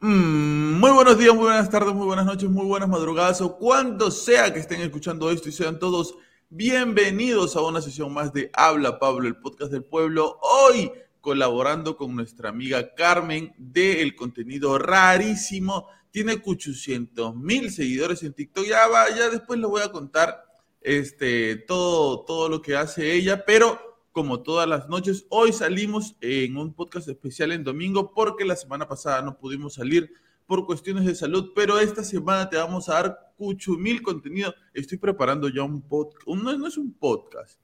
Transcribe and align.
Mm, 0.00 0.78
muy 0.78 0.92
buenos 0.92 1.18
días, 1.18 1.34
muy 1.34 1.46
buenas 1.46 1.68
tardes, 1.70 1.92
muy 1.92 2.06
buenas 2.06 2.24
noches, 2.24 2.48
muy 2.48 2.64
buenas 2.64 2.88
madrugadas 2.88 3.40
o 3.40 3.56
cuando 3.58 4.12
sea 4.12 4.52
que 4.52 4.60
estén 4.60 4.80
escuchando 4.80 5.28
esto 5.28 5.48
y 5.48 5.52
sean 5.52 5.80
todos 5.80 6.14
bienvenidos 6.48 7.56
a 7.56 7.62
una 7.62 7.80
sesión 7.80 8.14
más 8.14 8.32
de 8.32 8.48
Habla 8.54 9.00
Pablo, 9.00 9.26
el 9.26 9.38
podcast 9.38 9.72
del 9.72 9.82
pueblo. 9.82 10.38
Hoy 10.40 10.92
colaborando 11.20 11.96
con 11.96 12.14
nuestra 12.14 12.50
amiga 12.50 12.94
Carmen 12.94 13.52
del 13.58 14.14
contenido 14.14 14.78
rarísimo. 14.78 15.88
Tiene 16.12 16.40
800 16.44 17.34
mil 17.34 17.72
seguidores 17.72 18.22
en 18.22 18.34
TikTok. 18.34 18.66
Ya 18.66 18.86
va, 18.86 19.10
ya 19.10 19.28
después 19.30 19.58
les 19.58 19.68
voy 19.68 19.82
a 19.82 19.90
contar 19.90 20.44
este, 20.80 21.56
todo, 21.56 22.20
todo 22.20 22.48
lo 22.48 22.62
que 22.62 22.76
hace 22.76 23.14
ella, 23.14 23.44
pero 23.44 23.87
como 24.18 24.42
todas 24.42 24.68
las 24.68 24.88
noches. 24.88 25.26
Hoy 25.28 25.52
salimos 25.52 26.16
en 26.20 26.56
un 26.56 26.74
podcast 26.74 27.06
especial 27.06 27.52
en 27.52 27.62
domingo 27.62 28.12
porque 28.12 28.44
la 28.44 28.56
semana 28.56 28.88
pasada 28.88 29.22
no 29.22 29.38
pudimos 29.38 29.74
salir 29.74 30.12
por 30.44 30.66
cuestiones 30.66 31.04
de 31.04 31.14
salud, 31.14 31.52
pero 31.54 31.78
esta 31.78 32.02
semana 32.02 32.50
te 32.50 32.56
vamos 32.56 32.88
a 32.88 32.94
dar 32.94 33.32
mil 33.78 34.02
contenido. 34.02 34.52
Estoy 34.74 34.98
preparando 34.98 35.48
ya 35.48 35.62
un 35.62 35.82
podcast, 35.82 36.26
no, 36.26 36.66
es 36.66 36.76
un 36.76 36.94
podcast, 36.94 37.60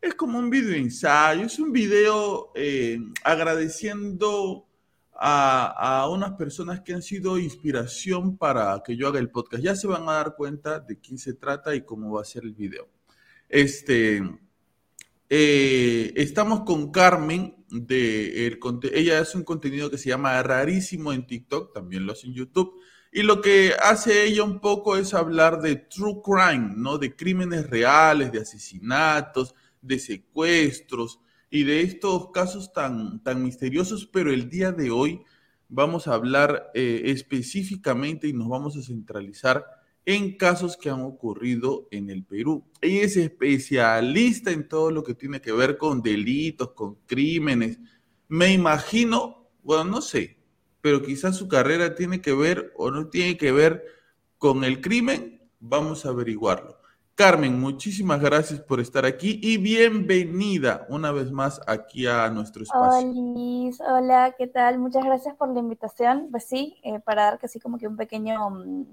es 0.00 0.14
como 0.14 0.38
un 0.38 0.48
video 0.48 0.74
ensayo, 0.74 1.44
es 1.44 1.58
un 1.58 1.72
video 1.72 2.52
eh, 2.54 2.98
agradeciendo 3.22 4.66
a, 5.12 6.00
a, 6.00 6.08
unas 6.08 6.32
personas 6.38 6.80
que 6.80 6.94
han 6.94 7.02
sido 7.02 7.38
inspiración 7.38 8.38
para 8.38 8.82
que 8.82 8.96
yo 8.96 9.08
haga 9.08 9.18
el 9.18 9.28
podcast. 9.28 9.62
Ya 9.62 9.76
se 9.76 9.88
van 9.88 10.08
a 10.08 10.12
dar 10.12 10.36
cuenta 10.36 10.80
de 10.80 10.98
quién 10.98 11.18
se 11.18 11.34
trata 11.34 11.74
y 11.74 11.82
cómo 11.82 12.14
va 12.14 12.22
a 12.22 12.24
ser 12.24 12.44
el 12.44 12.54
video. 12.54 12.88
Este, 13.46 14.22
eh, 15.34 16.12
estamos 16.16 16.60
con 16.60 16.92
Carmen 16.92 17.64
de 17.70 18.46
el, 18.46 18.60
ella 18.92 19.18
hace 19.18 19.38
un 19.38 19.44
contenido 19.44 19.88
que 19.88 19.96
se 19.96 20.10
llama 20.10 20.42
rarísimo 20.42 21.10
en 21.10 21.26
TikTok, 21.26 21.72
también 21.72 22.04
lo 22.04 22.12
hace 22.12 22.26
en 22.26 22.34
YouTube. 22.34 22.74
Y 23.10 23.22
lo 23.22 23.40
que 23.40 23.72
hace 23.82 24.26
ella 24.26 24.44
un 24.44 24.60
poco 24.60 24.98
es 24.98 25.14
hablar 25.14 25.62
de 25.62 25.76
true 25.76 26.20
crime, 26.22 26.74
¿no? 26.76 26.98
De 26.98 27.16
crímenes 27.16 27.70
reales, 27.70 28.30
de 28.30 28.40
asesinatos, 28.40 29.54
de 29.80 29.98
secuestros 29.98 31.18
y 31.48 31.62
de 31.62 31.80
estos 31.80 32.30
casos 32.30 32.74
tan, 32.74 33.22
tan 33.22 33.42
misteriosos, 33.42 34.04
pero 34.04 34.30
el 34.30 34.50
día 34.50 34.70
de 34.70 34.90
hoy 34.90 35.22
vamos 35.70 36.08
a 36.08 36.12
hablar 36.12 36.70
eh, 36.74 37.04
específicamente 37.06 38.28
y 38.28 38.34
nos 38.34 38.50
vamos 38.50 38.76
a 38.76 38.82
centralizar 38.82 39.64
en 40.04 40.36
casos 40.36 40.76
que 40.76 40.90
han 40.90 41.02
ocurrido 41.02 41.86
en 41.90 42.10
el 42.10 42.24
Perú. 42.24 42.64
Ella 42.80 43.02
es 43.02 43.16
especialista 43.16 44.50
en 44.50 44.68
todo 44.68 44.90
lo 44.90 45.02
que 45.02 45.14
tiene 45.14 45.40
que 45.40 45.52
ver 45.52 45.78
con 45.78 46.02
delitos, 46.02 46.72
con 46.72 46.96
crímenes. 47.06 47.78
Me 48.28 48.52
imagino, 48.52 49.48
bueno, 49.62 49.84
no 49.84 50.00
sé, 50.00 50.38
pero 50.80 51.02
quizás 51.02 51.36
su 51.36 51.48
carrera 51.48 51.94
tiene 51.94 52.20
que 52.20 52.32
ver 52.32 52.72
o 52.76 52.90
no 52.90 53.08
tiene 53.08 53.36
que 53.36 53.52
ver 53.52 53.84
con 54.38 54.64
el 54.64 54.80
crimen. 54.80 55.40
Vamos 55.60 56.04
a 56.04 56.08
averiguarlo. 56.08 56.82
Carmen, 57.14 57.60
muchísimas 57.60 58.20
gracias 58.20 58.58
por 58.58 58.80
estar 58.80 59.04
aquí 59.04 59.38
y 59.42 59.58
bienvenida 59.58 60.86
una 60.88 61.12
vez 61.12 61.30
más 61.30 61.60
aquí 61.66 62.06
a 62.06 62.28
nuestro 62.30 62.62
espacio. 62.62 63.10
Hola, 63.10 63.98
hola, 63.98 64.34
¿qué 64.36 64.46
tal? 64.46 64.78
Muchas 64.78 65.04
gracias 65.04 65.36
por 65.36 65.52
la 65.52 65.60
invitación. 65.60 66.28
Pues 66.30 66.44
sí, 66.48 66.78
eh, 66.82 67.00
para 67.00 67.24
dar 67.24 67.38
casi 67.38 67.60
como 67.60 67.76
que 67.78 67.86
un 67.86 67.96
pequeño 67.96 68.48
mm, 68.50 68.86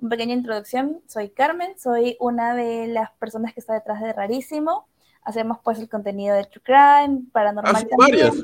una 0.00 0.10
pequeña 0.10 0.34
introducción, 0.34 1.00
soy 1.06 1.30
Carmen, 1.30 1.78
soy 1.78 2.16
una 2.20 2.54
de 2.54 2.88
las 2.88 3.10
personas 3.12 3.54
que 3.54 3.60
está 3.60 3.74
detrás 3.74 4.00
de 4.00 4.12
Rarísimo. 4.12 4.86
Hacemos 5.22 5.58
pues 5.62 5.78
el 5.78 5.88
contenido 5.88 6.34
de 6.34 6.44
True 6.44 6.62
Crime, 6.62 7.24
Paranormal 7.32 7.76
¿Ah, 7.76 7.96
Varias? 7.96 8.34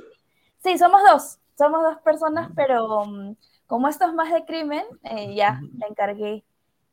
Sí, 0.63 0.77
somos 0.79 1.01
dos, 1.09 1.39
somos 1.57 1.83
dos 1.83 1.99
personas, 2.03 2.51
pero 2.55 3.03
um, 3.03 3.35
como 3.67 3.89
esto 3.89 4.07
es 4.07 4.15
más 4.15 4.33
de 4.33 4.45
crimen, 4.45 4.85
eh, 5.03 5.35
ya 5.35 5.61
me 5.73 5.87
encargué 5.87 6.45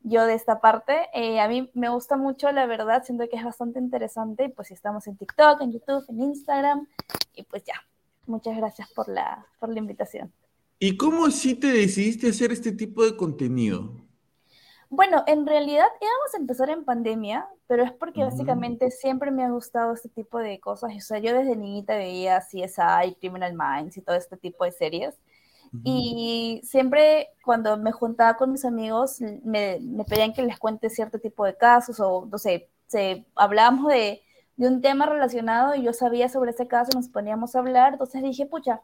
yo 0.04 0.26
de 0.26 0.34
esta 0.34 0.60
parte. 0.60 1.08
Eh, 1.12 1.40
a 1.40 1.48
mí 1.48 1.70
me 1.74 1.88
gusta 1.88 2.16
mucho, 2.16 2.52
la 2.52 2.66
verdad, 2.66 3.02
siento 3.04 3.28
que 3.28 3.36
es 3.36 3.44
bastante 3.44 3.78
interesante. 3.78 4.44
Y 4.44 4.48
pues 4.48 4.70
estamos 4.70 5.06
en 5.06 5.16
TikTok, 5.16 5.60
en 5.62 5.72
YouTube, 5.72 6.04
en 6.08 6.20
Instagram. 6.20 6.86
Y 7.34 7.42
pues 7.44 7.64
ya, 7.64 7.74
muchas 8.26 8.56
gracias 8.56 8.90
por 8.92 9.08
la, 9.08 9.46
por 9.58 9.70
la 9.70 9.78
invitación. 9.78 10.32
¿Y 10.78 10.96
cómo 10.96 11.30
sí 11.30 11.54
te 11.54 11.68
decidiste 11.68 12.28
hacer 12.28 12.52
este 12.52 12.72
tipo 12.72 13.04
de 13.04 13.16
contenido? 13.16 14.03
Bueno, 14.90 15.24
en 15.26 15.46
realidad 15.46 15.86
íbamos 16.00 16.34
a 16.34 16.38
empezar 16.38 16.70
en 16.70 16.84
pandemia, 16.84 17.48
pero 17.66 17.82
es 17.82 17.92
porque 17.92 18.22
básicamente 18.22 18.90
siempre 18.90 19.30
me 19.30 19.44
ha 19.44 19.50
gustado 19.50 19.92
este 19.94 20.08
tipo 20.08 20.38
de 20.38 20.60
cosas. 20.60 20.92
O 20.96 21.00
sea, 21.00 21.18
yo 21.18 21.34
desde 21.34 21.56
niñita 21.56 21.96
veía 21.96 22.40
CSI, 22.40 23.16
Criminal 23.20 23.54
Minds 23.54 23.96
y 23.96 24.02
todo 24.02 24.16
este 24.16 24.36
tipo 24.36 24.64
de 24.64 24.72
series. 24.72 25.18
Y 25.82 26.60
siempre 26.62 27.30
cuando 27.42 27.76
me 27.76 27.90
juntaba 27.90 28.36
con 28.36 28.52
mis 28.52 28.64
amigos, 28.64 29.20
me, 29.42 29.80
pedían 30.08 30.32
que 30.32 30.42
les 30.42 30.58
cuente 30.58 30.88
cierto 30.88 31.18
tipo 31.18 31.44
de 31.44 31.56
casos 31.56 31.98
o, 31.98 32.26
no 32.30 32.38
sé, 32.38 32.68
se, 32.86 33.26
hablábamos 33.34 33.88
de, 33.88 34.22
de 34.56 34.68
un 34.68 34.80
tema 34.80 35.06
relacionado 35.06 35.74
y 35.74 35.82
yo 35.82 35.92
sabía 35.92 36.28
sobre 36.28 36.52
ese 36.52 36.68
caso, 36.68 36.92
nos 36.94 37.08
poníamos 37.08 37.56
a 37.56 37.58
hablar. 37.58 37.94
Entonces 37.94 38.22
dije, 38.22 38.46
pucha, 38.46 38.82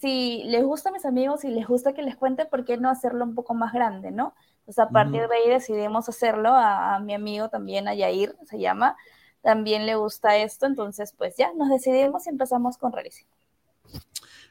si 0.00 0.42
les 0.44 0.64
gusta 0.64 0.90
a 0.90 0.92
mis 0.92 1.04
amigos 1.04 1.44
y 1.44 1.48
les 1.48 1.66
gusta 1.66 1.92
que 1.94 2.02
les 2.02 2.16
cuente, 2.16 2.44
¿por 2.44 2.64
qué 2.64 2.76
no 2.76 2.90
hacerlo 2.90 3.24
un 3.24 3.34
poco 3.34 3.54
más 3.54 3.72
grande, 3.72 4.10
no? 4.10 4.34
Pues 4.66 4.80
a 4.80 4.88
partir 4.88 5.28
de 5.28 5.36
ahí 5.36 5.48
decidimos 5.48 6.08
hacerlo, 6.08 6.50
a, 6.52 6.98
mi 6.98 7.14
amigo 7.14 7.48
también, 7.48 7.86
a 7.86 7.94
Yair, 7.94 8.36
se 8.44 8.58
llama, 8.58 8.96
también 9.40 9.86
le 9.86 9.94
gusta 9.94 10.36
esto, 10.36 10.66
entonces 10.66 11.14
pues 11.16 11.36
ya, 11.36 11.52
nos 11.54 11.70
decidimos 11.70 12.26
y 12.26 12.30
empezamos 12.30 12.76
con 12.76 12.92
Rarísimo. 12.92 13.30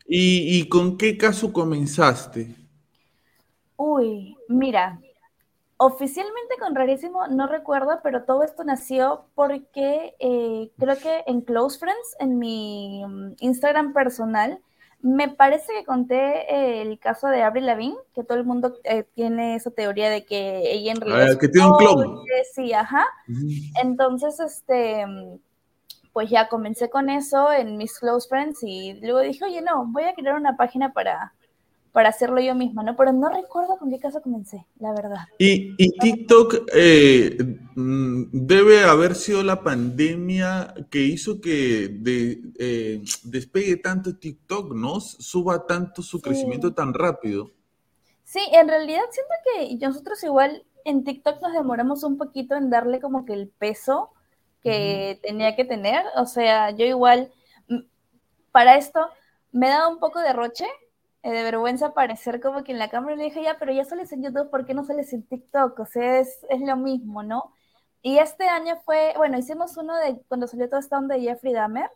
¿Y, 0.07 0.69
con 0.69 0.97
qué 0.97 1.17
caso 1.17 1.51
comenzaste? 1.51 2.55
Uy, 3.75 4.37
mira, 4.47 5.01
oficialmente 5.75 6.55
con 6.59 6.75
Rarísimo 6.75 7.27
no 7.27 7.47
recuerdo, 7.47 7.99
pero 8.01 8.23
todo 8.23 8.43
esto 8.43 8.63
nació 8.63 9.25
porque 9.35 10.15
eh, 10.19 10.71
creo 10.77 10.97
que 10.97 11.23
en 11.27 11.41
Close 11.41 11.77
Friends, 11.77 12.15
en 12.19 12.39
mi 12.39 13.03
mm, 13.05 13.35
Instagram 13.39 13.91
personal, 13.91 14.61
me 15.05 15.29
parece 15.29 15.71
que 15.71 15.85
conté 15.85 16.51
eh, 16.51 16.81
el 16.81 16.97
caso 16.97 17.27
de 17.27 17.43
Avril 17.43 17.67
Lavigne, 17.67 17.95
que 18.15 18.23
todo 18.23 18.39
el 18.39 18.43
mundo 18.43 18.79
eh, 18.83 19.03
tiene 19.13 19.53
esa 19.53 19.69
teoría 19.69 20.09
de 20.09 20.25
que 20.25 20.63
ella 20.71 20.93
en 20.93 20.99
realidad... 20.99 21.33
Ah, 21.33 21.39
que 21.39 21.47
tiene 21.47 21.67
un 21.67 21.77
clon. 21.77 22.21
Sí, 22.55 22.73
ajá. 22.73 23.05
Entonces, 23.83 24.39
este, 24.39 25.05
pues 26.11 26.31
ya 26.31 26.49
comencé 26.49 26.89
con 26.89 27.11
eso 27.11 27.51
en 27.51 27.77
mis 27.77 27.99
close 27.99 28.27
friends 28.27 28.63
y 28.63 28.95
luego 29.01 29.19
dije, 29.19 29.45
oye, 29.45 29.61
no, 29.61 29.85
voy 29.85 30.05
a 30.05 30.15
crear 30.15 30.37
una 30.37 30.57
página 30.57 30.91
para, 30.91 31.35
para 31.95 32.09
hacerlo 32.09 32.41
yo 32.41 32.55
misma, 32.55 32.83
¿no? 32.83 32.97
Pero 32.97 33.13
no 33.13 33.29
recuerdo 33.29 33.77
con 33.77 33.89
qué 33.89 33.99
caso 33.99 34.21
comencé, 34.21 34.67
la 34.79 34.91
verdad. 34.91 35.29
Y, 35.37 35.77
TikTok 35.97 36.67
eh, 36.73 37.37
mm, 37.73 38.23
debe 38.33 38.83
haber 38.83 39.15
sido 39.15 39.41
la 39.43 39.63
pandemia 39.63 40.73
que 40.91 40.99
hizo 40.99 41.39
que 41.39 41.85
eh, 42.59 43.01
despegue 43.23 43.77
tanto 43.77 44.17
TikTok, 44.17 44.73
¿no? 44.73 44.99
Suba 44.99 45.65
tanto 45.65 46.01
su 46.01 46.19
crecimiento 46.19 46.73
tan 46.73 46.93
rápido. 46.93 47.53
Sí, 48.25 48.41
en 48.51 48.67
realidad 48.67 49.03
siento 49.11 49.33
que 49.79 49.85
nosotros 49.87 50.21
igual 50.25 50.65
en 50.83 51.05
TikTok 51.05 51.41
nos 51.41 51.53
demoramos 51.53 52.03
un 52.03 52.17
poquito 52.17 52.55
en 52.55 52.69
darle 52.69 52.99
como 52.99 53.23
que 53.23 53.31
el 53.31 53.47
peso 53.47 54.11
que 54.61 55.17
tenía 55.23 55.55
que 55.55 55.63
tener. 55.63 56.03
O 56.17 56.25
sea, 56.25 56.71
yo 56.71 56.85
igual, 56.85 57.31
mm, 57.69 57.83
para 58.51 58.75
esto, 58.75 58.99
me 59.53 59.69
da 59.69 59.87
un 59.87 59.99
poco 59.99 60.19
de 60.19 60.33
roche, 60.33 60.65
eh, 61.25 61.31
de 61.31 61.43
vergüenza 61.43 61.87
aparecer 61.87 62.39
como 62.39 62.63
que 62.63 62.71
en 62.71 62.77
la 62.77 62.89
cámara 62.89 63.15
le 63.15 63.23
dije, 63.23 63.41
ya, 63.41 63.57
pero 63.57 63.73
ya 63.73 63.83
sales 63.83 64.11
en 64.11 64.21
YouTube, 64.21 64.51
¿por 64.51 64.63
qué 64.63 64.75
no 64.75 64.83
sales 64.83 65.11
en 65.11 65.23
TikTok? 65.23 65.79
O 65.79 65.85
sea, 65.87 66.19
es, 66.19 66.45
es 66.49 66.61
lo 66.61 66.77
mismo, 66.77 67.23
¿no? 67.23 67.51
Y 68.03 68.19
este 68.19 68.47
año 68.47 68.77
fue, 68.85 69.13
bueno, 69.17 69.35
hicimos 69.35 69.75
uno 69.75 69.95
de 69.97 70.21
cuando 70.27 70.45
salió 70.45 70.69
todo 70.69 70.79
esta 70.79 70.99
onda 70.99 71.15
de 71.15 71.21
Jeffrey 71.21 71.51
Dahmer. 71.51 71.89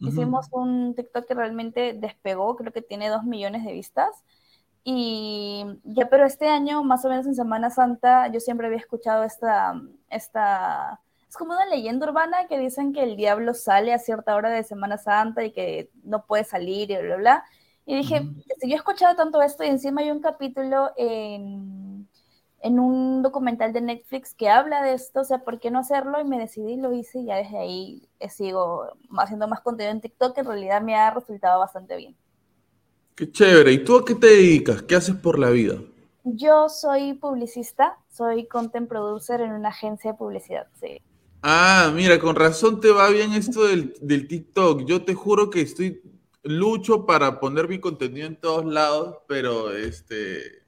Hicimos 0.00 0.48
un 0.50 0.96
TikTok 0.96 1.24
que 1.24 1.34
realmente 1.34 1.92
despegó, 1.94 2.56
creo 2.56 2.72
que 2.72 2.82
tiene 2.82 3.08
dos 3.08 3.22
millones 3.22 3.64
de 3.64 3.72
vistas. 3.72 4.10
Y 4.82 5.64
ya, 5.84 6.08
pero 6.08 6.26
este 6.26 6.48
año, 6.48 6.82
más 6.82 7.04
o 7.04 7.08
menos 7.08 7.26
en 7.26 7.36
Semana 7.36 7.70
Santa, 7.70 8.26
yo 8.26 8.40
siempre 8.40 8.66
había 8.66 8.80
escuchado 8.80 9.22
esta, 9.22 9.80
esta, 10.10 11.00
es 11.28 11.36
como 11.36 11.52
una 11.52 11.66
leyenda 11.66 12.08
urbana 12.08 12.48
que 12.48 12.58
dicen 12.58 12.92
que 12.92 13.04
el 13.04 13.14
diablo 13.14 13.54
sale 13.54 13.94
a 13.94 14.00
cierta 14.00 14.34
hora 14.34 14.50
de 14.50 14.64
Semana 14.64 14.98
Santa 14.98 15.44
y 15.44 15.52
que 15.52 15.90
no 16.02 16.26
puede 16.26 16.42
salir 16.42 16.90
y 16.90 16.96
bla, 16.96 17.04
bla, 17.04 17.16
bla. 17.16 17.44
Y 17.86 17.96
dije, 17.96 18.22
si 18.60 18.68
yo 18.68 18.74
he 18.74 18.76
escuchado 18.76 19.14
tanto 19.14 19.42
esto 19.42 19.62
y 19.62 19.68
encima 19.68 20.00
hay 20.00 20.10
un 20.10 20.20
capítulo 20.20 20.90
en, 20.96 22.08
en, 22.62 22.80
un 22.80 23.22
documental 23.22 23.74
de 23.74 23.82
Netflix 23.82 24.34
que 24.34 24.48
habla 24.48 24.82
de 24.82 24.94
esto, 24.94 25.20
o 25.20 25.24
sea, 25.24 25.44
¿por 25.44 25.60
qué 25.60 25.70
no 25.70 25.80
hacerlo? 25.80 26.18
Y 26.20 26.24
me 26.24 26.38
decidí, 26.38 26.76
lo 26.76 26.92
hice 26.94 27.18
y 27.20 27.26
ya 27.26 27.36
desde 27.36 27.58
ahí 27.58 28.08
eh, 28.20 28.30
sigo 28.30 28.86
haciendo 29.18 29.48
más 29.48 29.60
contenido 29.60 29.92
en 29.92 30.00
TikTok 30.00 30.34
que 30.34 30.40
en 30.40 30.46
realidad 30.46 30.80
me 30.80 30.96
ha 30.96 31.10
resultado 31.10 31.58
bastante 31.58 31.96
bien. 31.96 32.16
Qué 33.14 33.30
chévere. 33.30 33.72
¿Y 33.72 33.84
tú 33.84 33.98
a 33.98 34.04
qué 34.04 34.14
te 34.14 34.28
dedicas? 34.28 34.82
¿Qué 34.82 34.96
haces 34.96 35.14
por 35.16 35.38
la 35.38 35.50
vida? 35.50 35.76
Yo 36.24 36.70
soy 36.70 37.12
publicista, 37.12 37.98
soy 38.10 38.48
content 38.48 38.88
producer 38.88 39.42
en 39.42 39.52
una 39.52 39.68
agencia 39.68 40.12
de 40.12 40.18
publicidad, 40.18 40.66
sí. 40.80 41.02
Ah, 41.42 41.92
mira, 41.94 42.18
con 42.18 42.34
razón 42.34 42.80
te 42.80 42.90
va 42.90 43.10
bien 43.10 43.34
esto 43.34 43.66
del, 43.66 43.94
del 44.00 44.26
TikTok. 44.26 44.86
Yo 44.86 45.04
te 45.04 45.12
juro 45.12 45.50
que 45.50 45.60
estoy 45.60 46.00
lucho 46.44 47.06
para 47.06 47.40
poner 47.40 47.68
mi 47.68 47.80
contenido 47.80 48.26
en 48.26 48.36
todos 48.36 48.64
lados, 48.64 49.18
pero 49.26 49.72
este, 49.72 50.62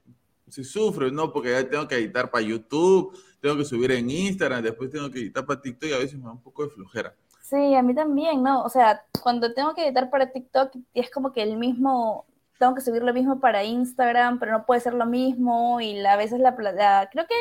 se 0.47 0.63
sufre, 0.63 1.11
¿no? 1.11 1.31
Porque 1.31 1.51
ya 1.51 1.69
tengo 1.69 1.87
que 1.87 1.95
editar 1.95 2.29
para 2.31 2.43
YouTube, 2.43 3.17
tengo 3.39 3.57
que 3.57 3.65
subir 3.65 3.91
en 3.91 4.09
Instagram, 4.09 4.63
después 4.63 4.89
tengo 4.89 5.09
que 5.09 5.19
editar 5.19 5.45
para 5.45 5.61
TikTok 5.61 5.89
y 5.89 5.93
a 5.93 5.99
veces 5.99 6.17
me 6.17 6.25
da 6.25 6.31
un 6.31 6.41
poco 6.41 6.63
de 6.63 6.69
flojera. 6.71 7.15
Sí, 7.41 7.75
a 7.75 7.81
mí 7.81 7.95
también, 7.95 8.43
¿no? 8.43 8.63
O 8.63 8.69
sea, 8.69 9.05
cuando 9.21 9.53
tengo 9.53 9.73
que 9.73 9.85
editar 9.85 10.09
para 10.09 10.31
TikTok 10.31 10.71
es 10.93 11.09
como 11.11 11.31
que 11.31 11.43
el 11.43 11.57
mismo, 11.57 12.25
tengo 12.59 12.75
que 12.75 12.81
subir 12.81 13.03
lo 13.03 13.13
mismo 13.13 13.39
para 13.39 13.63
Instagram, 13.63 14.39
pero 14.39 14.51
no 14.51 14.65
puede 14.65 14.81
ser 14.81 14.93
lo 14.93 15.05
mismo 15.05 15.79
y 15.79 16.03
a 16.05 16.17
veces 16.17 16.39
la, 16.39 16.51
la 16.51 17.09
creo 17.09 17.25
que 17.27 17.35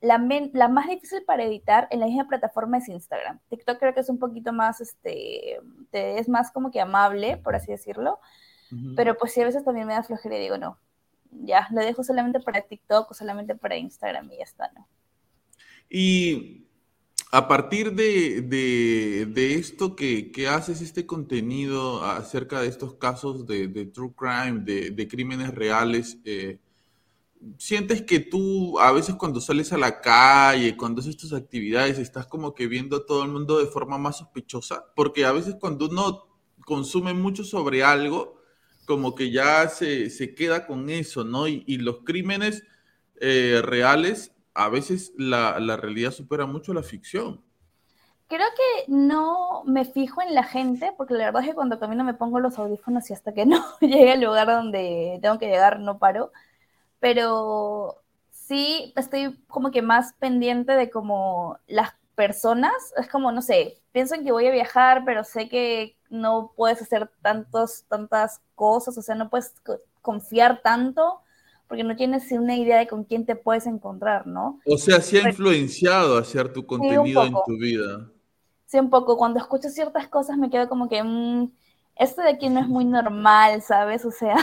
la, 0.00 0.18
la, 0.52 0.68
más 0.68 0.86
difícil 0.88 1.24
para 1.24 1.44
editar 1.44 1.88
en 1.90 2.00
la 2.00 2.06
misma 2.06 2.28
plataforma 2.28 2.78
es 2.78 2.88
Instagram. 2.88 3.40
TikTok 3.48 3.78
creo 3.78 3.94
que 3.94 4.00
es 4.00 4.08
un 4.08 4.18
poquito 4.18 4.52
más, 4.52 4.80
este, 4.80 5.60
es 5.92 6.28
más 6.28 6.50
como 6.50 6.70
que 6.70 6.80
amable, 6.80 7.36
por 7.36 7.56
así 7.56 7.72
decirlo. 7.72 8.18
Pero 8.96 9.16
pues 9.16 9.32
sí, 9.32 9.40
a 9.40 9.46
veces 9.46 9.64
también 9.64 9.86
me 9.86 9.94
da 9.94 10.02
flojera 10.02 10.36
y 10.36 10.40
digo, 10.40 10.58
no, 10.58 10.78
ya, 11.30 11.66
lo 11.70 11.80
dejo 11.80 12.04
solamente 12.04 12.38
para 12.38 12.60
TikTok 12.60 13.10
o 13.10 13.14
solamente 13.14 13.54
para 13.54 13.76
Instagram 13.76 14.30
y 14.30 14.36
ya 14.36 14.44
está, 14.44 14.70
¿no? 14.76 14.86
Y 15.88 16.66
a 17.30 17.48
partir 17.48 17.92
de, 17.94 18.42
de, 18.42 19.54
esto 19.54 19.96
que, 19.96 20.30
que, 20.30 20.48
haces, 20.48 20.80
este 20.80 21.06
contenido 21.06 22.04
acerca 22.04 22.60
de 22.60 22.68
estos 22.68 22.94
casos 22.94 23.46
de, 23.46 23.68
de 23.68 23.86
true 23.86 24.12
crime, 24.14 24.60
de, 24.60 25.08
crímenes 25.08 25.54
reales, 25.54 26.18
eh, 26.24 26.58
sientes 27.58 28.02
que 28.02 28.20
tú 28.20 28.78
a 28.78 28.92
veces 28.92 29.14
cuando 29.16 29.40
sales 29.40 29.72
a 29.72 29.78
la 29.78 30.00
calle, 30.00 30.76
cuando 30.76 31.00
haces 31.00 31.16
tus 31.16 31.32
actividades, 31.32 31.98
estás 31.98 32.26
como 32.26 32.54
que 32.54 32.66
viendo 32.66 32.96
a 32.96 33.06
todo 33.06 33.22
el 33.22 33.30
mundo 33.30 33.58
de 33.58 33.66
forma 33.66 33.98
más 33.98 34.18
sospechosa, 34.18 34.86
porque 34.94 35.24
a 35.24 35.32
veces 35.32 35.56
cuando 35.60 35.86
uno 35.86 36.26
consume 36.64 37.14
mucho 37.14 37.44
sobre 37.44 37.82
algo, 37.84 38.38
como 38.86 39.14
que 39.14 39.30
ya 39.30 39.68
se, 39.68 40.10
se 40.10 40.34
queda 40.34 40.66
con 40.66 40.88
eso, 40.90 41.24
¿no? 41.24 41.46
Y, 41.46 41.76
los 41.78 42.00
crímenes 42.04 42.64
eh, 43.20 43.60
reales, 43.62 44.32
a 44.54 44.68
veces 44.68 45.12
la, 45.16 45.60
la 45.60 45.76
realidad 45.76 46.10
supera 46.10 46.46
mucho 46.46 46.72
la 46.72 46.82
ficción. 46.82 47.42
Creo 48.28 48.46
que 48.56 48.92
no 48.92 49.62
me 49.64 49.84
fijo 49.84 50.20
en 50.20 50.34
la 50.34 50.42
gente, 50.42 50.92
porque 50.96 51.14
la 51.14 51.26
verdad 51.26 51.42
es 51.42 51.48
que 51.48 51.54
cuando 51.54 51.78
camino 51.78 52.04
me 52.04 52.14
pongo 52.14 52.40
los 52.40 52.58
audífonos 52.58 53.08
y 53.08 53.14
hasta 53.14 53.32
que 53.32 53.46
no 53.46 53.64
llegue 53.80 54.12
al 54.12 54.20
lugar 54.20 54.46
donde 54.46 55.18
tengo 55.22 55.38
que 55.38 55.46
llegar 55.46 55.80
no 55.80 55.98
paro 55.98 56.32
pero 57.00 58.02
sí 58.30 58.92
estoy 58.96 59.38
como 59.48 59.70
que 59.70 59.82
más 59.82 60.14
pendiente 60.14 60.72
de 60.72 60.90
como 60.90 61.58
las 61.66 61.92
personas, 62.14 62.72
es 62.96 63.08
como, 63.08 63.30
no 63.30 63.42
sé, 63.42 63.80
pienso 63.92 64.14
en 64.14 64.24
que 64.24 64.32
voy 64.32 64.46
a 64.46 64.52
viajar, 64.52 65.04
pero 65.04 65.22
sé 65.22 65.48
que 65.48 65.96
no 66.10 66.52
puedes 66.56 66.82
hacer 66.82 67.10
tantos, 67.22 67.84
tantas 67.88 68.40
cosas, 68.54 68.98
o 68.98 69.02
sea, 69.02 69.14
no 69.14 69.30
puedes 69.30 69.54
confiar 70.02 70.60
tanto 70.62 71.20
porque 71.68 71.84
no 71.84 71.94
tienes 71.96 72.32
una 72.32 72.56
idea 72.56 72.78
de 72.78 72.88
con 72.88 73.04
quién 73.04 73.26
te 73.26 73.36
puedes 73.36 73.66
encontrar, 73.66 74.26
¿no? 74.26 74.58
O 74.66 74.78
sea, 74.78 75.00
sí 75.02 75.18
ha 75.18 75.28
influenciado 75.28 76.16
hacer 76.16 76.52
tu 76.52 76.66
contenido 76.66 77.24
en 77.24 77.34
tu 77.46 77.58
vida. 77.58 78.10
Sí, 78.64 78.78
un 78.78 78.90
poco. 78.90 79.18
Cuando 79.18 79.38
escucho 79.38 79.68
ciertas 79.68 80.08
cosas 80.08 80.38
me 80.38 80.50
quedo 80.50 80.68
como 80.68 80.88
que, 80.88 81.02
mmm, 81.02 81.52
esto 81.94 82.22
de 82.22 82.30
aquí 82.30 82.48
no 82.48 82.60
es 82.60 82.68
muy 82.68 82.86
normal, 82.86 83.60
¿sabes? 83.60 84.04
O 84.06 84.10
sea, 84.10 84.36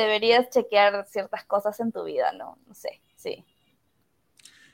deberías 0.00 0.50
chequear 0.50 1.06
ciertas 1.06 1.44
cosas 1.44 1.78
en 1.80 1.92
tu 1.92 2.04
vida, 2.04 2.32
¿no? 2.32 2.58
No 2.66 2.74
sé, 2.74 3.00
sí. 3.16 3.44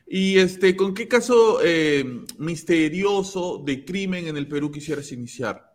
Y 0.06 0.38
este, 0.38 0.76
¿con 0.76 0.92
qué 0.94 1.08
caso 1.08 1.60
eh, 1.64 2.04
misterioso 2.38 3.58
de 3.58 3.84
crimen 3.84 4.26
en 4.26 4.36
el 4.36 4.48
Perú 4.48 4.70
quisieras 4.70 5.10
iniciar? 5.12 5.72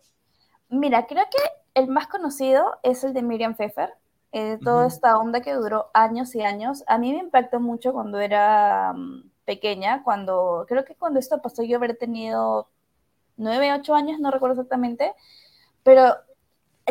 Mira, 0.70 1.08
creo 1.08 1.26
que 1.32 1.42
el 1.74 1.88
más 1.88 2.08
conocido 2.08 2.78
es 2.84 3.04
el 3.04 3.14
de 3.14 3.24
Miriam 3.24 3.56
Pfeffer. 3.56 3.90
Eh, 4.34 4.60
toda 4.64 4.86
esta 4.86 5.18
onda 5.18 5.42
que 5.42 5.54
duró 5.54 5.90
años 5.94 6.36
y 6.36 6.42
años. 6.42 6.84
A 6.88 6.98
mí 6.98 7.14
me 7.14 7.20
impactó 7.20 7.60
mucho 7.60 7.94
cuando 7.94 8.20
era 8.20 8.94
mm, 8.94 9.32
pequeña, 9.46 10.04
cuando, 10.04 10.66
creo 10.68 10.84
que 10.84 10.96
cuando 10.96 11.20
esto 11.20 11.42
pasó 11.42 11.64
yo 11.64 11.78
habré 11.78 11.94
tenido 11.94 12.70
nueve, 13.38 13.72
ocho 13.74 13.96
años, 13.96 14.20
no 14.20 14.30
recuerdo 14.30 14.56
exactamente, 14.56 15.14
pero 15.84 16.16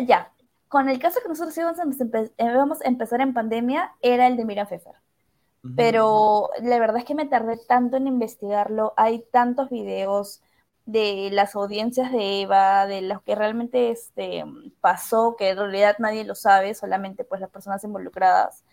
ya, 0.05 0.31
con 0.67 0.89
el 0.89 0.99
caso 0.99 1.19
que 1.21 1.29
nosotros 1.29 1.57
íbamos 1.57 1.79
a, 2.81 2.85
empezar 2.85 3.21
en 3.21 3.33
pandemia 3.33 3.93
era 4.01 4.27
el 4.27 4.37
de 4.37 4.45
Miriam 4.45 4.67
Pfeffer. 4.67 4.95
Pero 5.75 6.49
la 6.61 6.79
verdad 6.79 6.97
es 6.97 7.05
que 7.05 7.15
me 7.15 7.25
tardé 7.25 7.57
tanto 7.67 7.97
en 7.97 8.07
investigarlo. 8.07 8.93
Hay 8.95 9.25
tantos 9.31 9.69
videos 9.69 10.41
de 10.85 11.29
las 11.33 11.55
audiencias 11.55 12.11
de 12.13 12.41
Eva, 12.41 12.85
de 12.85 13.01
lo 13.01 13.21
que 13.23 13.35
realmente 13.35 13.91
este, 13.91 14.45
pasó, 14.79 15.35
que 15.37 15.49
en 15.49 15.57
realidad 15.57 15.97
nadie 15.99 16.23
lo 16.23 16.35
sabe, 16.35 16.73
solamente 16.73 17.25
pues 17.25 17.41
las 17.41 17.49
personas 17.49 17.83
involucradas, 17.83 18.63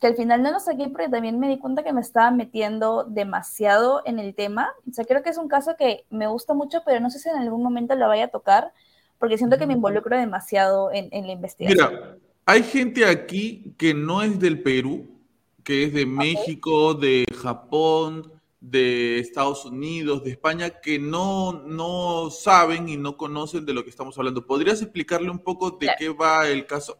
que 0.00 0.08
al 0.08 0.16
final 0.16 0.42
no 0.42 0.50
lo 0.50 0.58
saqué 0.58 0.88
porque 0.88 1.08
también 1.08 1.38
me 1.38 1.48
di 1.48 1.60
cuenta 1.60 1.84
que 1.84 1.92
me 1.92 2.00
estaba 2.00 2.32
metiendo 2.32 3.04
demasiado 3.04 4.02
en 4.04 4.18
el 4.18 4.34
tema. 4.34 4.72
O 4.90 4.92
sea, 4.92 5.04
creo 5.04 5.22
que 5.22 5.30
es 5.30 5.38
un 5.38 5.46
caso 5.46 5.76
que 5.76 6.04
me 6.10 6.26
gusta 6.26 6.54
mucho, 6.54 6.82
pero 6.84 6.98
no 6.98 7.10
sé 7.10 7.20
si 7.20 7.28
en 7.28 7.36
algún 7.36 7.62
momento 7.62 7.94
lo 7.94 8.08
vaya 8.08 8.24
a 8.24 8.28
tocar, 8.28 8.72
porque 9.22 9.38
siento 9.38 9.56
que 9.56 9.68
me 9.68 9.74
involucro 9.74 10.18
demasiado 10.18 10.90
en, 10.92 11.08
la 11.12 11.32
investigación. 11.32 11.90
Mira, 11.92 12.16
hay 12.44 12.64
gente 12.64 13.04
aquí 13.06 13.72
que 13.78 13.94
no 13.94 14.20
es 14.20 14.40
del 14.40 14.60
Perú, 14.64 15.20
que 15.62 15.84
es 15.84 15.94
de 15.94 16.04
México, 16.06 16.94
de 16.94 17.24
Japón, 17.40 18.32
de 18.60 19.20
Estados 19.20 19.64
Unidos, 19.64 20.24
de 20.24 20.32
España, 20.32 20.70
que 20.70 20.98
no, 20.98 21.52
no 21.52 22.30
saben 22.30 22.88
y 22.88 22.96
no 22.96 23.16
conocen 23.16 23.64
de 23.64 23.72
lo 23.72 23.84
que 23.84 23.90
estamos 23.90 24.18
hablando. 24.18 24.44
¿Podrías 24.44 24.82
explicarle 24.82 25.30
un 25.30 25.38
poco 25.38 25.70
de 25.70 25.88
qué 25.96 26.08
va 26.08 26.48
el 26.48 26.66
caso? 26.66 26.98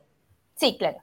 Sí, 0.54 0.76
claro. 0.78 0.98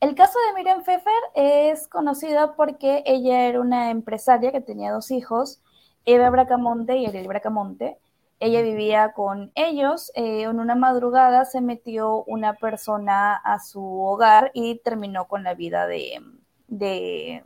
El 0.00 0.14
caso 0.14 0.38
de 0.38 0.54
Miriam 0.54 0.82
Pfeffer 0.82 1.12
es 1.34 1.86
conocido 1.86 2.54
porque 2.56 3.02
ella 3.04 3.44
era 3.46 3.60
una 3.60 3.90
empresaria 3.90 4.52
que 4.52 4.62
tenía 4.62 4.90
dos 4.90 5.10
hijos, 5.10 5.60
Eva 6.06 6.30
Bracamonte 6.30 6.96
y 6.96 7.04
Ariel 7.04 7.28
Bracamonte. 7.28 7.98
Ella 8.42 8.60
vivía 8.60 9.12
con 9.12 9.52
ellos. 9.54 10.10
Eh, 10.16 10.42
en 10.42 10.58
una 10.58 10.74
madrugada 10.74 11.44
se 11.44 11.60
metió 11.60 12.24
una 12.24 12.54
persona 12.54 13.36
a 13.36 13.60
su 13.60 13.80
hogar 14.02 14.50
y 14.52 14.80
terminó 14.80 15.28
con 15.28 15.44
la 15.44 15.54
vida 15.54 15.86
de, 15.86 16.20
de 16.66 17.44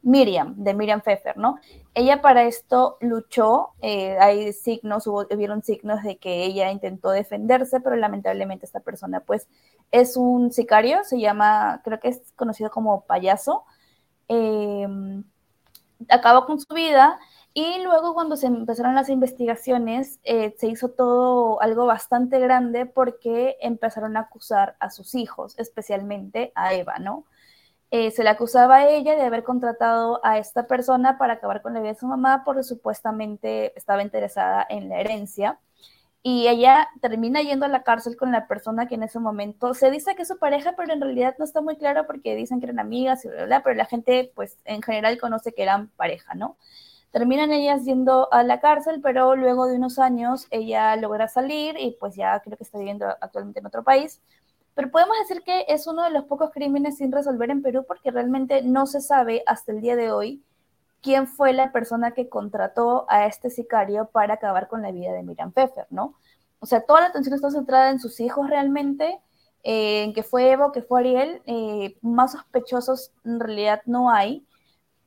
Miriam, 0.00 0.54
de 0.56 0.72
Miriam 0.72 1.02
Pfeffer, 1.02 1.36
¿no? 1.36 1.58
Ella 1.92 2.22
para 2.22 2.44
esto 2.44 2.96
luchó, 3.02 3.74
eh, 3.82 4.16
hay 4.18 4.54
signos, 4.54 5.06
hubo, 5.06 5.26
hubieron 5.30 5.62
signos 5.62 6.02
de 6.02 6.16
que 6.16 6.44
ella 6.44 6.70
intentó 6.72 7.10
defenderse, 7.10 7.80
pero 7.80 7.96
lamentablemente 7.96 8.64
esta 8.64 8.80
persona 8.80 9.20
pues 9.20 9.46
es 9.90 10.16
un 10.16 10.52
sicario, 10.52 11.04
se 11.04 11.20
llama, 11.20 11.82
creo 11.84 12.00
que 12.00 12.08
es 12.08 12.32
conocido 12.34 12.70
como 12.70 13.02
payaso, 13.02 13.64
eh, 14.28 14.88
acabó 16.08 16.46
con 16.46 16.58
su 16.58 16.72
vida 16.72 17.18
y 17.52 17.82
luego 17.82 18.14
cuando 18.14 18.36
se 18.36 18.46
empezaron 18.46 18.94
las 18.94 19.08
investigaciones, 19.08 20.20
eh, 20.24 20.54
se 20.58 20.68
hizo 20.68 20.90
todo 20.90 21.60
algo 21.60 21.86
bastante 21.86 22.38
grande 22.38 22.86
porque 22.86 23.56
empezaron 23.60 24.16
a 24.16 24.20
acusar 24.20 24.76
a 24.78 24.90
sus 24.90 25.14
hijos, 25.16 25.58
especialmente 25.58 26.52
a 26.54 26.74
Eva, 26.74 26.98
¿no? 27.00 27.24
Eh, 27.90 28.12
se 28.12 28.22
le 28.22 28.30
acusaba 28.30 28.76
a 28.78 28.88
ella 28.88 29.16
de 29.16 29.22
haber 29.22 29.42
contratado 29.42 30.20
a 30.24 30.38
esta 30.38 30.66
persona 30.68 31.18
para 31.18 31.34
acabar 31.34 31.60
con 31.62 31.74
la 31.74 31.80
vida 31.80 31.92
de 31.94 31.98
su 31.98 32.06
mamá 32.06 32.44
porque 32.44 32.62
supuestamente 32.62 33.76
estaba 33.76 34.02
interesada 34.02 34.64
en 34.68 34.88
la 34.88 35.00
herencia. 35.00 35.58
Y 36.22 36.48
ella 36.48 36.88
termina 37.00 37.42
yendo 37.42 37.66
a 37.66 37.68
la 37.68 37.82
cárcel 37.82 38.16
con 38.16 38.30
la 38.32 38.46
persona 38.46 38.86
que 38.88 38.94
en 38.96 39.04
ese 39.04 39.18
momento 39.18 39.74
se 39.74 39.90
dice 39.90 40.14
que 40.14 40.22
es 40.22 40.28
su 40.28 40.38
pareja, 40.38 40.74
pero 40.76 40.92
en 40.92 41.00
realidad 41.00 41.34
no 41.38 41.44
está 41.44 41.62
muy 41.62 41.76
claro 41.76 42.06
porque 42.06 42.36
dicen 42.36 42.60
que 42.60 42.66
eran 42.66 42.78
amigas 42.78 43.24
y 43.24 43.28
bla, 43.28 43.46
bla, 43.46 43.62
pero 43.62 43.76
la 43.76 43.86
gente 43.86 44.30
pues 44.34 44.58
en 44.64 44.82
general 44.82 45.18
conoce 45.18 45.52
que 45.54 45.62
eran 45.62 45.88
pareja, 45.96 46.34
¿no? 46.34 46.56
Terminan 47.12 47.52
ellas 47.52 47.84
yendo 47.84 48.32
a 48.32 48.42
la 48.42 48.60
cárcel, 48.60 49.00
pero 49.02 49.34
luego 49.36 49.66
de 49.66 49.76
unos 49.76 49.98
años 49.98 50.46
ella 50.50 50.94
logra 50.96 51.28
salir 51.28 51.76
y 51.78 51.96
pues 51.98 52.14
ya 52.14 52.38
creo 52.40 52.56
que 52.56 52.64
está 52.64 52.78
viviendo 52.78 53.06
actualmente 53.20 53.60
en 53.60 53.66
otro 53.66 53.82
país. 53.82 54.20
Pero 54.74 54.90
podemos 54.90 55.16
decir 55.18 55.42
que 55.42 55.64
es 55.68 55.86
uno 55.86 56.04
de 56.04 56.10
los 56.10 56.24
pocos 56.24 56.50
crímenes 56.52 56.98
sin 56.98 57.10
resolver 57.10 57.50
en 57.50 57.62
Perú 57.62 57.84
porque 57.86 58.10
realmente 58.10 58.62
no 58.62 58.86
se 58.86 59.00
sabe 59.00 59.42
hasta 59.46 59.72
el 59.72 59.80
día 59.80 59.96
de 59.96 60.12
hoy 60.12 60.42
quién 61.02 61.26
fue 61.26 61.52
la 61.52 61.72
persona 61.72 62.12
que 62.12 62.28
contrató 62.28 63.06
a 63.08 63.26
este 63.26 63.50
sicario 63.50 64.06
para 64.12 64.34
acabar 64.34 64.68
con 64.68 64.82
la 64.82 64.92
vida 64.92 65.12
de 65.12 65.22
Miriam 65.22 65.52
Pfeffer, 65.52 65.86
¿no? 65.90 66.14
O 66.60 66.66
sea, 66.66 66.82
toda 66.82 67.00
la 67.00 67.06
atención 67.06 67.34
está 67.34 67.50
centrada 67.50 67.90
en 67.90 68.00
sus 68.00 68.20
hijos 68.20 68.48
realmente, 68.48 69.18
eh, 69.62 70.04
en 70.04 70.12
que 70.12 70.22
fue 70.22 70.50
Evo, 70.50 70.72
que 70.72 70.82
fue 70.82 71.00
Ariel, 71.00 71.42
eh, 71.46 71.96
más 72.02 72.32
sospechosos 72.32 73.12
en 73.24 73.40
realidad 73.40 73.82
no 73.86 74.10
hay. 74.10 74.46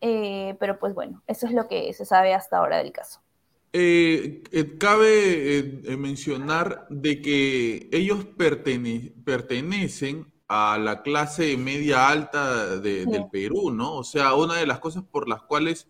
Eh, 0.06 0.58
pero 0.60 0.78
pues 0.78 0.94
bueno, 0.94 1.24
eso 1.28 1.48
es 1.48 1.54
lo 1.54 1.70
que 1.70 1.94
se 1.94 2.04
sabe 2.04 2.34
hasta 2.34 2.58
ahora 2.58 2.80
del 2.80 2.92
caso. 2.92 3.22
Eh, 3.72 4.44
eh, 4.52 4.78
cabe 4.78 5.82
mencionar 5.98 6.86
de 6.90 7.22
que 7.22 7.88
ellos 7.90 8.26
pertenecen 8.36 10.28
a 10.50 10.78
la 10.78 11.04
clase 11.04 11.56
media 11.56 12.10
alta 12.10 12.80
del 12.80 13.30
Perú, 13.32 13.72
¿no? 13.72 13.96
O 13.96 14.04
sea, 14.04 14.34
una 14.34 14.56
de 14.56 14.68
las 14.68 14.80
cosas 14.80 15.06
por 15.10 15.30
las 15.30 15.42
cuales 15.44 15.88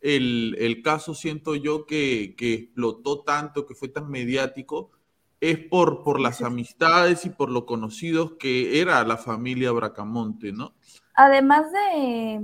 el, 0.00 0.80
caso 0.84 1.12
siento 1.14 1.56
yo 1.56 1.84
que, 1.84 2.36
que, 2.38 2.54
explotó 2.54 3.24
tanto, 3.24 3.66
que 3.66 3.74
fue 3.74 3.88
tan 3.88 4.08
mediático, 4.08 4.92
es 5.40 5.58
por, 5.58 6.04
por 6.04 6.20
las 6.20 6.42
amistades 6.42 7.26
y 7.26 7.30
por 7.30 7.50
lo 7.50 7.66
conocidos 7.66 8.34
que 8.38 8.80
era 8.80 9.02
la 9.04 9.16
familia 9.16 9.72
Bracamonte, 9.72 10.52
¿no? 10.52 10.74
Además 11.14 11.66
de, 11.72 12.38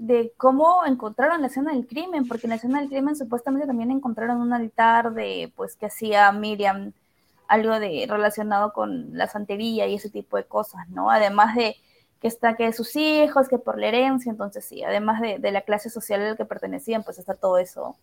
de 0.00 0.32
cómo 0.38 0.86
encontraron 0.86 1.42
la 1.42 1.48
escena 1.48 1.74
del 1.74 1.86
crimen, 1.86 2.26
porque 2.26 2.46
en 2.46 2.50
la 2.50 2.56
escena 2.56 2.80
del 2.80 2.88
crimen 2.88 3.14
supuestamente 3.14 3.66
también 3.66 3.90
encontraron 3.90 4.40
un 4.40 4.54
altar 4.54 5.12
de, 5.12 5.52
pues, 5.54 5.76
que 5.76 5.86
hacía 5.86 6.32
Miriam, 6.32 6.92
algo 7.46 7.78
de 7.78 8.06
relacionado 8.08 8.72
con 8.72 9.10
la 9.12 9.28
santería 9.28 9.86
y 9.86 9.96
ese 9.96 10.08
tipo 10.08 10.38
de 10.38 10.44
cosas, 10.44 10.88
¿no? 10.88 11.10
Además 11.10 11.54
de 11.54 11.76
que 12.18 12.28
está 12.28 12.56
que 12.56 12.72
sus 12.72 12.96
hijos, 12.96 13.50
que 13.50 13.58
por 13.58 13.78
la 13.78 13.88
herencia, 13.88 14.30
entonces 14.30 14.64
sí, 14.64 14.82
además 14.82 15.20
de, 15.20 15.38
de 15.38 15.52
la 15.52 15.60
clase 15.62 15.90
social 15.90 16.22
a 16.22 16.30
la 16.30 16.36
que 16.36 16.46
pertenecían, 16.46 17.02
pues 17.02 17.18
está 17.18 17.34
todo 17.34 17.58
eso. 17.58 17.94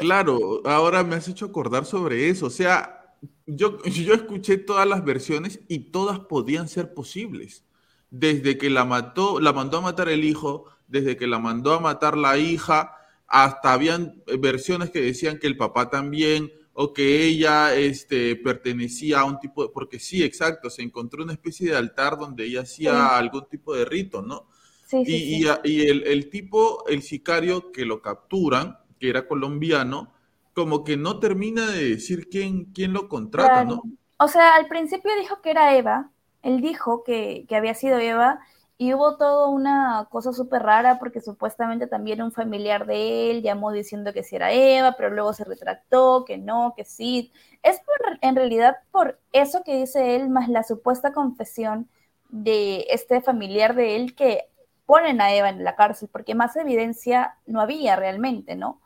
claro, 0.00 0.60
ahora 0.66 1.04
me 1.04 1.16
has 1.16 1.26
hecho 1.26 1.46
acordar 1.46 1.86
sobre 1.86 2.28
eso, 2.28 2.46
o 2.46 2.50
sea, 2.50 3.16
yo, 3.46 3.82
yo 3.84 4.12
escuché 4.12 4.58
todas 4.58 4.86
las 4.86 5.02
versiones 5.06 5.60
y 5.68 5.90
todas 5.90 6.18
podían 6.20 6.68
ser 6.68 6.92
posibles. 6.92 7.64
Desde 8.10 8.56
que 8.56 8.70
la 8.70 8.84
mató, 8.84 9.40
la 9.40 9.52
mandó 9.52 9.78
a 9.78 9.80
matar 9.80 10.08
el 10.08 10.24
hijo, 10.24 10.66
desde 10.88 11.16
que 11.16 11.26
la 11.26 11.38
mandó 11.38 11.72
a 11.74 11.80
matar 11.80 12.16
la 12.16 12.38
hija, 12.38 12.92
hasta 13.26 13.72
habían 13.72 14.22
versiones 14.38 14.90
que 14.90 15.00
decían 15.00 15.38
que 15.38 15.46
el 15.46 15.56
papá 15.56 15.90
también, 15.90 16.52
o 16.78 16.92
que 16.92 17.24
ella 17.24 17.74
este, 17.74 18.36
pertenecía 18.36 19.20
a 19.20 19.24
un 19.24 19.40
tipo 19.40 19.64
de, 19.64 19.70
porque 19.72 19.98
sí, 19.98 20.22
exacto, 20.22 20.68
se 20.68 20.82
encontró 20.82 21.24
una 21.24 21.32
especie 21.32 21.70
de 21.70 21.76
altar 21.76 22.18
donde 22.18 22.44
ella 22.44 22.62
hacía 22.62 23.16
algún 23.16 23.46
tipo 23.48 23.74
de 23.74 23.86
rito, 23.86 24.20
¿no? 24.20 24.48
Sí, 24.86 24.98
y, 24.98 25.04
sí, 25.06 25.46
y, 25.64 25.70
y 25.70 25.88
el, 25.88 26.06
el, 26.06 26.28
tipo, 26.28 26.86
el 26.86 27.02
sicario 27.02 27.72
que 27.72 27.86
lo 27.86 28.02
capturan, 28.02 28.78
que 29.00 29.08
era 29.08 29.26
colombiano, 29.26 30.12
como 30.52 30.84
que 30.84 30.96
no 30.96 31.18
termina 31.18 31.70
de 31.70 31.90
decir 31.90 32.28
quién, 32.28 32.66
quién 32.72 32.92
lo 32.92 33.08
contrata, 33.08 33.64
¿no? 33.64 33.82
O 34.18 34.28
sea, 34.28 34.54
al 34.54 34.68
principio 34.68 35.10
dijo 35.18 35.40
que 35.42 35.50
era 35.50 35.76
Eva, 35.76 36.10
él 36.42 36.60
dijo 36.60 37.04
que, 37.04 37.44
que 37.48 37.56
había 37.56 37.74
sido 37.74 37.98
Eva, 37.98 38.40
y 38.78 38.92
hubo 38.92 39.16
toda 39.16 39.48
una 39.48 40.06
cosa 40.10 40.32
súper 40.32 40.62
rara 40.62 40.98
porque 40.98 41.20
supuestamente 41.22 41.86
también 41.86 42.20
un 42.22 42.32
familiar 42.32 42.86
de 42.86 43.30
él 43.30 43.42
llamó 43.42 43.72
diciendo 43.72 44.12
que 44.12 44.22
sí 44.22 44.36
era 44.36 44.52
Eva, 44.52 44.96
pero 44.96 45.10
luego 45.10 45.32
se 45.32 45.44
retractó, 45.44 46.24
que 46.26 46.36
no, 46.38 46.74
que 46.76 46.84
sí. 46.84 47.32
Es 47.62 47.80
por, 47.80 48.18
en 48.20 48.36
realidad 48.36 48.76
por 48.90 49.18
eso 49.32 49.62
que 49.64 49.76
dice 49.76 50.16
él, 50.16 50.28
más 50.28 50.48
la 50.48 50.62
supuesta 50.62 51.12
confesión 51.12 51.88
de 52.28 52.86
este 52.90 53.22
familiar 53.22 53.74
de 53.74 53.96
él 53.96 54.14
que 54.14 54.44
ponen 54.84 55.20
a 55.20 55.34
Eva 55.34 55.48
en 55.48 55.64
la 55.64 55.74
cárcel, 55.76 56.08
porque 56.12 56.34
más 56.34 56.54
evidencia 56.56 57.38
no 57.46 57.60
había 57.60 57.96
realmente, 57.96 58.56
¿no? 58.56 58.80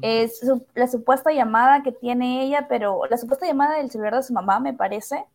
Es 0.00 0.40
la 0.74 0.88
supuesta 0.88 1.32
llamada 1.32 1.82
que 1.82 1.92
tiene 1.92 2.42
ella, 2.42 2.66
pero 2.68 3.02
la 3.10 3.18
supuesta 3.18 3.46
llamada 3.46 3.76
del 3.76 3.90
celular 3.90 4.14
de 4.16 4.22
su 4.22 4.32
mamá, 4.32 4.58
me 4.60 4.72
parece, 4.72 5.26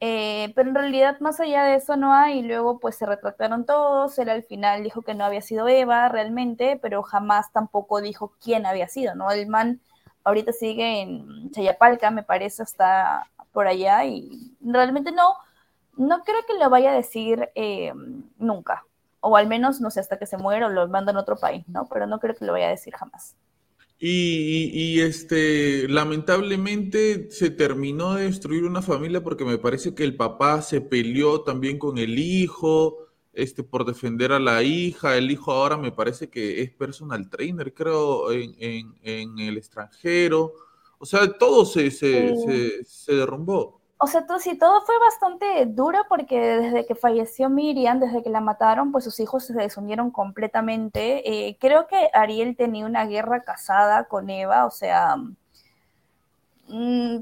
eh, 0.00 0.52
pero 0.54 0.68
en 0.68 0.74
realidad 0.76 1.18
más 1.20 1.40
allá 1.40 1.64
de 1.64 1.76
eso 1.76 1.96
no 1.96 2.12
hay, 2.14 2.38
y 2.40 2.42
luego 2.42 2.78
pues 2.78 2.96
se 2.96 3.06
retractaron 3.06 3.66
todos, 3.66 4.18
él 4.18 4.28
al 4.28 4.44
final 4.44 4.82
dijo 4.84 5.02
que 5.02 5.14
no 5.14 5.24
había 5.24 5.42
sido 5.42 5.68
Eva 5.68 6.08
realmente, 6.08 6.78
pero 6.80 7.02
jamás 7.02 7.52
tampoco 7.52 8.00
dijo 8.00 8.34
quién 8.40 8.66
había 8.66 8.88
sido, 8.88 9.14
¿no? 9.16 9.30
El 9.30 9.48
man 9.48 9.80
ahorita 10.24 10.52
sigue 10.52 11.00
en 11.02 11.50
Chayapalca, 11.50 12.10
me 12.10 12.22
parece, 12.22 12.62
está 12.62 13.28
por 13.52 13.66
allá 13.66 14.04
y 14.04 14.56
realmente 14.60 15.10
no, 15.12 15.34
no 15.96 16.22
creo 16.24 16.44
que 16.46 16.54
lo 16.54 16.70
vaya 16.70 16.90
a 16.92 16.94
decir 16.94 17.50
eh, 17.54 17.92
nunca, 18.38 18.84
o 19.20 19.36
al 19.36 19.48
menos, 19.48 19.80
no 19.80 19.90
sé, 19.90 20.00
hasta 20.00 20.18
que 20.18 20.26
se 20.26 20.38
muera 20.38 20.66
o 20.66 20.70
lo 20.70 20.88
mandan 20.88 21.16
a 21.16 21.20
otro 21.20 21.36
país, 21.36 21.64
¿no? 21.68 21.86
Pero 21.86 22.06
no 22.06 22.20
creo 22.20 22.34
que 22.36 22.44
lo 22.44 22.52
vaya 22.52 22.68
a 22.68 22.70
decir 22.70 22.94
jamás. 22.94 23.36
Y, 24.00 25.00
este, 25.00 25.88
lamentablemente 25.88 27.30
se 27.30 27.50
terminó 27.50 28.14
de 28.14 28.24
destruir 28.24 28.64
una 28.64 28.80
familia 28.80 29.24
porque 29.24 29.44
me 29.44 29.58
parece 29.58 29.94
que 29.94 30.04
el 30.04 30.14
papá 30.16 30.62
se 30.62 30.80
peleó 30.80 31.42
también 31.42 31.78
con 31.78 31.98
el 31.98 32.18
hijo, 32.18 32.98
este, 33.32 33.64
por 33.64 33.84
defender 33.84 34.32
a 34.32 34.38
la 34.38 34.62
hija. 34.62 35.16
El 35.16 35.30
hijo 35.32 35.50
ahora 35.52 35.76
me 35.76 35.90
parece 35.90 36.30
que 36.30 36.62
es 36.62 36.70
personal 36.70 37.28
trainer, 37.28 37.74
creo, 37.74 38.30
en, 38.30 38.54
en, 39.02 39.38
el 39.40 39.56
extranjero. 39.56 40.54
O 40.98 41.06
sea, 41.06 41.32
todo 41.36 41.64
se, 41.64 41.90
se, 41.90 42.34
se, 42.36 42.84
se 42.84 43.14
derrumbó 43.14 43.77
o 44.00 44.06
sea, 44.06 44.26
todo, 44.26 44.38
sí, 44.38 44.56
todo 44.56 44.80
fue 44.82 44.94
bastante 45.00 45.66
duro 45.66 45.98
porque 46.08 46.38
desde 46.40 46.86
que 46.86 46.94
falleció 46.94 47.48
Miriam, 47.50 47.98
desde 47.98 48.22
que 48.22 48.30
la 48.30 48.40
mataron, 48.40 48.92
pues 48.92 49.04
sus 49.04 49.18
hijos 49.20 49.44
se 49.44 49.54
desunieron 49.54 50.10
completamente. 50.12 51.48
Eh, 51.48 51.58
creo 51.60 51.88
que 51.88 52.08
Ariel 52.14 52.56
tenía 52.56 52.86
una 52.86 53.06
guerra 53.06 53.42
casada 53.42 54.04
con 54.04 54.30
Eva, 54.30 54.66
o 54.66 54.70
sea, 54.70 55.16
mm, 56.68 57.18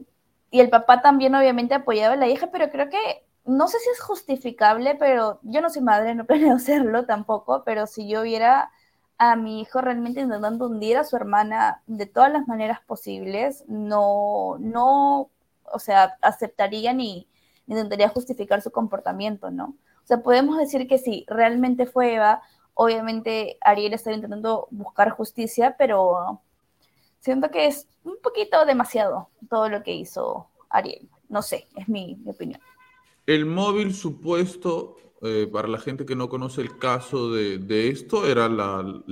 y 0.50 0.60
el 0.60 0.70
papá 0.70 1.02
también 1.02 1.34
obviamente 1.34 1.74
apoyaba 1.74 2.14
a 2.14 2.16
la 2.16 2.28
hija, 2.28 2.48
pero 2.52 2.70
creo 2.70 2.88
que, 2.90 3.24
no 3.44 3.68
sé 3.68 3.78
si 3.78 3.90
es 3.90 4.00
justificable, 4.00 4.94
pero 4.96 5.40
yo 5.42 5.60
no 5.60 5.70
soy 5.70 5.82
madre, 5.82 6.14
no 6.14 6.24
planeo 6.26 6.58
serlo 6.58 7.06
tampoco, 7.06 7.62
pero 7.64 7.86
si 7.86 8.08
yo 8.08 8.22
viera 8.22 8.70
a 9.18 9.36
mi 9.36 9.60
hijo 9.62 9.80
realmente 9.80 10.20
intentando 10.20 10.66
hundir 10.66 10.98
a 10.98 11.04
su 11.04 11.16
hermana 11.16 11.82
de 11.86 12.06
todas 12.06 12.32
las 12.32 12.46
maneras 12.48 12.80
posibles, 12.86 13.64
no, 13.68 14.56
no 14.60 15.30
o 15.72 15.78
sea, 15.78 16.16
aceptaría 16.22 16.92
ni, 16.92 17.28
intentaría 17.66 18.08
justificar 18.08 18.62
su 18.62 18.70
comportamiento, 18.70 19.50
¿no? 19.50 19.76
O 20.04 20.06
sea, 20.06 20.22
podemos 20.22 20.56
decir 20.58 20.86
que 20.86 20.98
sí, 20.98 21.24
realmente 21.28 21.86
fue 21.86 22.14
Eva, 22.14 22.42
obviamente 22.74 23.58
Ariel 23.60 23.94
está 23.94 24.12
intentando 24.12 24.68
buscar 24.70 25.10
justicia, 25.10 25.74
pero 25.78 26.40
siento 27.20 27.50
que 27.50 27.66
es 27.66 27.88
un 28.04 28.16
poquito 28.22 28.64
demasiado 28.64 29.28
todo 29.48 29.68
lo 29.68 29.82
que 29.82 29.94
hizo 29.94 30.48
Ariel. 30.68 31.08
No 31.28 31.42
sé, 31.42 31.66
es 31.74 31.88
mi, 31.88 32.16
opinión. 32.26 32.60
El 33.26 33.46
móvil 33.46 33.94
supuesto, 33.94 34.96
eh, 35.22 35.48
para 35.52 35.66
la 35.66 35.78
gente 35.78 36.06
que 36.06 36.14
no 36.14 36.28
conoce 36.28 36.60
el 36.60 36.78
caso 36.78 37.32
de, 37.32 37.88
esto, 37.88 38.26
era 38.26 38.48
la, 38.48 39.02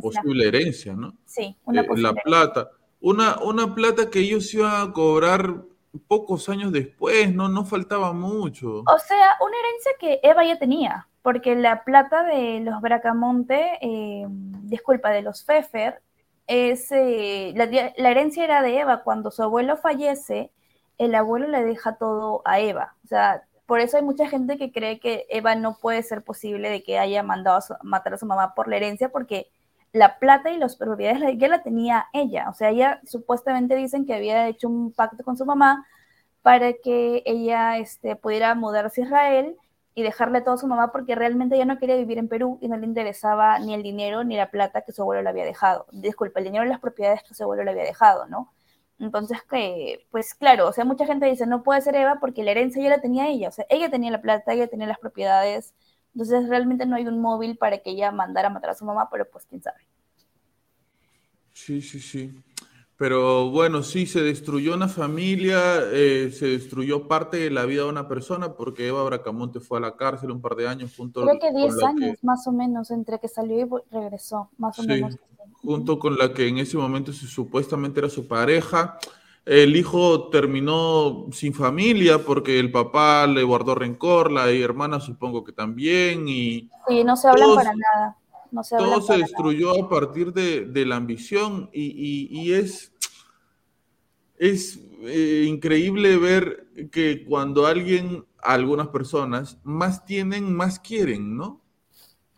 posible 0.00 0.48
herencia, 0.48 0.94
¿no? 0.94 1.14
Sí, 1.26 1.54
una 1.64 1.82
eh, 1.82 1.86
La 1.96 2.12
plata. 2.12 2.70
Una, 3.00 3.38
una 3.42 3.74
plata 3.74 4.10
que 4.10 4.18
ellos 4.18 4.52
iban 4.52 4.88
a 4.88 4.92
cobrar 4.92 5.62
pocos 6.06 6.48
años 6.48 6.72
después, 6.72 7.34
no, 7.34 7.48
no 7.48 7.64
faltaba 7.64 8.12
mucho. 8.12 8.80
O 8.80 8.98
sea, 8.98 9.36
una 9.40 9.56
herencia 9.58 9.92
que 9.98 10.20
Eva 10.22 10.44
ya 10.44 10.58
tenía, 10.58 11.08
porque 11.22 11.54
la 11.56 11.84
plata 11.84 12.22
de 12.24 12.60
los 12.60 12.80
Bracamonte, 12.80 13.78
eh, 13.80 14.26
disculpa, 14.28 15.10
de 15.10 15.22
los 15.22 15.42
Pfeffer, 15.42 16.00
es, 16.46 16.90
eh, 16.92 17.52
la, 17.56 17.66
la, 17.96 18.10
herencia 18.10 18.44
era 18.44 18.62
de 18.62 18.80
Eva. 18.80 19.02
Cuando 19.02 19.30
su 19.30 19.42
abuelo 19.42 19.76
fallece, 19.76 20.50
el 20.98 21.14
abuelo 21.14 21.48
le 21.48 21.64
deja 21.64 21.96
todo 21.96 22.42
a 22.44 22.60
Eva. 22.60 22.96
O 23.04 23.08
sea, 23.08 23.44
por 23.66 23.80
eso 23.80 23.96
hay 23.96 24.02
mucha 24.02 24.28
gente 24.28 24.58
que 24.58 24.72
cree 24.72 24.98
que 24.98 25.26
Eva 25.30 25.54
no 25.54 25.76
puede 25.78 26.02
ser 26.02 26.22
posible 26.24 26.70
de 26.70 26.82
que 26.82 26.98
haya 26.98 27.22
mandado 27.22 27.58
a 27.58 27.78
matar 27.84 28.14
a 28.14 28.18
su 28.18 28.26
mamá 28.26 28.54
por 28.54 28.68
la 28.68 28.76
herencia, 28.76 29.10
porque 29.10 29.48
la 29.92 30.18
plata 30.18 30.50
y 30.50 30.58
las 30.58 30.76
propiedades 30.76 31.36
ya 31.38 31.48
la 31.48 31.62
tenía 31.62 32.06
ella. 32.12 32.48
O 32.48 32.54
sea, 32.54 32.70
ella 32.70 33.00
supuestamente 33.06 33.74
dicen 33.76 34.06
que 34.06 34.14
había 34.14 34.48
hecho 34.48 34.68
un 34.68 34.92
pacto 34.92 35.24
con 35.24 35.36
su 35.36 35.44
mamá 35.44 35.86
para 36.42 36.72
que 36.74 37.22
ella 37.26 37.78
este, 37.78 38.16
pudiera 38.16 38.54
mudarse 38.54 39.02
a 39.02 39.04
Israel 39.04 39.56
y 39.94 40.02
dejarle 40.02 40.40
todo 40.40 40.54
a 40.54 40.58
su 40.58 40.66
mamá 40.66 40.92
porque 40.92 41.14
realmente 41.14 41.56
ella 41.56 41.64
no 41.64 41.78
quería 41.78 41.96
vivir 41.96 42.18
en 42.18 42.28
Perú 42.28 42.58
y 42.60 42.68
no 42.68 42.76
le 42.76 42.86
interesaba 42.86 43.58
ni 43.58 43.74
el 43.74 43.82
dinero 43.82 44.24
ni 44.24 44.36
la 44.36 44.50
plata 44.50 44.82
que 44.82 44.92
su 44.92 45.02
abuelo 45.02 45.22
le 45.22 45.30
había 45.30 45.44
dejado. 45.44 45.86
Disculpa, 45.92 46.40
el 46.40 46.46
dinero 46.46 46.64
y 46.64 46.68
las 46.68 46.80
propiedades 46.80 47.22
que 47.24 47.34
su 47.34 47.42
abuelo 47.42 47.64
le 47.64 47.72
había 47.72 47.84
dejado, 47.84 48.26
¿no? 48.26 48.52
Entonces, 48.98 49.42
que, 49.50 50.06
pues 50.10 50.34
claro, 50.34 50.68
o 50.68 50.72
sea, 50.72 50.84
mucha 50.84 51.06
gente 51.06 51.26
dice, 51.26 51.46
no 51.46 51.62
puede 51.62 51.80
ser 51.80 51.96
Eva 51.96 52.18
porque 52.20 52.44
la 52.44 52.50
herencia 52.52 52.82
ya 52.82 52.90
la 52.90 53.00
tenía 53.00 53.28
ella, 53.28 53.48
o 53.48 53.52
sea, 53.52 53.64
ella 53.70 53.90
tenía 53.90 54.10
la 54.10 54.20
plata, 54.20 54.52
ella 54.52 54.68
tenía 54.68 54.86
las 54.86 54.98
propiedades, 54.98 55.74
entonces 56.14 56.48
realmente 56.48 56.86
no 56.86 56.96
hay 56.96 57.06
un 57.06 57.20
móvil 57.20 57.56
para 57.56 57.78
que 57.78 57.90
ella 57.90 58.10
mandara 58.12 58.48
a 58.48 58.52
matar 58.52 58.70
a 58.70 58.74
su 58.74 58.84
mamá, 58.84 59.08
pero 59.10 59.28
pues 59.30 59.46
quién 59.46 59.62
sabe. 59.62 59.86
Sí, 61.52 61.82
sí, 61.82 62.00
sí. 62.00 62.34
Pero 63.00 63.50
bueno, 63.50 63.82
sí, 63.82 64.04
se 64.04 64.20
destruyó 64.20 64.74
una 64.74 64.86
familia, 64.86 65.78
eh, 65.90 66.30
se 66.32 66.48
destruyó 66.48 67.08
parte 67.08 67.38
de 67.38 67.50
la 67.50 67.64
vida 67.64 67.84
de 67.84 67.88
una 67.88 68.06
persona 68.06 68.52
porque 68.52 68.88
Eva 68.88 69.02
Bracamonte 69.04 69.58
fue 69.58 69.78
a 69.78 69.80
la 69.80 69.96
cárcel 69.96 70.30
un 70.30 70.42
par 70.42 70.54
de 70.54 70.68
años 70.68 70.94
junto 70.94 71.22
Creo 71.22 71.38
que 71.38 71.50
10 71.50 71.82
años 71.82 72.22
más 72.22 72.46
o 72.46 72.52
menos 72.52 72.90
entre 72.90 73.18
que 73.18 73.26
salió 73.26 73.58
y 73.58 73.68
regresó, 73.90 74.50
más 74.58 74.78
o 74.78 74.82
menos. 74.82 75.16
Junto 75.62 75.98
con 75.98 76.18
la 76.18 76.34
que 76.34 76.46
en 76.46 76.58
ese 76.58 76.76
momento 76.76 77.10
supuestamente 77.12 78.00
era 78.00 78.10
su 78.10 78.28
pareja. 78.28 78.98
El 79.46 79.74
hijo 79.74 80.28
terminó 80.28 81.26
sin 81.32 81.54
familia 81.54 82.24
porque 82.24 82.58
el 82.58 82.70
papá 82.70 83.26
le 83.26 83.42
guardó 83.42 83.74
rencor, 83.74 84.30
la 84.30 84.50
hermana 84.50 85.00
supongo 85.00 85.44
que 85.44 85.52
también. 85.52 86.28
Y 86.28 86.70
sí, 86.86 87.04
no 87.04 87.16
se 87.16 87.28
hablan 87.28 87.54
para 87.54 87.72
nada. 87.74 88.18
todo 88.78 89.00
se 89.00 89.16
destruyó 89.16 89.82
a 89.82 89.88
partir 89.88 90.32
de, 90.32 90.84
la 90.86 90.96
ambición 90.96 91.70
y, 91.72 92.52
es, 92.52 92.92
es 94.36 94.78
eh, 95.02 95.46
increíble 95.48 96.18
ver 96.18 96.68
que 96.92 97.24
cuando 97.24 97.66
alguien, 97.66 98.26
algunas 98.42 98.88
personas, 98.88 99.58
más 99.64 100.04
tienen, 100.04 100.54
más 100.54 100.78
quieren, 100.78 101.36
¿no? 101.36 101.62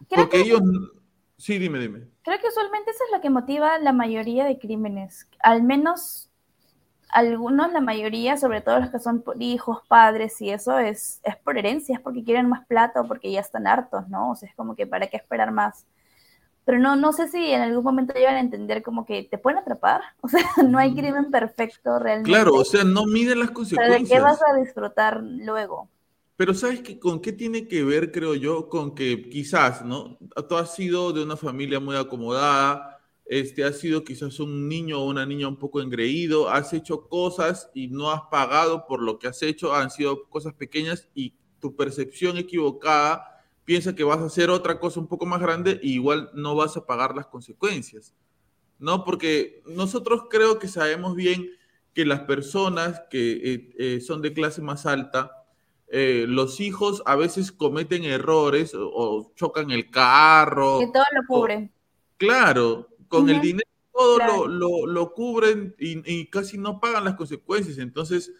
Porque 0.09 0.41
ellos... 0.41 0.61
Sí, 1.37 1.59
dime, 1.59 1.81
dime. 1.81 2.07
Creo 2.23 2.39
que 2.39 2.47
usualmente 2.47 2.93
eso 2.93 3.03
es 3.05 3.13
lo 3.13 3.21
que 3.21 3.29
motiva 3.29 3.77
la 3.79 3.93
mayoría 3.93 4.45
de 4.45 4.61
crímenes, 4.61 5.27
al 5.41 5.65
menos 5.65 6.32
algunos, 7.13 7.73
la 7.73 7.81
mayoría, 7.81 8.37
sobre 8.37 8.63
todo 8.63 8.81
los 8.81 8.91
que 8.91 8.99
son 8.99 9.23
por 9.23 9.41
hijos, 9.41 9.79
padres 9.87 10.41
y 10.41 10.51
eso, 10.51 10.79
es, 10.79 11.21
es 11.23 11.37
por 11.37 11.59
herencia, 11.59 11.95
es 11.95 12.01
porque 12.01 12.25
quieren 12.25 12.49
más 12.49 12.67
plata 12.67 13.03
o 13.03 13.07
porque 13.07 13.31
ya 13.31 13.41
están 13.41 13.67
hartos, 13.67 14.09
¿no? 14.09 14.31
O 14.31 14.35
sea, 14.35 14.49
es 14.49 14.55
como 14.57 14.75
que 14.75 14.87
para 14.87 15.07
qué 15.07 15.19
esperar 15.19 15.53
más. 15.53 15.87
Pero 16.65 16.79
no, 16.79 16.97
no 16.97 17.13
sé 17.13 17.29
si 17.29 17.53
en 17.53 17.61
algún 17.61 17.85
momento 17.85 18.15
llegan 18.15 18.37
a 18.37 18.41
entender 18.41 18.83
como 18.83 19.05
que 19.05 19.25
te 19.25 19.37
pueden 19.37 19.59
atrapar, 19.59 20.01
o 20.23 20.29
sea, 20.29 20.43
no 20.67 20.79
hay 20.79 20.95
crimen 20.95 21.31
perfecto 21.31 21.99
realmente. 21.99 22.31
Claro, 22.31 22.55
o 22.55 22.65
sea, 22.65 22.83
no 22.83 23.05
miden 23.05 23.41
las 23.41 23.51
consecuencias. 23.51 24.09
¿De 24.09 24.15
qué 24.15 24.21
vas 24.21 24.41
a 24.43 24.59
disfrutar 24.59 25.23
luego? 25.23 25.89
Pero 26.37 26.55
¿sabes 26.55 26.81
qué, 26.81 26.99
con 26.99 27.21
qué 27.21 27.33
tiene 27.33 27.69
que 27.69 27.85
ver, 27.85 28.11
creo 28.11 28.35
yo? 28.35 28.69
Con 28.69 28.95
que 28.95 29.29
quizás, 29.29 29.85
¿no? 29.85 30.19
Tú 30.49 30.57
has 30.57 30.75
sido 30.75 31.13
de 31.13 31.23
una 31.23 31.37
familia 31.37 31.79
muy 31.79 31.95
acomodada, 31.95 33.02
este, 33.33 33.65
has 33.65 33.79
sido 33.79 34.05
quizás 34.05 34.41
un 34.41 34.69
niño 34.69 35.01
o 35.01 35.07
una 35.07 35.25
niña 35.25 35.49
un 35.49 35.57
poco 35.57 35.81
engreído, 35.81 36.51
has 36.51 36.75
hecho 36.75 37.09
cosas 37.09 37.71
y 37.73 37.89
no 37.89 38.11
has 38.11 38.21
pagado 38.31 38.87
por 38.87 39.01
lo 39.01 39.19
que 39.19 39.27
has 39.27 39.43
hecho, 39.43 39.75
han 39.75 39.91
sido 39.91 40.29
cosas 40.29 40.53
pequeñas 40.53 41.09
y 41.15 41.33
tu 41.59 41.75
percepción 41.75 42.37
equivocada 42.37 43.43
piensa 43.65 43.95
que 43.95 44.05
vas 44.05 44.19
a 44.19 44.27
hacer 44.27 44.51
otra 44.51 44.79
cosa 44.79 45.01
un 45.01 45.07
poco 45.07 45.25
más 45.25 45.41
grande 45.41 45.81
y 45.83 45.95
igual 45.95 46.31
no 46.35 46.55
vas 46.55 46.77
a 46.77 46.85
pagar 46.85 47.17
las 47.17 47.27
consecuencias, 47.27 48.15
¿no? 48.79 49.03
Porque 49.03 49.63
nosotros 49.65 50.25
creo 50.29 50.59
que 50.59 50.69
sabemos 50.69 51.17
bien 51.17 51.49
que 51.95 52.05
las 52.05 52.21
personas 52.21 53.01
que 53.09 53.33
eh, 53.33 53.75
eh, 53.79 54.01
son 54.03 54.21
de 54.21 54.35
clase 54.35 54.61
más 54.61 54.85
alta, 54.85 55.47
eh, 55.89 56.27
los 56.29 56.61
hijos 56.61 57.03
a 57.07 57.17
veces 57.17 57.51
cometen 57.51 58.05
errores 58.05 58.75
o, 58.75 59.33
chocan 59.37 59.71
el 59.71 59.91
carro. 59.91 60.81
Que 60.81 60.89
todo 60.93 61.05
lo 61.15 61.27
cubren. 61.27 61.73
claro, 62.19 62.92
con 63.13 63.29
el 63.29 63.41
dinero 63.41 63.69
todo 63.93 64.49
lo, 64.49 64.87
lo, 64.87 65.13
cubren 65.13 65.75
y, 65.79 66.03
y, 66.11 66.27
casi 66.31 66.57
no 66.57 66.81
pagan 66.81 67.05
las 67.05 67.15
consecuencias. 67.15 67.77
Entonces, 67.77 68.33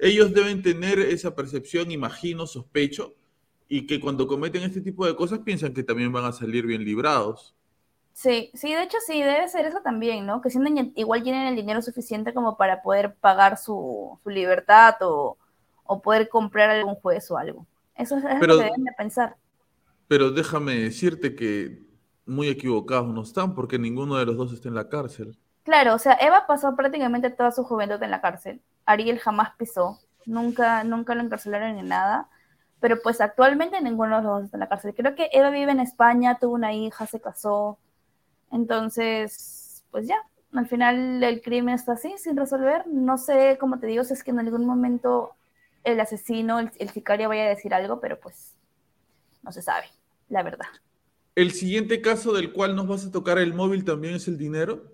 ellos 0.00 0.32
deben 0.32 0.62
tener 0.62 0.98
esa 0.98 1.36
percepción, 1.36 1.90
imagino, 1.90 2.46
sospecho, 2.46 3.14
y 3.68 3.86
que 3.86 4.00
cuando 4.00 4.26
cometen 4.26 4.62
este 4.62 4.80
tipo 4.80 5.06
de 5.06 5.14
cosas 5.14 5.40
piensan 5.40 5.74
que 5.74 5.82
también 5.82 6.10
van 6.10 6.24
a 6.24 6.32
salir 6.32 6.66
bien 6.66 6.84
librados. 6.84 7.54
Sí, 8.14 8.50
sí, 8.54 8.72
de 8.72 8.84
hecho 8.84 8.96
sí, 9.06 9.22
debe 9.22 9.46
ser 9.48 9.66
eso 9.66 9.80
también, 9.82 10.24
¿no? 10.24 10.40
Que 10.40 10.48
sienten, 10.48 10.92
igual 10.96 11.22
tienen 11.22 11.48
el 11.48 11.56
dinero 11.56 11.82
suficiente 11.82 12.32
como 12.32 12.56
para 12.56 12.80
poder 12.80 13.14
pagar 13.14 13.58
su, 13.58 14.18
su 14.22 14.30
libertad 14.30 14.94
o, 15.02 15.36
o, 15.84 16.00
poder 16.00 16.28
comprar 16.28 16.70
algún 16.70 16.94
juez 16.94 17.30
o 17.30 17.36
algo. 17.36 17.66
Eso 17.94 18.16
es, 18.16 18.24
lo 18.24 18.58
que 18.58 18.64
deben 18.64 18.84
de 18.84 18.92
pensar. 18.96 19.36
Pero 20.08 20.30
déjame 20.30 20.76
decirte 20.76 21.34
que 21.34 21.82
muy 22.26 22.48
equivocados 22.48 23.08
no 23.08 23.22
están 23.22 23.54
porque 23.54 23.78
ninguno 23.78 24.16
de 24.16 24.26
los 24.26 24.36
dos 24.36 24.52
está 24.52 24.68
en 24.68 24.74
la 24.74 24.88
cárcel. 24.88 25.36
Claro, 25.62 25.94
o 25.94 25.98
sea, 25.98 26.18
Eva 26.20 26.46
pasó 26.46 26.76
prácticamente 26.76 27.30
toda 27.30 27.50
su 27.50 27.64
juventud 27.64 28.02
en 28.02 28.10
la 28.10 28.20
cárcel. 28.20 28.60
Ariel 28.84 29.18
jamás 29.18 29.54
pisó, 29.56 29.98
nunca, 30.26 30.84
nunca 30.84 31.14
lo 31.14 31.22
encarcelaron 31.22 31.76
ni 31.76 31.82
nada 31.82 32.28
pero 32.84 33.00
pues 33.00 33.22
actualmente 33.22 33.80
ninguno 33.80 34.18
de 34.18 34.22
los 34.22 34.30
dos 34.30 34.44
está 34.44 34.58
en 34.58 34.60
la 34.60 34.68
cárcel. 34.68 34.94
Creo 34.94 35.14
que 35.14 35.30
Eva 35.32 35.48
vive 35.48 35.72
en 35.72 35.80
España, 35.80 36.38
tuvo 36.38 36.52
una 36.52 36.74
hija, 36.74 37.06
se 37.06 37.18
casó, 37.18 37.78
entonces, 38.50 39.82
pues 39.90 40.06
ya, 40.06 40.16
al 40.52 40.68
final 40.68 41.22
el 41.24 41.40
crimen 41.40 41.74
está 41.74 41.92
así, 41.92 42.14
sin 42.18 42.36
resolver. 42.36 42.86
No 42.86 43.16
sé, 43.16 43.56
como 43.58 43.78
te 43.78 43.86
digo, 43.86 44.04
si 44.04 44.12
es 44.12 44.22
que 44.22 44.32
en 44.32 44.38
algún 44.38 44.66
momento 44.66 45.34
el 45.82 45.98
asesino, 45.98 46.58
el, 46.58 46.90
sicario 46.90 47.30
vaya 47.30 47.44
a 47.44 47.48
decir 47.48 47.72
algo, 47.72 48.00
pero 48.00 48.20
pues 48.20 48.54
no 49.42 49.50
se 49.50 49.62
sabe, 49.62 49.86
la 50.28 50.42
verdad. 50.42 50.68
¿El 51.34 51.52
siguiente 51.52 52.00
caso 52.00 52.32
del 52.32 52.52
cual 52.52 52.76
nos 52.76 52.86
vas 52.86 53.06
a 53.06 53.10
tocar 53.10 53.38
el 53.38 53.54
móvil 53.54 53.84
también 53.84 54.14
es 54.14 54.28
el 54.28 54.38
dinero? 54.38 54.84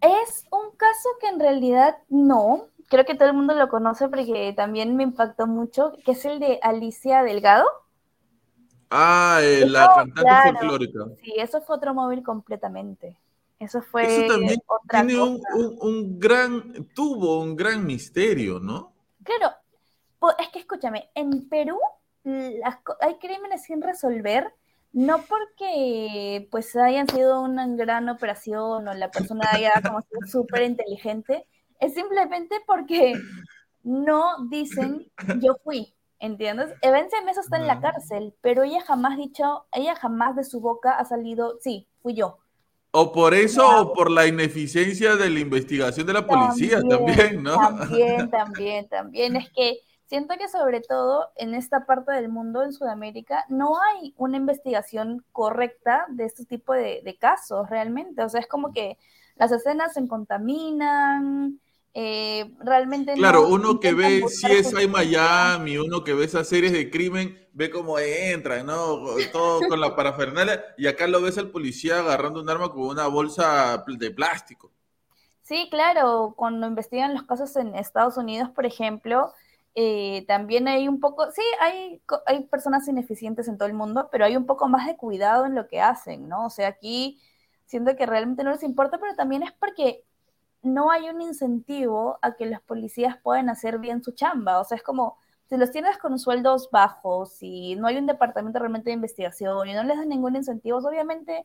Es 0.00 0.44
un 0.50 0.76
caso 0.76 1.08
que 1.20 1.28
en 1.28 1.40
realidad 1.40 1.96
no, 2.08 2.68
creo 2.88 3.04
que 3.04 3.14
todo 3.14 3.28
el 3.28 3.34
mundo 3.34 3.54
lo 3.54 3.68
conoce 3.68 4.08
porque 4.08 4.52
también 4.56 4.96
me 4.96 5.02
impactó 5.02 5.46
mucho, 5.46 5.92
que 6.04 6.12
es 6.12 6.24
el 6.24 6.38
de 6.38 6.60
Alicia 6.62 7.22
Delgado. 7.22 7.66
Ah, 8.90 9.40
eh, 9.42 9.66
la 9.66 9.92
cantante 9.94 10.30
folclórica. 10.52 11.00
Sí, 11.22 11.34
eso 11.36 11.60
fue 11.62 11.76
otro 11.76 11.94
móvil 11.94 12.22
completamente. 12.22 13.18
Eso 13.58 13.80
fue 13.82 14.24
eso 14.24 14.34
también 14.34 14.60
tiene 14.90 15.16
Un, 15.80 16.18
gran, 16.18 16.86
tuvo 16.94 17.40
un 17.40 17.56
gran 17.56 17.84
misterio, 17.86 18.60
¿no? 18.60 18.92
Claro, 19.22 19.54
es 20.38 20.48
que 20.48 20.58
escúchame, 20.58 21.10
en 21.14 21.48
Perú 21.48 21.78
hay 23.00 23.18
crímenes 23.18 23.64
sin 23.64 23.80
resolver, 23.80 24.52
no 24.94 25.24
porque 25.24 26.46
pues 26.52 26.74
hayan 26.76 27.08
sido 27.08 27.42
una 27.42 27.66
gran 27.66 28.08
operación 28.08 28.86
o 28.86 28.94
la 28.94 29.10
persona 29.10 29.50
haya 29.50 29.72
como 29.84 30.00
sido 30.00 30.20
súper 30.30 30.62
inteligente, 30.62 31.44
es 31.80 31.94
simplemente 31.94 32.56
porque 32.64 33.12
no 33.82 34.46
dicen 34.48 35.10
yo 35.40 35.56
fui, 35.64 35.92
¿entiendes? 36.20 36.70
Evencia 36.80 37.20
Mesa 37.22 37.40
está 37.40 37.56
en 37.56 37.66
la 37.66 37.80
cárcel, 37.80 38.34
pero 38.40 38.62
ella 38.62 38.82
jamás 38.86 39.18
dicho, 39.18 39.66
ella 39.72 39.96
jamás 39.96 40.36
de 40.36 40.44
su 40.44 40.60
boca 40.60 40.92
ha 40.92 41.04
salido, 41.04 41.58
sí, 41.60 41.88
fui 42.00 42.14
yo. 42.14 42.38
O 42.92 43.10
por 43.10 43.34
eso 43.34 43.66
o 43.80 43.92
por 43.92 44.08
la 44.12 44.28
ineficiencia 44.28 45.16
de 45.16 45.28
la 45.28 45.40
investigación 45.40 46.06
de 46.06 46.12
la 46.12 46.24
policía 46.24 46.80
también, 46.88 47.42
¿no? 47.42 47.56
También, 47.56 48.30
también, 48.30 48.88
también. 48.88 49.34
Es 49.34 49.50
que 49.50 49.80
siento 50.14 50.36
que 50.38 50.48
sobre 50.48 50.80
todo 50.80 51.32
en 51.34 51.54
esta 51.54 51.86
parte 51.86 52.12
del 52.12 52.28
mundo, 52.28 52.62
en 52.62 52.72
Sudamérica, 52.72 53.44
no 53.48 53.72
hay 53.80 54.14
una 54.16 54.36
investigación 54.36 55.24
correcta 55.32 56.06
de 56.08 56.24
este 56.24 56.44
tipo 56.44 56.72
de, 56.72 57.00
de 57.04 57.18
casos 57.18 57.68
realmente. 57.68 58.22
O 58.22 58.28
sea, 58.28 58.38
es 58.38 58.46
como 58.46 58.72
que 58.72 58.96
las 59.34 59.50
escenas 59.50 59.92
se 59.92 60.06
contaminan, 60.06 61.58
eh, 61.94 62.48
realmente 62.60 63.14
claro, 63.14 63.48
uno 63.48 63.80
que 63.80 63.92
ve 63.92 64.22
si 64.28 64.52
es 64.52 64.72
hay 64.72 64.86
Miami, 64.86 65.78
uno 65.78 66.04
que 66.04 66.14
ve 66.14 66.26
esas 66.26 66.46
series 66.46 66.72
de 66.72 66.88
crimen, 66.92 67.48
ve 67.52 67.68
cómo 67.68 67.98
entra, 67.98 68.62
¿no? 68.62 69.00
Todo 69.32 69.66
con 69.68 69.80
la 69.80 69.96
parafernalia, 69.96 70.64
y 70.78 70.86
acá 70.86 71.08
lo 71.08 71.22
ves 71.22 71.38
al 71.38 71.50
policía 71.50 71.98
agarrando 71.98 72.40
un 72.40 72.48
arma 72.48 72.70
con 72.70 72.82
una 72.82 73.08
bolsa 73.08 73.84
de 73.84 74.10
plástico. 74.12 74.70
Sí, 75.42 75.66
claro, 75.72 76.34
cuando 76.36 76.68
investigan 76.68 77.14
los 77.14 77.24
casos 77.24 77.56
en 77.56 77.74
Estados 77.74 78.16
Unidos, 78.16 78.48
por 78.50 78.64
ejemplo, 78.64 79.32
eh, 79.74 80.24
también 80.28 80.68
hay 80.68 80.86
un 80.86 81.00
poco, 81.00 81.30
sí, 81.32 81.42
hay, 81.60 82.00
hay 82.26 82.44
personas 82.46 82.86
ineficientes 82.86 83.48
en 83.48 83.58
todo 83.58 83.68
el 83.68 83.74
mundo, 83.74 84.08
pero 84.12 84.24
hay 84.24 84.36
un 84.36 84.46
poco 84.46 84.68
más 84.68 84.86
de 84.86 84.96
cuidado 84.96 85.46
en 85.46 85.54
lo 85.54 85.66
que 85.66 85.80
hacen, 85.80 86.28
¿no? 86.28 86.46
O 86.46 86.50
sea, 86.50 86.68
aquí 86.68 87.20
siento 87.66 87.96
que 87.96 88.06
realmente 88.06 88.44
no 88.44 88.52
les 88.52 88.62
importa, 88.62 88.98
pero 88.98 89.16
también 89.16 89.42
es 89.42 89.52
porque 89.52 90.04
no 90.62 90.90
hay 90.90 91.08
un 91.08 91.20
incentivo 91.20 92.18
a 92.22 92.36
que 92.36 92.46
los 92.46 92.60
policías 92.62 93.16
puedan 93.22 93.48
hacer 93.48 93.78
bien 93.78 94.02
su 94.02 94.12
chamba. 94.12 94.60
O 94.60 94.64
sea, 94.64 94.76
es 94.76 94.82
como, 94.82 95.18
si 95.48 95.56
los 95.56 95.70
tienes 95.70 95.98
con 95.98 96.18
sueldos 96.18 96.70
bajos 96.70 97.42
y 97.42 97.76
no 97.76 97.86
hay 97.86 97.98
un 97.98 98.06
departamento 98.06 98.58
realmente 98.58 98.90
de 98.90 98.94
investigación 98.94 99.68
y 99.68 99.74
no 99.74 99.82
les 99.84 99.98
dan 99.98 100.08
ningún 100.08 100.36
incentivo, 100.36 100.78
obviamente 100.78 101.44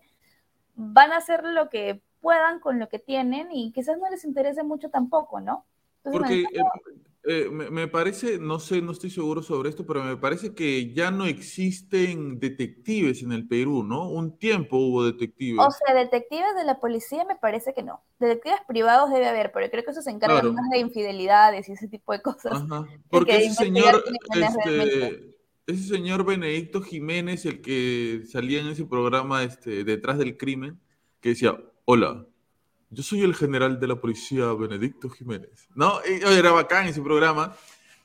van 0.75 1.11
a 1.11 1.17
hacer 1.17 1.43
lo 1.43 1.69
que 1.69 2.01
puedan 2.21 2.59
con 2.59 2.79
lo 2.79 2.89
que 2.89 2.99
tienen 2.99 3.51
y 3.51 3.71
quizás 3.71 3.97
no 3.97 4.09
les 4.09 4.23
interese 4.23 4.63
mucho 4.63 4.89
tampoco, 4.89 5.41
¿no? 5.41 5.65
Porque 6.03 6.43
eh, 6.43 6.63
me, 7.51 7.87
parece, 7.87 8.39
no 8.39 8.59
sé, 8.59 8.81
no 8.81 8.91
estoy 8.91 9.09
seguro 9.09 9.43
sobre 9.43 9.69
esto, 9.69 9.85
pero 9.85 10.03
me 10.03 10.17
parece 10.17 10.53
que 10.53 10.93
ya 10.93 11.11
no 11.11 11.25
existen 11.25 12.39
detectives 12.39 13.21
en 13.21 13.33
el 13.33 13.47
Perú, 13.47 13.83
¿no? 13.83 14.09
Un 14.09 14.37
tiempo 14.37 14.77
hubo 14.77 15.03
detectives. 15.03 15.59
O 15.59 15.69
sea, 15.69 15.93
detectives 15.93 16.55
de 16.55 16.63
la 16.63 16.79
policía 16.79 17.25
me 17.25 17.35
parece 17.35 17.73
que 17.73 17.83
no. 17.83 18.01
Detectives 18.19 18.59
privados 18.67 19.11
debe 19.11 19.27
haber, 19.27 19.51
pero 19.51 19.69
creo 19.69 19.83
que 19.83 19.91
eso 19.91 20.01
se 20.01 20.11
encarga 20.11 20.41
más 20.43 20.69
de 20.69 20.79
infidelidades 20.79 21.67
y 21.67 21.73
ese 21.73 21.87
tipo 21.87 22.13
de 22.13 22.21
cosas. 22.21 22.53
Ajá. 22.53 22.85
Porque 23.09 23.37
ese 23.37 23.53
señor, 23.53 24.03
este, 24.33 25.35
ese 25.67 25.83
señor 25.83 26.25
Benedicto 26.25 26.81
Jiménez, 26.81 27.45
el 27.45 27.61
que 27.61 28.23
salía 28.27 28.61
en 28.61 28.67
ese 28.67 28.85
programa 28.85 29.43
este, 29.43 29.83
detrás 29.83 30.17
del 30.17 30.37
crimen, 30.37 30.79
que 31.19 31.29
decía, 31.29 31.59
hola, 31.85 32.25
yo 32.89 33.03
soy 33.03 33.21
el 33.21 33.35
general 33.35 33.79
de 33.79 33.87
la 33.87 33.95
policía 33.95 34.51
Benedicto 34.53 35.09
Jiménez. 35.09 35.67
No, 35.75 36.01
era 36.01 36.51
bacán 36.51 36.87
ese 36.87 37.01
programa, 37.01 37.55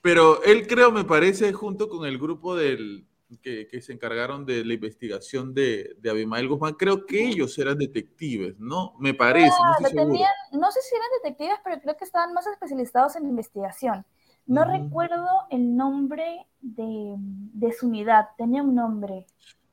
pero 0.03 0.43
él 0.45 0.67
creo, 0.67 0.93
me 0.93 1.05
parece, 1.05 1.53
junto 1.53 1.89
con 1.89 2.07
el 2.07 2.19
grupo 2.19 2.55
del, 2.55 3.07
que, 3.43 3.81
se 3.81 3.93
encargaron 3.93 4.45
de 4.45 4.65
la 4.65 4.75
investigación 4.75 5.55
de, 5.55 5.97
de, 5.99 6.11
Abimael 6.11 6.49
Guzmán, 6.49 6.75
creo 6.75 7.07
que 7.07 7.27
ellos 7.27 7.59
eran 7.59 7.79
detectives, 7.79 8.59
¿no? 8.59 8.95
Me 8.99 9.15
parece. 9.15 9.49
no, 9.49 10.71
sé 10.71 10.81
si 10.83 10.95
eran 10.95 11.09
detectives, 11.23 11.59
pero 11.65 11.81
creo 11.81 11.97
que 11.97 12.05
estaban 12.05 12.35
más 12.35 12.47
especializados 12.47 13.17
en 13.17 13.27
investigación. 13.27 14.05
No 14.47 14.65
recuerdo 14.67 15.27
el 15.51 15.75
nombre 15.75 16.47
de, 16.61 17.15
de, 17.17 17.73
su 17.73 17.87
unidad, 17.87 18.27
tenía 18.37 18.63
un 18.63 18.75
nombre. 18.75 19.27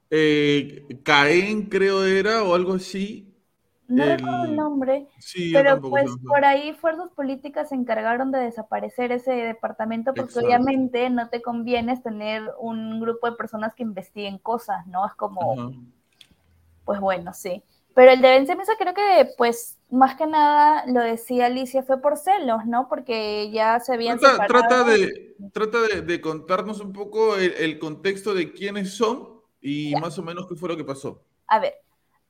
Eh, 0.10 0.86
Caen, 1.04 1.64
creo 1.64 2.06
era, 2.06 2.44
o 2.44 2.56
algo 2.56 2.76
así 2.76 3.31
no 3.92 4.06
recuerdo 4.06 4.44
el 4.46 4.56
nombre, 4.56 5.08
pero 5.52 5.82
pues 5.82 6.10
por 6.28 6.46
ahí 6.46 6.74
fuerzas 6.74 7.10
políticas 7.14 7.70
se 7.70 7.76
encargaron 7.76 8.32
de 8.32 8.40
desaparecer 8.40 9.12
ese 9.12 9.32
departamento 9.32 10.14
porque 10.14 10.40
obviamente 10.40 11.10
no 11.10 11.30
te 11.30 11.42
conviene 11.42 12.00
tener 12.00 12.44
un 12.60 13.02
grupo 13.02 13.30
de 13.30 13.36
personas 13.36 13.76
que 13.76 13.84
investiguen 13.84 14.38
cosas, 14.38 14.88
¿no? 14.88 15.06
Es 15.06 15.14
como, 15.16 15.74
pues 16.86 17.00
bueno, 17.00 17.34
sí. 17.34 17.64
Pero 17.94 18.12
el 18.12 18.22
de 18.22 18.56
Mesa 18.56 18.74
creo 18.80 18.94
que, 18.94 19.30
pues, 19.38 19.78
más 19.90 20.16
que 20.16 20.26
nada, 20.26 20.86
lo 20.88 21.02
decía 21.02 21.48
Alicia, 21.48 21.84
fue 21.84 22.02
por 22.02 22.18
celos, 22.18 22.66
¿no? 22.66 22.88
Porque 22.88 23.52
ya 23.52 23.82
se 23.82 23.94
habían 23.94 24.18
trata, 24.18 24.48
Trata, 24.48 24.84
de, 24.86 25.36
trata 25.52 25.82
de, 26.02 26.22
contarnos 26.22 26.80
un 26.80 26.94
poco 26.94 27.36
el, 27.36 27.78
contexto 27.80 28.34
de 28.34 28.54
quiénes 28.54 28.94
son 28.96 29.42
y 29.60 29.94
más 30.00 30.18
o 30.18 30.24
menos 30.24 30.48
qué 30.48 30.56
fue 30.56 30.70
lo 30.70 30.78
que 30.78 30.86
pasó. 30.86 31.22
A 31.48 31.60
ver, 31.60 31.74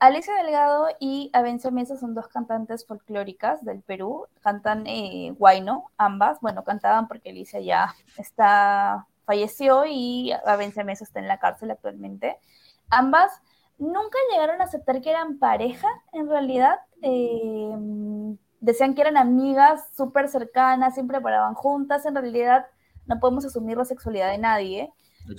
Alicia 0.02 0.34
Delgado 0.34 0.88
y 1.00 1.30
Avencia 1.32 1.70
Mesa 1.70 1.96
son 1.96 2.16
dos 2.16 2.28
cantantes 2.28 2.88
folclóricas 2.88 3.64
del 3.64 3.84
Perú, 3.84 4.26
cantan 4.42 4.88
eh, 4.88 5.32
guayno, 5.38 5.92
ambas, 5.96 6.42
bueno, 6.42 6.64
cantaban 6.64 7.08
porque 7.08 7.30
Alicia 7.30 7.60
ya 7.60 7.94
está, 8.18 9.06
falleció 9.26 9.86
y 9.86 10.32
Avencia 10.48 10.84
Mesa 10.84 11.04
está 11.04 11.20
en 11.20 11.28
la 11.28 11.38
cárcel 11.38 11.70
actualmente. 11.70 12.40
Ambas 12.90 13.32
nunca 13.78 14.18
llegaron 14.32 14.60
a 14.60 14.64
aceptar 14.64 15.02
que 15.02 15.12
eran 15.12 15.38
pareja, 15.38 15.88
en 16.14 16.28
realidad. 16.28 16.80
Eh, 17.04 17.78
decían 18.60 18.96
que 18.96 19.02
eran 19.02 19.18
amigas 19.18 19.88
súper 19.96 20.30
cercanas, 20.30 20.96
siempre 20.96 21.22
paraban 21.22 21.54
juntas. 21.54 22.08
En 22.08 22.16
realidad, 22.16 22.66
no 23.06 23.20
podemos 23.20 23.46
asumir 23.46 23.78
la 23.78 23.86
sexualidad 23.86 24.32
de 24.32 24.40
nadie, 24.40 24.92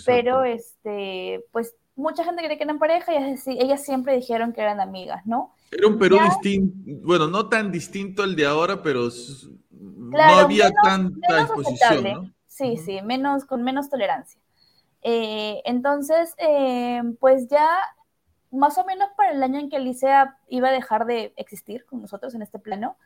pero 0.07 0.45
este, 0.45 1.45
pues 1.51 1.75
mucha 2.03 2.25
gente 2.25 2.43
cree 2.45 2.59
que 2.59 2.65
eran 2.65 2.79
pareja 2.79 3.13
y 3.15 3.37
ellas, 3.59 3.85
siempre 3.85 4.17
dijeron 4.17 4.53
que 4.53 4.61
eran 4.61 4.81
amigas, 4.81 5.25
¿no? 5.25 5.55
Era 5.71 5.87
un 5.87 5.99
Perú 5.99 6.19
distinto, 6.25 7.07
bueno, 7.07 7.29
no 7.29 7.49
tan 7.49 7.73
distinto 7.73 8.23
al 8.23 8.37
de 8.37 8.47
ahora, 8.47 8.83
pero 8.83 9.09
no 9.71 10.19
había 10.19 10.71
tanta 10.83 11.41
exposición, 11.41 12.05
¿no? 12.05 12.31
Sí, 12.47 12.77
sí, 12.77 13.01
menos, 13.03 13.47
con 13.47 13.63
menos 13.63 13.89
tolerancia. 13.89 14.41
Eh, 15.01 15.63
entonces, 15.65 16.35
eh, 16.39 17.03
pues 17.19 17.49
ya 17.49 17.67
más 18.51 18.77
o 18.77 18.85
menos 18.85 19.09
para 19.17 19.33
el 19.33 19.43
año 19.43 19.59
en 19.59 19.71
que 19.71 19.77
Alicia 19.77 20.37
iba 20.49 20.69
a 20.69 20.73
dejar 20.73 21.07
de 21.07 21.33
existir 21.37 21.87
con 21.87 22.03
nosotros 22.03 22.35
en 22.35 22.43
este 22.43 22.59
plano, 22.59 22.97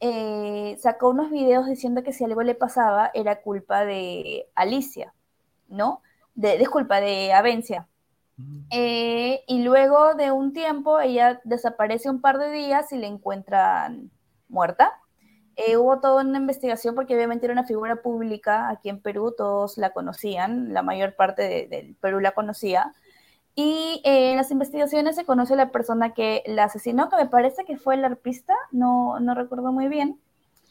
eh, 0.00 0.76
sacó 0.80 1.10
unos 1.10 1.30
videos 1.30 1.66
diciendo 1.66 2.02
que 2.02 2.12
si 2.12 2.24
algo 2.24 2.42
le 2.42 2.54
pasaba 2.54 3.10
era 3.14 3.42
culpa 3.42 3.84
de 3.84 4.48
Alicia, 4.54 5.12
¿no? 5.68 6.02
De, 6.34 6.56
disculpa, 6.58 7.00
de 7.00 7.32
Avencia. 7.32 7.88
Eh, 8.70 9.44
y 9.46 9.62
luego 9.62 10.14
de 10.14 10.32
un 10.32 10.52
tiempo 10.52 11.00
ella 11.00 11.40
desaparece 11.44 12.10
un 12.10 12.20
par 12.20 12.38
de 12.38 12.50
días 12.50 12.92
y 12.92 12.98
la 12.98 13.06
encuentran 13.06 14.10
muerta. 14.48 14.92
Eh, 15.56 15.76
hubo 15.76 16.00
toda 16.00 16.24
una 16.24 16.38
investigación 16.38 16.94
porque 16.94 17.14
obviamente 17.14 17.44
era 17.44 17.52
una 17.52 17.64
figura 17.64 17.96
pública 17.96 18.70
aquí 18.70 18.88
en 18.88 19.00
Perú, 19.00 19.34
todos 19.36 19.76
la 19.76 19.92
conocían, 19.92 20.72
la 20.72 20.82
mayor 20.82 21.14
parte 21.14 21.68
del 21.70 21.94
Perú 21.96 22.20
la 22.20 22.32
conocía. 22.32 22.92
Y 23.54 24.00
eh, 24.04 24.30
en 24.30 24.38
las 24.38 24.50
investigaciones 24.50 25.14
se 25.14 25.26
conoce 25.26 25.52
a 25.52 25.56
la 25.56 25.70
persona 25.70 26.14
que 26.14 26.42
la 26.46 26.64
asesinó, 26.64 27.10
que 27.10 27.16
me 27.16 27.26
parece 27.26 27.64
que 27.66 27.76
fue 27.76 27.94
el 27.96 28.04
arpista, 28.04 28.54
no, 28.70 29.20
no 29.20 29.34
recuerdo 29.34 29.72
muy 29.72 29.88
bien. 29.88 30.18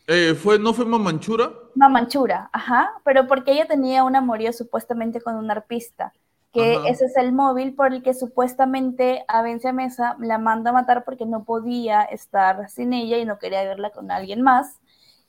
Eh, 0.07 0.33
fue, 0.33 0.57
¿No 0.57 0.73
fue 0.73 0.85
Mamanchura? 0.85 1.53
Mamanchura, 1.75 2.49
ajá, 2.51 2.91
pero 3.05 3.27
porque 3.27 3.51
ella 3.51 3.67
tenía 3.67 4.03
un 4.03 4.15
amorío 4.15 4.51
supuestamente 4.51 5.21
con 5.21 5.35
un 5.35 5.51
arpista, 5.51 6.11
que 6.51 6.81
ese 6.87 7.05
es 7.05 7.15
el 7.15 7.31
móvil 7.31 7.75
por 7.75 7.93
el 7.93 8.03
que 8.03 8.13
supuestamente 8.13 9.23
Avencia 9.27 9.71
Mesa 9.71 10.17
la 10.19 10.37
manda 10.37 10.71
a 10.71 10.73
matar 10.73 11.05
porque 11.05 11.25
no 11.25 11.45
podía 11.45 12.03
estar 12.03 12.69
sin 12.69 12.93
ella 12.93 13.17
y 13.17 13.25
no 13.25 13.39
quería 13.39 13.63
verla 13.63 13.91
con 13.91 14.11
alguien 14.11 14.41
más. 14.41 14.79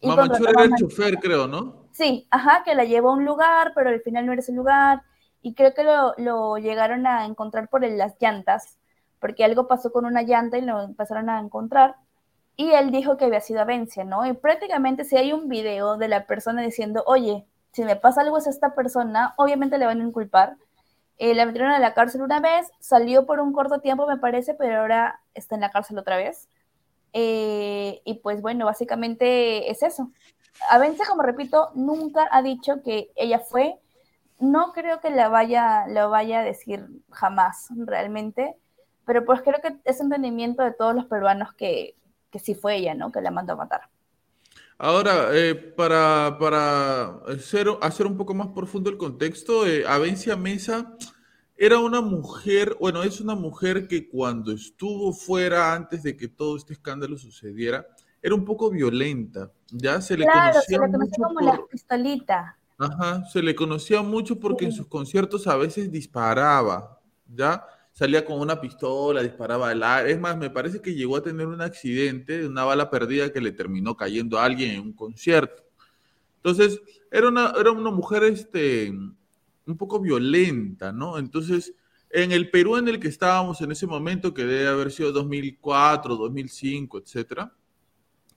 Mamanchura 0.02 0.50
era 0.50 0.64
el 0.64 0.74
chofer, 0.74 1.16
creo, 1.18 1.46
¿no? 1.46 1.86
Sí, 1.92 2.26
ajá, 2.30 2.62
que 2.64 2.74
la 2.74 2.84
llevó 2.84 3.10
a 3.10 3.14
un 3.14 3.24
lugar, 3.24 3.72
pero 3.74 3.90
al 3.90 4.00
final 4.00 4.26
no 4.26 4.32
era 4.32 4.40
ese 4.40 4.52
lugar 4.52 5.02
y 5.42 5.54
creo 5.54 5.74
que 5.74 5.84
lo, 5.84 6.56
llegaron 6.58 7.06
a 7.06 7.26
encontrar 7.26 7.68
por 7.68 7.82
las 7.82 8.14
llantas, 8.20 8.78
porque 9.20 9.44
algo 9.44 9.68
pasó 9.68 9.92
con 9.92 10.04
una 10.06 10.22
llanta 10.22 10.56
y 10.56 10.62
lo 10.62 10.80
empezaron 10.82 11.28
a 11.28 11.40
encontrar. 11.40 11.96
Y 12.56 12.70
él 12.70 12.90
dijo 12.90 13.16
que 13.16 13.24
había 13.24 13.40
sido 13.40 13.60
Avencia, 13.60 14.04
¿no? 14.04 14.24
Y 14.26 14.34
prácticamente 14.34 15.04
si 15.04 15.16
hay 15.16 15.32
un 15.32 15.48
video 15.48 15.96
de 15.96 16.08
la 16.08 16.26
persona 16.26 16.62
diciendo, 16.62 17.02
oye, 17.06 17.46
si 17.72 17.84
me 17.84 17.96
pasa 17.96 18.20
algo 18.20 18.38
es 18.38 18.46
esta 18.46 18.74
persona, 18.74 19.34
obviamente 19.36 19.78
le 19.78 19.86
van 19.86 20.00
a 20.00 20.04
inculpar. 20.04 20.56
Eh, 21.24 21.36
la 21.36 21.46
metieron 21.46 21.70
a 21.70 21.78
la 21.78 21.94
cárcel 21.94 22.20
una 22.22 22.40
vez, 22.40 22.66
salió 22.80 23.26
por 23.26 23.38
un 23.38 23.52
corto 23.52 23.78
tiempo, 23.78 24.08
me 24.08 24.16
parece, 24.16 24.54
pero 24.54 24.80
ahora 24.80 25.20
está 25.34 25.54
en 25.54 25.60
la 25.60 25.70
cárcel 25.70 25.96
otra 25.96 26.16
vez. 26.16 26.48
Eh, 27.12 28.02
y 28.04 28.14
pues 28.14 28.42
bueno, 28.42 28.66
básicamente 28.66 29.70
es 29.70 29.84
eso. 29.84 30.10
Avencia, 30.68 31.04
como 31.08 31.22
repito, 31.22 31.70
nunca 31.76 32.28
ha 32.32 32.42
dicho 32.42 32.82
que 32.82 33.12
ella 33.14 33.38
fue 33.38 33.78
no 34.40 34.72
creo 34.72 35.00
que 35.00 35.10
la 35.10 35.28
vaya, 35.28 35.86
lo 35.86 36.10
vaya 36.10 36.40
a 36.40 36.42
decir 36.42 36.88
jamás 37.12 37.68
realmente, 37.76 38.56
pero 39.06 39.24
pues 39.24 39.42
creo 39.42 39.60
que 39.62 39.76
es 39.84 40.00
entendimiento 40.00 40.64
de 40.64 40.72
todos 40.72 40.92
los 40.92 41.04
peruanos 41.04 41.54
que, 41.54 41.94
que 42.32 42.40
sí 42.40 42.56
fue 42.56 42.78
ella, 42.78 42.94
¿no? 42.94 43.12
Que 43.12 43.20
la 43.20 43.30
mandó 43.30 43.52
a 43.52 43.56
matar. 43.56 43.82
Ahora, 44.76 45.28
eh, 45.30 45.54
para, 45.54 46.36
para 46.40 47.18
hacer, 47.28 47.68
hacer, 47.80 48.04
un 48.04 48.16
poco 48.16 48.34
más 48.34 48.48
profundo 48.48 48.90
el 48.90 48.96
contexto, 48.96 49.64
eh, 49.64 49.84
Avencia 49.86 50.34
Mesa 50.34 50.96
era 51.64 51.78
una 51.78 52.00
mujer, 52.00 52.76
bueno, 52.80 53.04
es 53.04 53.20
una 53.20 53.36
mujer 53.36 53.86
que 53.86 54.08
cuando 54.08 54.50
estuvo 54.50 55.12
fuera, 55.12 55.72
antes 55.72 56.02
de 56.02 56.16
que 56.16 56.26
todo 56.26 56.56
este 56.56 56.72
escándalo 56.72 57.16
sucediera, 57.16 57.86
era 58.20 58.34
un 58.34 58.44
poco 58.44 58.68
violenta, 58.68 59.48
ya 59.70 60.00
se 60.00 60.16
le 60.16 60.24
claro, 60.24 60.60
se 60.60 60.72
le 60.72 60.90
conocía 60.90 61.24
como 61.24 61.40
la 61.40 61.60
pistolita. 61.70 62.58
Ajá, 62.78 63.24
se 63.26 63.40
le 63.40 63.54
conocía 63.54 64.02
mucho 64.02 64.40
porque 64.40 64.64
en 64.64 64.72
sus 64.72 64.88
conciertos 64.88 65.46
a 65.46 65.56
veces 65.56 65.92
disparaba, 65.92 67.00
¿ya? 67.32 67.64
Salía 67.92 68.24
con 68.24 68.40
una 68.40 68.60
pistola, 68.60 69.22
disparaba 69.22 69.70
al 69.70 69.84
aire. 69.84 70.10
Es 70.10 70.18
más, 70.18 70.36
me 70.36 70.50
parece 70.50 70.82
que 70.82 70.96
llegó 70.96 71.16
a 71.16 71.22
tener 71.22 71.46
un 71.46 71.60
accidente, 71.60 72.38
de 72.38 72.48
una 72.48 72.64
bala 72.64 72.90
perdida 72.90 73.32
que 73.32 73.40
le 73.40 73.52
terminó 73.52 73.96
cayendo 73.96 74.36
a 74.36 74.46
alguien 74.46 74.72
en 74.72 74.80
un 74.80 74.92
concierto. 74.94 75.62
Entonces, 76.38 76.80
era 77.08 77.28
una, 77.28 77.52
era 77.56 77.70
una 77.70 77.92
mujer 77.92 78.24
este, 78.24 78.92
un 79.66 79.76
poco 79.76 80.00
violenta, 80.00 80.92
¿no? 80.92 81.18
Entonces, 81.18 81.74
en 82.10 82.32
el 82.32 82.50
Perú 82.50 82.76
en 82.76 82.88
el 82.88 83.00
que 83.00 83.08
estábamos 83.08 83.60
en 83.60 83.72
ese 83.72 83.86
momento, 83.86 84.34
que 84.34 84.44
debe 84.44 84.68
haber 84.68 84.90
sido 84.90 85.12
2004, 85.12 86.16
2005, 86.16 86.98
etcétera, 86.98 87.54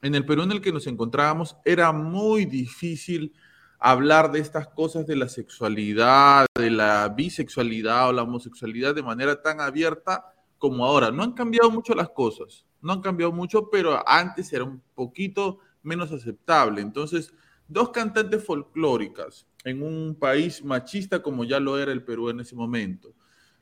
en 0.01 0.15
el 0.15 0.25
Perú 0.25 0.43
en 0.43 0.51
el 0.51 0.61
que 0.61 0.71
nos 0.71 0.87
encontrábamos, 0.87 1.57
era 1.65 1.91
muy 1.91 2.45
difícil 2.45 3.33
hablar 3.79 4.31
de 4.31 4.39
estas 4.39 4.67
cosas 4.67 5.05
de 5.05 5.15
la 5.15 5.27
sexualidad, 5.27 6.45
de 6.55 6.71
la 6.71 7.09
bisexualidad 7.09 8.09
o 8.09 8.13
la 8.13 8.23
homosexualidad 8.23 8.95
de 8.95 9.03
manera 9.03 9.41
tan 9.41 9.59
abierta 9.59 10.33
como 10.57 10.85
ahora. 10.85 11.11
No 11.11 11.23
han 11.23 11.33
cambiado 11.33 11.69
mucho 11.69 11.93
las 11.95 12.09
cosas, 12.09 12.65
no 12.81 12.93
han 12.93 13.01
cambiado 13.01 13.31
mucho, 13.31 13.69
pero 13.69 14.07
antes 14.07 14.53
era 14.53 14.63
un 14.63 14.81
poquito 14.93 15.59
menos 15.83 16.11
aceptable. 16.11 16.81
Entonces, 16.81 17.33
dos 17.67 17.89
cantantes 17.89 18.43
folclóricas 18.43 19.47
en 19.65 19.83
un 19.83 20.15
país 20.15 20.63
machista 20.63 21.21
como 21.21 21.43
ya 21.43 21.59
lo 21.59 21.77
era 21.77 21.91
el 21.91 22.03
Perú 22.03 22.29
en 22.29 22.39
ese 22.39 22.55
momento, 22.55 23.13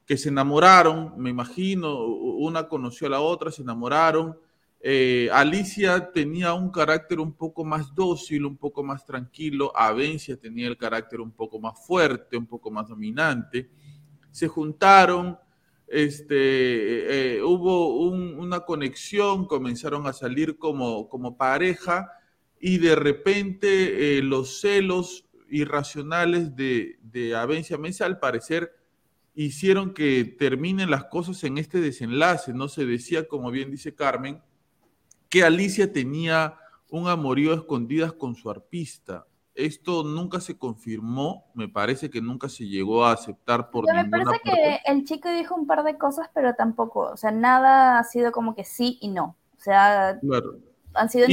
que 0.06 0.18
se 0.18 0.30
enamoraron, 0.30 1.14
me 1.18 1.32
imagino, 1.32 2.06
una 2.06 2.68
conoció 2.68 3.08
a 3.08 3.12
la 3.12 3.22
otra, 3.22 3.52
se 3.52 3.64
enamoraron, 3.64 4.38
eh, 4.86 5.30
Alicia 5.32 6.12
tenía 6.12 6.54
un 6.54 6.70
carácter 6.70 7.22
un 7.22 7.32
poco 7.32 7.64
más 7.64 7.96
dócil, 7.96 8.46
un 8.46 8.58
poco 8.58 8.84
más 8.84 9.06
tranquilo. 9.06 9.72
Avencia 9.74 10.36
tenía 10.36 10.68
el 10.68 10.76
carácter 10.76 11.22
un 11.22 11.32
poco 11.32 11.58
más 11.58 11.80
fuerte, 11.88 12.36
un 12.36 12.46
poco 12.46 12.70
más 12.70 12.90
dominante. 12.90 13.70
Se 14.30 14.50
juntaron, 14.50 15.40
este, 15.88 17.38
eh, 17.38 17.42
hubo 17.42 17.96
una 17.96 18.60
conexión, 18.62 19.46
comenzaron 19.48 20.06
a 20.06 20.12
salir 20.12 20.58
como, 20.58 21.08
como 21.08 21.38
pareja 21.38 22.12
y 22.60 22.78
de 22.78 22.96
repente 22.96 24.18
eh, 24.18 24.22
los 24.22 24.60
celos 24.60 25.24
irracionales 25.50 26.56
de, 26.56 26.98
de 27.02 27.36
Avencia 27.36 27.78
Mesa 27.78 28.06
al 28.06 28.20
parecer 28.20 28.74
hicieron 29.36 29.94
que 29.94 30.24
terminen 30.26 30.90
las 30.90 31.06
cosas 31.06 31.44
en 31.44 31.58
este 31.58 31.80
desenlace. 31.82 32.54
No 32.54 32.68
se 32.68 32.86
decía, 32.86 33.28
como 33.28 33.52
bien 33.52 33.72
dice 33.72 33.96
Carmen, 33.96 34.42
que 35.30 35.44
Alicia 35.44 35.92
tenía 35.92 36.58
un 36.90 37.08
amorío 37.08 37.54
a 37.54 37.56
escondidas 37.56 38.14
con 38.14 38.36
su 38.36 38.50
arpista. 38.50 39.26
Esto 39.56 40.04
nunca 40.04 40.40
se 40.40 40.58
confirmó, 40.58 41.52
me 41.54 41.68
parece 41.68 42.10
que 42.10 42.22
nunca 42.22 42.50
se 42.50 42.68
llegó 42.68 43.06
a 43.06 43.14
aceptar 43.14 43.70
por 43.70 43.86
ninguna 43.86 44.04
Me 44.04 44.26
parece 44.26 44.40
que 44.44 44.80
el 44.86 45.04
chico 45.04 45.30
dijo 45.30 45.54
un 45.56 45.68
par 45.68 45.84
de 45.84 45.98
cosas, 45.98 46.30
pero 46.34 46.56
tampoco, 46.56 47.12
o 47.12 47.18
sea, 47.18 47.32
nada 47.32 48.00
ha 48.00 48.04
sido 48.04 48.32
como 48.32 48.56
que 48.56 48.64
sí 48.64 48.98
y 49.00 49.10
no. 49.10 49.36
O 49.58 49.62
sea, 49.62 50.20
han 50.94 51.10
sido 51.10 51.28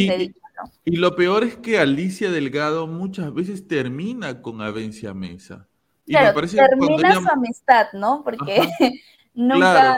¿no? 0.63 0.71
Y 0.85 0.97
lo 0.97 1.15
peor 1.17 1.45
es 1.45 1.57
que 1.57 1.79
Alicia 1.79 2.31
Delgado 2.31 2.87
muchas 2.87 3.33
veces 3.33 3.67
termina 3.67 4.43
con 4.43 4.61
Avencia 4.63 5.15
Mesa. 5.15 5.69
Y 6.07 6.15
me 6.15 6.33
parece 6.33 6.57
termina 6.57 7.21
su 7.21 7.29
amistad, 7.29 7.87
¿no? 7.93 8.23
Porque 8.25 8.69
nunca... 9.35 9.97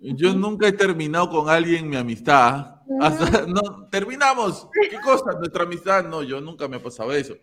Yo 0.00 0.34
nunca 0.34 0.66
he 0.66 0.72
terminado 0.72 1.28
con 1.28 1.50
alguien 1.50 1.88
mi 1.88 1.96
amistad. 1.96 2.76
no, 2.86 3.86
terminamos. 3.90 4.68
¿Qué 4.90 4.98
cosa? 4.98 5.32
Nuestra 5.38 5.64
amistad. 5.64 6.04
No, 6.04 6.22
yo 6.22 6.40
nunca 6.40 6.66
me 6.68 6.76
ha 6.76 6.82
pasado 6.82 7.12
eso. 7.12 7.36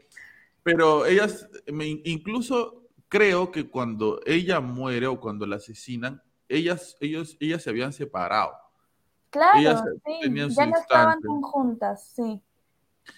Pero 0.63 1.05
ellas, 1.05 1.47
me, 1.71 2.01
incluso 2.03 2.89
creo 3.07 3.51
que 3.51 3.69
cuando 3.69 4.19
ella 4.25 4.59
muere 4.59 5.05
o 5.07 5.19
cuando 5.19 5.45
la 5.45 5.57
asesinan, 5.57 6.21
ellas, 6.49 6.97
ellos, 6.99 7.37
ellas 7.39 7.61
se 7.61 7.69
habían 7.69 7.93
separado. 7.93 8.53
Claro, 9.37 9.83
sí, 10.05 10.55
ya 10.55 10.65
no 10.65 10.77
estaban 10.77 11.21
conjuntas, 11.21 12.03
sí. 12.15 12.41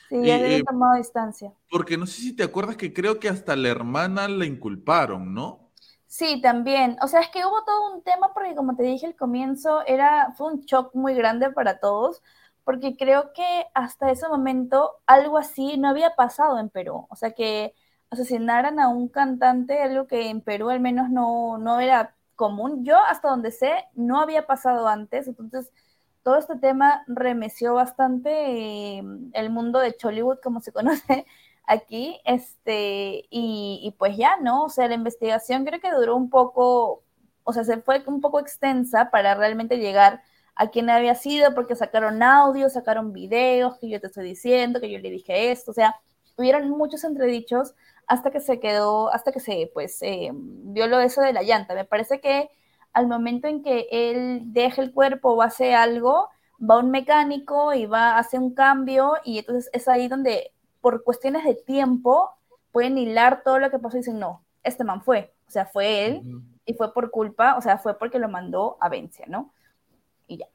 Sí, 0.10 0.24
ya 0.24 0.36
habían 0.36 0.64
tomado 0.64 0.96
distancia. 0.96 1.54
Porque 1.70 1.98
no 1.98 2.06
sé 2.06 2.22
si 2.22 2.36
te 2.36 2.44
acuerdas 2.44 2.78
que 2.78 2.94
creo 2.94 3.20
que 3.20 3.30
hasta 3.30 3.56
la 3.56 3.70
hermana 3.70 4.28
la 4.28 4.46
inculparon, 4.46 5.34
¿no? 5.34 5.70
Sí, 6.08 6.42
también. 6.42 6.98
O 7.02 7.08
sea, 7.08 7.22
es 7.22 7.30
que 7.30 7.46
hubo 7.46 7.64
todo 7.64 7.94
un 7.96 8.04
tema 8.04 8.34
porque 8.34 8.56
como 8.56 8.76
te 8.76 8.84
dije 8.84 9.06
al 9.06 9.16
comienzo, 9.16 9.86
era, 9.86 10.34
fue 10.36 10.54
un 10.54 10.62
shock 10.62 10.96
muy 10.96 11.14
grande 11.14 11.52
para 11.52 11.80
todos, 11.80 12.24
porque 12.64 12.98
creo 12.98 13.32
que 13.34 13.66
hasta 13.76 14.12
ese 14.12 14.28
momento 14.28 14.98
algo 15.06 15.38
así 15.38 15.78
no 15.78 15.88
había 15.90 16.16
pasado 16.16 16.60
en 16.60 16.70
Perú. 16.70 17.06
O 17.10 17.16
sea, 17.16 17.32
que 17.32 17.74
asesinaran 18.10 18.80
a 18.80 18.90
un 18.90 19.08
cantante, 19.08 19.82
algo 19.82 20.08
que 20.08 20.30
en 20.30 20.42
Perú 20.42 20.70
al 20.70 20.80
menos 20.80 21.10
no, 21.12 21.58
no 21.60 21.80
era 21.80 22.16
común. 22.36 22.84
Yo, 22.86 22.98
hasta 22.98 23.30
donde 23.30 23.52
sé, 23.52 23.72
no 23.94 24.20
había 24.20 24.48
pasado 24.48 24.88
antes. 24.88 25.28
Entonces, 25.28 25.72
todo 26.24 26.38
este 26.38 26.58
tema 26.58 27.04
remeció 27.08 27.74
bastante 27.76 28.30
eh, 28.32 29.04
el 29.34 29.50
mundo 29.50 29.80
de 29.80 29.96
Chollywood, 29.96 30.40
como 30.44 30.62
se 30.62 30.72
conoce 30.74 31.26
aquí, 31.68 32.20
este, 32.26 33.26
y, 33.30 33.96
pues 34.00 34.18
ya, 34.18 34.38
¿no? 34.42 34.66
O 34.66 34.70
sea, 34.70 34.88
la 34.88 34.96
investigación 34.96 35.66
creo 35.66 35.80
que 35.80 35.92
duró 35.92 36.16
un 36.16 36.30
poco, 36.30 37.04
o 37.44 37.54
sea, 37.54 37.64
se 37.64 37.82
fue 37.82 38.04
un 38.08 38.22
poco 38.22 38.40
extensa 38.40 39.12
para 39.12 39.36
realmente 39.36 39.78
llegar 39.78 40.22
a 40.56 40.70
quién 40.70 40.90
había 40.90 41.16
sido, 41.16 41.54
porque 41.56 41.76
sacaron 41.76 42.24
audios, 42.24 42.74
sacaron 42.74 43.14
videos, 43.14 43.78
que 43.80 43.90
yo 43.90 44.02
te 44.02 44.08
estoy 44.08 44.26
diciendo, 44.26 44.80
que 44.82 44.92
yo 44.92 45.00
le 45.00 45.10
dije 45.12 45.52
esto, 45.52 45.72
o 45.72 45.74
sea, 45.74 45.96
tuvieron 46.36 46.70
muchos 46.70 47.04
entredichos 47.04 47.76
hasta 48.08 48.32
que 48.32 48.40
se 48.42 48.60
quedó, 48.60 49.14
hasta 49.14 49.32
que 49.32 49.40
se, 49.40 49.70
pues, 49.74 50.02
eh, 50.02 50.32
vio 50.34 50.88
lo 50.88 51.00
eso 51.00 51.22
de 51.22 51.34
la 51.34 51.44
llanta. 51.44 51.76
Me 51.76 51.86
parece 51.86 52.20
que 52.20 52.50
al 52.93 53.08
momento 53.08 53.47
en 53.47 53.62
que 53.63 53.88
él 53.91 54.41
deja 54.45 54.82
el 54.82 54.91
cuerpo 54.91 55.32
o 55.32 55.41
hace 55.41 55.73
algo, 55.73 56.30
va 56.60 56.80
un 56.80 56.91
mecánico 56.91 57.73
y 57.73 57.86
va 57.86 58.12
a 58.12 58.19
hacer 58.19 58.39
un 58.39 58.54
cambio 58.54 59.13
y 59.23 59.39
entonces 59.39 59.69
es 59.73 59.88
ahí 59.88 60.08
donde 60.08 60.52
por 60.82 61.04
cuestiones 61.04 61.43
de 61.43 61.56
tiempo 61.56 62.32
pueden 62.71 62.97
hilar 62.97 63.41
todo 63.43 63.60
lo 63.60 63.69
que 63.69 63.80
pasó 63.80 63.97
y 63.97 63.99
dicen, 64.02 64.19
no, 64.19 64.43
este 64.63 64.84
man 64.84 65.02
fue, 65.02 65.34
o 65.47 65.52
sea, 65.52 65.65
fue 65.65 66.06
él 66.06 66.21
y 66.65 66.73
fue 66.73 66.93
por 66.93 67.12
culpa, 67.12 67.56
o 67.58 67.62
sea, 67.62 67.78
fue 67.78 67.97
porque 67.97 68.19
lo 68.19 68.30
mandó 68.30 68.78
a 68.80 68.89
Vencia, 68.89 69.25
¿no? 69.28 69.54
Y 70.28 70.38
ya. 70.38 70.47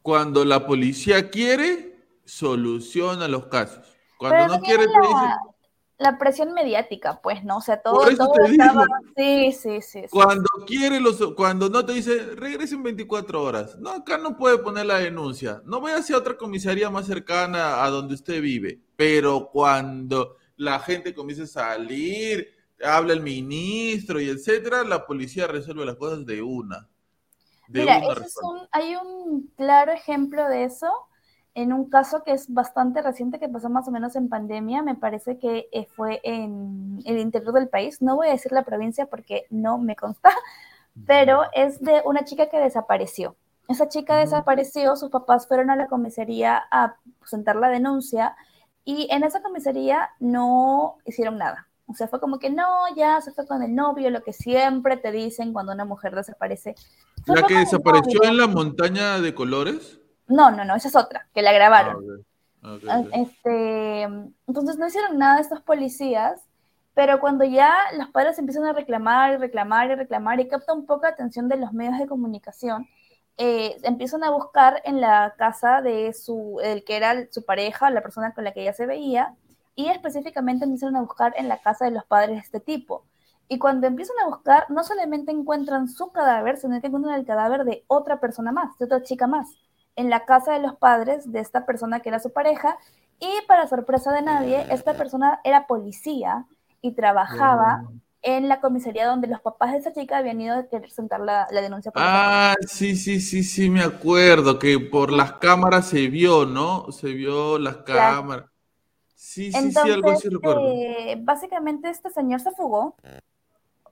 Cuando 0.00 0.44
la 0.44 0.66
policía 0.66 1.30
quiere, 1.30 1.96
soluciona 2.24 3.28
los 3.28 3.46
casos. 3.46 3.96
Cuando 4.18 4.54
no 4.54 4.60
quiere, 4.60 4.86
te 4.86 5.00
dice 5.00 5.51
la 5.98 6.18
presión 6.18 6.52
mediática, 6.52 7.20
pues, 7.22 7.44
¿no? 7.44 7.58
O 7.58 7.60
sea, 7.60 7.80
todo, 7.80 8.04
todo 8.16 8.44
estaba... 8.44 8.86
Sí, 9.16 9.52
sí, 9.52 9.80
sí, 9.80 10.02
Cuando 10.10 10.48
quiere, 10.66 11.00
los, 11.00 11.34
cuando 11.34 11.68
no 11.68 11.84
te 11.84 11.92
dice, 11.92 12.34
regresen 12.34 12.82
24 12.82 13.42
horas. 13.42 13.78
No, 13.78 13.90
acá 13.90 14.18
no 14.18 14.36
puede 14.36 14.58
poner 14.58 14.86
la 14.86 14.98
denuncia. 14.98 15.62
No 15.64 15.80
voy 15.80 15.92
hacia 15.92 16.16
otra 16.16 16.36
comisaría 16.36 16.90
más 16.90 17.06
cercana 17.06 17.84
a 17.84 17.90
donde 17.90 18.14
usted 18.14 18.40
vive. 18.42 18.80
Pero 18.96 19.50
cuando 19.52 20.36
la 20.56 20.80
gente 20.80 21.14
comienza 21.14 21.44
a 21.44 21.74
salir, 21.74 22.48
habla 22.82 23.12
el 23.12 23.20
ministro 23.20 24.20
y 24.20 24.28
etcétera, 24.28 24.84
la 24.84 25.06
policía 25.06 25.46
resuelve 25.46 25.86
las 25.86 25.96
cosas 25.96 26.26
de 26.26 26.42
una. 26.42 26.88
Mira, 27.68 27.98
es 27.98 28.36
un, 28.42 28.68
hay 28.70 28.96
un 28.96 29.50
claro 29.56 29.92
ejemplo 29.92 30.46
de 30.48 30.64
eso 30.64 30.92
en 31.54 31.72
un 31.72 31.90
caso 31.90 32.22
que 32.24 32.32
es 32.32 32.52
bastante 32.52 33.02
reciente, 33.02 33.38
que 33.38 33.48
pasó 33.48 33.68
más 33.68 33.86
o 33.86 33.90
menos 33.90 34.16
en 34.16 34.28
pandemia, 34.28 34.82
me 34.82 34.94
parece 34.94 35.38
que 35.38 35.68
eh, 35.72 35.86
fue 35.86 36.20
en 36.24 37.00
el 37.04 37.18
interior 37.18 37.52
del 37.52 37.68
país. 37.68 38.00
No 38.00 38.16
voy 38.16 38.28
a 38.28 38.32
decir 38.32 38.52
la 38.52 38.64
provincia 38.64 39.06
porque 39.06 39.46
no 39.50 39.78
me 39.78 39.94
consta, 39.96 40.30
pero 41.06 41.42
es 41.52 41.80
de 41.80 42.02
una 42.04 42.24
chica 42.24 42.48
que 42.48 42.58
desapareció. 42.58 43.36
Esa 43.68 43.88
chica 43.88 44.16
desapareció, 44.16 44.96
sus 44.96 45.10
papás 45.10 45.46
fueron 45.46 45.70
a 45.70 45.76
la 45.76 45.86
comisaría 45.86 46.62
a 46.70 46.96
presentar 47.20 47.56
la 47.56 47.68
denuncia 47.68 48.34
y 48.84 49.08
en 49.10 49.22
esa 49.22 49.42
comisaría 49.42 50.10
no 50.18 50.96
hicieron 51.04 51.38
nada. 51.38 51.68
O 51.86 51.94
sea, 51.94 52.08
fue 52.08 52.20
como 52.20 52.38
que 52.38 52.50
no, 52.50 52.94
ya 52.96 53.20
se 53.20 53.32
fue 53.32 53.46
con 53.46 53.62
el 53.62 53.74
novio, 53.74 54.10
lo 54.10 54.22
que 54.22 54.32
siempre 54.32 54.96
te 54.96 55.12
dicen 55.12 55.52
cuando 55.52 55.72
una 55.72 55.84
mujer 55.84 56.14
desaparece. 56.14 56.74
¿La 57.26 57.42
que 57.42 57.58
desapareció 57.58 58.24
en 58.24 58.38
la 58.38 58.46
montaña 58.46 59.20
de 59.20 59.34
colores? 59.34 60.01
No, 60.32 60.50
no, 60.50 60.64
no, 60.64 60.74
esa 60.74 60.88
es 60.88 60.96
otra, 60.96 61.28
que 61.34 61.42
la 61.42 61.52
grabaron. 61.52 62.24
Ah, 62.62 62.78
ah, 62.88 63.02
este, 63.12 64.02
entonces 64.46 64.78
no 64.78 64.86
hicieron 64.86 65.18
nada 65.18 65.40
estos 65.40 65.60
policías, 65.60 66.40
pero 66.94 67.20
cuando 67.20 67.44
ya 67.44 67.74
los 67.98 68.08
padres 68.08 68.38
empiezan 68.38 68.64
a 68.64 68.72
reclamar 68.72 69.34
y 69.34 69.36
reclamar 69.36 69.90
y 69.90 69.94
reclamar 69.94 70.40
y 70.40 70.48
capta 70.48 70.72
un 70.72 70.86
poco 70.86 71.02
la 71.02 71.10
atención 71.10 71.48
de 71.48 71.58
los 71.58 71.74
medios 71.74 71.98
de 71.98 72.06
comunicación, 72.06 72.88
eh, 73.36 73.76
empiezan 73.82 74.24
a 74.24 74.30
buscar 74.30 74.80
en 74.84 75.02
la 75.02 75.34
casa 75.36 75.82
de 75.82 76.14
su, 76.14 76.60
el 76.62 76.82
que 76.84 76.96
era 76.96 77.14
su 77.30 77.44
pareja, 77.44 77.90
la 77.90 78.02
persona 78.02 78.32
con 78.32 78.44
la 78.44 78.52
que 78.52 78.62
ella 78.62 78.72
se 78.72 78.86
veía, 78.86 79.34
y 79.74 79.88
específicamente 79.88 80.64
empiezan 80.64 80.96
a 80.96 81.02
buscar 81.02 81.34
en 81.36 81.48
la 81.48 81.60
casa 81.60 81.84
de 81.84 81.90
los 81.90 82.04
padres 82.06 82.36
de 82.36 82.40
este 82.40 82.60
tipo. 82.60 83.04
Y 83.48 83.58
cuando 83.58 83.86
empiezan 83.86 84.16
a 84.24 84.28
buscar, 84.28 84.70
no 84.70 84.82
solamente 84.82 85.30
encuentran 85.30 85.88
su 85.88 86.10
cadáver, 86.10 86.56
sino 86.56 86.80
que 86.80 86.86
encuentran 86.86 87.16
el 87.16 87.26
cadáver 87.26 87.64
de 87.64 87.84
otra 87.86 88.18
persona 88.18 88.50
más, 88.50 88.78
de 88.78 88.86
otra 88.86 89.02
chica 89.02 89.26
más 89.26 89.58
en 89.96 90.10
la 90.10 90.24
casa 90.24 90.52
de 90.52 90.60
los 90.60 90.76
padres 90.76 91.30
de 91.30 91.40
esta 91.40 91.66
persona 91.66 92.00
que 92.00 92.08
era 92.08 92.18
su 92.18 92.32
pareja 92.32 92.78
y 93.18 93.30
para 93.46 93.68
sorpresa 93.68 94.12
de 94.12 94.22
nadie, 94.22 94.66
esta 94.70 94.94
persona 94.94 95.40
era 95.44 95.66
policía 95.66 96.46
y 96.80 96.92
trabajaba 96.92 97.84
en 98.22 98.48
la 98.48 98.60
comisaría 98.60 99.06
donde 99.06 99.28
los 99.28 99.40
papás 99.40 99.72
de 99.72 99.78
esa 99.78 99.92
chica 99.92 100.18
habían 100.18 100.40
ido 100.40 100.56
a 100.56 100.62
presentar 100.64 101.20
la, 101.20 101.46
denuncia. 101.50 101.92
ah, 101.94 102.54
sí, 102.66 102.96
sí, 102.96 103.20
sí, 103.20 103.42
sí, 103.42 103.68
me 103.68 103.82
acuerdo 103.82 104.58
que 104.58 104.78
por 104.78 105.12
las 105.12 105.34
cámaras 105.34 105.88
se 105.88 106.08
vio, 106.08 106.46
¿no? 106.46 106.90
Se 106.90 107.12
vio 107.12 107.58
las 107.58 107.78
cámaras. 107.78 108.46
Sí, 109.14 109.52
sí, 109.52 109.70
sí, 109.70 109.90
algo 109.90 110.10
así 110.10 110.28
recuerdo. 110.28 110.62
Eh, 110.66 111.16
básicamente 111.20 111.90
este 111.90 112.10
señor 112.10 112.40
se 112.40 112.50
fugó, 112.50 112.96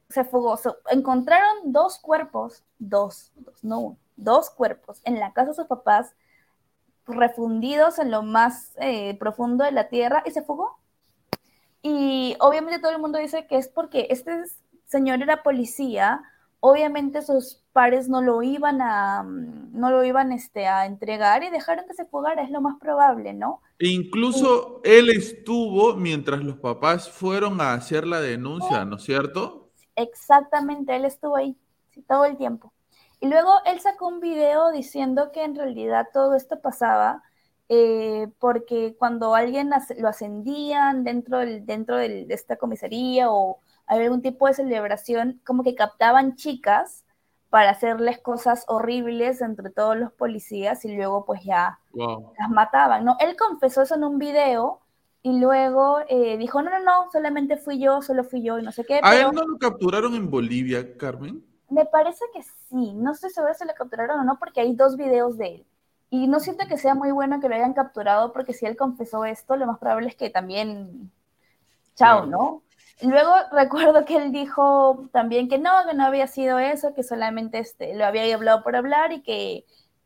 se 0.08 0.24
fugó, 0.24 0.58
encontraron 0.90 1.72
dos 1.72 1.98
cuerpos, 1.98 2.64
dos, 2.78 3.32
dos, 3.36 3.62
no 3.62 3.78
uno 3.78 3.96
dos 4.22 4.50
cuerpos 4.50 5.00
en 5.04 5.18
la 5.18 5.32
casa 5.32 5.50
de 5.50 5.54
sus 5.54 5.66
papás, 5.66 6.14
refundidos 7.06 7.98
en 7.98 8.10
lo 8.10 8.22
más 8.22 8.72
eh, 8.80 9.16
profundo 9.18 9.64
de 9.64 9.72
la 9.72 9.88
tierra, 9.88 10.22
y 10.26 10.30
se 10.30 10.42
fugó. 10.42 10.78
Y 11.82 12.36
obviamente 12.40 12.78
todo 12.78 12.92
el 12.92 13.00
mundo 13.00 13.18
dice 13.18 13.46
que 13.46 13.56
es 13.56 13.68
porque 13.68 14.06
este 14.10 14.44
señor 14.86 15.22
era 15.22 15.42
policía, 15.42 16.22
obviamente 16.60 17.22
sus 17.22 17.62
pares 17.72 18.08
no 18.08 18.20
lo 18.20 18.42
iban 18.42 18.82
a 18.82 19.22
no 19.22 19.90
lo 19.90 20.04
iban 20.04 20.32
este, 20.32 20.66
a 20.66 20.84
entregar 20.84 21.42
y 21.42 21.50
dejaron 21.50 21.86
que 21.86 21.94
se 21.94 22.04
fugara, 22.04 22.42
es 22.42 22.50
lo 22.50 22.60
más 22.60 22.78
probable, 22.78 23.32
¿no? 23.32 23.62
E 23.78 23.88
incluso 23.88 24.80
él 24.84 25.08
estuvo 25.10 25.94
mientras 25.94 26.42
los 26.42 26.58
papás 26.58 27.10
fueron 27.10 27.60
a 27.60 27.72
hacer 27.72 28.06
la 28.06 28.20
denuncia, 28.20 28.84
¿no 28.84 28.96
es 28.96 29.02
cierto? 29.02 29.70
Exactamente, 29.96 30.94
él 30.94 31.06
estuvo 31.06 31.36
ahí 31.36 31.56
todo 32.06 32.24
el 32.26 32.36
tiempo. 32.36 32.72
Y 33.20 33.28
luego 33.28 33.52
él 33.66 33.80
sacó 33.80 34.08
un 34.08 34.20
video 34.20 34.72
diciendo 34.72 35.30
que 35.32 35.44
en 35.44 35.54
realidad 35.54 36.08
todo 36.12 36.34
esto 36.34 36.60
pasaba 36.60 37.22
eh, 37.68 38.28
porque 38.38 38.96
cuando 38.98 39.34
alguien 39.34 39.70
lo 39.98 40.08
ascendían 40.08 41.04
dentro, 41.04 41.38
del, 41.38 41.64
dentro 41.66 41.96
de 41.96 42.26
esta 42.30 42.56
comisaría 42.56 43.30
o 43.30 43.60
había 43.86 44.06
algún 44.06 44.22
tipo 44.22 44.46
de 44.46 44.54
celebración, 44.54 45.40
como 45.44 45.62
que 45.62 45.74
captaban 45.74 46.34
chicas 46.36 47.04
para 47.50 47.70
hacerles 47.70 48.18
cosas 48.20 48.64
horribles 48.68 49.42
entre 49.42 49.70
todos 49.70 49.96
los 49.96 50.12
policías 50.12 50.84
y 50.84 50.94
luego 50.96 51.24
pues 51.24 51.42
ya 51.44 51.78
las 51.92 52.50
mataban, 52.50 53.04
¿no? 53.04 53.16
Él 53.20 53.36
confesó 53.36 53.82
eso 53.82 53.96
en 53.96 54.04
un 54.04 54.18
video 54.18 54.80
y 55.22 55.38
luego 55.38 55.98
eh, 56.08 56.38
dijo, 56.38 56.62
no, 56.62 56.70
no, 56.70 56.80
no, 56.80 57.10
solamente 57.12 57.56
fui 57.56 57.78
yo, 57.78 58.00
solo 58.02 58.24
fui 58.24 58.42
yo 58.42 58.58
y 58.58 58.62
no 58.62 58.72
sé 58.72 58.84
qué. 58.84 59.00
¿A 59.02 59.16
él 59.16 59.28
no 59.32 59.44
lo 59.44 59.58
capturaron 59.58 60.14
en 60.14 60.30
Bolivia, 60.30 60.96
Carmen? 60.96 61.44
Me 61.70 61.86
parece 61.86 62.24
que 62.34 62.42
sí, 62.42 62.92
no 62.94 63.12
estoy 63.12 63.30
segura 63.30 63.54
si 63.54 63.64
lo 63.64 63.74
capturaron 63.74 64.20
o 64.20 64.24
no, 64.24 64.38
porque 64.38 64.60
hay 64.60 64.74
dos 64.74 64.96
videos 64.96 65.38
de 65.38 65.46
él. 65.46 65.66
Y 66.10 66.26
no 66.26 66.40
siento 66.40 66.66
que 66.66 66.76
sea 66.76 66.94
muy 66.94 67.12
bueno 67.12 67.40
que 67.40 67.48
lo 67.48 67.54
hayan 67.54 67.72
capturado, 67.72 68.32
porque 68.32 68.52
si 68.52 68.66
él 68.66 68.76
confesó 68.76 69.24
esto, 69.24 69.56
lo 69.56 69.66
más 69.66 69.78
probable 69.78 70.08
es 70.08 70.16
que 70.16 70.28
también. 70.30 71.12
Chao, 71.94 72.26
¿no? 72.26 72.62
Luego 73.02 73.32
recuerdo 73.52 74.04
que 74.04 74.16
él 74.16 74.32
dijo 74.32 75.08
también 75.12 75.48
que 75.48 75.58
no, 75.58 75.70
que 75.88 75.94
no 75.94 76.04
había 76.04 76.26
sido 76.26 76.58
eso, 76.58 76.94
que 76.94 77.02
solamente 77.02 77.58
este, 77.58 77.94
lo 77.94 78.04
había 78.04 78.34
hablado 78.34 78.62
por 78.62 78.76
hablar 78.76 79.12
y 79.12 79.22
que, 79.22 79.64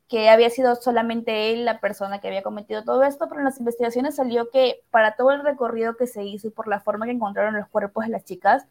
que 0.09 0.29
había 0.29 0.51
sido 0.51 0.77
solamente 0.77 1.53
él 1.53 1.65
la 1.65 1.81
persona 1.81 2.21
que 2.21 2.29
había 2.29 2.43
cometido 2.43 2.85
todo 2.85 3.03
esto, 3.03 3.29
pero 3.29 3.41
en 3.41 3.47
las 3.47 3.59
investigaciones 3.59 4.17
salió 4.17 4.51
que 4.51 4.83
para 4.91 5.17
todo 5.17 5.31
el 5.33 5.43
recorrido 5.43 5.97
que 5.97 6.07
se 6.07 6.25
hizo 6.25 6.49
y 6.49 6.51
por 6.51 6.69
la 6.69 6.81
forma 6.81 7.07
que 7.07 7.13
encontraron 7.13 7.55
los 7.55 7.69
cuerpos 7.69 8.05
de 8.05 8.11
las 8.13 8.25
chicas, 8.25 8.67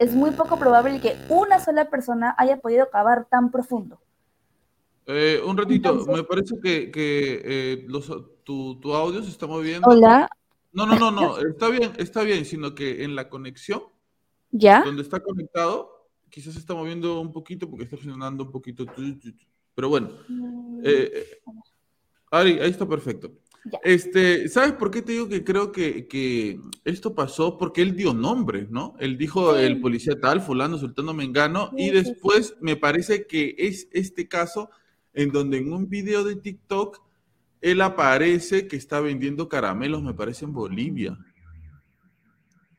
es 0.00 0.14
muy 0.14 0.30
poco 0.30 0.58
probable 0.58 0.98
que 0.98 1.14
una 1.28 1.60
sola 1.60 1.90
persona 1.90 2.34
haya 2.38 2.56
podido 2.56 2.88
cavar 2.88 3.26
tan 3.26 3.50
profundo. 3.50 4.00
Eh, 5.06 5.42
un 5.44 5.58
ratito, 5.58 6.06
me 6.06 6.24
parece 6.24 6.58
que, 6.58 6.90
eh, 6.94 7.86
tu, 8.42 8.94
audio 8.94 9.22
se 9.22 9.28
está 9.28 9.46
moviendo. 9.46 9.86
Hola. 9.86 10.28
No, 10.72 10.86
no, 10.86 10.98
no, 10.98 11.10
no, 11.10 11.38
está 11.38 11.68
bien, 11.68 11.92
está 11.98 12.22
bien, 12.22 12.46
sino 12.46 12.74
que 12.74 13.04
en 13.04 13.14
la 13.14 13.28
conexión, 13.28 13.82
¿Ya? 14.50 14.82
donde 14.82 15.02
está 15.02 15.20
conectado, 15.20 16.08
quizás 16.30 16.54
se 16.54 16.60
está 16.60 16.74
moviendo 16.74 17.20
un 17.20 17.32
poquito 17.32 17.68
porque 17.68 17.84
está 17.84 17.96
funcionando 17.96 18.44
un 18.44 18.52
poquito. 18.52 18.86
Pero 19.74 19.88
bueno, 19.90 20.12
mm. 20.28 20.80
eh, 20.82 21.10
eh, 21.12 21.40
ahí, 22.30 22.58
ahí 22.58 22.70
está 22.70 22.88
perfecto. 22.88 23.32
Este, 23.82 24.48
¿sabes 24.48 24.72
por 24.72 24.90
qué 24.90 25.02
te 25.02 25.12
digo 25.12 25.28
que 25.28 25.44
creo 25.44 25.70
que, 25.70 26.58
esto 26.84 27.14
pasó? 27.14 27.58
Porque 27.58 27.82
él 27.82 27.94
dio 27.94 28.14
nombre, 28.14 28.66
¿no? 28.70 28.94
Él 28.98 29.18
dijo 29.18 29.56
el 29.56 29.80
policía 29.80 30.18
tal, 30.20 30.40
fulano, 30.40 30.78
sultano 30.78 31.12
mengano, 31.12 31.70
y 31.76 31.90
después 31.90 32.56
me 32.60 32.76
parece 32.76 33.26
que 33.26 33.54
es 33.58 33.88
este 33.92 34.28
caso 34.28 34.70
en 35.12 35.30
donde 35.30 35.58
en 35.58 35.72
un 35.72 35.88
video 35.88 36.24
de 36.24 36.36
TikTok 36.36 37.02
él 37.60 37.82
aparece 37.82 38.66
que 38.66 38.76
está 38.76 39.00
vendiendo 39.00 39.48
caramelos, 39.48 40.02
me 40.02 40.14
parece, 40.14 40.46
en 40.46 40.54
Bolivia. 40.54 41.18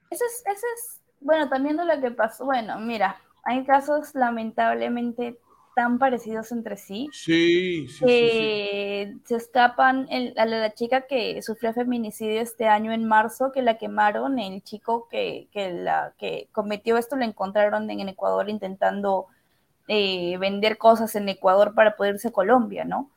Eso 0.09 0.25
es, 0.25 0.43
eso 0.45 0.65
es, 0.75 1.01
bueno, 1.19 1.47
también 1.47 1.77
de 1.77 1.85
lo 1.85 2.01
que 2.01 2.11
pasó, 2.11 2.45
bueno, 2.45 2.79
mira, 2.79 3.21
hay 3.43 3.63
casos 3.65 4.13
lamentablemente 4.15 5.37
tan 5.75 5.99
parecidos 5.99 6.51
entre 6.51 6.77
sí. 6.77 7.09
Sí, 7.11 7.87
sí. 7.87 8.05
Que 8.05 9.17
se 9.25 9.35
escapan 9.35 10.07
a 10.37 10.45
la 10.45 10.73
chica 10.73 11.01
que 11.07 11.41
sufrió 11.41 11.73
feminicidio 11.73 12.41
este 12.41 12.67
año 12.67 12.91
en 12.91 13.07
marzo, 13.07 13.51
que 13.51 13.61
la 13.61 13.77
quemaron, 13.77 14.39
el 14.39 14.61
chico 14.63 15.07
que, 15.09 15.47
la, 15.53 16.13
que 16.17 16.49
cometió 16.51 16.97
esto 16.97 17.15
lo 17.15 17.23
encontraron 17.23 17.89
en, 17.89 18.09
Ecuador 18.09 18.49
intentando 18.49 19.27
eh, 19.87 20.37
vender 20.37 20.77
cosas 20.77 21.15
en 21.15 21.29
Ecuador 21.29 21.73
para 21.73 21.95
poder 21.95 22.15
irse 22.15 22.29
a 22.29 22.31
Colombia, 22.31 22.85
¿no? 22.85 23.11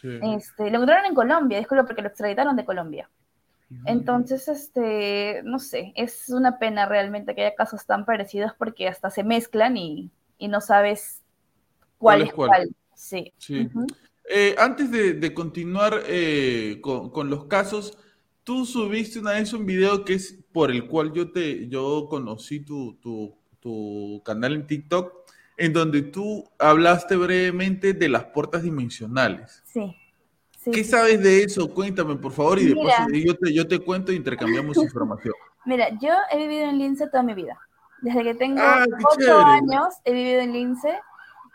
Sí. 0.00 0.20
Este, 0.22 0.70
lo 0.70 0.76
encontraron 0.76 1.06
en 1.06 1.14
Colombia, 1.14 1.58
disculpa, 1.58 1.84
porque 1.84 2.02
lo 2.02 2.08
extraditaron 2.08 2.56
de 2.56 2.64
Colombia. 2.64 3.08
Entonces, 3.84 4.48
este, 4.48 5.42
no 5.44 5.58
sé, 5.58 5.92
es 5.94 6.30
una 6.30 6.58
pena 6.58 6.86
realmente 6.86 7.34
que 7.34 7.42
haya 7.44 7.54
casos 7.54 7.84
tan 7.84 8.06
parecidos 8.06 8.52
porque 8.56 8.88
hasta 8.88 9.10
se 9.10 9.24
mezclan 9.24 9.76
y, 9.76 10.10
y 10.38 10.48
no 10.48 10.62
sabes 10.62 11.22
cuál, 11.98 12.22
es 12.22 12.32
cuál. 12.32 12.68
Sí. 12.94 13.32
Eh, 14.30 14.54
antes 14.58 14.90
de, 14.90 15.34
continuar 15.34 16.02
eh, 16.06 16.80
con, 16.82 17.30
los 17.30 17.46
casos, 17.46 17.98
tú 18.44 18.66
subiste 18.66 19.18
una 19.18 19.32
vez 19.32 19.52
un 19.52 19.64
video 19.66 20.04
que 20.04 20.14
es 20.14 20.38
por 20.52 20.70
el 20.70 20.86
cual 20.86 21.12
yo 21.12 21.30
te 21.30 21.68
yo 21.68 22.08
conocí 22.10 22.60
tu, 22.60 22.94
tu, 22.96 23.36
tu 23.60 24.22
canal 24.24 24.54
en 24.54 24.66
TikTok, 24.66 25.12
en 25.56 25.72
donde 25.72 26.02
tú 26.02 26.44
hablaste 26.58 27.16
brevemente 27.16 27.92
de 27.92 28.08
las 28.08 28.24
puertas 28.26 28.62
dimensionales. 28.62 29.62
Sí. 29.66 29.94
¿Qué 30.72 30.84
sabes 30.84 31.22
de 31.22 31.44
eso? 31.44 31.72
Cuéntame, 31.72 32.16
por 32.16 32.32
favor, 32.32 32.58
y 32.58 32.66
después 32.66 32.94
yo 33.24 33.34
te, 33.34 33.54
yo 33.54 33.66
te 33.66 33.78
cuento 33.78 34.12
e 34.12 34.16
intercambiamos 34.16 34.76
información. 34.82 35.34
Mira, 35.64 35.88
yo 36.00 36.10
he 36.30 36.38
vivido 36.38 36.64
en 36.64 36.78
Lince 36.78 37.06
toda 37.08 37.22
mi 37.22 37.34
vida. 37.34 37.58
Desde 38.00 38.22
que 38.22 38.34
tengo 38.34 38.60
ah, 38.60 38.84
ocho 39.12 39.38
años 39.40 39.94
he 40.04 40.12
vivido 40.12 40.40
en 40.40 40.52
Lince 40.52 40.98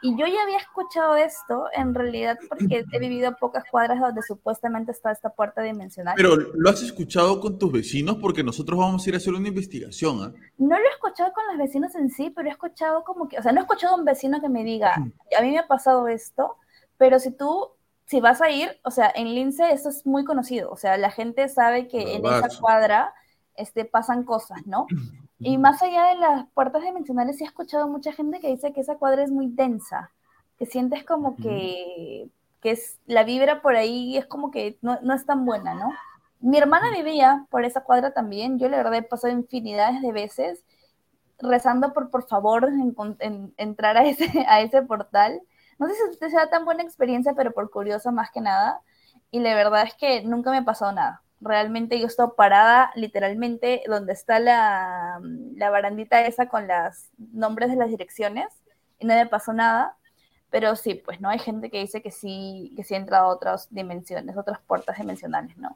y 0.03 0.11
yo 0.17 0.27
ya 0.27 0.43
había 0.43 0.57
escuchado 0.57 1.15
esto, 1.15 1.67
en 1.71 1.95
realidad, 1.95 2.37
porque 2.49 2.83
he 2.91 2.99
vivido 2.99 3.29
a 3.29 3.31
pocas 3.31 3.63
cuadras 3.71 4.01
donde 4.01 4.21
supuestamente 4.21 4.91
está 4.91 5.11
esta 5.11 5.29
puerta 5.29 5.61
dimensional. 5.61 6.13
Pero 6.17 6.35
¿lo 6.35 6.69
has 6.69 6.83
escuchado 6.83 7.39
con 7.39 7.57
tus 7.57 7.71
vecinos? 7.71 8.17
Porque 8.17 8.43
nosotros 8.43 8.77
vamos 8.77 9.05
a 9.05 9.09
ir 9.09 9.15
a 9.15 9.17
hacer 9.17 9.33
una 9.33 9.47
investigación. 9.47 10.21
¿ah? 10.21 10.33
No 10.57 10.77
lo 10.77 10.83
he 10.83 10.91
escuchado 10.91 11.31
con 11.31 11.47
los 11.47 11.57
vecinos 11.57 11.95
en 11.95 12.09
sí, 12.09 12.29
pero 12.29 12.49
he 12.49 12.51
escuchado 12.51 13.05
como 13.05 13.29
que, 13.29 13.39
o 13.39 13.41
sea, 13.41 13.53
no 13.53 13.61
he 13.61 13.63
escuchado 13.63 13.95
a 13.95 13.97
un 13.97 14.03
vecino 14.03 14.41
que 14.41 14.49
me 14.49 14.65
diga, 14.65 14.93
a 14.93 15.41
mí 15.41 15.51
me 15.51 15.59
ha 15.59 15.67
pasado 15.67 16.09
esto, 16.09 16.57
pero 16.97 17.17
si 17.17 17.31
tú, 17.31 17.69
si 18.05 18.19
vas 18.19 18.41
a 18.41 18.49
ir, 18.51 18.77
o 18.83 18.91
sea, 18.91 19.09
en 19.15 19.33
Lince 19.33 19.71
eso 19.71 19.87
es 19.87 20.05
muy 20.05 20.25
conocido, 20.25 20.69
o 20.69 20.75
sea, 20.75 20.97
la 20.97 21.11
gente 21.11 21.47
sabe 21.47 21.87
que 21.87 22.15
en 22.15 22.25
esa 22.25 22.49
cuadra 22.59 23.13
este, 23.55 23.85
pasan 23.85 24.23
cosas, 24.23 24.65
¿no? 24.65 24.85
Y 25.43 25.57
más 25.57 25.81
allá 25.81 26.05
de 26.05 26.15
las 26.15 26.47
puertas 26.53 26.83
dimensionales, 26.83 27.37
sí 27.37 27.43
he 27.43 27.47
escuchado 27.47 27.87
mucha 27.87 28.13
gente 28.13 28.39
que 28.39 28.47
dice 28.47 28.71
que 28.73 28.81
esa 28.81 28.95
cuadra 28.95 29.23
es 29.23 29.31
muy 29.31 29.47
densa, 29.47 30.11
que 30.57 30.65
sientes 30.65 31.03
como 31.03 31.35
que, 31.35 32.29
que 32.61 32.71
es, 32.71 32.99
la 33.05 33.23
vibra 33.23 33.61
por 33.61 33.75
ahí 33.75 34.17
es 34.17 34.25
como 34.25 34.51
que 34.51 34.77
no, 34.81 34.99
no, 35.01 35.13
es 35.13 35.25
tan 35.25 35.45
buena, 35.45 35.73
¿no? 35.73 35.91
Mi 36.39 36.57
hermana 36.57 36.91
vivía 36.91 37.45
por 37.49 37.65
esa 37.65 37.81
cuadra 37.83 38.13
también, 38.13 38.57
yo 38.59 38.69
la 38.69 38.77
verdad 38.77 38.95
he 38.95 39.03
pasado 39.03 39.33
infinidades 39.33 40.01
de 40.01 40.11
veces 40.11 40.63
rezando 41.39 41.93
por 41.93 42.09
por 42.09 42.27
favor 42.27 42.69
en, 43.19 43.53
entrar 43.57 43.97
a 43.97 44.03
ese, 44.07 44.45
a 44.47 44.61
ese 44.61 44.81
portal. 44.83 45.41
No 45.79 45.87
sé 45.87 45.93
si 46.19 46.29
sea 46.29 46.49
tan 46.49 46.65
buena 46.65 46.83
experiencia, 46.83 47.33
pero 47.33 47.51
por 47.51 47.69
curiosa 47.69 48.11
más 48.11 48.31
que 48.31 48.41
nada. 48.41 48.81
Y 49.31 49.39
la 49.39 49.55
verdad 49.55 49.83
es 49.83 49.95
que 49.95 50.23
nunca 50.23 50.51
me 50.51 50.57
ha 50.57 50.65
pasado 50.65 50.91
nada. 50.91 51.22
Realmente 51.43 51.99
yo 51.99 52.05
he 52.05 52.07
estado 52.07 52.35
parada 52.35 52.91
literalmente 52.95 53.83
donde 53.87 54.13
está 54.13 54.39
la, 54.39 55.19
la 55.55 55.69
barandita 55.69 56.25
esa 56.25 56.47
con 56.47 56.67
los 56.67 57.09
nombres 57.33 57.69
de 57.69 57.75
las 57.75 57.89
direcciones 57.89 58.47
y 58.99 59.05
no 59.05 59.13
me 59.13 59.27
pasó 59.27 59.53
nada. 59.53 59.97
Pero 60.49 60.75
sí, 60.75 60.93
pues 60.93 61.19
no 61.19 61.29
hay 61.29 61.39
gente 61.39 61.71
que 61.71 61.79
dice 61.79 62.01
que 62.01 62.11
sí, 62.11 62.73
que 62.75 62.83
sí 62.83 62.93
ha 62.93 62.97
entrado 62.97 63.25
a 63.25 63.33
otras 63.33 63.67
dimensiones, 63.73 64.37
otras 64.37 64.59
puertas 64.67 64.97
dimensionales, 64.97 65.57
¿no? 65.57 65.75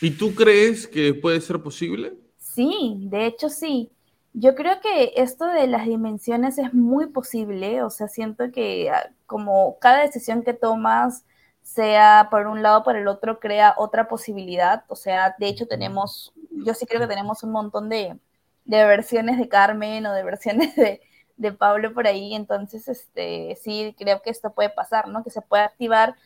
¿Y 0.00 0.12
tú 0.12 0.34
crees 0.34 0.86
que 0.86 1.12
puede 1.12 1.40
ser 1.40 1.62
posible? 1.62 2.14
Sí, 2.38 3.06
de 3.10 3.26
hecho 3.26 3.50
sí. 3.50 3.90
Yo 4.32 4.54
creo 4.54 4.80
que 4.80 5.12
esto 5.16 5.46
de 5.46 5.66
las 5.66 5.86
dimensiones 5.86 6.58
es 6.58 6.72
muy 6.72 7.06
posible, 7.08 7.82
o 7.82 7.90
sea, 7.90 8.08
siento 8.08 8.50
que 8.52 8.90
ah, 8.90 9.10
como 9.26 9.78
cada 9.78 10.02
decisión 10.02 10.42
que 10.42 10.54
tomas 10.54 11.24
sea 11.68 12.28
por 12.30 12.46
un 12.46 12.62
lado 12.62 12.78
o 12.78 12.82
por 12.82 12.96
el 12.96 13.06
otro, 13.08 13.38
crea 13.38 13.74
otra 13.76 14.08
posibilidad. 14.08 14.84
O 14.88 14.96
sea, 14.96 15.36
de 15.38 15.48
hecho 15.48 15.66
tenemos, 15.66 16.32
yo 16.50 16.72
sí 16.72 16.86
creo 16.86 17.00
que 17.02 17.06
tenemos 17.06 17.42
un 17.42 17.52
montón 17.52 17.90
de, 17.90 18.18
versiones 18.64 19.38
de 19.38 19.48
Carmen 19.48 20.06
o 20.06 20.12
de 20.12 20.22
versiones 20.22 20.74
de, 20.76 21.02
de, 21.36 21.52
Pablo 21.52 21.92
por 21.92 22.06
ahí. 22.06 22.34
Entonces, 22.34 22.88
este, 22.88 23.54
sí 23.62 23.94
creo 23.98 24.22
que 24.22 24.30
esto 24.30 24.54
puede 24.54 24.70
pasar, 24.70 25.08
¿no? 25.08 25.22
Que 25.22 25.30
se 25.30 25.42
puede 25.42 25.64
activar 25.64 26.16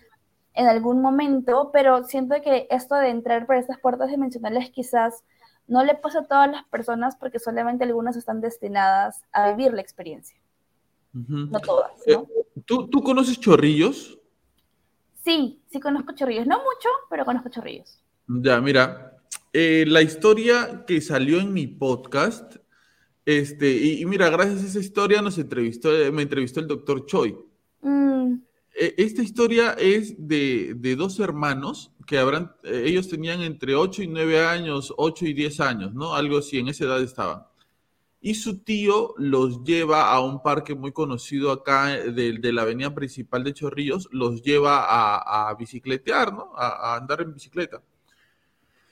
en 0.55 0.69
algún 0.69 1.03
momento, 1.03 1.71
pero 1.73 2.05
siento 2.05 2.41
que 2.41 2.69
esto 2.71 2.95
de 2.95 3.09
entrar 3.09 3.45
por 3.47 3.57
estas 3.57 3.81
puertas 3.81 4.11
dimensionales 4.11 4.71
quizás 4.71 5.25
no 5.67 5.83
le 5.83 5.97
pasa 5.97 6.21
a 6.21 6.27
todas 6.27 6.51
las 6.53 6.65
personas 6.67 7.17
porque 7.17 7.41
solamente 7.41 7.83
algunas 7.83 8.17
están 8.17 8.41
destinadas 8.41 9.25
a 9.33 9.51
vivir 9.51 9.73
la 9.73 9.83
experiencia. 9.83 10.39
No 11.13 11.59
todas, 11.59 11.93
¿no? 12.07 12.23
Eh, 12.23 12.63
¿tú, 12.65 12.89
¿Tú 12.89 13.03
conoces 13.03 13.41
chorrillos? 13.41 14.19
Sí, 15.25 15.63
sí 15.71 15.81
conozco 15.81 16.15
chorrillos. 16.15 16.47
No 16.47 16.59
mucho, 16.59 16.89
pero 17.09 17.25
conozco 17.25 17.49
chorrillos. 17.49 18.03
Ya, 18.27 18.61
mira, 18.61 19.19
eh, 19.53 19.85
la 19.87 20.03
historia 20.03 20.85
que 20.87 21.01
salió 21.01 21.41
en 21.41 21.53
mi 21.53 21.67
podcast, 21.67 22.57
este, 23.25 23.71
y, 23.71 24.05
mira, 24.07 24.31
gracias 24.31 24.63
a 24.63 24.67
esa 24.67 24.79
historia 24.81 25.23
nos 25.23 25.39
entrevistó, 25.39 25.91
me 26.13 26.23
entrevistó 26.23 26.61
el 26.61 26.67
doctor 26.67 27.07
Choi. 27.07 27.37
Mm. 27.83 28.35
E, 28.75 28.95
esta 28.97 29.23
historia 29.23 29.73
es 29.73 30.15
de, 30.19 30.75
dos 30.97 31.21
hermanos 31.21 31.93
que 32.07 32.19
habrán, 32.19 32.53
eh, 32.65 32.85
ellos 32.87 33.09
tenían 33.09 33.43
entre 33.43 33.77
8 33.77 34.03
y 34.03 34.09
9 34.09 34.45
años, 34.45 34.93
8 34.97 35.27
y 35.27 35.35
10 35.35 35.61
años, 35.61 35.95
¿no? 35.95 36.15
Algo 36.15 36.39
así, 36.39 36.59
en 36.59 36.69
esa 36.69 36.85
edad 36.85 37.01
estaban 37.01 37.45
y 38.25 38.35
su 38.35 38.61
tío 38.61 39.15
los 39.19 39.65
lleva 39.65 40.13
a 40.13 40.21
un 40.21 40.43
parque 40.43 40.77
muy 40.77 40.93
conocido 40.93 41.51
acá 41.51 41.97
eh, 41.97 42.13
de, 42.13 42.53
la 42.53 42.63
avenida 42.63 42.95
principal 42.95 43.43
de 43.43 43.53
Chorrillos, 43.53 44.09
los 44.13 44.43
lleva 44.43 44.85
a, 44.87 45.53
bicicletear, 45.57 46.33
¿no? 46.33 46.53
A, 46.57 46.97
andar 46.97 47.23
en 47.23 47.35
bicicleta. 47.35 47.83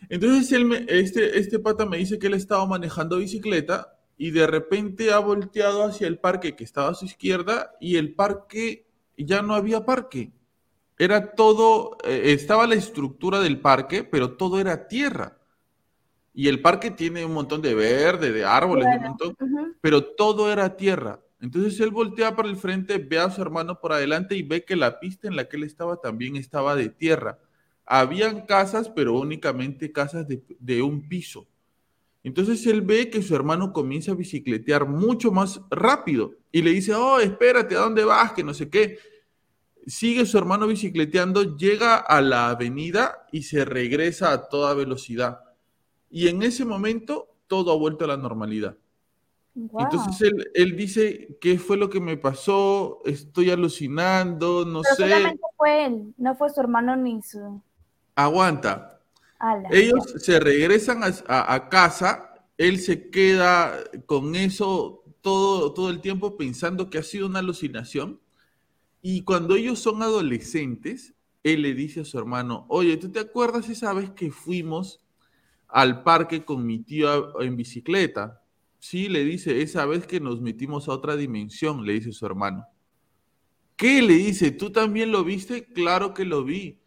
Entonces 0.09 0.51
este, 0.89 1.39
este 1.39 1.59
pata 1.61 1.87
me 1.87 1.99
dice 1.99 2.19
que 2.19 2.27
él 2.27 2.35
estaba 2.35 2.67
manejando 2.67 3.19
bicicleta 3.19 3.97
y 4.19 4.33
de 4.33 4.49
repente 4.49 5.13
ha 5.13 5.21
volteado 5.21 5.85
hacia 5.85 6.09
el 6.09 6.19
parque 6.19 6.57
que 6.57 6.65
estaba 6.65 6.89
a 6.89 6.95
su 6.95 7.05
izquierda 7.05 7.77
y 7.81 7.97
el 7.97 8.15
parque 8.15 8.87
ya 9.17 9.43
no 9.43 9.55
había 9.55 9.85
parque. 9.85 10.33
Era 10.99 11.35
todo, 11.35 11.97
eh, 12.05 12.33
estaba 12.33 12.67
la 12.67 12.75
estructura 12.75 13.39
del 13.39 13.61
parque, 13.61 14.03
pero 14.03 14.33
todo 14.33 14.59
era 14.59 14.89
tierra 14.89 15.40
y 16.33 16.49
el 16.49 16.61
parque 16.61 16.91
tiene 16.91 17.25
un 17.25 17.33
montón 17.33 17.61
de 17.61 17.75
verde, 17.75 18.33
de 18.33 18.45
árboles, 18.45 18.87
un 18.97 19.03
montón, 19.03 19.37
pero 19.81 20.05
todo 20.05 20.53
era 20.53 20.77
tierra. 20.77 21.21
Entonces 21.41 21.81
él 21.81 21.91
voltea 21.91 22.37
para 22.37 22.49
el 22.49 22.57
frente, 22.57 22.99
ve 22.99 23.19
a 23.19 23.31
su 23.31 23.41
hermano 23.43 23.81
por 23.81 23.93
adelante 23.93 24.37
y 24.37 24.43
ve 24.43 24.65
que 24.65 24.77
la 24.77 25.01
pista 25.01 25.27
en 25.27 25.37
la 25.37 25.49
que 25.49 25.57
él 25.57 25.65
estaba 25.65 25.97
también 26.01 26.37
estaba 26.37 26.77
de 26.77 26.91
tierra. 26.91 27.39
Habían 27.85 28.43
casas, 28.47 28.89
pero 28.89 29.19
únicamente 29.19 29.91
casas 29.91 30.29
de, 30.29 30.45
de 30.59 30.83
un 30.83 31.09
piso. 31.09 31.49
Entonces 32.23 32.65
él 32.67 32.83
ve 32.83 33.09
que 33.09 33.23
su 33.23 33.35
hermano 33.35 33.73
comienza 33.73 34.13
a 34.13 34.15
bicicletear 34.15 34.87
mucho 34.87 35.33
más 35.33 35.63
rápido 35.71 36.35
y 36.53 36.63
le 36.63 36.71
dice, 36.71 36.95
oh, 36.95 37.19
espérate, 37.19 37.75
¿a 37.75 37.81
dónde 37.81 38.05
vas? 38.05 38.33
Que 38.33 38.45
no 38.45 38.53
sé 38.53 38.69
qué. 38.69 38.99
Sigue 39.87 40.27
su 40.27 40.37
hermano 40.37 40.67
bicicleteando, 40.67 41.57
llega 41.57 41.97
a 41.97 42.21
la 42.21 42.51
avenida 42.51 43.27
y 43.33 43.45
se 43.45 43.65
regresa 43.65 44.33
a 44.33 44.49
toda 44.49 44.75
velocidad 44.75 45.50
y 46.11 46.29
en 46.29 46.43
ese 46.43 46.65
momento 46.65 47.29
todo 47.47 47.73
ha 47.73 47.77
vuelto 47.77 48.05
a 48.05 48.09
la 48.09 48.17
normalidad. 48.17 48.77
Entonces 49.55 50.31
él, 50.55 50.77
dice, 50.77 51.37
¿qué 51.41 51.59
fue 51.59 51.77
lo 51.77 51.91
que 51.91 52.01
me 52.01 52.17
pasó? 52.17 53.01
Estoy 53.05 53.51
alucinando, 53.51 54.65
no 54.65 54.83
sé. 54.83 54.95
Solamente 54.95 55.43
fue 55.57 55.87
él, 55.87 56.15
no 56.17 56.35
fue 56.37 56.51
su 56.51 56.61
hermano 56.61 56.97
ni 56.97 57.21
su... 57.23 57.61
Aguanta. 58.15 59.01
Ellos 59.71 60.15
se 60.19 60.39
regresan 60.39 61.01
a, 61.03 61.69
casa, 61.69 62.47
él 62.59 62.79
se 62.79 63.11
queda 63.11 63.75
con 64.07 64.35
eso 64.35 65.03
todo, 65.21 65.73
todo 65.73 65.91
el 65.91 66.01
tiempo 66.01 66.37
pensando 66.37 66.91
que 66.91 66.99
ha 66.99 67.03
sido 67.03 67.27
una 67.27 67.39
alucinación 67.39 68.21
Y 69.03 69.23
cuando 69.23 69.55
ellos 69.55 69.79
son 69.79 70.03
adolescentes, 70.03 71.15
él 71.43 71.63
le 71.63 71.75
dice 71.75 72.01
a 72.01 72.05
su 72.05 72.19
hermano, 72.19 72.67
oye, 72.69 72.99
¿tú 72.99 73.11
te 73.11 73.21
acuerdas 73.21 73.69
esa 73.71 73.93
vez 73.95 74.11
que 74.11 74.31
fuimos 74.31 75.01
al 75.73 76.03
parque 76.03 76.45
con 76.45 76.67
mi 76.67 76.81
tío 76.81 77.41
en 77.41 77.57
bicicleta? 77.57 78.43
Sí, 78.79 79.09
le 79.09 79.25
dice, 79.25 79.61
esa 79.63 79.85
vez 79.87 80.07
que 80.07 80.21
nos 80.21 80.41
metimos 80.41 80.89
a 80.89 80.93
otra 80.93 81.17
dimensión, 81.17 81.85
le 81.85 81.95
dice 81.95 82.13
su 82.13 82.25
hermano. 82.25 82.67
¿Qué? 83.77 84.03
Le 84.03 84.15
dice, 84.15 84.51
¿tú 84.51 84.71
también 84.71 85.11
lo 85.11 85.25
viste? 85.25 85.65
Claro 85.65 86.13
que 86.13 86.25
lo 86.25 86.45
vi. 86.45 86.79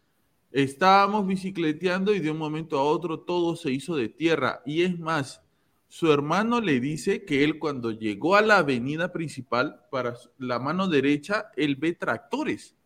Estábamos 0.52 1.26
bicicleteando 1.26 2.14
y 2.14 2.20
de 2.20 2.30
un 2.30 2.38
momento 2.38 2.78
a 2.78 2.84
otro 2.84 3.20
todo 3.20 3.56
se 3.56 3.72
hizo 3.72 3.96
de 3.96 4.08
tierra. 4.08 4.62
Y 4.64 4.82
es 4.82 4.98
más, 4.98 5.42
su 5.88 6.12
hermano 6.12 6.60
le 6.60 6.80
dice 6.80 7.24
que 7.24 7.44
él 7.44 7.58
cuando 7.58 7.90
llegó 7.90 8.36
a 8.36 8.42
la 8.42 8.58
avenida 8.58 9.12
principal, 9.12 9.80
para 9.90 10.14
la 10.38 10.58
mano 10.58 10.88
derecha, 10.88 11.50
él 11.56 11.76
ve 11.76 11.92
tractores. 11.92 12.76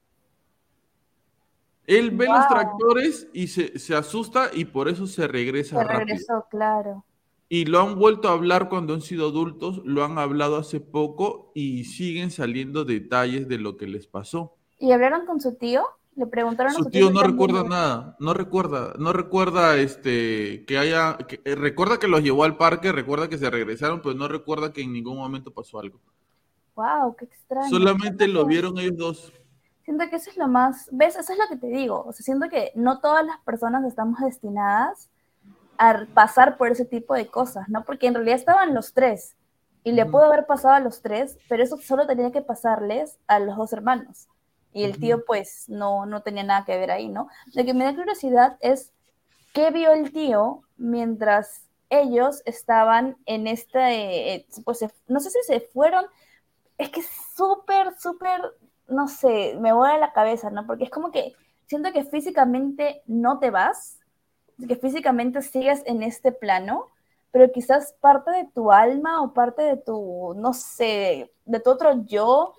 Él 1.89 2.11
ve 2.11 2.26
los 2.26 2.47
tractores 2.49 3.28
y 3.32 3.47
se, 3.47 3.97
asusta 3.97 4.51
y 4.53 4.66
por 4.66 4.91
eso 4.91 5.07
se 5.07 5.26
regresa. 5.26 5.78
Se 5.78 5.84
regresó, 5.84 6.45
claro. 6.51 7.07
Y 7.49 7.64
lo 7.64 7.80
han 7.80 7.99
vuelto 7.99 8.28
a 8.28 8.32
hablar 8.32 8.68
cuando 8.68 8.93
han 8.93 9.01
sido 9.01 9.28
adultos, 9.28 9.80
lo 9.86 10.05
han 10.05 10.18
hablado 10.18 10.57
hace 10.59 10.80
poco 10.80 11.51
y 11.55 11.84
siguen 11.84 12.30
saliendo 12.30 12.84
detalles 12.84 13.49
de 13.49 13.57
lo 13.57 13.78
que 13.78 13.86
les 13.86 14.07
pasó. 14.07 14.55
¿Y 14.78 14.93
hablaron 14.93 15.24
con 15.24 15.41
su 15.41 15.55
tío? 15.55 15.82
Le 16.14 16.26
preguntaron 16.26 16.74
su 16.74 16.80
a 16.80 16.84
su 16.84 16.91
tío. 16.91 17.11
no 17.11 17.22
recuerda 17.22 17.64
nada, 17.64 18.16
no 18.20 18.34
recuerda, 18.34 18.93
no 18.99 19.14
recuerda 19.14 19.78
este 19.78 20.66
que 20.66 20.76
haya, 20.76 21.16
eh, 21.43 21.55
recuerda 21.55 21.99
que 21.99 22.09
los 22.09 22.22
llevó 22.22 22.45
al 22.45 22.59
parque, 22.59 22.93
recuerda 22.93 23.30
que 23.30 23.39
se 23.39 23.49
regresaron, 23.49 24.03
pero 24.03 24.14
no 24.14 24.28
recuerda 24.28 24.74
que 24.74 24.82
en 24.82 24.93
ningún 24.93 25.16
momento 25.16 25.53
pasó 25.53 25.80
algo. 25.80 26.01
Wow, 26.74 27.16
qué 27.16 27.24
extraño. 27.24 27.70
Solamente 27.70 28.28
lo 28.28 28.45
vieron 28.45 28.78
ellos 28.78 28.97
dos. 28.99 29.32
Siento 29.89 30.11
que 30.11 30.16
eso 30.16 30.28
es 30.28 30.36
lo 30.36 30.49
más, 30.49 30.86
ves, 30.93 31.16
eso 31.16 31.32
es 31.32 31.39
lo 31.39 31.49
que 31.49 31.57
te 31.57 31.68
digo, 31.68 32.05
o 32.07 32.12
sea, 32.12 32.22
siento 32.22 32.51
que 32.51 32.72
no 32.74 33.01
todas 33.01 33.24
las 33.24 33.39
personas 33.39 33.86
estamos 33.86 34.20
destinadas 34.20 35.09
a 35.78 36.05
pasar 36.12 36.59
por 36.59 36.70
ese 36.70 36.84
tipo 36.84 37.14
de 37.14 37.28
cosas, 37.28 37.70
¿no? 37.70 37.84
Porque 37.84 38.07
en 38.07 38.12
realidad 38.12 38.36
estaban 38.36 38.74
los 38.74 38.93
tres 38.93 39.34
y 39.84 39.93
le 39.93 40.05
pudo 40.05 40.24
haber 40.24 40.45
pasado 40.45 40.74
a 40.74 40.80
los 40.80 41.01
tres, 41.01 41.39
pero 41.49 41.62
eso 41.62 41.78
solo 41.78 42.07
tenía 42.07 42.30
que 42.32 42.43
pasarles 42.43 43.18
a 43.28 43.39
los 43.39 43.57
dos 43.57 43.72
hermanos. 43.72 44.28
Y 44.74 44.84
el 44.84 45.01
tío 45.01 45.24
pues 45.24 45.70
no, 45.70 46.05
no 46.05 46.20
tenía 46.20 46.43
nada 46.43 46.66
que 46.66 46.76
ver 46.76 46.91
ahí, 46.91 47.09
¿no? 47.09 47.28
Lo 47.55 47.64
que 47.64 47.72
me 47.72 47.84
da 47.84 47.95
curiosidad 47.95 48.59
es 48.61 48.93
qué 49.55 49.70
vio 49.70 49.95
el 49.95 50.12
tío 50.12 50.64
mientras 50.76 51.62
ellos 51.89 52.43
estaban 52.45 53.16
en 53.24 53.47
este, 53.47 54.34
eh, 54.34 54.47
pues 54.66 54.84
no 55.07 55.18
sé 55.18 55.30
si 55.30 55.39
se 55.47 55.61
fueron, 55.61 56.05
es 56.76 56.91
que 56.91 57.01
es 57.01 57.09
súper, 57.34 57.99
súper 57.99 58.43
no 58.89 59.09
sé, 59.09 59.57
me 59.61 59.72
voy 59.72 59.91
a 59.91 59.99
la 59.99 60.12
cabeza, 60.12 60.51
¿no? 60.51 60.66
Porque 60.66 60.84
es 60.84 60.91
como 60.91 61.11
que 61.11 61.34
siento 61.66 61.93
que 61.93 62.05
físicamente 62.05 63.03
no 63.07 63.39
te 63.39 63.51
vas, 63.51 63.99
que 64.66 64.76
físicamente 64.76 65.43
sigues 65.43 65.82
en 65.86 66.03
este 66.03 66.32
plano, 66.32 66.86
pero 67.30 67.53
quizás 67.53 67.95
parte 68.01 68.30
de 68.30 68.49
tu 68.55 68.72
alma 68.72 69.22
o 69.22 69.32
parte 69.32 69.62
de 69.62 69.76
tu, 69.76 70.34
no 70.36 70.53
sé, 70.55 71.30
de 71.45 71.61
tu 71.61 71.70
otro 71.70 72.05
yo 72.07 72.55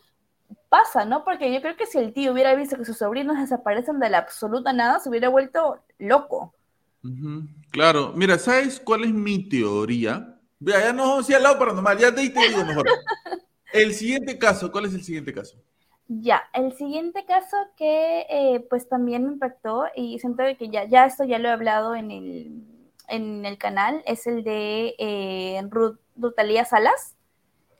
pasa, 0.69 1.05
¿no? 1.05 1.23
Porque 1.23 1.51
yo 1.53 1.61
creo 1.61 1.75
que 1.75 1.86
si 1.86 1.97
el 1.97 2.13
tío 2.13 2.32
hubiera 2.32 2.55
visto 2.55 2.77
que 2.77 2.86
sus 2.86 2.97
sobrinos 2.97 3.38
desaparecen 3.38 3.99
de 3.99 4.09
la 4.09 4.19
absoluta 4.19 4.71
nada, 4.71 4.99
se 4.99 5.09
hubiera 5.09 5.30
vuelto 5.30 5.80
loco. 5.97 6.53
Claro, 7.71 8.13
mira, 8.15 8.38
¿sabes 8.38 8.80
cuál 8.80 9.05
es 9.05 9.13
mi 9.13 9.47
teoría? 9.47 10.39
Vea, 10.59 10.82
ya 10.82 10.93
no 10.93 11.07
vamos 11.07 11.30
al 11.30 11.43
lado 11.43 11.57
paranormal, 11.57 11.97
ya 11.97 12.13
te 12.13 12.21
digo 12.21 12.65
mejor. 12.65 12.86
El 13.73 13.93
siguiente 13.93 14.38
caso, 14.38 14.71
¿cuál 14.71 14.86
es 14.86 14.95
el 14.95 15.03
siguiente 15.03 15.32
caso? 15.32 15.55
Ya, 16.12 16.41
el 16.53 16.74
siguiente 16.74 17.24
caso 17.26 17.55
que 17.78 18.26
eh, 18.32 18.66
pues 18.68 18.89
también 18.89 19.28
me 19.28 19.34
impactó 19.34 19.86
y 19.95 20.18
siento 20.18 20.43
que 20.57 20.70
ya, 20.70 20.86
ya 20.86 21.05
esto 21.05 21.24
ya 21.24 21.38
lo 21.38 21.49
he 21.49 21.51
hablado 21.51 21.93
en 21.93 22.10
el, 22.10 22.64
en 23.07 23.45
el 23.45 23.60
canal, 23.60 24.01
es 24.07 24.26
el 24.26 24.43
de 24.43 24.95
eh, 24.97 25.62
Ruth 25.70 25.99
Rutalía 26.18 26.66
Salas, 26.66 27.16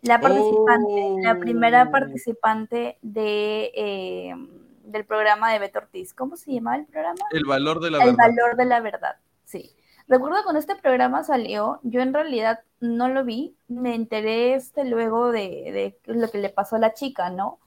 la 0.04 0.22
participante, 0.22 1.16
la 1.24 1.40
primera 1.40 1.88
oh. 1.90 1.92
participante 1.92 3.00
de, 3.02 3.72
eh, 3.76 4.36
del 4.84 5.06
programa 5.06 5.52
de 5.52 5.58
Beto 5.58 5.80
Ortiz. 5.80 6.14
¿Cómo 6.14 6.38
se 6.38 6.54
llama 6.54 6.76
el 6.76 6.86
programa? 6.86 7.18
El 7.32 7.46
valor 7.46 7.80
de 7.80 7.90
la 7.90 7.98
verdad. 7.98 8.12
El 8.12 8.36
valor 8.36 8.58
de 8.58 8.66
la 8.66 8.80
verdad, 8.80 9.16
sí. 9.44 9.72
Recuerdo 10.08 10.44
cuando 10.44 10.60
este 10.60 10.76
programa 10.76 11.24
salió, 11.24 11.80
yo 11.82 12.02
en 12.02 12.14
realidad 12.14 12.60
no 12.80 13.10
lo 13.10 13.26
vi, 13.26 13.56
me 13.68 13.96
enteré 13.96 14.54
este 14.54 14.86
luego 14.86 15.32
de, 15.32 16.00
de 16.06 16.14
lo 16.14 16.30
que 16.30 16.38
le 16.38 16.50
pasó 16.50 16.76
a 16.76 16.80
la 16.80 16.94
chica, 16.94 17.32
¿no? 17.32 17.58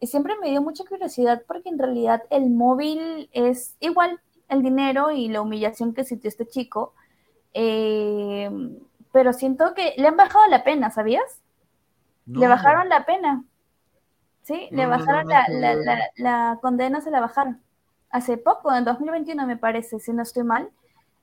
Y 0.00 0.06
siempre 0.06 0.34
me 0.40 0.50
dio 0.50 0.62
mucha 0.62 0.84
curiosidad 0.84 1.42
porque 1.46 1.68
en 1.68 1.78
realidad 1.78 2.22
el 2.30 2.50
móvil 2.50 3.28
es 3.32 3.76
igual, 3.80 4.20
el 4.48 4.62
dinero 4.62 5.10
y 5.10 5.28
la 5.28 5.40
humillación 5.40 5.94
que 5.94 6.04
sintió 6.04 6.28
este 6.28 6.46
chico, 6.46 6.94
eh, 7.54 8.50
pero 9.12 9.32
siento 9.32 9.74
que 9.74 9.94
le 9.96 10.08
han 10.08 10.16
bajado 10.16 10.46
la 10.48 10.64
pena, 10.64 10.90
¿sabías? 10.90 11.40
Le 12.26 12.46
bajaron 12.48 12.88
la 12.88 13.04
pena. 13.04 13.44
Sí, 14.42 14.68
le 14.70 14.86
bajaron 14.86 15.28
la, 15.28 15.46
la, 15.48 15.98
la, 16.16 16.58
condena, 16.60 17.00
se 17.00 17.10
la 17.10 17.20
bajaron. 17.20 17.60
Hace 18.10 18.36
poco, 18.36 18.74
en 18.74 18.84
2021 18.84 19.46
me 19.46 19.56
parece, 19.56 19.98
si 20.00 20.12
no 20.12 20.22
estoy 20.22 20.44
mal, 20.44 20.70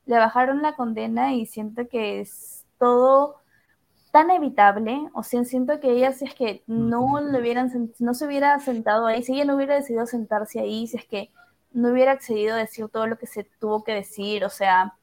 le 0.06 0.18
bajaron 0.18 0.62
la 0.62 0.76
condena 0.76 1.34
y 1.34 1.46
siento 1.46 1.88
que 1.88 2.22
es 2.22 2.66
todo 2.78 3.39
tan 4.12 4.32
evitable, 4.32 5.10
o 5.14 5.24
sea, 5.24 5.44
siento 5.44 5.80
que 5.80 5.92
ella 5.92 6.12
si 6.12 6.26
es 6.26 6.34
que 6.34 6.64
no 6.68 7.20
le 7.22 7.40
hubieran, 7.40 7.72
no 8.00 8.14
se 8.14 8.26
hubiera 8.26 8.60
sentado 8.60 9.06
ahí, 9.06 9.24
si 9.24 9.34
ella 9.34 9.46
no 9.46 9.56
hubiera 9.56 9.76
decidido 9.76 10.06
sentarse 10.06 10.60
ahí, 10.60 10.88
si 10.88 10.98
es 10.98 11.06
que 11.06 11.32
no 11.72 11.92
hubiera 11.92 12.14
accedido 12.14 12.56
a 12.56 12.60
decir 12.60 12.90
todo 12.90 13.08
lo 13.08 13.18
que 13.18 13.28
se 13.28 13.44
tuvo 13.60 13.84
que 13.84 13.94
decir, 13.94 14.44
o 14.46 14.50
sea, 14.50 14.96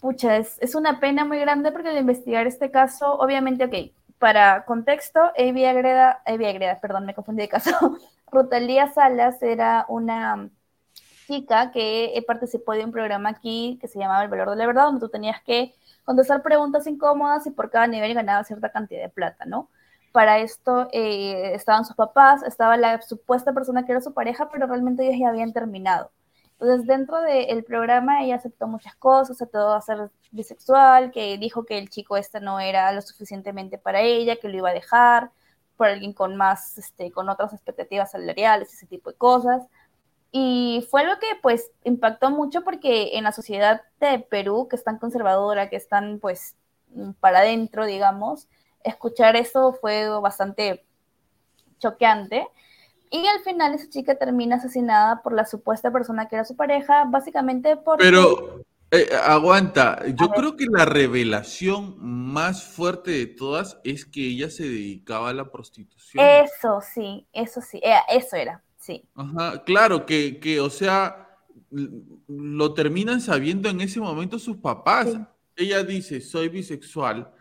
pucha, 0.00 0.36
es, 0.36 0.58
es 0.60 0.74
una 0.74 1.00
pena 1.00 1.24
muy 1.24 1.38
grande 1.38 1.70
porque 1.72 1.90
al 1.90 1.98
investigar 1.98 2.46
este 2.46 2.70
caso, 2.70 3.14
obviamente, 3.14 3.64
ok, 3.64 3.92
para 4.18 4.64
contexto, 4.64 5.32
Evi 5.34 5.64
Agreda, 5.64 6.22
Evi 6.26 6.46
Agreda, 6.46 6.80
perdón, 6.80 7.06
me 7.06 7.14
confundí 7.14 7.42
de 7.42 7.48
caso, 7.48 7.98
Rutalía 8.30 8.88
Salas 8.92 9.42
era 9.42 9.84
una 9.88 10.48
chica 11.26 11.70
que 11.70 12.22
participó 12.26 12.72
de 12.72 12.84
un 12.84 12.92
programa 12.92 13.30
aquí 13.30 13.78
que 13.80 13.88
se 13.88 13.98
llamaba 13.98 14.22
El 14.22 14.30
Valor 14.30 14.50
de 14.50 14.56
la 14.56 14.66
Verdad, 14.66 14.84
donde 14.84 15.00
tú 15.00 15.08
tenías 15.08 15.42
que 15.42 15.74
contestar 16.04 16.42
preguntas 16.42 16.86
incómodas 16.86 17.46
y 17.46 17.50
por 17.50 17.70
cada 17.70 17.86
nivel 17.86 18.14
ganaba 18.14 18.44
cierta 18.44 18.70
cantidad 18.70 19.02
de 19.02 19.08
plata, 19.08 19.44
¿no? 19.44 19.68
Para 20.12 20.38
esto 20.40 20.88
eh, 20.92 21.54
estaban 21.54 21.84
sus 21.84 21.96
papás, 21.96 22.42
estaba 22.42 22.76
la 22.76 23.00
supuesta 23.02 23.52
persona 23.52 23.84
que 23.84 23.92
era 23.92 24.00
su 24.00 24.12
pareja, 24.12 24.50
pero 24.50 24.66
realmente 24.66 25.04
ellos 25.06 25.18
ya 25.20 25.28
habían 25.28 25.52
terminado. 25.52 26.10
Entonces, 26.62 26.86
dentro 26.86 27.20
del 27.22 27.64
programa, 27.64 28.22
ella 28.22 28.36
aceptó 28.36 28.68
muchas 28.68 28.94
cosas, 28.94 29.36
aceptó 29.36 29.72
a 29.74 29.80
ser 29.80 30.10
bisexual, 30.30 31.10
que 31.10 31.36
dijo 31.38 31.64
que 31.64 31.78
el 31.78 31.88
chico 31.90 32.16
este 32.16 32.40
no 32.40 32.60
era 32.60 32.92
lo 32.92 33.02
suficientemente 33.02 33.78
para 33.78 34.00
ella, 34.00 34.36
que 34.36 34.48
lo 34.48 34.58
iba 34.58 34.70
a 34.70 34.74
dejar 34.74 35.32
por 35.76 35.88
alguien 35.88 36.12
con 36.12 36.36
más, 36.36 36.78
este, 36.78 37.10
con 37.10 37.28
otras 37.28 37.52
expectativas 37.52 38.12
salariales, 38.12 38.72
ese 38.72 38.86
tipo 38.86 39.10
de 39.10 39.16
cosas. 39.16 39.62
Y 40.34 40.86
fue 40.90 41.04
lo 41.04 41.18
que 41.18 41.26
pues 41.42 41.70
impactó 41.84 42.30
mucho 42.30 42.62
porque 42.64 43.18
en 43.18 43.24
la 43.24 43.32
sociedad 43.32 43.82
de 44.00 44.18
Perú, 44.18 44.66
que 44.68 44.76
es 44.76 44.84
tan 44.84 44.98
conservadora, 44.98 45.68
que 45.68 45.76
están 45.76 46.18
pues 46.20 46.56
para 47.20 47.40
adentro, 47.40 47.84
digamos, 47.84 48.48
escuchar 48.82 49.36
eso 49.36 49.74
fue 49.74 50.08
bastante 50.20 50.84
choqueante. 51.78 52.48
Y 53.10 53.26
al 53.26 53.40
final 53.40 53.74
esa 53.74 53.90
chica 53.90 54.14
termina 54.14 54.56
asesinada 54.56 55.22
por 55.22 55.34
la 55.34 55.44
supuesta 55.44 55.90
persona 55.90 56.28
que 56.28 56.36
era 56.36 56.46
su 56.46 56.56
pareja, 56.56 57.04
básicamente 57.06 57.76
por... 57.76 57.98
Pero, 57.98 58.64
eh, 58.90 59.08
aguanta, 59.22 60.02
yo 60.14 60.30
creo 60.30 60.56
que 60.56 60.64
la 60.64 60.86
revelación 60.86 61.96
más 61.98 62.64
fuerte 62.64 63.10
de 63.10 63.26
todas 63.26 63.78
es 63.84 64.06
que 64.06 64.28
ella 64.28 64.48
se 64.48 64.62
dedicaba 64.62 65.28
a 65.28 65.34
la 65.34 65.50
prostitución. 65.50 66.24
Eso 66.24 66.80
sí, 66.80 67.26
eso 67.34 67.60
sí, 67.60 67.80
eh, 67.84 68.00
eso 68.08 68.36
era. 68.36 68.62
Sí. 68.82 69.04
Ajá, 69.14 69.62
claro, 69.62 70.04
que, 70.04 70.40
que, 70.40 70.58
o 70.58 70.68
sea, 70.68 71.38
lo 72.26 72.74
terminan 72.74 73.20
sabiendo 73.20 73.68
en 73.68 73.80
ese 73.80 74.00
momento 74.00 74.40
sus 74.40 74.56
papás. 74.56 75.16
Ella 75.54 75.84
dice, 75.84 76.20
soy 76.20 76.48
bisexual, 76.48 77.32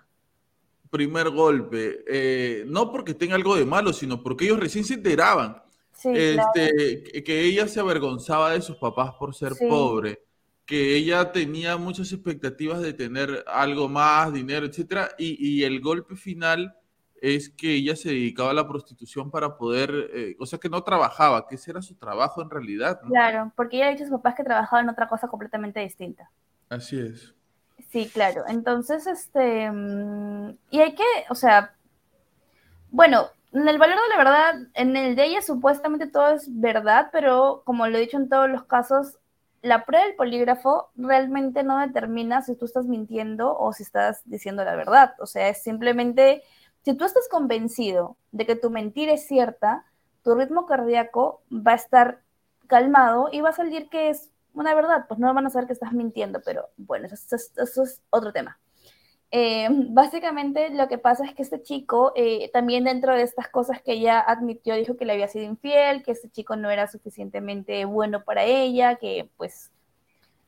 primer 0.91 1.31
golpe, 1.31 2.03
eh, 2.07 2.63
no 2.67 2.91
porque 2.91 3.15
tenga 3.15 3.33
algo 3.33 3.55
de 3.55 3.65
malo, 3.65 3.91
sino 3.91 4.21
porque 4.21 4.45
ellos 4.45 4.59
recién 4.59 4.85
se 4.85 4.93
enteraban. 4.93 5.63
este, 6.03 7.23
que, 7.23 7.41
ella 7.41 7.67
se 7.67 7.79
avergonzaba 7.79 8.51
de 8.51 8.61
sus 8.61 8.75
papás 8.75 9.15
por 9.17 9.33
ser 9.33 9.53
pobre, 9.67 10.21
que 10.63 10.95
ella 10.95 11.31
tenía 11.31 11.75
muchas 11.75 12.11
expectativas 12.11 12.81
de 12.81 12.93
tener 12.93 13.43
algo 13.47 13.89
más, 13.89 14.31
dinero, 14.31 14.67
etcétera, 14.67 15.09
y, 15.17 15.43
y 15.43 15.63
el 15.63 15.81
golpe 15.81 16.15
final 16.15 16.75
es 17.21 17.49
que 17.49 17.75
ella 17.75 17.95
se 17.95 18.09
dedicaba 18.09 18.51
a 18.51 18.53
la 18.53 18.67
prostitución 18.67 19.31
para 19.31 19.57
poder, 19.57 19.91
eh, 20.13 20.35
o 20.39 20.45
sea, 20.45 20.59
que 20.59 20.69
no 20.69 20.83
trabajaba, 20.83 21.47
que 21.47 21.55
ese 21.55 21.71
era 21.71 21.81
su 21.81 21.95
trabajo 21.95 22.41
en 22.41 22.49
realidad. 22.49 22.99
Claro, 23.07 23.53
porque 23.55 23.77
ella 23.77 23.87
ha 23.87 23.91
dicho 23.91 24.03
a 24.03 24.07
sus 24.07 24.17
papás 24.17 24.35
que 24.35 24.43
trabajaba 24.43 24.81
en 24.81 24.89
otra 24.89 25.07
cosa 25.07 25.27
completamente 25.29 25.79
distinta. 25.79 26.29
Así 26.69 26.99
es. 26.99 27.33
Sí, 27.89 28.09
claro. 28.13 28.43
Entonces, 28.47 29.05
este, 29.07 29.69
mm, 29.71 30.57
y 30.71 30.79
hay 30.79 30.95
que, 30.95 31.03
o 31.29 31.35
sea, 31.35 31.75
bueno, 32.89 33.29
En 33.53 33.67
el 33.67 33.77
valor 33.77 33.97
de 33.97 34.09
la 34.09 34.17
verdad, 34.17 34.55
en 34.75 34.95
el 34.95 35.15
de 35.15 35.25
ella 35.25 35.41
supuestamente 35.41 36.07
todo 36.07 36.29
es 36.35 36.47
verdad, 36.59 37.09
pero 37.11 37.63
como 37.65 37.85
lo 37.87 37.97
he 37.97 38.01
dicho 38.01 38.15
en 38.17 38.29
todos 38.29 38.49
los 38.49 38.63
casos, 38.65 39.19
la 39.61 39.85
prueba 39.85 40.05
del 40.05 40.15
polígrafo 40.15 40.89
realmente 40.95 41.63
no 41.63 41.77
determina 41.79 42.41
si 42.41 42.55
tú 42.55 42.65
estás 42.65 42.85
mintiendo 42.87 43.57
o 43.57 43.73
si 43.73 43.83
estás 43.83 44.21
diciendo 44.25 44.63
la 44.63 44.75
verdad. 44.75 45.15
O 45.19 45.25
sea, 45.25 45.49
es 45.49 45.61
simplemente, 45.63 46.43
si 46.83 46.93
tú 46.93 47.05
estás 47.05 47.27
convencido 47.29 48.17
de 48.31 48.45
que 48.45 48.55
tu 48.55 48.69
mentira 48.69 49.13
es 49.13 49.27
cierta, 49.27 49.85
tu 50.23 50.35
ritmo 50.35 50.65
cardíaco 50.65 51.41
va 51.51 51.73
a 51.73 51.75
estar 51.75 52.21
calmado 52.67 53.29
y 53.31 53.41
va 53.41 53.49
a 53.49 53.53
salir 53.53 53.89
que 53.89 54.09
es 54.09 54.31
una 54.53 54.73
verdad. 54.73 55.05
Pues 55.07 55.19
no 55.19 55.33
van 55.33 55.45
a 55.45 55.49
saber 55.49 55.67
que 55.67 55.73
estás 55.73 55.93
mintiendo, 55.93 56.41
pero 56.43 56.69
bueno, 56.77 57.07
eso, 57.07 57.35
es 57.35 58.01
otro 58.09 58.31
tema. 58.31 58.59
Eh, 59.33 59.69
básicamente 59.71 60.71
lo 60.71 60.89
que 60.89 60.97
pasa 60.97 61.23
es 61.23 61.33
que 61.33 61.41
este 61.41 61.61
chico, 61.61 62.11
eh, 62.15 62.49
también 62.51 62.83
dentro 62.83 63.15
de 63.15 63.21
estas 63.21 63.47
cosas 63.47 63.81
que 63.81 63.93
ella 63.93 64.19
admitió, 64.19 64.75
dijo 64.75 64.97
que 64.97 65.05
le 65.05 65.13
había 65.13 65.29
sido 65.29 65.45
infiel, 65.45 66.03
que 66.03 66.11
este 66.11 66.29
chico 66.29 66.57
no 66.57 66.69
era 66.69 66.87
suficientemente 66.87 67.85
bueno 67.85 68.23
para 68.25 68.43
ella, 68.43 68.95
que 68.95 69.29
pues 69.37 69.71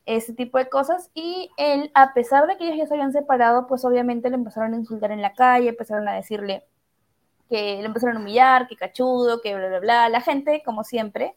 ese 0.06 0.34
tipo 0.34 0.58
de 0.58 0.68
cosas. 0.68 1.10
Y 1.14 1.50
él, 1.56 1.90
a 1.94 2.14
pesar 2.14 2.46
de 2.46 2.56
que 2.56 2.64
ellos 2.66 2.78
ya 2.78 2.86
se 2.86 2.94
habían 2.94 3.12
separado, 3.12 3.66
pues 3.66 3.84
obviamente 3.84 4.30
le 4.30 4.36
empezaron 4.36 4.74
a 4.74 4.76
insultar 4.76 5.12
en 5.12 5.22
la 5.22 5.34
calle, 5.34 5.68
empezaron 5.70 6.08
a 6.08 6.14
decirle 6.14 6.64
que 7.48 7.76
le 7.80 7.86
empezaron 7.86 8.16
a 8.16 8.20
humillar, 8.20 8.66
que 8.68 8.76
cachudo, 8.76 9.40
que 9.40 9.54
bla, 9.56 9.68
bla, 9.68 9.80
bla, 9.80 10.08
la 10.08 10.20
gente, 10.20 10.62
como 10.64 10.84
siempre. 10.84 11.34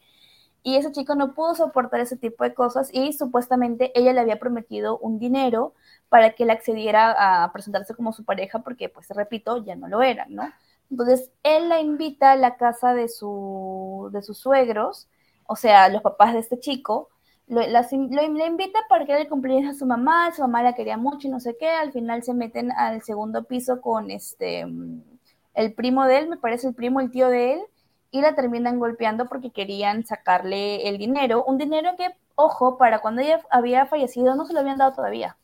Y 0.64 0.76
ese 0.78 0.92
chico 0.92 1.16
no 1.16 1.34
pudo 1.34 1.56
soportar 1.56 2.02
ese 2.02 2.18
tipo 2.18 2.44
de 2.44 2.54
cosas 2.54 2.90
y 2.94 3.14
supuestamente 3.14 3.98
ella 3.98 4.14
le 4.14 4.20
había 4.22 4.40
prometido 4.40 4.98
un 5.00 5.20
dinero 5.20 5.74
para 6.10 6.34
que 6.34 6.44
él 6.44 6.50
accediera 6.50 7.44
a 7.44 7.52
presentarse 7.54 7.96
como 7.96 8.14
su 8.14 8.26
pareja, 8.26 8.60
porque, 8.60 8.90
pues, 8.90 9.08
repito, 9.10 9.64
ya 9.64 9.76
no 9.76 9.88
lo 9.88 10.02
era, 10.04 10.26
¿no? 10.30 10.44
Entonces, 10.92 11.32
él 11.44 11.70
la 11.70 11.80
invita 11.82 12.32
a 12.34 12.36
la 12.38 12.58
casa 12.58 12.94
de, 12.94 13.08
su, 13.10 14.10
de 14.12 14.22
sus 14.22 14.38
suegros, 14.40 15.08
o 15.46 15.56
sea, 15.56 15.90
los 15.90 16.02
papás 16.02 16.34
de 16.34 16.40
este 16.40 16.60
chico, 16.60 17.10
lo, 17.48 18.46
invita 18.46 18.80
para 18.90 19.06
que 19.06 19.14
le 19.14 19.30
cumpleaños 19.30 19.76
a 19.76 19.80
su 19.80 19.86
mamá, 19.86 20.32
su 20.34 20.42
mamá 20.42 20.64
la 20.64 20.74
quería 20.74 20.98
mucho 20.98 21.28
y 21.28 21.32
no 21.32 21.40
sé 21.40 21.56
qué, 21.58 21.70
al 21.70 21.92
final 21.92 22.24
se 22.24 22.34
meten 22.34 22.72
al 22.72 23.02
segundo 23.02 23.46
piso 23.46 23.82
con 23.82 24.12
este, 24.12 24.66
el 25.54 25.74
primo 25.74 26.06
de 26.06 26.18
él, 26.20 26.30
me 26.30 26.38
parece 26.38 26.68
el 26.68 26.76
primo, 26.76 27.00
el 27.00 27.12
tío 27.12 27.30
de 27.30 27.54
él, 27.54 27.62
y 28.12 28.22
la 28.22 28.36
terminan 28.36 28.80
golpeando 28.80 29.28
porque 29.28 29.52
querían 29.52 30.06
sacarle 30.06 30.90
el 30.90 30.98
dinero, 30.98 31.44
un 31.46 31.58
dinero 31.58 31.92
que, 31.98 32.08
ojo, 32.36 32.78
para 32.78 33.00
cuando 33.00 33.22
ella 33.22 33.42
había 33.50 33.86
fallecido 33.86 34.36
no 34.36 34.46
se 34.46 34.54
lo 34.54 34.60
habían 34.60 34.78
dado 34.78 34.94
todavía. 34.94 35.38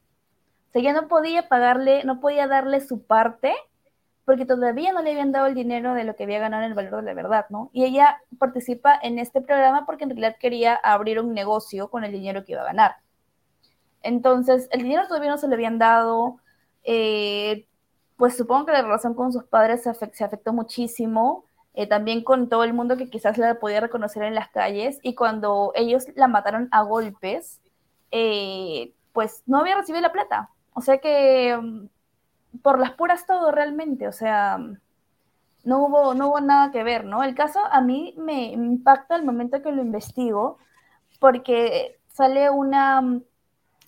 Sea, 0.72 0.82
ya 0.82 0.94
no 0.94 1.08
podía 1.08 1.48
pagarle, 1.48 2.04
no 2.04 2.20
podía 2.20 2.48
darle 2.48 2.82
su 2.82 3.04
parte 3.04 3.54
porque 4.26 4.46
todavía 4.46 4.94
no 4.94 5.02
le 5.02 5.12
habían 5.12 5.32
dado 5.32 5.48
el 5.48 5.56
dinero 5.56 5.94
de 5.94 6.06
lo 6.06 6.16
que 6.16 6.24
había 6.24 6.40
ganado 6.40 6.64
en 6.64 6.70
el 6.70 6.76
valor 6.76 7.02
de 7.02 7.04
la 7.04 7.14
verdad, 7.14 7.46
¿no? 7.50 7.70
Y 7.74 7.84
ella 7.84 8.22
participa 8.40 8.98
en 9.02 9.20
este 9.20 9.42
programa 9.42 9.86
porque 9.86 10.06
en 10.06 10.12
realidad 10.12 10.38
quería 10.40 10.76
abrir 10.76 11.20
un 11.20 11.34
negocio 11.34 11.90
con 11.90 12.04
el 12.04 12.12
dinero 12.12 12.46
que 12.46 12.54
iba 12.54 12.62
a 12.62 12.66
ganar. 12.66 12.96
Entonces, 14.02 14.70
el 14.72 14.84
dinero 14.84 15.08
todavía 15.08 15.32
no 15.32 15.38
se 15.38 15.48
le 15.48 15.56
habían 15.56 15.80
dado, 15.80 16.38
eh, 16.84 17.68
pues 18.18 18.38
supongo 18.38 18.66
que 18.66 18.74
la 18.74 18.82
relación 18.82 19.14
con 19.14 19.34
sus 19.34 19.46
padres 19.46 19.84
se, 19.84 19.90
afectó 20.26 20.54
muchísimo, 20.54 21.46
eh, 21.74 21.88
también 21.88 22.24
con 22.24 22.50
todo 22.50 22.64
el 22.64 22.74
mundo 22.74 22.98
que 22.98 23.10
quizás 23.10 23.38
la 23.38 23.60
podía 23.60 23.82
reconocer 23.82 24.24
en 24.24 24.36
las 24.36 24.50
calles, 24.50 25.00
y 25.04 25.16
cuando 25.16 25.72
ellos 25.76 26.06
la 26.16 26.28
mataron 26.28 26.70
a 26.72 26.84
golpes, 26.84 27.62
eh, 28.12 28.94
pues 29.14 29.44
no 29.48 29.60
había 29.60 29.76
recibido 29.76 30.02
la 30.02 30.12
plata, 30.12 30.50
o 30.74 30.82
sea 30.82 31.00
que 31.00 31.58
mm, 31.58 31.88
por 32.62 32.80
las 32.80 32.92
puras 32.92 33.26
todo 33.26 33.52
realmente, 33.52 34.08
o 34.08 34.12
sea, 34.12 34.60
no 35.64 35.86
hubo, 35.86 36.14
no 36.14 36.30
hubo 36.30 36.42
nada 36.42 36.72
que 36.72 36.84
ver, 36.84 37.06
¿no? 37.06 37.24
El 37.24 37.36
caso 37.36 37.60
a 37.72 37.82
mí 37.82 38.14
me 38.18 38.52
impacta 38.52 39.16
el 39.16 39.24
momento 39.26 39.62
que 39.62 39.72
lo 39.72 39.82
investigo, 39.82 40.58
porque 41.20 42.00
sale 42.10 42.50
una 42.50 43.02
mm, 43.02 43.24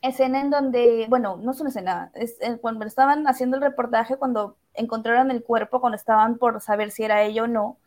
escena 0.01 0.41
en 0.41 0.49
donde, 0.49 1.05
bueno, 1.09 1.37
no 1.37 1.51
es 1.51 1.59
una 1.59 1.69
escena, 1.69 2.11
es 2.15 2.37
eh, 2.41 2.57
cuando 2.61 2.85
estaban 2.85 3.27
haciendo 3.27 3.57
el 3.57 3.63
reportaje, 3.63 4.17
cuando 4.17 4.57
encontraron 4.73 5.31
el 5.31 5.43
cuerpo, 5.43 5.81
cuando 5.81 5.97
estaban 5.97 6.37
por 6.37 6.61
saber 6.61 6.91
si 6.91 7.03
era 7.03 7.23
ella 7.23 7.43
o 7.43 7.47
no, 7.47 7.77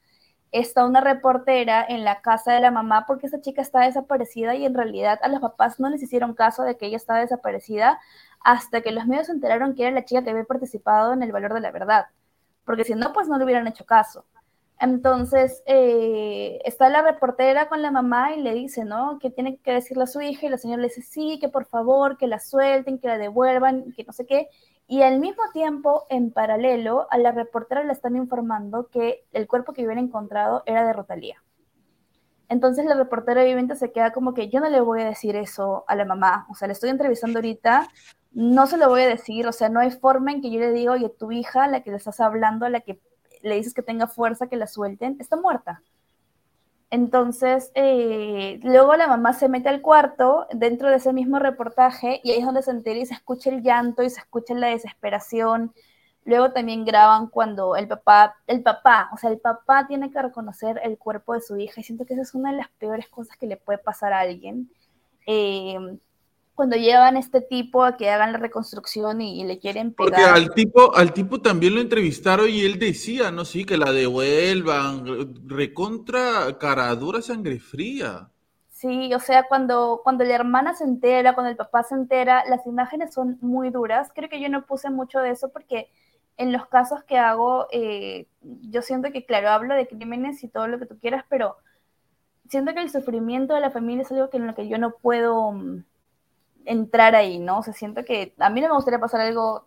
está 0.53 0.85
una 0.87 1.01
reportera 1.01 1.85
en 1.89 2.05
la 2.05 2.23
casa 2.23 2.53
de 2.53 2.61
la 2.61 2.71
mamá 2.71 3.05
porque 3.07 3.27
esa 3.27 3.41
chica 3.41 3.63
está 3.63 3.81
desaparecida 3.81 4.55
y 4.55 4.65
en 4.65 4.75
realidad 4.75 5.19
a 5.23 5.29
los 5.29 5.41
papás 5.41 5.79
no 5.81 5.91
les 5.91 6.03
hicieron 6.03 6.35
caso 6.35 6.63
de 6.63 6.77
que 6.77 6.87
ella 6.87 6.97
estaba 6.97 7.21
desaparecida 7.21 8.01
hasta 8.41 8.81
que 8.81 8.93
los 8.93 9.07
medios 9.07 9.27
se 9.27 9.33
enteraron 9.33 9.75
que 9.75 9.83
era 9.85 9.93
la 9.93 10.05
chica 10.05 10.23
que 10.25 10.31
había 10.31 10.45
participado 10.45 11.13
en 11.13 11.23
el 11.23 11.33
valor 11.33 11.55
de 11.55 11.61
la 11.61 11.71
verdad, 11.71 12.07
porque 12.65 12.85
si 12.85 12.95
no, 12.95 13.13
pues 13.13 13.29
no 13.29 13.39
le 13.39 13.45
hubieran 13.45 13.67
hecho 13.67 13.85
caso. 13.87 14.25
Entonces, 14.81 15.63
eh, 15.67 16.61
está 16.65 16.89
la 16.89 17.03
reportera 17.03 17.69
con 17.69 17.83
la 17.83 17.91
mamá 17.91 18.35
y 18.35 18.43
le 18.43 18.55
dice, 18.55 18.85
¿no? 18.85 19.19
Que 19.19 19.31
tiene 19.31 19.59
que 19.59 19.73
decirle 19.73 20.05
a 20.05 20.07
su 20.07 20.21
hija 20.21 20.47
y 20.47 20.51
la 20.51 20.59
señora 20.59 20.83
le 20.83 20.89
dice, 20.89 21.03
sí, 21.03 21.39
que 21.41 21.49
por 21.49 21.67
favor, 21.67 22.17
que 22.17 22.29
la 22.29 22.39
suelten, 22.39 22.99
que 22.99 23.09
la 23.09 23.19
devuelvan, 23.19 23.93
que 23.93 24.05
no 24.05 24.13
sé 24.13 24.25
qué. 24.27 24.49
Y 24.87 25.03
al 25.03 25.19
mismo 25.19 25.43
tiempo, 25.53 26.07
en 26.11 26.31
paralelo, 26.31 27.09
a 27.11 27.19
la 27.19 27.33
reportera 27.33 27.83
le 27.83 27.93
están 27.93 28.17
informando 28.17 28.89
que 28.89 29.27
el 29.33 29.49
cuerpo 29.49 29.73
que 29.73 29.83
habían 29.83 29.99
encontrado 29.99 30.63
era 30.65 30.87
de 30.87 30.93
Rotalía. 30.93 31.43
Entonces 32.49 32.87
la 32.87 32.95
reportera 32.95 33.43
obviamente 33.43 33.77
se 33.77 33.93
queda 33.93 34.13
como 34.13 34.33
que 34.33 34.49
yo 34.49 34.61
no 34.61 34.71
le 34.71 34.81
voy 34.81 35.03
a 35.03 35.07
decir 35.07 35.37
eso 35.37 35.85
a 35.87 35.95
la 35.95 36.07
mamá, 36.07 36.47
o 36.51 36.55
sea, 36.55 36.67
le 36.67 36.73
estoy 36.73 36.89
entrevistando 36.89 37.39
ahorita, 37.41 37.89
no 38.33 38.67
se 38.67 38.79
lo 38.79 38.89
voy 38.89 39.03
a 39.03 39.09
decir, 39.09 39.47
o 39.47 39.53
sea, 39.53 39.69
no 39.69 39.81
hay 39.81 39.91
forma 39.91 40.33
en 40.33 40.41
que 40.41 40.51
yo 40.51 40.59
le 40.59 40.73
diga, 40.73 40.93
oye, 40.93 41.11
tu 41.11 41.31
hija, 41.31 41.67
la 41.69 41.83
que 41.83 41.91
le 41.91 41.97
estás 41.97 42.21
hablando, 42.21 42.67
la 42.69 42.81
que 42.81 43.01
le 43.43 43.57
dices 43.57 43.75
que 43.75 43.83
tenga 43.83 44.07
fuerza, 44.07 44.49
que 44.49 44.57
la 44.57 44.67
suelten, 44.67 45.17
está 45.21 45.37
muerta. 45.37 45.83
Entonces, 46.91 47.71
eh, 47.75 48.61
luego 48.63 48.97
la 48.97 49.07
mamá 49.09 49.35
se 49.35 49.49
mete 49.49 49.69
al 49.69 49.83
cuarto 49.83 50.47
dentro 50.55 50.89
de 50.89 50.97
ese 50.97 51.13
mismo 51.13 51.39
reportaje 51.39 52.21
y 52.25 52.31
ahí 52.31 52.39
es 52.39 52.47
donde 52.47 52.63
se 52.63 52.71
entera 52.71 52.99
y 52.99 53.07
se 53.07 53.15
escucha 53.15 53.51
el 53.51 53.63
llanto 53.63 54.03
y 54.03 54.11
se 54.11 54.21
escucha 54.21 54.55
la 54.55 54.69
desesperación. 54.69 55.75
Luego 56.25 56.53
también 56.53 56.85
graban 56.85 57.29
cuando 57.29 57.77
el 57.77 57.89
papá, 57.89 58.37
el 58.47 58.63
papá, 58.63 59.11
o 59.13 59.19
sea, 59.19 59.31
el 59.31 59.39
papá 59.39 59.87
tiene 59.87 60.11
que 60.11 60.21
reconocer 60.23 60.81
el 60.83 60.99
cuerpo 60.99 61.35
de 61.35 61.43
su 61.43 61.59
hija 61.59 61.81
y 61.81 61.85
siento 61.85 62.07
que 62.07 62.15
esa 62.15 62.23
es 62.23 62.35
una 62.35 62.53
de 62.53 62.59
las 62.59 62.69
peores 62.79 63.09
cosas 63.09 63.37
que 63.37 63.47
le 63.47 63.57
puede 63.59 63.79
pasar 63.79 64.13
a 64.13 64.21
alguien. 64.21 64.71
Eh, 65.27 65.79
cuando 66.59 66.75
llevan 66.75 67.17
este 67.17 67.41
tipo 67.41 67.85
a 67.85 67.97
que 67.97 68.11
hagan 68.11 68.33
la 68.33 68.39
reconstrucción 68.39 69.21
y, 69.21 69.45
le 69.45 69.61
quieren 69.61 69.95
pegar. 69.95 70.11
Porque 70.11 70.25
al 70.25 70.51
tipo, 70.51 70.93
al 70.93 71.13
tipo 71.13 71.41
también 71.41 71.77
lo 71.77 71.81
entrevistaron 71.81 72.51
y 72.51 72.63
él 72.63 72.81
decía, 72.81 73.31
no 73.31 73.45
sí, 73.45 73.65
que 73.65 73.77
la 73.77 73.93
devuelvan, 73.93 75.05
recontra 75.47 76.59
cara 76.59 76.93
dura, 76.97 77.23
sangre 77.23 77.61
fría. 77.61 78.29
Sí, 78.71 79.15
o 79.15 79.21
sea, 79.21 79.45
cuando, 79.45 80.01
cuando 80.03 80.25
la 80.25 80.35
hermana 80.35 80.75
se 80.75 80.83
entera, 80.83 81.35
cuando 81.35 81.51
el 81.51 81.57
papá 81.57 81.85
se 81.85 81.95
entera, 81.95 82.43
las 82.49 82.67
imágenes 82.67 83.15
son 83.15 83.39
muy 83.41 83.71
duras. 83.71 84.11
Creo 84.13 84.29
que 84.29 84.41
yo 84.41 84.49
no 84.49 84.67
puse 84.67 84.91
mucho 84.91 85.21
de 85.21 85.31
eso 85.31 85.53
porque 85.53 85.93
en 86.39 86.53
los 86.53 86.67
casos 86.67 87.05
que 87.05 87.19
hago, 87.19 87.69
eh, 87.71 88.27
yo 88.43 88.83
siento 88.83 89.13
que, 89.13 89.25
claro, 89.25 89.51
hablo 89.51 89.77
de 89.77 89.87
crímenes 89.87 90.43
y 90.43 90.49
todo 90.49 90.67
lo 90.67 90.81
que 90.81 90.87
tú 90.87 90.99
quieras, 90.99 91.25
pero 91.29 91.55
siento 92.49 92.75
que 92.75 92.81
el 92.81 92.91
sufrimiento 92.91 93.55
de 93.55 93.61
la 93.61 93.71
familia 93.71 94.03
es 94.03 94.11
algo 94.11 94.29
que 94.29 94.39
en 94.39 94.49
lo 94.49 94.57
que 94.57 94.67
yo 94.67 94.77
no 94.79 94.97
puedo 95.01 95.53
mm, 95.53 95.85
entrar 96.69 97.15
ahí, 97.15 97.39
¿no? 97.39 97.59
O 97.59 97.63
sea, 97.63 97.73
siento 97.73 98.05
que 98.05 98.35
a 98.39 98.51
mí 98.51 98.61
no 98.61 98.69
me 98.69 98.75
gustaría 98.75 99.01
pasar 99.01 99.23
algo 99.23 99.67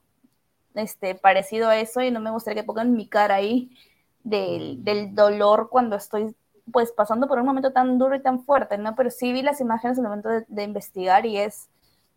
este, 0.75 1.15
parecido 1.15 1.67
a 1.69 1.77
eso 1.77 2.01
y 2.01 2.11
no 2.11 2.19
me 2.19 2.31
gustaría 2.31 2.61
que 2.61 2.67
pongan 2.67 2.93
mi 2.93 3.07
cara 3.07 3.35
ahí 3.35 3.75
del, 4.23 4.79
dolor 5.15 5.69
cuando 5.69 5.95
estoy 5.95 6.35
pues 6.71 6.91
pasando 6.91 7.27
por 7.27 7.39
un 7.39 7.45
momento 7.45 7.73
tan 7.73 7.97
duro 7.97 8.15
y 8.15 8.21
tan 8.21 8.43
fuerte, 8.43 8.77
¿no? 8.77 8.95
Pero 8.95 9.09
sí 9.09 9.33
vi 9.33 9.41
las 9.41 9.59
imágenes 9.61 9.97
en 9.97 10.05
el 10.05 10.09
momento 10.09 10.29
de, 10.47 10.63
investigar 10.63 11.25
y 11.25 11.37
es 11.37 11.69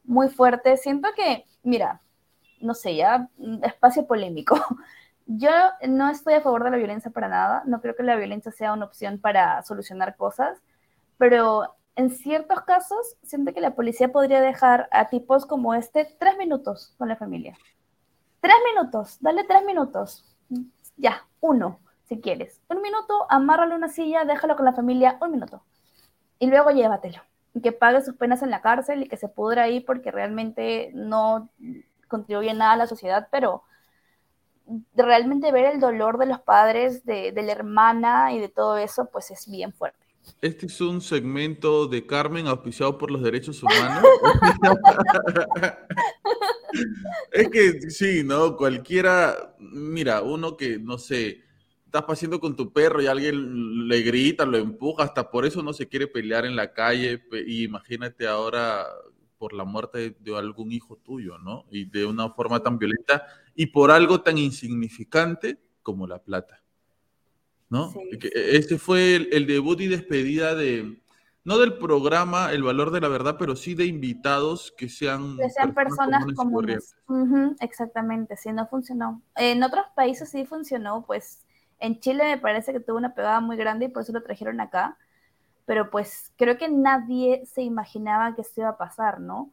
muy 0.05 0.29
fuerte. 0.29 0.77
Siento 0.77 1.09
que, 1.17 1.47
mira, 1.63 2.03
no 2.61 2.75
sé, 2.75 2.95
ya 2.95 3.29
espacio 3.63 4.07
polémico. 4.07 4.57
Yo 5.27 5.51
no 5.89 6.11
estoy 6.11 6.35
a 6.35 6.43
favor 6.43 6.63
de 6.65 6.71
la 6.71 6.77
violencia 6.77 7.11
para 7.11 7.29
nada, 7.29 7.63
no 7.65 7.81
creo 7.81 7.97
que 7.97 8.03
la 8.03 8.17
violencia 8.17 8.53
sea 8.53 8.75
una 8.75 8.85
opción 8.85 9.19
para 9.19 9.63
solucionar 9.63 10.17
cosas, 10.17 10.59
pero 11.17 11.75
en 11.97 12.11
ciertos 12.11 12.63
casos, 12.63 13.17
siento 13.23 13.53
que 13.55 13.61
la 13.61 13.75
policía 13.75 14.13
podría 14.13 14.41
dejar 14.41 14.89
a 14.91 15.09
tipos 15.09 15.47
como 15.47 15.75
este 15.75 16.05
tres 16.19 16.37
minutos 16.37 16.95
con 16.99 17.09
la 17.09 17.17
familia. 17.17 17.57
Tres 18.41 18.57
minutos, 18.73 19.19
dale 19.21 19.45
tres 19.45 19.65
minutos. 19.65 20.25
Ya, 20.97 21.27
uno, 21.41 21.81
si 22.05 22.21
quieres. 22.21 22.61
Un 22.69 22.83
minuto, 22.83 23.27
amárralo 23.31 23.75
a 23.75 23.79
una 23.79 23.89
silla, 23.89 24.25
déjalo 24.25 24.57
con 24.57 24.65
la 24.65 24.73
familia, 24.73 25.19
un 25.21 25.31
minuto. 25.31 25.63
Y 26.39 26.49
luego 26.49 26.71
llévatelo. 26.71 27.23
Y 27.55 27.61
que 27.61 27.73
pague 27.73 28.03
sus 28.03 28.17
penas 28.17 28.43
en 28.43 28.51
la 28.51 28.61
cárcel 28.61 29.03
y 29.03 29.09
que 29.09 29.17
se 29.17 29.29
pudra 29.29 29.63
ahí 29.63 29.81
porque 29.81 30.11
realmente 30.11 30.91
no 30.95 31.49
contribuye 32.09 32.53
nada 32.55 32.73
a 32.73 32.77
la 32.77 32.87
sociedad, 32.87 33.29
pero 33.31 33.63
realmente 34.95 35.53
ver 35.53 35.67
el 35.67 35.81
dolor 35.81 36.19
de 36.19 36.27
los 36.27 36.41
padres, 36.41 37.05
de, 37.05 37.33
de 37.33 37.43
la 37.43 37.53
hermana 37.53 38.33
y 38.33 38.41
de 38.41 38.49
todo 38.49 38.77
eso, 38.79 39.07
pues 39.07 39.31
es 39.31 39.49
bien 39.49 39.73
fuerte. 39.73 40.04
Este 40.41 40.67
es 40.67 40.81
un 40.81 41.01
segmento 41.01 41.87
de 41.87 42.07
Carmen 42.07 42.47
auspiciado 42.47 42.99
por 42.99 43.11
los 43.11 43.23
derechos 43.23 43.63
humanos. 43.63 44.05
es 47.33 47.49
que 47.51 47.91
sí, 47.91 48.23
¿no? 48.25 48.57
Cualquiera, 48.57 49.55
mira, 49.59 50.23
uno 50.23 50.57
que, 50.57 50.79
no 50.79 50.99
sé, 50.99 51.43
estás 51.85 52.03
paseando 52.03 52.41
con 52.41 52.57
tu 52.57 52.73
perro 52.73 53.01
y 53.01 53.07
alguien 53.07 53.87
le 53.87 54.03
grita, 54.03 54.45
lo 54.45 54.59
empuja, 54.59 55.05
hasta 55.05 55.31
por 55.31 55.47
eso 55.47 55.63
no 55.63 55.73
se 55.73 55.89
quiere 55.89 56.07
pelear 56.07 56.45
en 56.45 56.57
la 56.57 56.73
calle. 56.73 57.23
Y 57.47 57.65
imagínate 57.65 58.27
ahora 58.27 58.87
por 59.39 59.53
la 59.53 59.65
muerte 59.65 60.17
de, 60.19 60.37
algún 60.37 60.73
hijo 60.73 60.97
tuyo, 60.97 61.39
¿no? 61.39 61.67
Y 61.71 61.85
de 61.85 62.07
una 62.07 62.31
forma 62.31 62.61
tan 62.61 62.79
violenta 62.79 63.27
y 63.55 63.67
por 63.67 63.91
algo 63.91 64.23
tan 64.23 64.39
insignificante 64.39 65.59
como 65.83 66.07
la 66.07 66.19
plata, 66.19 66.64
¿no? 67.75 67.93
Este 68.35 68.79
fue 68.79 69.17
el, 69.17 69.47
debut 69.47 69.81
y 69.81 69.89
despedida 69.89 70.55
de, 70.55 70.99
no 71.45 71.59
del 71.59 71.77
programa 71.79 72.53
El 72.53 72.63
Valor 72.63 72.91
de 72.91 73.01
la 73.01 73.09
Verdad, 73.09 73.37
pero 73.39 73.57
sí 73.57 73.75
de 73.75 73.87
invitados 73.87 74.73
que 74.77 74.89
sean, 74.89 75.37
que 75.37 75.51
sean 75.51 75.75
personas, 75.75 76.25
comunes. 76.35 76.97
exactamente, 77.61 78.37
sí, 78.37 78.53
no 78.53 78.67
funcionó. 78.69 79.23
En 79.37 79.63
otros 79.63 79.85
países 79.95 80.31
sí 80.31 80.45
funcionó, 80.47 81.05
pues 81.07 81.43
en 81.81 82.01
Chile 82.01 82.25
me 82.25 82.39
parece 82.39 82.73
que 82.73 82.81
tuvo 82.81 82.97
una 82.97 83.15
pegada 83.15 83.41
muy 83.41 83.57
grande 83.57 83.87
y 83.87 83.89
por 83.89 84.03
eso 84.03 84.13
lo 84.13 84.23
trajeron 84.23 84.61
acá 84.61 84.97
pero 85.67 85.91
pues 85.91 86.33
creo 86.37 86.59
que 86.59 86.69
nadie 86.69 87.45
se 87.47 87.63
imaginaba 87.63 88.35
que 88.35 88.43
esto 88.43 88.61
iba 88.61 88.71
a 88.71 88.79
pasar, 88.79 89.21
¿no? 89.21 89.51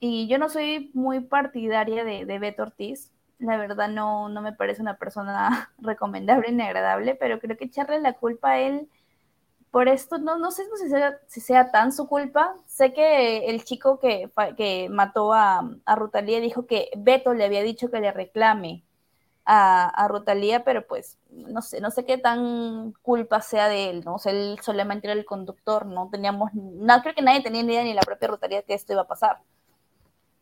Y 0.00 0.26
yo 0.26 0.38
no 0.38 0.48
soy 0.48 0.90
muy 0.94 1.20
partidaria 1.20 2.04
de, 2.04 2.24
de 2.24 2.38
Beto 2.38 2.62
Ortiz, 2.62 3.12
la 3.42 3.56
verdad 3.56 3.88
no, 3.88 4.28
no 4.28 4.42
me 4.42 4.52
parece 4.52 4.82
una 4.82 4.96
persona 4.98 5.70
recomendable 5.78 6.52
ni 6.52 6.62
agradable, 6.62 7.14
pero 7.14 7.40
creo 7.40 7.56
que 7.56 7.66
echarle 7.66 8.00
la 8.00 8.14
culpa 8.14 8.52
a 8.52 8.58
él 8.60 8.88
por 9.70 9.88
esto, 9.88 10.18
no, 10.18 10.38
no 10.38 10.50
sé 10.50 10.64
si 10.76 10.90
sea, 10.90 11.18
si 11.26 11.40
sea 11.40 11.70
tan 11.72 11.92
su 11.92 12.06
culpa. 12.08 12.54
Sé 12.66 12.92
que 12.92 13.46
el 13.46 13.64
chico 13.64 13.98
que, 13.98 14.30
que 14.56 14.88
mató 14.90 15.32
a, 15.32 15.70
a 15.86 15.96
Rutalía 15.96 16.40
dijo 16.40 16.66
que 16.66 16.90
Beto 16.96 17.34
le 17.34 17.44
había 17.46 17.62
dicho 17.62 17.90
que 17.90 18.00
le 18.00 18.12
reclame 18.12 18.84
a, 19.44 19.88
a 19.88 20.08
Rotalía, 20.08 20.64
pero 20.64 20.86
pues 20.86 21.18
no 21.30 21.62
sé, 21.62 21.80
no 21.80 21.90
sé 21.90 22.04
qué 22.04 22.18
tan 22.18 22.92
culpa 23.02 23.40
sea 23.40 23.68
de 23.68 23.90
él, 23.90 24.04
¿no? 24.04 24.14
O 24.16 24.18
sea, 24.18 24.32
él 24.32 24.58
solamente 24.62 25.06
era 25.08 25.18
el 25.18 25.24
conductor, 25.24 25.86
no 25.86 26.08
teníamos, 26.10 26.52
no 26.54 27.02
creo 27.02 27.14
que 27.14 27.22
nadie 27.22 27.42
tenía 27.42 27.62
ni 27.62 27.72
idea 27.72 27.84
ni 27.84 27.94
la 27.94 28.02
propia 28.02 28.28
Rotalía 28.28 28.62
que 28.62 28.74
esto 28.74 28.92
iba 28.92 29.02
a 29.02 29.08
pasar. 29.08 29.38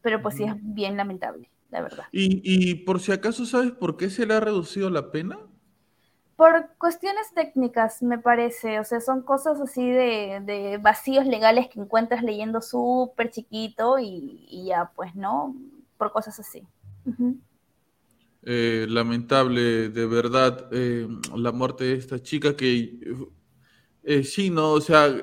Pero 0.03 0.23
pues 0.23 0.37
sí 0.37 0.45
es 0.45 0.55
bien 0.57 0.97
lamentable, 0.97 1.51
la 1.71 1.83
verdad. 1.83 2.05
¿Y, 2.13 2.41
y 2.45 2.75
por 2.75 3.01
si 3.01 3.13
acaso 3.13 3.47
sabes 3.47 3.73
por 3.73 3.97
qué 3.97 4.11
se 4.11 4.27
le 4.27 4.35
ha 4.35 4.41
reducido 4.41 4.91
la 4.91 5.11
pena? 5.11 5.39
Por 6.37 6.71
cuestiones 6.79 7.35
técnicas, 7.35 8.03
me 8.03 8.19
parece. 8.19 8.81
O 8.81 8.85
sea, 8.85 9.01
son 9.01 9.23
cosas 9.23 9.61
así 9.61 9.91
de, 9.91 10.41
de 10.43 10.79
vacíos 10.79 11.27
legales 11.27 11.69
que 11.69 11.81
encuentras 11.81 12.23
leyendo 12.23 12.63
súper 12.63 13.31
chiquito 13.31 13.99
y, 13.99 14.47
y, 14.49 14.67
ya, 14.67 14.91
pues, 14.97 15.15
¿no? 15.15 15.55
Por 15.99 16.13
cosas 16.13 16.41
así. 16.41 16.67
Eh, 18.43 18.87
lamentable, 18.89 19.91
de 19.91 20.07
verdad, 20.07 20.69
eh, 20.73 21.07
la 21.37 21.53
muerte 21.53 21.85
de 21.85 21.95
esta 21.95 22.23
chica 22.23 22.57
que 22.57 22.99
eh, 24.03 24.25
sí, 24.25 24.49
no, 24.49 24.73
o 24.73 24.81
sea, 24.81 25.15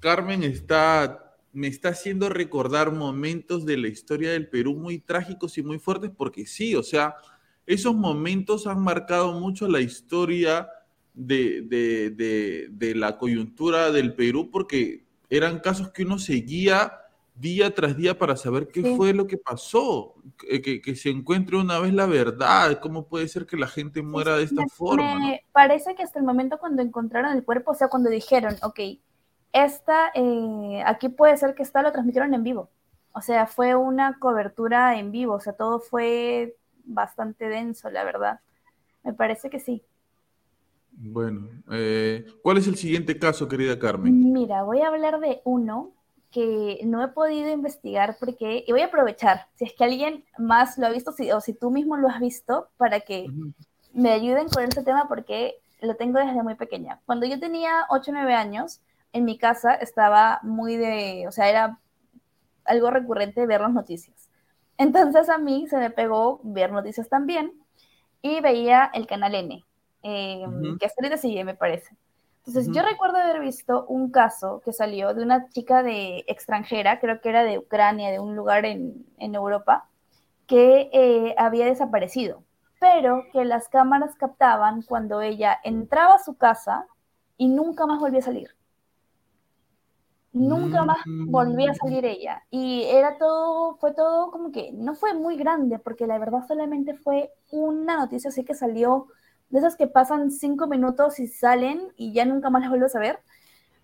Carmen 0.00 0.42
está, 0.42 1.25
me 1.56 1.68
está 1.68 1.88
haciendo 1.88 2.28
recordar 2.28 2.92
momentos 2.92 3.64
de 3.64 3.78
la 3.78 3.88
historia 3.88 4.32
del 4.32 4.46
Perú 4.46 4.74
muy 4.74 4.98
trágicos 4.98 5.56
y 5.56 5.62
muy 5.62 5.78
fuertes, 5.78 6.10
porque 6.14 6.44
sí, 6.44 6.74
o 6.74 6.82
sea, 6.82 7.16
esos 7.64 7.94
momentos 7.94 8.66
han 8.66 8.82
marcado 8.82 9.32
mucho 9.40 9.66
la 9.66 9.80
historia 9.80 10.68
de, 11.14 11.62
de, 11.62 12.68
de 12.70 12.94
la 12.94 13.16
coyuntura 13.16 13.90
del 13.90 14.14
Perú, 14.14 14.50
porque 14.50 15.06
eran 15.30 15.60
casos 15.60 15.90
que 15.92 16.02
uno 16.02 16.18
seguía 16.18 16.92
día 17.34 17.74
tras 17.74 17.96
día 17.96 18.18
para 18.18 18.36
saber 18.36 18.68
qué 18.68 18.94
fue 18.94 19.14
lo 19.14 19.26
que 19.26 19.38
pasó, 19.38 20.14
que, 20.38 20.82
que, 20.82 20.94
se 20.94 21.08
encuentre 21.08 21.56
una 21.56 21.78
vez 21.78 21.94
la 21.94 22.04
verdad, 22.04 22.80
cómo 22.80 23.06
puede 23.06 23.28
ser 23.28 23.46
que 23.46 23.56
la 23.56 23.66
gente 23.66 24.02
muera 24.02 24.36
de 24.36 24.44
esta 24.44 24.66
forma. 24.68 25.18
Me 25.18 25.42
parece 25.52 25.94
que 25.94 26.02
hasta 26.02 26.18
el 26.18 26.26
momento 26.26 26.58
cuando 26.58 26.82
encontraron 26.82 27.34
el 27.34 27.44
cuerpo, 27.44 27.70
o 27.70 27.74
sea, 27.74 27.88
cuando 27.88 28.10
dijeron, 28.10 28.56
ok, 28.62 28.78
esta, 29.64 30.10
eh, 30.14 30.82
aquí 30.84 31.08
puede 31.08 31.36
ser 31.36 31.54
que 31.54 31.62
está, 31.62 31.82
lo 31.82 31.92
transmitieron 31.92 32.34
en 32.34 32.42
vivo. 32.42 32.68
O 33.12 33.20
sea, 33.22 33.46
fue 33.46 33.74
una 33.74 34.18
cobertura 34.18 34.98
en 34.98 35.10
vivo, 35.10 35.34
o 35.34 35.40
sea, 35.40 35.54
todo 35.54 35.80
fue 35.80 36.56
bastante 36.84 37.48
denso, 37.48 37.90
la 37.90 38.04
verdad. 38.04 38.40
Me 39.02 39.12
parece 39.14 39.48
que 39.48 39.58
sí. 39.60 39.82
Bueno, 40.92 41.48
eh, 41.70 42.26
¿cuál 42.42 42.58
es 42.58 42.66
el 42.66 42.76
siguiente 42.76 43.18
caso, 43.18 43.48
querida 43.48 43.78
Carmen? 43.78 44.32
Mira, 44.32 44.62
voy 44.62 44.80
a 44.80 44.88
hablar 44.88 45.20
de 45.20 45.40
uno 45.44 45.92
que 46.30 46.80
no 46.84 47.02
he 47.02 47.08
podido 47.08 47.50
investigar 47.50 48.16
porque, 48.20 48.64
y 48.66 48.72
voy 48.72 48.82
a 48.82 48.86
aprovechar, 48.86 49.46
si 49.54 49.64
es 49.64 49.72
que 49.72 49.84
alguien 49.84 50.24
más 50.38 50.76
lo 50.76 50.86
ha 50.86 50.90
visto 50.90 51.14
o 51.34 51.40
si 51.40 51.54
tú 51.54 51.70
mismo 51.70 51.96
lo 51.96 52.08
has 52.08 52.20
visto, 52.20 52.68
para 52.76 53.00
que 53.00 53.26
me 53.94 54.10
ayuden 54.10 54.48
con 54.48 54.64
este 54.64 54.82
tema 54.82 55.08
porque 55.08 55.54
lo 55.80 55.96
tengo 55.96 56.18
desde 56.18 56.42
muy 56.42 56.54
pequeña. 56.54 57.00
Cuando 57.06 57.24
yo 57.26 57.40
tenía 57.40 57.86
8 57.88 58.10
o 58.10 58.14
9 58.14 58.34
años, 58.34 58.80
en 59.16 59.24
mi 59.24 59.38
casa 59.38 59.74
estaba 59.74 60.40
muy 60.42 60.76
de, 60.76 61.24
o 61.26 61.32
sea, 61.32 61.48
era 61.48 61.78
algo 62.64 62.90
recurrente 62.90 63.46
ver 63.46 63.62
las 63.62 63.72
noticias. 63.72 64.28
Entonces 64.76 65.30
a 65.30 65.38
mí 65.38 65.66
se 65.68 65.78
me 65.78 65.90
pegó 65.90 66.40
ver 66.42 66.70
noticias 66.70 67.08
también 67.08 67.52
y 68.20 68.40
veía 68.40 68.90
el 68.92 69.06
canal 69.06 69.34
N, 69.34 69.64
eh, 70.02 70.44
que 70.78 70.86
hasta 70.86 71.00
ahorita 71.00 71.16
sigue, 71.16 71.44
me 71.44 71.54
parece. 71.54 71.96
Entonces, 72.46 72.72
yo 72.72 72.82
recuerdo 72.82 73.16
haber 73.16 73.40
visto 73.40 73.86
un 73.86 74.12
caso 74.12 74.62
que 74.64 74.72
salió 74.72 75.14
de 75.14 75.24
una 75.24 75.48
chica 75.48 75.82
de 75.82 76.24
extranjera, 76.28 77.00
creo 77.00 77.20
que 77.20 77.28
era 77.28 77.42
de 77.42 77.58
Ucrania, 77.58 78.12
de 78.12 78.20
un 78.20 78.36
lugar 78.36 78.64
en, 78.64 79.04
Europa, 79.18 79.88
que 80.46 80.88
eh, 80.92 81.34
había 81.38 81.64
desaparecido, 81.64 82.44
pero 82.78 83.24
que 83.32 83.44
las 83.44 83.68
cámaras 83.68 84.14
captaban 84.14 84.82
cuando 84.82 85.22
ella 85.22 85.58
entraba 85.64 86.14
a 86.14 86.22
su 86.22 86.36
casa 86.36 86.86
y 87.36 87.48
nunca 87.48 87.84
más 87.86 87.98
volvía 87.98 88.20
a 88.20 88.22
salir. 88.22 88.56
Nunca 90.36 90.84
más 90.84 90.98
volvía 91.06 91.70
a 91.70 91.72
mm. 91.72 91.76
salir 91.76 92.04
ella. 92.04 92.42
Y 92.50 92.84
era 92.84 93.16
todo, 93.16 93.76
fue 93.76 93.94
todo 93.94 94.30
como 94.30 94.52
que 94.52 94.70
no 94.72 94.94
fue 94.94 95.14
muy 95.14 95.36
grande, 95.36 95.78
porque 95.78 96.06
la 96.06 96.18
verdad 96.18 96.46
solamente 96.46 96.94
fue 96.94 97.32
una 97.50 97.96
noticia 97.96 98.28
así 98.28 98.44
que 98.44 98.54
salió 98.54 99.06
de 99.48 99.60
esas 99.60 99.76
que 99.76 99.86
pasan 99.86 100.30
cinco 100.30 100.66
minutos 100.66 101.18
y 101.20 101.26
salen 101.26 101.92
y 101.96 102.12
ya 102.12 102.26
nunca 102.26 102.50
más 102.50 102.60
las 102.60 102.70
vuelves 102.70 102.94
a 102.96 103.00
ver. 103.00 103.20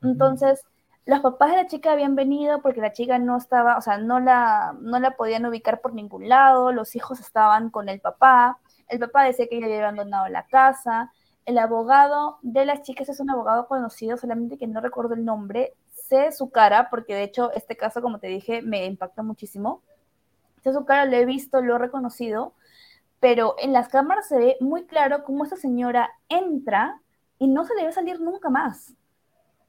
Entonces, 0.03 0.63
los 1.07 1.21
papás 1.21 1.51
de 1.51 1.57
la 1.57 1.67
chica 1.67 1.93
habían 1.93 2.17
venido 2.17 2.61
porque 2.61 2.81
la 2.81 2.93
chica 2.93 3.19
no 3.19 3.39
estaba, 3.39 3.79
o 3.79 3.81
sea, 3.81 3.97
no 3.99 4.21
la, 4.21 4.77
no 4.81 5.01
la 5.01 5.13
podían 5.13 5.47
ubicar 5.47 5.81
por 5.81 5.95
ningún 5.95 6.29
lado, 6.29 6.73
los 6.73 6.95
hijos 6.97 7.21
estaban 7.21 7.71
con 7.71 7.89
el 7.89 8.01
papá, 8.01 8.59
el 8.89 8.99
papá 8.99 9.25
decía 9.25 9.47
que 9.49 9.57
ella 9.57 9.67
había 9.67 9.81
abandonado 9.81 10.29
la 10.29 10.47
casa, 10.47 11.13
el 11.45 11.59
abogado 11.59 12.39
de 12.43 12.65
las 12.67 12.83
chicas 12.83 13.09
es 13.09 13.21
un 13.21 13.31
abogado 13.31 13.67
conocido, 13.67 14.17
solamente 14.17 14.59
que 14.59 14.67
no 14.67 14.81
recuerdo 14.81 15.15
el 15.15 15.25
nombre, 15.25 15.75
sé 16.09 16.33
su 16.33 16.51
cara, 16.51 16.89
porque 16.91 17.15
de 17.15 17.25
hecho 17.25 17.53
este 17.53 17.77
caso, 17.77 18.03
como 18.03 18.19
te 18.19 18.27
dije, 18.27 18.63
me 18.63 18.85
impacta 18.87 19.23
muchísimo. 19.23 19.83
Sé 20.63 20.73
su 20.73 20.85
cara, 20.85 21.05
lo 21.07 21.17
he 21.17 21.25
visto, 21.25 21.61
lo 21.61 21.77
he 21.77 21.79
reconocido, 21.79 22.55
pero 23.21 23.55
en 23.59 23.73
las 23.73 23.89
cámaras 23.89 24.29
se 24.29 24.39
ve 24.39 24.57
muy 24.61 24.85
claro 24.85 25.25
cómo 25.25 25.45
esa 25.45 25.57
señora 25.57 26.11
entra 26.29 27.01
y 27.39 27.49
no 27.49 27.65
se 27.65 27.75
le 27.75 27.87
ve 27.87 27.93
salir 27.93 28.21
nunca 28.21 28.51
más. 28.51 28.95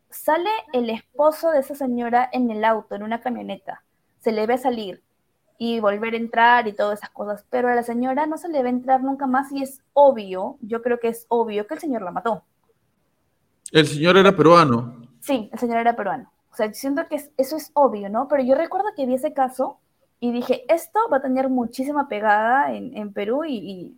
Sale 0.10 0.50
el 0.74 0.90
esposo 0.90 1.50
de 1.50 1.60
esa 1.60 1.76
señora 1.76 2.30
en 2.32 2.52
el 2.52 2.64
auto, 2.64 2.96
en 2.96 3.04
una 3.04 3.22
camioneta. 3.22 3.84
Se 4.20 4.32
le 4.32 4.46
ve 4.46 4.58
salir 4.58 5.02
y 5.58 5.80
volver 5.80 6.14
a 6.14 6.18
entrar 6.18 6.68
y 6.68 6.74
todas 6.74 7.00
esas 7.00 7.10
cosas, 7.12 7.46
pero 7.50 7.70
a 7.70 7.76
la 7.76 7.84
señora 7.84 8.26
no 8.26 8.38
se 8.38 8.50
le 8.50 8.62
ve 8.64 8.70
entrar 8.70 9.02
nunca 9.02 9.28
más 9.28 9.52
y 9.52 9.64
es 9.64 9.82
obvio, 9.94 10.58
yo 10.62 10.82
creo 10.82 11.00
que 11.00 11.08
es 11.08 11.26
obvio 11.30 11.66
que 11.68 11.76
el 11.76 11.80
señor 11.80 12.02
la 12.02 12.12
mató. 12.12 12.44
El 13.72 13.88
señor 13.88 14.18
era 14.18 14.36
peruano. 14.36 15.04
Sí, 15.24 15.50
el 15.54 15.58
señor 15.58 15.78
era 15.78 15.96
peruano. 15.96 16.30
O 16.52 16.56
sea, 16.56 16.74
siento 16.74 17.08
que 17.08 17.16
eso 17.16 17.56
es 17.56 17.72
obvio, 17.76 18.10
¿no? 18.10 18.28
Pero 18.28 18.44
yo 18.44 18.56
recuerdo 18.56 18.88
que 18.94 19.06
vi 19.06 19.14
ese 19.14 19.32
caso 19.32 19.80
y 20.20 20.34
dije, 20.34 20.66
esto 20.68 21.00
va 21.10 21.18
a 21.18 21.22
tener 21.22 21.48
muchísima 21.48 22.10
pegada 22.10 22.74
en, 22.74 23.14
Perú 23.14 23.46
y, 23.46 23.96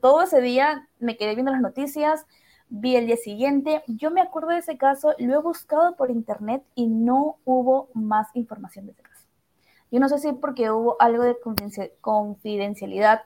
todo 0.00 0.22
ese 0.22 0.40
día 0.40 0.88
me 0.98 1.16
quedé 1.16 1.34
viendo 1.36 1.52
las 1.52 1.60
noticias, 1.60 2.26
vi 2.68 2.96
el 2.96 3.06
día 3.06 3.16
siguiente, 3.16 3.84
yo 3.86 4.10
me 4.10 4.20
acuerdo 4.20 4.48
de 4.48 4.58
ese 4.58 4.76
caso, 4.76 5.14
lo 5.18 5.34
he 5.34 5.42
buscado 5.42 5.94
por 5.94 6.10
internet 6.10 6.64
y 6.74 6.88
no 6.88 7.36
hubo 7.44 7.88
más 7.94 8.26
información 8.34 8.86
de 8.86 8.92
ese 8.92 9.02
caso. 9.02 9.26
Yo 9.92 10.00
no 10.00 10.08
sé 10.08 10.18
si 10.18 10.32
porque 10.32 10.72
hubo 10.72 10.96
algo 11.00 11.22
de 11.22 11.36
confidencialidad 12.00 13.22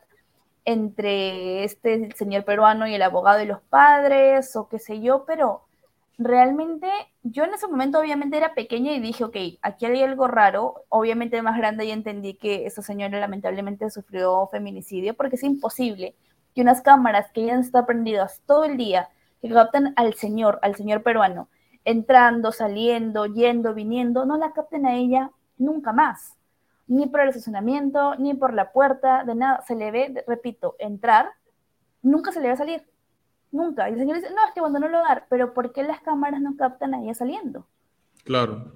entre 0.67 1.65
este 1.65 2.13
señor 2.17 2.45
peruano 2.45 2.87
y 2.87 2.95
el 2.95 3.03
abogado 3.03 3.41
y 3.41 3.47
los 3.47 3.63
padres 3.63 4.57
o 4.57 4.69
qué 4.69 4.79
sé 4.79 5.01
yo, 5.01 5.25
pero 5.25 5.65
realmente 6.19 6.89
yo 7.23 7.45
en 7.45 7.55
ese 7.55 7.67
momento 7.67 7.99
obviamente 7.99 8.37
era 8.37 8.55
pequeña 8.55 8.93
y 8.93 9.01
dije, 9.01 9.25
ok, 9.25 9.37
aquí 9.63 9.87
hay 9.87 10.03
algo 10.03 10.29
raro, 10.29 10.85
obviamente 10.89 11.43
más 11.43 11.57
grande 11.57 11.87
y 11.87 11.91
entendí 11.91 12.35
que 12.35 12.67
esa 12.67 12.83
señora 12.83 13.19
lamentablemente 13.19 13.91
sufrió 13.91 14.49
feminicidio 14.49 15.15
porque 15.15 15.37
es 15.37 15.43
imposible 15.43 16.15
que 16.55 16.63
unas 16.63 16.83
cámaras 16.83 17.31
que 17.33 17.47
ya 17.47 17.55
estado 17.55 17.87
prendidas 17.87 18.41
todo 18.47 18.65
el 18.65 18.77
día, 18.77 19.09
que 19.43 19.49
capten 19.51 19.93
al 19.97 20.15
señor, 20.15 20.59
al 20.63 20.77
señor 20.77 21.03
peruano, 21.03 21.49
entrando, 21.85 22.53
saliendo, 22.53 23.27
yendo, 23.27 23.75
viniendo, 23.75 24.25
no 24.25 24.37
la 24.39 24.53
capten 24.53 24.87
a 24.87 24.95
ella 24.95 25.33
nunca 25.59 25.93
más, 25.93 26.37
ni 26.87 27.07
por 27.07 27.21
el 27.21 27.31
estacionamiento, 27.31 28.15
ni 28.17 28.35
por 28.35 28.55
la 28.55 28.73
puerta, 28.73 29.25
de 29.25 29.35
nada, 29.35 29.63
se 29.63 29.75
le 29.75 29.91
ve, 29.91 30.25
repito, 30.27 30.77
entrar, 30.79 31.31
nunca 32.03 32.31
se 32.31 32.41
le 32.41 32.49
ve 32.49 32.57
salir 32.57 32.94
nunca. 33.55 33.89
Y 33.89 33.93
el 33.93 33.99
señor 33.99 34.17
dice, 34.17 34.31
no, 34.31 34.47
es 34.47 34.53
que 34.53 34.61
abandonó 34.61 34.87
el 34.87 34.95
hogar, 34.95 35.27
pero 35.31 35.55
¿por 35.55 35.73
qué 35.73 35.83
las 35.83 36.01
cámaras 36.01 36.41
no 36.41 36.57
captan 36.57 36.95
a 36.95 37.03
ella 37.03 37.15
saliendo? 37.15 37.67
Claro. 38.25 38.73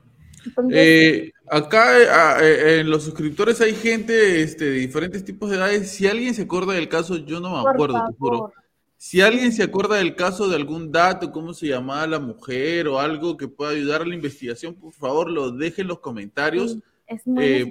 Eh, 0.70 1.32
acá 1.50 1.98
eh, 1.98 2.40
eh, 2.40 2.80
en 2.80 2.90
los 2.90 3.02
suscriptores 3.02 3.60
hay 3.60 3.74
gente 3.74 4.42
este, 4.42 4.66
de 4.66 4.78
diferentes 4.78 5.24
tipos 5.24 5.50
de 5.50 5.56
edades. 5.56 5.90
Si 5.90 6.06
alguien 6.06 6.34
se 6.34 6.42
acuerda 6.42 6.74
del 6.74 6.88
caso, 6.88 7.16
yo 7.16 7.40
no 7.40 7.62
me 7.62 7.70
acuerdo, 7.70 8.04
te 8.08 8.14
juro. 8.16 8.52
Si 8.96 9.20
alguien 9.20 9.52
se 9.52 9.62
acuerda 9.62 9.96
del 9.96 10.16
caso 10.16 10.48
de 10.48 10.56
algún 10.56 10.90
dato, 10.90 11.30
cómo 11.30 11.54
se 11.54 11.68
llamaba 11.68 12.06
la 12.06 12.18
mujer 12.18 12.88
o 12.88 12.98
algo 12.98 13.36
que 13.36 13.46
pueda 13.46 13.70
ayudar 13.70 14.02
a 14.02 14.06
la 14.06 14.14
investigación, 14.14 14.74
por 14.74 14.92
favor 14.92 15.30
lo 15.30 15.52
deje 15.52 15.82
en 15.82 15.88
los 15.88 16.00
comentarios 16.00 16.78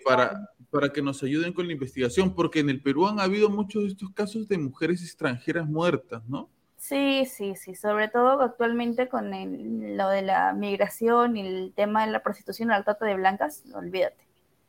para, 0.06 0.50
para 0.70 0.90
que 0.90 1.02
nos 1.02 1.22
ayuden 1.24 1.52
con 1.52 1.68
la 1.68 1.74
investigación, 1.74 2.34
porque 2.34 2.60
en 2.60 2.70
el 2.70 2.82
Perú 2.82 3.08
han 3.08 3.20
habido 3.20 3.50
muchos 3.50 3.84
de 3.84 3.90
estos 3.90 4.10
casos 4.12 4.48
de 4.48 4.58
mujeres 4.58 5.02
extranjeras 5.02 5.68
muertas, 5.68 6.24
¿no? 6.30 6.50
Sí, 6.88 7.26
sí, 7.26 7.54
sí, 7.58 7.76
sobre 7.76 8.08
todo 8.08 8.40
actualmente 8.40 9.10
con 9.10 9.30
lo 9.30 10.08
de 10.08 10.22
la 10.22 10.54
migración 10.54 11.36
y 11.36 11.42
el 11.42 11.74
tema 11.76 12.06
de 12.06 12.14
la 12.14 12.24
prostitución 12.24 12.70
y 12.70 12.72
la 12.72 12.84
trata 12.84 13.06
de 13.06 13.16
blancas, 13.16 13.66
olvídate. 13.74 14.26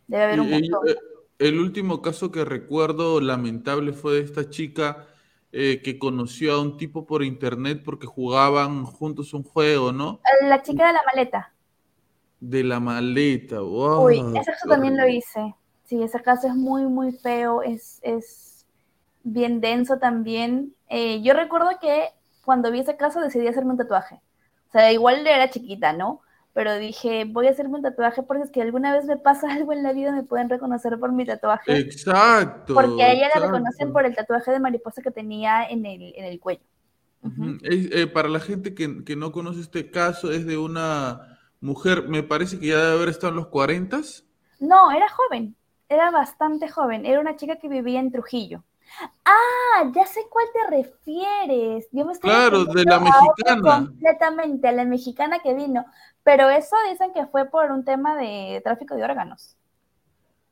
Debe 0.09 0.25
haber 0.25 0.41
un 0.41 0.51
montón. 0.51 0.89
Eh, 0.89 0.97
el 1.39 1.61
último 1.61 2.03
caso 2.03 2.33
que 2.33 2.45
recuerdo 2.45 3.21
lamentable 3.21 3.93
fue 3.93 4.15
de 4.15 4.23
esta 4.23 4.51
chica 4.51 5.07
eh, 5.53 5.81
que 5.81 5.97
conoció 5.97 6.55
a 6.55 6.61
un 6.61 6.77
tipo 6.77 7.07
por 7.07 7.23
internet 7.23 7.83
porque 7.85 8.09
jugaban 8.09 8.85
juntos 8.85 9.33
un 9.33 9.45
juego, 9.45 9.93
¿no? 9.93 10.21
La 10.43 10.61
chica 10.61 10.89
de 10.89 10.95
la 10.95 11.01
maleta. 11.07 11.55
De 12.41 12.65
la 12.65 12.81
maleta, 12.81 13.61
wow. 13.61 14.07
Uy, 14.07 14.19
ese 14.19 14.51
caso 14.51 14.69
también 14.69 14.97
lo 14.97 15.07
hice. 15.07 15.55
Sí, 15.85 16.03
ese 16.03 16.21
caso 16.21 16.49
es 16.49 16.55
muy, 16.57 16.85
muy 16.87 17.13
feo, 17.13 17.63
es, 17.63 18.01
es 18.03 18.48
bien 19.33 19.61
denso 19.61 19.99
también. 19.99 20.75
Eh, 20.89 21.21
yo 21.23 21.35
recuerdo 21.35 21.71
que 21.81 22.09
cuando 22.45 22.71
vi 22.71 22.81
ese 22.81 22.97
caso 22.97 23.21
decidí 23.21 23.47
hacerme 23.47 23.73
un 23.73 23.79
tatuaje. 23.79 24.21
O 24.69 24.73
sea, 24.73 24.93
igual 24.93 25.27
era 25.27 25.51
chiquita, 25.51 25.93
¿no? 25.93 26.21
Pero 26.55 26.77
dije, 26.77 27.25
voy 27.25 27.47
a 27.47 27.51
hacerme 27.51 27.77
un 27.77 27.83
tatuaje 27.83 28.23
porque 28.23 28.43
es 28.45 28.51
que 28.51 28.63
alguna 28.63 28.93
vez 28.93 29.05
me 29.05 29.17
pasa 29.17 29.49
algo 29.53 29.73
en 29.73 29.83
la 29.83 29.93
vida 29.93 30.13
me 30.13 30.25
pueden 30.25 30.49
reconocer 30.49 30.99
por 30.99 31.13
mi 31.13 31.25
tatuaje. 31.25 31.79
Exacto. 31.79 32.75
Porque 32.75 33.03
a 33.03 33.13
ella 33.13 33.29
la 33.35 33.41
reconocen 33.47 33.93
por 33.93 34.05
el 34.05 34.15
tatuaje 34.15 34.51
de 34.51 34.61
mariposa 34.61 35.03
que 35.03 35.11
tenía 35.11 35.65
en 35.69 35.87
el, 35.87 36.15
en 36.17 36.25
el 36.25 36.41
cuello. 36.41 36.65
Eh, 37.63 38.07
para 38.07 38.29
la 38.29 38.41
gente 38.41 38.75
que, 38.75 39.05
que, 39.05 39.17
no 39.17 39.33
conoce 39.33 39.61
este 39.61 39.91
caso, 39.91 40.31
es 40.31 40.47
de 40.47 40.57
una 40.57 41.39
mujer, 41.61 42.09
me 42.09 42.23
parece 42.23 42.59
que 42.59 42.69
ya 42.69 42.79
debe 42.79 42.93
haber 42.93 43.09
estado 43.09 43.31
en 43.31 43.37
los 43.37 43.49
40. 43.49 44.01
No, 44.61 44.91
era 44.93 45.09
joven, 45.09 45.57
era 45.89 46.11
bastante 46.11 46.69
joven, 46.69 47.07
era 47.07 47.21
una 47.21 47.37
chica 47.37 47.57
que 47.57 47.69
vivía 47.69 48.01
en 48.01 48.13
Trujillo. 48.13 48.65
Ah, 49.25 49.91
ya 49.95 50.07
sé 50.07 50.27
cuál 50.31 50.47
te 50.53 50.77
refieres. 50.77 51.89
Yo 51.93 52.05
me 52.05 52.13
estoy 52.13 52.31
claro, 52.31 52.65
de 52.65 52.85
la 52.85 52.99
mexicana. 52.99 53.87
Completamente, 53.87 54.69
a 54.69 54.73
la 54.73 54.85
mexicana 54.85 55.39
que 55.41 55.55
vino. 55.55 55.85
Pero 56.23 56.49
eso 56.51 56.77
dicen 56.91 57.13
que 57.13 57.27
fue 57.27 57.47
por 57.47 57.71
un 57.71 57.85
tema 57.85 58.17
de 58.17 58.61
tráfico 58.65 58.95
de 58.95 59.05
órganos. 59.05 59.57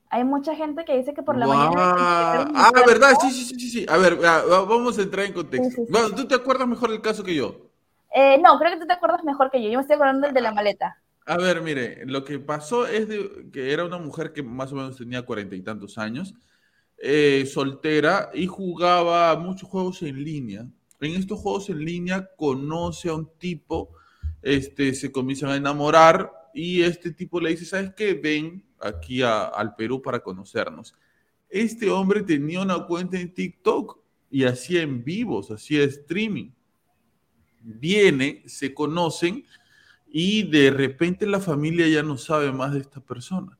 Hay 0.08 0.24
mucha 0.24 0.54
gente 0.54 0.84
que 0.84 0.96
dice 0.96 1.14
que 1.14 1.22
por 1.22 1.36
la 1.36 1.46
mañana. 1.46 1.74
Ah, 2.54 2.70
verdad, 2.86 3.10
sí, 3.20 3.30
sí, 3.30 3.44
sí, 3.58 3.70
sí. 3.70 3.86
A 3.88 3.96
ver, 3.96 4.16
vamos 4.16 4.98
a 4.98 5.02
entrar 5.02 5.26
en 5.26 5.32
contexto. 5.32 5.82
¿Tú 6.14 6.26
te 6.26 6.34
acuerdas 6.34 6.68
mejor 6.68 6.90
del 6.90 7.02
caso 7.02 7.24
que 7.24 7.34
yo? 7.34 7.70
Eh, 8.14 8.38
no, 8.38 8.58
creo 8.58 8.72
que 8.72 8.80
tú 8.80 8.86
te 8.86 8.92
acuerdas 8.92 9.24
mejor 9.24 9.50
que 9.50 9.62
yo. 9.62 9.68
Yo 9.68 9.78
me 9.78 9.82
estoy 9.82 9.96
acordando 9.96 10.26
del 10.26 10.34
de 10.34 10.40
la 10.40 10.52
maleta. 10.52 11.02
A 11.26 11.36
ver, 11.38 11.60
mire, 11.60 12.06
lo 12.06 12.24
que 12.24 12.38
pasó 12.38 12.86
es 12.86 13.08
de, 13.08 13.48
que 13.52 13.72
era 13.72 13.84
una 13.84 13.98
mujer 13.98 14.32
que 14.32 14.44
más 14.44 14.72
o 14.72 14.76
menos 14.76 14.96
tenía 14.96 15.22
cuarenta 15.22 15.56
y 15.56 15.60
tantos 15.60 15.98
años 15.98 16.34
eh, 16.98 17.44
soltera 17.46 18.30
y 18.32 18.46
jugaba 18.46 19.36
muchos 19.36 19.68
juegos 19.68 20.02
en 20.02 20.24
línea. 20.24 20.66
En 21.00 21.12
estos 21.12 21.38
juegos 21.38 21.68
en 21.68 21.84
línea 21.84 22.30
conoce 22.36 23.10
a 23.10 23.14
un 23.14 23.28
tipo, 23.38 23.90
este, 24.40 24.94
se 24.94 25.12
comienzan 25.12 25.50
a 25.50 25.56
enamorar 25.56 26.32
y 26.54 26.82
este 26.82 27.10
tipo 27.10 27.38
le 27.38 27.50
dice, 27.50 27.66
¿sabes 27.66 27.92
qué? 27.94 28.14
Ven 28.14 28.64
aquí 28.80 29.20
al 29.22 29.74
Perú 29.74 30.00
para 30.00 30.20
conocernos. 30.20 30.94
Este 31.50 31.90
hombre 31.90 32.22
tenía 32.22 32.62
una 32.62 32.86
cuenta 32.86 33.20
en 33.20 33.32
TikTok 33.32 33.98
y 34.30 34.44
hacía 34.44 34.82
en 34.82 35.04
vivos, 35.04 35.50
hacía 35.50 35.84
streaming. 35.84 36.50
Viene, 37.60 38.42
se 38.46 38.72
conocen 38.72 39.44
y 40.08 40.44
de 40.44 40.70
repente 40.70 41.26
la 41.26 41.40
familia 41.40 41.86
ya 41.88 42.02
no 42.02 42.16
sabe 42.16 42.52
más 42.52 42.72
de 42.72 42.80
esta 42.80 43.00
persona 43.00 43.58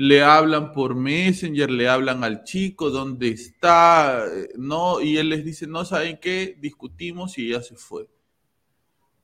le 0.00 0.22
hablan 0.22 0.72
por 0.72 0.94
Messenger, 0.94 1.70
le 1.70 1.86
hablan 1.86 2.24
al 2.24 2.42
chico, 2.42 2.88
¿dónde 2.88 3.28
está? 3.28 4.24
¿No? 4.56 4.98
Y 5.02 5.18
él 5.18 5.28
les 5.28 5.44
dice, 5.44 5.66
no, 5.66 5.84
¿saben 5.84 6.18
qué? 6.18 6.56
Discutimos 6.58 7.36
y 7.36 7.50
ya 7.50 7.60
se 7.60 7.76
fue. 7.76 8.08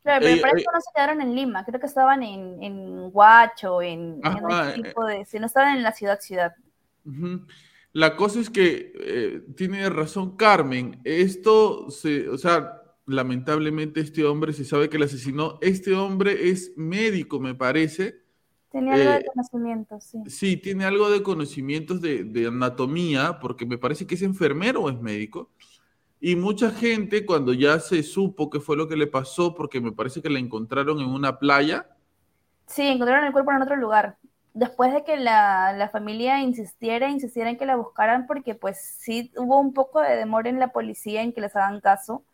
Claro, 0.03 0.27
pero 0.27 0.43
para 0.43 0.59
eso 0.59 0.71
no 0.71 0.81
se 0.83 0.91
quedaron 0.95 1.23
en 1.23 1.35
Lima, 1.35 1.65
creo 1.65 1.81
que 1.81 1.87
estaban 1.87 2.23
en, 2.23 2.63
en 2.63 3.09
Huacho, 3.11 3.81
en, 3.81 4.21
en 4.23 4.83
tipo 4.83 5.07
de... 5.07 5.25
Si 5.25 5.39
no 5.39 5.47
estaban 5.47 5.79
en 5.79 5.83
la 5.83 5.93
ciudad, 5.93 6.21
ciudad. 6.21 6.53
La 7.95 8.15
cosa 8.15 8.39
es 8.41 8.51
que 8.51 8.93
eh, 9.01 9.47
tiene 9.57 9.89
razón 9.89 10.37
Carmen, 10.37 11.01
esto 11.05 11.91
se, 11.91 12.29
o 12.29 12.37
sea, 12.37 12.83
lamentablemente 13.07 14.01
este 14.01 14.27
hombre 14.27 14.53
se 14.53 14.67
sabe 14.67 14.91
que 14.91 14.99
el 14.99 15.05
asesinó, 15.05 15.57
este 15.63 15.95
hombre 15.95 16.51
es 16.51 16.75
médico, 16.77 17.41
me 17.41 17.55
parece, 17.55 18.26
Tiene 18.77 18.93
algo 18.93 19.11
de 19.11 19.17
eh, 19.17 19.25
conocimientos, 19.33 20.05
sí. 20.05 20.23
Sí, 20.27 20.57
tiene 20.59 20.85
algo 20.85 21.09
de 21.09 21.23
conocimientos 21.23 21.99
de, 22.03 22.47
anatomía, 22.47 23.39
porque 23.41 23.65
me 23.65 23.79
parece 23.79 24.07
que 24.07 24.17
es 24.17 24.23
enfermero 24.23 24.83
o 24.83 24.91
es 24.91 25.01
médico. 25.01 25.49
Y 26.21 26.37
mucha 26.37 26.71
gente, 26.71 27.25
cuando 27.25 27.55
ya 27.55 27.81
se 27.81 28.03
supo 28.03 28.51
qué 28.51 28.61
fue 28.61 28.77
lo 28.77 28.87
que 28.87 28.97
le 28.97 29.07
pasó, 29.07 29.55
porque 29.55 29.81
me 29.81 29.93
parece 29.93 30.21
que 30.21 30.29
la 30.29 30.39
encontraron 30.39 31.01
en 31.01 31.09
una 31.09 31.39
playa. 31.39 31.87
Sí, 32.67 32.83
encontraron 32.83 33.25
el 33.25 33.33
cuerpo 33.33 33.51
en 33.51 33.63
otro 33.63 33.77
lugar. 33.77 34.19
Después 34.53 34.93
de 34.93 35.05
que 35.05 35.17
la, 35.17 35.73
la 35.73 35.89
familia 35.89 36.43
insistiera, 36.43 37.09
insistiera 37.09 37.49
en 37.49 37.57
que 37.57 37.65
la 37.65 37.77
buscaran, 37.77 38.27
porque 38.27 38.55
pues 38.55 38.79
sí 38.99 39.33
hubo 39.39 39.59
un 39.59 39.73
poco 39.73 40.03
de 40.03 40.17
demora 40.17 40.51
en 40.51 40.59
la 40.59 40.69
policía 40.69 41.23
en 41.23 41.33
que 41.33 41.41
les 41.41 41.57
hagan 41.57 41.81
caso 41.81 42.25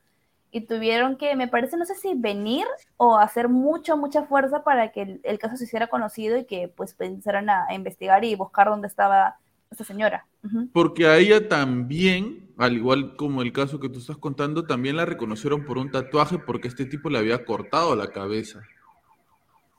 y 0.54 0.60
tuvieron 0.60 1.16
que, 1.16 1.34
me 1.34 1.48
parece, 1.48 1.78
no 1.78 1.86
sé 1.86 1.94
si 1.94 2.12
venir 2.14 2.66
o 2.98 3.16
hacer 3.16 3.48
mucha, 3.48 3.96
mucha 3.96 4.24
fuerza 4.24 4.62
para 4.62 4.92
que 4.92 5.18
el, 5.22 5.38
caso 5.38 5.56
se 5.56 5.64
hiciera 5.64 5.86
conocido 5.86 6.36
y 6.36 6.44
que 6.44 6.68
pues 6.68 6.92
pensaran 6.92 7.48
a, 7.48 7.72
investigar 7.74 8.22
y 8.22 8.34
buscar 8.34 8.68
dónde 8.68 8.86
estaba 8.86 9.36
esta 9.70 9.84
señora. 9.84 10.26
Porque 10.74 11.06
a 11.06 11.16
ella 11.16 11.48
también, 11.48 12.52
al 12.58 12.76
igual 12.76 13.16
como 13.16 13.40
el 13.40 13.50
caso 13.52 13.80
que 13.80 13.88
tú 13.88 13.98
estás 13.98 14.18
contando, 14.18 14.66
también 14.66 14.96
la 14.96 15.06
reconocieron 15.06 15.64
por 15.64 15.78
un 15.78 15.90
tatuaje 15.90 16.38
porque 16.38 16.68
este 16.68 16.84
tipo 16.84 17.08
le 17.08 17.18
había 17.18 17.46
cortado 17.46 17.96
la 17.96 18.08
cabeza. 18.08 18.60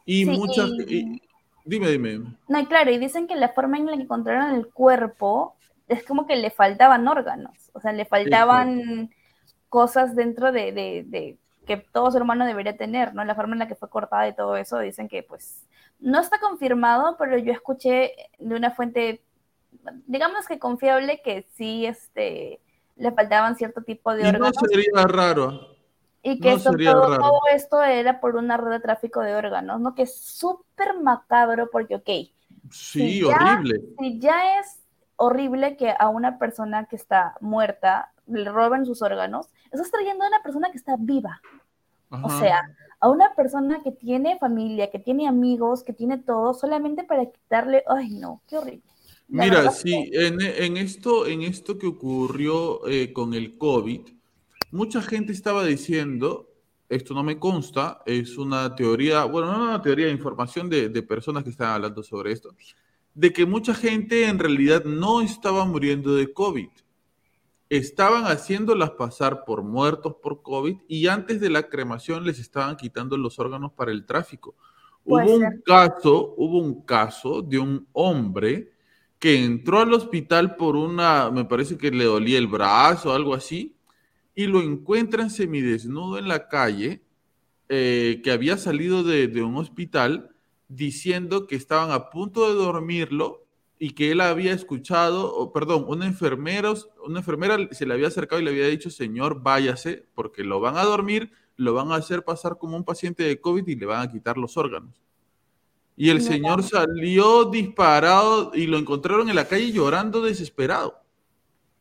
Y 0.06 0.26
muchas... 0.26 0.72
dime, 1.66 1.90
dime. 1.92 2.36
No, 2.48 2.68
claro, 2.68 2.90
y 2.90 2.98
dicen 2.98 3.28
que 3.28 3.36
la 3.36 3.50
forma 3.50 3.78
en 3.78 3.86
la 3.86 3.96
que 3.96 4.02
encontraron 4.02 4.56
el 4.56 4.68
cuerpo 4.70 5.56
es 5.88 6.04
como 6.04 6.26
que 6.26 6.36
le 6.36 6.50
faltaban 6.50 7.08
órganos, 7.08 7.70
o 7.74 7.80
sea, 7.80 7.92
le 7.92 8.06
faltaban 8.06 9.12
cosas 9.74 10.16
dentro 10.16 10.52
de, 10.52 11.36
que 11.66 11.78
todo 11.78 12.12
ser 12.12 12.22
humano 12.22 12.46
debería 12.46 12.78
tener, 12.78 13.16
¿no? 13.16 13.26
La 13.26 13.34
forma 13.34 13.54
en 13.54 13.60
la 13.60 13.68
que 13.68 13.74
fue 13.74 13.90
cortada 13.90 14.28
y 14.28 14.36
todo 14.36 14.56
eso, 14.56 14.78
dicen 14.78 15.08
que 15.08 15.24
pues 15.24 15.64
no 16.00 16.20
está 16.20 16.40
confirmado, 16.40 17.16
pero 17.18 17.40
yo 17.40 17.52
escuché 17.52 18.14
de 18.38 18.56
una 18.56 18.70
fuente, 18.70 19.24
digamos 20.06 20.46
que 20.46 20.60
confiable, 20.60 21.24
que 21.24 21.48
sí 21.56 21.88
este, 21.88 22.60
le 22.98 23.12
faltaban 23.14 23.56
cierto 23.56 23.82
tipo 23.82 24.14
de 24.14 24.28
órganos. 24.28 24.52
No 24.62 24.68
sería 24.68 25.08
raro. 25.08 25.76
Y 26.22 26.40
que 26.40 26.56
todo, 26.60 27.40
esto 27.52 27.82
era 27.82 28.20
por 28.20 28.36
una 28.36 28.58
red 28.58 28.74
de 28.74 28.80
tráfico 28.80 29.22
de 29.22 29.34
órganos, 29.34 29.80
¿no? 29.82 29.96
Que 29.96 30.04
es 30.04 30.16
súper 30.16 31.00
macabro 31.02 31.72
porque, 31.72 31.96
ok. 31.96 32.10
Sí, 32.70 33.24
horrible. 33.24 33.82
si 33.98 34.20
ya 34.20 34.60
es 34.60 34.84
horrible 35.16 35.78
que 35.78 35.96
a 35.98 36.10
una 36.10 36.38
persona 36.38 36.86
que 36.86 36.96
está 36.96 37.36
muerta 37.42 38.13
le 38.28 38.52
roben 38.52 38.86
sus 38.86 39.02
órganos, 39.02 39.48
estás 39.72 39.92
trayendo 39.92 40.24
a 40.24 40.28
una 40.28 40.44
persona 40.44 40.72
que 40.72 40.78
está 40.78 40.96
viva. 40.98 41.42
O 42.22 42.30
sea, 42.30 42.62
a 43.00 43.10
una 43.10 43.34
persona 43.34 43.82
que 43.84 43.92
tiene 43.92 44.38
familia, 44.38 44.92
que 44.92 45.00
tiene 45.00 45.28
amigos, 45.28 45.84
que 45.84 45.94
tiene 45.94 46.20
todo, 46.20 46.54
solamente 46.54 47.04
para 47.04 47.26
quitarle, 47.26 47.84
ay 47.88 48.12
no, 48.12 48.42
qué 48.48 48.58
horrible. 48.58 48.84
Mira, 49.28 49.72
sí, 49.72 50.12
en, 50.14 50.78
esto, 50.78 51.26
en 51.26 51.42
esto 51.42 51.80
que 51.80 51.88
ocurrió 51.88 52.88
eh, 52.88 53.12
con 53.12 53.34
el 53.34 53.58
COVID, 53.58 54.02
mucha 54.70 55.02
gente 55.02 55.32
estaba 55.32 55.66
diciendo, 55.66 56.52
esto 56.88 57.16
no 57.16 57.24
me 57.24 57.40
consta, 57.40 58.04
es 58.06 58.38
una 58.38 58.76
teoría, 58.76 59.24
bueno, 59.24 59.52
no 59.52 59.64
una 59.64 59.82
teoría 59.82 60.06
de 60.06 60.12
información 60.12 60.70
de, 60.70 60.90
de 60.90 61.02
personas 61.02 61.44
que 61.44 61.50
están 61.50 61.72
hablando 61.72 62.04
sobre 62.04 62.32
esto, 62.32 62.56
de 63.16 63.34
que 63.34 63.48
mucha 63.48 63.74
gente 63.74 64.28
en 64.28 64.38
realidad 64.38 64.84
no 64.84 65.22
estaba 65.22 65.66
muriendo 65.66 66.14
de 66.14 66.32
COVID 66.32 66.70
estaban 67.78 68.26
haciéndolas 68.26 68.92
pasar 68.92 69.46
por 69.46 69.64
muertos 69.64 70.16
por 70.22 70.44
COVID 70.44 70.78
y 70.88 71.08
antes 71.08 71.42
de 71.42 71.50
la 71.50 71.70
cremación 71.70 72.24
les 72.24 72.38
estaban 72.38 72.78
quitando 72.78 73.18
los 73.18 73.40
órganos 73.40 73.72
para 73.74 73.92
el 73.92 74.06
tráfico. 74.06 74.56
Hubo 75.04 75.36
un 75.36 75.62
caso, 75.66 76.36
hubo 76.38 76.60
un 76.60 76.82
caso 76.84 77.42
de 77.42 77.60
un 77.60 77.88
hombre 77.94 78.72
que 79.18 79.44
entró 79.44 79.80
al 79.80 79.94
hospital 79.94 80.56
por 80.56 80.76
una, 80.76 81.32
me 81.32 81.46
parece 81.46 81.78
que 81.78 81.90
le 81.90 82.04
dolía 82.04 82.38
el 82.38 82.48
brazo 82.48 83.10
o 83.10 83.14
algo 83.14 83.34
así, 83.34 83.76
y 84.36 84.46
lo 84.46 84.62
encuentran 84.62 85.30
semidesnudo 85.30 86.18
en 86.18 86.28
la 86.28 86.48
calle, 86.48 87.02
eh, 87.70 88.22
que 88.24 88.32
había 88.32 88.58
salido 88.58 89.04
de, 89.04 89.28
de 89.28 89.42
un 89.42 89.58
hospital 89.58 90.36
diciendo 90.68 91.48
que 91.48 91.56
estaban 91.56 91.92
a 91.92 92.10
punto 92.10 92.48
de 92.48 92.56
dormirlo 92.56 93.43
y 93.84 93.90
que 93.90 94.12
él 94.12 94.22
había 94.22 94.54
escuchado, 94.54 95.36
o, 95.36 95.52
perdón, 95.52 95.84
una 95.90 96.06
enfermera, 96.06 96.72
una 97.06 97.20
enfermera 97.20 97.58
se 97.72 97.86
le 97.86 97.94
había 97.94 98.08
acercado 98.08 98.42
y 98.42 98.46
le 98.46 98.52
había 98.52 98.68
dicho, 98.68 98.90
señor, 98.90 99.42
váyase, 99.42 100.08
porque 100.16 100.46
lo 100.46 100.62
van 100.62 100.78
a 100.78 100.86
dormir, 100.86 101.34
lo 101.58 101.74
van 101.74 101.92
a 101.92 101.96
hacer 101.96 102.24
pasar 102.24 102.58
como 102.58 102.78
un 102.78 102.86
paciente 102.86 103.24
de 103.24 103.42
COVID 103.42 103.68
y 103.68 103.76
le 103.76 103.86
van 103.86 104.08
a 104.08 104.10
quitar 104.10 104.38
los 104.38 104.56
órganos. 104.56 105.04
Y 105.98 106.12
el 106.12 106.22
señor 106.22 106.64
salió 106.64 107.44
disparado 107.44 108.52
y 108.54 108.68
lo 108.68 108.78
encontraron 108.78 109.28
en 109.28 109.36
la 109.36 109.50
calle 109.50 109.74
llorando 109.74 110.22
desesperado. 110.22 111.02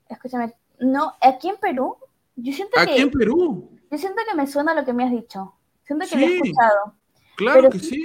Escúchame, 0.08 0.54
no, 0.80 1.12
aquí 1.20 1.50
en 1.50 1.56
Perú, 1.58 1.98
yo 2.34 2.52
siento 2.52 2.80
aquí 2.80 2.94
que... 2.96 3.02
en 3.02 3.10
Perú. 3.12 3.78
Yo 3.92 3.96
siento 3.96 4.22
que 4.28 4.34
me 4.36 4.48
suena 4.48 4.74
lo 4.74 4.84
que 4.84 4.92
me 4.92 5.04
has 5.04 5.12
dicho. 5.12 5.54
Siento 5.84 6.04
que 6.10 6.16
lo 6.16 6.26
he 6.26 6.34
escuchado. 6.34 6.96
Claro 7.42 7.70
que 7.70 7.78
sí. 7.78 8.04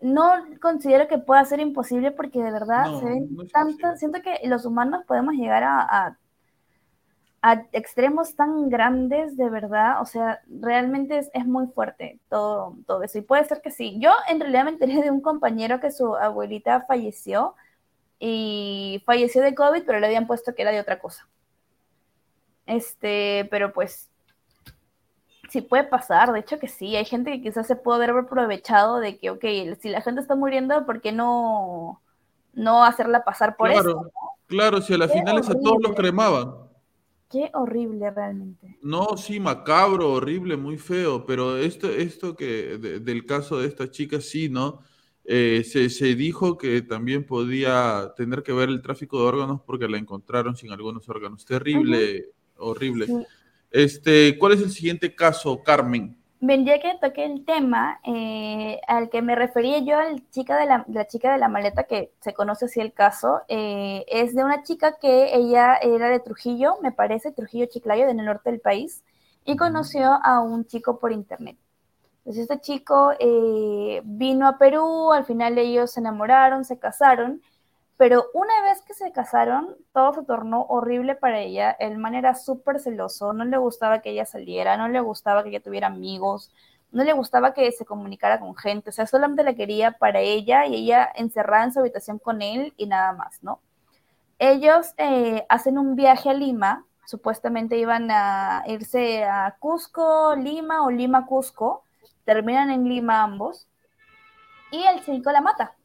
no 0.00 0.32
considero 0.60 1.08
que 1.08 1.18
pueda 1.18 1.44
ser 1.44 1.60
imposible 1.60 2.10
porque 2.10 2.42
de 2.42 2.52
verdad 2.52 2.98
se 3.00 3.04
ven 3.04 3.28
tanto, 3.52 3.96
siento 3.96 4.20
que 4.22 4.46
los 4.46 4.64
humanos 4.64 5.04
podemos 5.06 5.34
llegar 5.34 5.62
a, 5.62 6.16
a, 7.42 7.52
extremos 7.72 8.36
tan 8.36 8.70
grandes 8.70 9.36
de 9.36 9.50
verdad, 9.50 10.00
o 10.00 10.06
sea, 10.06 10.40
realmente 10.48 11.18
es, 11.18 11.30
es, 11.34 11.46
muy 11.46 11.66
fuerte 11.66 12.18
todo, 12.28 12.76
todo 12.86 13.02
eso. 13.02 13.18
Y 13.18 13.22
puede 13.22 13.44
ser 13.44 13.60
que 13.60 13.70
sí. 13.70 13.98
Yo 14.00 14.12
en 14.28 14.40
realidad 14.40 14.64
me 14.64 14.70
enteré 14.70 15.02
de 15.02 15.10
un 15.10 15.20
compañero 15.20 15.78
que 15.80 15.90
su 15.90 16.16
abuelita 16.16 16.86
falleció 16.86 17.54
y 18.18 19.02
falleció 19.04 19.42
de 19.42 19.54
COVID, 19.54 19.82
pero 19.84 20.00
le 20.00 20.06
habían 20.06 20.26
puesto 20.26 20.54
que 20.54 20.62
era 20.62 20.70
de 20.70 20.80
otra 20.80 20.98
cosa. 20.98 21.28
Este, 22.66 23.46
pero 23.50 23.72
pues 23.72 24.10
sí 25.48 25.60
puede 25.60 25.84
pasar, 25.84 26.32
de 26.32 26.40
hecho 26.40 26.58
que 26.58 26.68
sí, 26.68 26.96
hay 26.96 27.04
gente 27.04 27.30
que 27.32 27.42
quizás 27.42 27.66
se 27.66 27.76
puede 27.76 28.04
haber 28.04 28.24
aprovechado 28.24 28.98
de 28.98 29.18
que, 29.18 29.30
ok, 29.30 29.44
si 29.80 29.88
la 29.88 30.00
gente 30.00 30.20
está 30.20 30.34
muriendo, 30.34 30.84
¿por 30.86 31.00
qué 31.00 31.12
no, 31.12 32.00
no 32.52 32.84
hacerla 32.84 33.24
pasar 33.24 33.56
por 33.56 33.70
eso? 33.70 34.10
Claro, 34.46 34.80
si 34.80 34.94
a 34.94 34.98
las 34.98 35.12
finales 35.12 35.48
a 35.48 35.54
todos 35.54 35.78
los 35.82 35.94
cremaban. 35.94 36.54
Qué 37.30 37.50
horrible 37.54 38.10
realmente. 38.10 38.78
No, 38.82 39.16
sí, 39.16 39.40
macabro, 39.40 40.12
horrible, 40.12 40.56
muy 40.56 40.78
feo, 40.78 41.24
pero 41.26 41.56
esto, 41.56 41.88
esto 41.88 42.36
que 42.36 42.78
del 42.78 43.26
caso 43.26 43.58
de 43.58 43.66
esta 43.66 43.90
chica, 43.90 44.20
sí, 44.20 44.48
¿no? 44.48 44.80
Eh, 45.24 45.64
se, 45.64 45.88
se, 45.88 46.14
dijo 46.14 46.58
que 46.58 46.82
también 46.82 47.24
podía 47.24 48.12
tener 48.14 48.42
que 48.42 48.52
ver 48.52 48.68
el 48.68 48.82
tráfico 48.82 49.18
de 49.18 49.26
órganos 49.26 49.62
porque 49.62 49.88
la 49.88 49.96
encontraron 49.96 50.54
sin 50.54 50.70
algunos 50.70 51.08
órganos. 51.08 51.46
Terrible, 51.46 52.26
horrible. 52.58 53.26
Este, 53.74 54.38
¿Cuál 54.38 54.52
es 54.52 54.60
el 54.62 54.70
siguiente 54.70 55.12
caso, 55.16 55.60
Carmen? 55.64 56.16
Bien, 56.38 56.64
ya 56.64 56.78
que 56.78 56.96
toqué 57.02 57.24
el 57.24 57.44
tema 57.44 57.98
eh, 58.04 58.80
al 58.86 59.10
que 59.10 59.20
me 59.20 59.34
refería 59.34 59.80
yo, 59.80 59.98
al 59.98 60.30
chica 60.30 60.56
de 60.56 60.66
la, 60.66 60.84
la, 60.86 61.08
chica 61.08 61.32
de 61.32 61.38
la 61.38 61.48
maleta, 61.48 61.82
que 61.82 62.12
se 62.20 62.32
conoce 62.34 62.66
así 62.66 62.78
el 62.78 62.92
caso, 62.92 63.40
eh, 63.48 64.04
es 64.06 64.36
de 64.36 64.44
una 64.44 64.62
chica 64.62 64.96
que 65.00 65.34
ella 65.34 65.74
era 65.74 66.08
de 66.08 66.20
Trujillo, 66.20 66.76
me 66.82 66.92
parece, 66.92 67.32
Trujillo 67.32 67.66
Chiclayo, 67.66 68.06
en 68.06 68.20
el 68.20 68.26
norte 68.26 68.48
del 68.52 68.60
país, 68.60 69.02
y 69.44 69.56
conoció 69.56 70.20
a 70.22 70.40
un 70.40 70.66
chico 70.66 71.00
por 71.00 71.10
internet. 71.10 71.56
Entonces 72.18 72.42
este 72.42 72.60
chico 72.60 73.10
eh, 73.18 74.02
vino 74.04 74.46
a 74.46 74.56
Perú, 74.56 75.10
al 75.10 75.24
final 75.24 75.58
ellos 75.58 75.90
se 75.90 75.98
enamoraron, 75.98 76.64
se 76.64 76.78
casaron, 76.78 77.42
pero 77.96 78.26
una 78.34 78.62
vez 78.62 78.82
que 78.82 78.94
se 78.94 79.12
casaron, 79.12 79.76
todo 79.92 80.14
se 80.14 80.24
tornó 80.24 80.62
horrible 80.62 81.14
para 81.14 81.40
ella. 81.40 81.70
El 81.70 81.98
man 81.98 82.14
era 82.14 82.34
súper 82.34 82.80
celoso, 82.80 83.32
no 83.32 83.44
le 83.44 83.56
gustaba 83.56 84.00
que 84.00 84.10
ella 84.10 84.26
saliera, 84.26 84.76
no 84.76 84.88
le 84.88 85.00
gustaba 85.00 85.42
que 85.42 85.50
ella 85.50 85.62
tuviera 85.62 85.86
amigos, 85.86 86.50
no 86.90 87.04
le 87.04 87.12
gustaba 87.12 87.54
que 87.54 87.70
se 87.72 87.84
comunicara 87.84 88.40
con 88.40 88.56
gente, 88.56 88.90
o 88.90 88.92
sea, 88.92 89.06
solamente 89.06 89.44
la 89.44 89.54
quería 89.54 89.92
para 89.92 90.20
ella 90.20 90.66
y 90.66 90.74
ella 90.76 91.10
encerrada 91.14 91.64
en 91.64 91.72
su 91.72 91.80
habitación 91.80 92.18
con 92.18 92.42
él 92.42 92.72
y 92.76 92.86
nada 92.86 93.12
más, 93.12 93.42
¿no? 93.42 93.60
Ellos 94.38 94.94
eh, 94.96 95.46
hacen 95.48 95.78
un 95.78 95.96
viaje 95.96 96.30
a 96.30 96.34
Lima, 96.34 96.84
supuestamente 97.06 97.78
iban 97.78 98.10
a 98.10 98.64
irse 98.66 99.24
a 99.24 99.56
Cusco, 99.58 100.34
Lima 100.36 100.84
o 100.84 100.90
Lima, 100.90 101.26
Cusco, 101.26 101.84
terminan 102.24 102.70
en 102.70 102.88
Lima 102.88 103.22
ambos, 103.22 103.68
y 104.72 104.82
el 104.84 105.04
chico 105.04 105.30
la 105.30 105.40
mata 105.40 105.76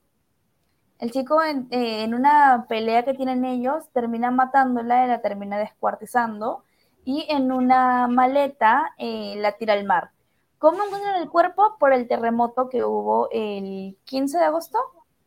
el 0.99 1.11
chico 1.11 1.41
eh, 1.41 2.03
en, 2.03 2.13
una 2.13 2.65
pelea 2.67 3.03
que 3.03 3.13
tienen 3.13 3.45
ellos 3.45 3.89
termina 3.93 4.31
matándola 4.31 5.05
y 5.05 5.07
la 5.07 5.21
termina 5.21 5.57
descuartizando 5.57 6.63
y 7.05 7.25
en 7.29 7.51
una 7.51 8.07
maleta 8.07 8.93
eh, 8.97 9.35
la 9.37 9.53
tira 9.53 9.73
al 9.73 9.85
mar. 9.85 10.11
¿Cómo 10.57 10.83
encuentran 10.83 11.21
el 11.21 11.29
cuerpo? 11.29 11.77
Por 11.79 11.93
el 11.93 12.07
terremoto 12.09 12.67
que 12.67 12.83
hubo 12.83 13.29
el 13.31 13.97
15 14.03 14.37
de 14.37 14.43
agosto 14.43 14.77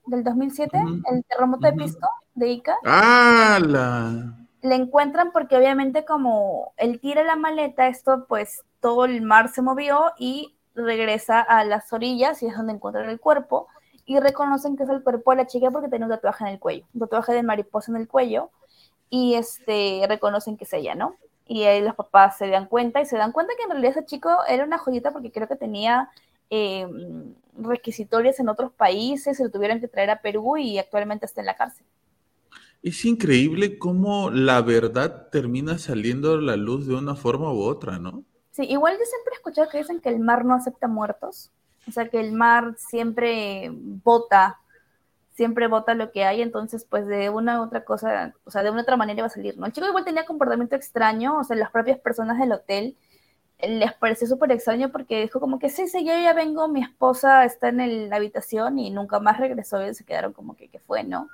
del 0.05 0.23
2007, 0.23 0.79
el 1.11 1.25
terremoto 1.25 1.67
de 1.67 1.73
Pisco, 1.73 2.09
de 2.35 2.49
Ica. 2.49 2.77
¡Hala! 2.85 4.37
Le 4.61 4.75
encuentran 4.75 5.33
porque 5.33 5.57
obviamente 5.57 6.05
como 6.05 6.75
él 6.77 7.01
tira 7.01 7.25
la 7.25 7.37
maleta, 7.37 7.89
esto 7.89 8.27
pues 8.29 8.63
todo 8.81 9.07
el 9.07 9.23
mar 9.23 9.49
se 9.49 9.63
movió 9.63 10.13
y 10.19 10.55
regresa 10.75 11.41
a 11.41 11.65
las 11.65 11.91
orillas 11.95 12.43
y 12.43 12.47
es 12.47 12.57
donde 12.57 12.75
encuentran 12.75 13.09
el 13.09 13.19
cuerpo 13.19 13.69
y 14.05 14.19
reconocen 14.19 14.77
que 14.77 14.83
es 14.85 14.89
el 14.89 15.03
cuerpo 15.03 15.31
de 15.31 15.39
la 15.39 15.47
chica 15.47 15.71
porque 15.71 15.89
tiene 15.89 16.05
un 16.05 16.11
tatuaje 16.11 16.45
en 16.45 16.51
el 16.51 16.59
cuello, 16.59 16.85
un 16.93 17.01
tatuaje 17.01 17.33
de 17.33 17.43
mariposa 17.43 17.93
en 17.93 17.97
el 17.99 18.09
cuello 18.09 18.51
y 19.11 19.35
este 19.35 20.05
reconocen 20.09 20.57
que 20.57 20.65
es 20.65 20.73
ella, 20.73 20.95
¿no? 20.95 21.17
Y 21.47 21.65
ahí 21.65 21.83
los 21.83 21.95
papás 21.95 22.39
se 22.39 22.49
dan 22.49 22.67
cuenta 22.67 23.01
y 23.01 23.07
se 23.07 23.17
dan 23.17 23.33
cuenta 23.33 23.53
que 23.57 23.65
en 23.65 23.71
realidad 23.71 23.93
ese 23.93 24.07
chico 24.07 24.31
era 24.49 24.65
una 24.65 24.79
joyita 24.79 25.13
porque 25.13 25.31
creo 25.31 25.49
que 25.49 25.57
tenía 25.57 26.11
eh, 26.51 26.87
requisitorios 27.57 28.41
en 28.41 28.49
otros 28.49 28.73
países, 28.73 29.37
se 29.37 29.45
lo 29.45 29.51
tuvieron 29.51 29.81
que 29.81 29.89
traer 29.89 30.11
a 30.11 30.21
Perú 30.21 30.57
y 30.57 30.79
actualmente 30.79 31.27
está 31.27 31.41
en 31.41 31.47
la 31.47 31.57
cárcel. 31.57 31.87
Es 32.83 33.05
increíble 33.05 33.79
cómo 33.79 34.31
la 34.31 34.61
verdad 34.61 35.29
termina 35.31 35.79
saliendo 35.79 36.35
a 36.35 36.41
la 36.41 36.57
luz 36.57 36.87
de 36.87 36.95
una 36.95 37.15
forma 37.15 37.53
u 37.53 37.63
otra, 37.63 37.99
¿no? 37.99 38.25
Sí, 38.51 38.65
igual 38.65 38.95
yo 38.99 39.05
siempre 39.05 39.33
he 39.33 39.37
escuchado 39.37 39.69
que 39.69 39.79
dicen 39.79 40.01
que 40.01 40.09
el 40.09 40.19
mar 40.19 40.45
no 40.45 40.55
acepta 40.55 40.89
muertos. 40.89 41.51
O 41.89 41.93
sea 41.93 42.09
que 42.09 42.21
el 42.21 42.33
mar 42.33 42.75
siempre 42.77 43.71
bota, 43.73 44.59
siempre 45.35 45.67
bota 45.67 45.95
lo 45.95 46.13
que 46.13 46.25
hay, 46.25 46.43
entonces 46.43 46.87
pues 46.89 47.07
de 47.07 47.31
una 47.31 47.61
u 47.61 47.65
otra 47.65 47.85
cosa, 47.85 48.35
o 48.45 48.51
sea, 48.51 48.63
de 48.63 48.71
una 48.71 48.83
otra 48.83 48.97
manera 48.97 49.23
va 49.23 49.27
a 49.27 49.31
salir, 49.31 49.59
¿no? 49.59 49.67
El 49.67 49.73
chico 49.73 49.87
igual 49.89 50.05
tenía 50.05 50.27
comportamiento 50.27 50.77
extraño, 50.77 51.39
o 51.39 51.45
sea, 51.45 51.57
las 51.57 51.71
propias 51.71 51.99
personas 51.99 52.39
del 52.39 52.53
hotel 52.53 52.97
les 53.59 53.93
pareció 53.95 54.27
súper 54.27 54.51
extraño 54.53 54.91
porque 54.91 55.23
dijo 55.23 55.41
como 55.41 55.59
que 55.59 55.71
sí, 55.71 55.87
sí, 55.89 56.05
yo 56.05 56.13
ya 56.13 56.35
vengo, 56.35 56.69
mi 56.69 56.83
esposa 56.83 57.45
está 57.45 57.69
en 57.69 58.09
la 58.09 58.17
habitación 58.17 58.79
y 58.79 58.91
nunca 58.91 59.21
más 59.21 59.39
regresó 59.39 59.87
y 59.87 59.95
se 59.95 60.05
quedaron 60.05 60.33
como 60.33 60.57
que, 60.57 60.69
¿qué 60.69 60.81
fue, 60.81 61.05
no? 61.05 61.29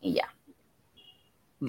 Y 0.00 0.14
ya. 0.14 0.34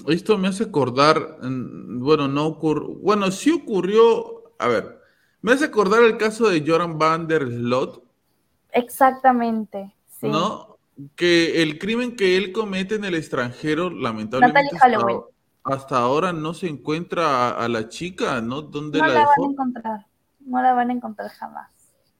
Esto 0.07 0.37
me 0.37 0.47
hace 0.47 0.63
acordar, 0.63 1.39
bueno, 1.41 2.29
no 2.29 2.47
ocurrió, 2.47 2.95
bueno, 2.95 3.29
sí 3.31 3.51
ocurrió, 3.51 4.53
a 4.57 4.67
ver, 4.69 5.00
me 5.41 5.53
hace 5.53 5.65
acordar 5.65 6.03
el 6.03 6.17
caso 6.17 6.49
de 6.49 6.63
Joran 6.65 6.97
van 6.97 7.27
der 7.27 7.47
Slot. 7.47 8.03
Exactamente, 8.71 9.93
sí. 10.07 10.27
¿No? 10.27 10.77
Que 11.15 11.63
el 11.63 11.79
crimen 11.79 12.15
que 12.15 12.37
él 12.37 12.51
comete 12.51 12.95
en 12.95 13.05
el 13.05 13.15
extranjero, 13.15 13.89
lamentablemente, 13.89 14.77
hasta, 15.63 15.97
ahora 15.97 16.33
no 16.33 16.53
se 16.53 16.67
encuentra 16.67 17.51
a, 17.51 17.67
la 17.67 17.87
chica, 17.89 18.41
¿no? 18.41 18.61
¿Dónde 18.61 18.99
no 18.99 19.07
la, 19.07 19.13
van 19.13 19.25
a 19.25 19.51
encontrar, 19.51 20.05
no 20.39 20.61
la 20.61 20.73
van 20.73 20.89
a 20.89 20.93
encontrar 20.93 21.29
jamás. 21.29 21.69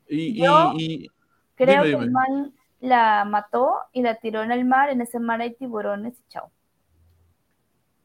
Y, 0.07 1.09
creo 1.55 1.84
que 1.84 1.91
el 1.91 2.11
man 2.11 2.53
la 2.80 3.26
mató 3.26 3.76
y 3.93 4.01
la 4.01 4.15
tiró 4.15 4.43
en 4.43 4.51
el 4.51 4.65
mar, 4.65 4.89
en 4.89 5.01
ese 5.01 5.19
mar 5.19 5.41
hay 5.41 5.53
tiburones 5.53 6.19
y 6.19 6.30
chao. 6.30 6.51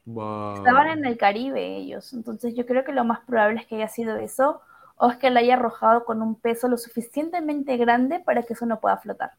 Estaban 0.07 0.89
en 0.89 1.05
el 1.05 1.19
Caribe 1.19 1.79
ellos, 1.79 2.12
entonces 2.12 2.55
yo 2.55 2.64
creo 2.64 2.85
que 2.85 2.93
lo 2.93 3.05
más 3.05 3.21
probable 3.21 3.61
es 3.61 3.67
que 3.67 3.77
haya 3.77 3.89
sido 3.89 4.17
eso 4.17 4.61
o 4.97 5.11
es 5.11 5.17
que 5.19 5.31
la 5.31 5.41
haya 5.41 5.55
arrojado 5.55 6.05
con 6.05 6.23
un 6.23 6.35
peso 6.41 6.69
lo 6.69 6.77
suficientemente 6.77 7.77
grande 7.77 8.21
para 8.21 8.43
que 8.43 8.55
eso 8.55 8.67
no 8.67 8.81
pueda 8.81 8.97
flotar. 8.97 9.33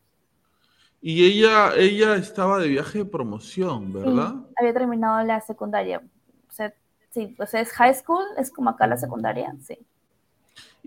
Y 1.01 1.25
ella, 1.25 1.75
ella 1.75 2.15
estaba 2.15 2.59
de 2.59 2.69
viaje 2.69 2.99
de 2.99 3.05
promoción, 3.05 3.93
¿verdad? 3.93 4.33
Sí, 4.33 4.55
había 4.59 4.73
terminado 4.73 5.23
la 5.25 5.41
secundaria. 5.41 6.01
O 6.49 6.51
sea, 6.51 6.73
sí, 7.11 7.35
o 7.39 7.45
sea, 7.45 7.61
es 7.61 7.71
high 7.71 7.93
school, 7.93 8.23
es 8.37 8.51
como 8.51 8.69
acá 8.69 8.87
la 8.87 8.97
secundaria, 8.97 9.55
sí. 9.61 9.77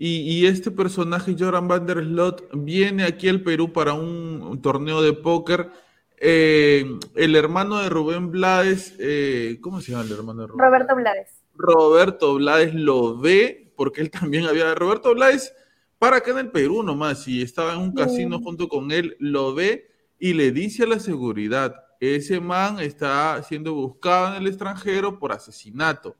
Y, 0.03 0.47
este 0.47 0.71
personaje, 0.71 1.35
Joran 1.37 1.67
van 1.67 1.85
der 1.85 1.99
Slot, 1.99 2.49
viene 2.53 3.03
aquí 3.03 3.29
al 3.29 3.41
Perú 3.41 3.71
para 3.71 3.93
un, 3.93 4.59
torneo 4.59 4.99
de 5.03 5.13
póker. 5.13 5.69
Eh, 6.17 6.85
el 7.15 7.35
hermano 7.35 7.77
de 7.77 7.89
Rubén 7.89 8.31
Blades, 8.31 8.95
eh, 8.99 9.59
¿cómo 9.61 9.79
se 9.79 9.91
llama 9.91 10.05
el 10.05 10.11
hermano 10.11 10.41
de 10.41 10.47
Rubén? 10.47 10.65
Roberto 10.65 10.95
Blades. 10.95 11.29
Roberto 11.53 12.33
Blades 12.33 12.73
lo 12.73 13.19
ve 13.19 13.60
porque 13.81 14.01
él 14.01 14.11
también 14.11 14.45
había, 14.45 14.75
Roberto 14.75 15.11
Blades, 15.15 15.55
para 15.97 16.17
acá 16.17 16.29
en 16.29 16.37
el 16.37 16.51
Perú 16.51 16.83
nomás, 16.83 17.27
y 17.27 17.41
estaba 17.41 17.73
en 17.73 17.79
un 17.79 17.95
casino 17.95 18.39
junto 18.39 18.67
con 18.69 18.91
él, 18.91 19.17
lo 19.17 19.55
ve 19.55 19.89
y 20.19 20.33
le 20.35 20.51
dice 20.51 20.83
a 20.83 20.85
la 20.85 20.99
seguridad, 20.99 21.73
ese 21.99 22.39
man 22.39 22.79
está 22.79 23.41
siendo 23.41 23.73
buscado 23.73 24.35
en 24.35 24.43
el 24.43 24.47
extranjero 24.49 25.17
por 25.17 25.31
asesinato. 25.31 26.15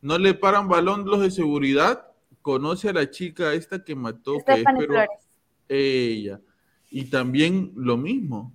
no 0.00 0.16
le 0.16 0.32
paran 0.32 0.66
balón 0.66 1.04
los 1.04 1.20
de 1.20 1.30
seguridad, 1.30 2.06
conoce 2.40 2.88
a 2.88 2.94
la 2.94 3.10
chica 3.10 3.52
esta 3.52 3.84
que 3.84 3.94
mató, 3.94 4.38
que 4.38 4.54
es, 4.54 4.64
pero 4.78 4.94
ella. 5.68 6.40
Y 6.90 7.04
también 7.10 7.70
lo 7.76 7.98
mismo, 7.98 8.50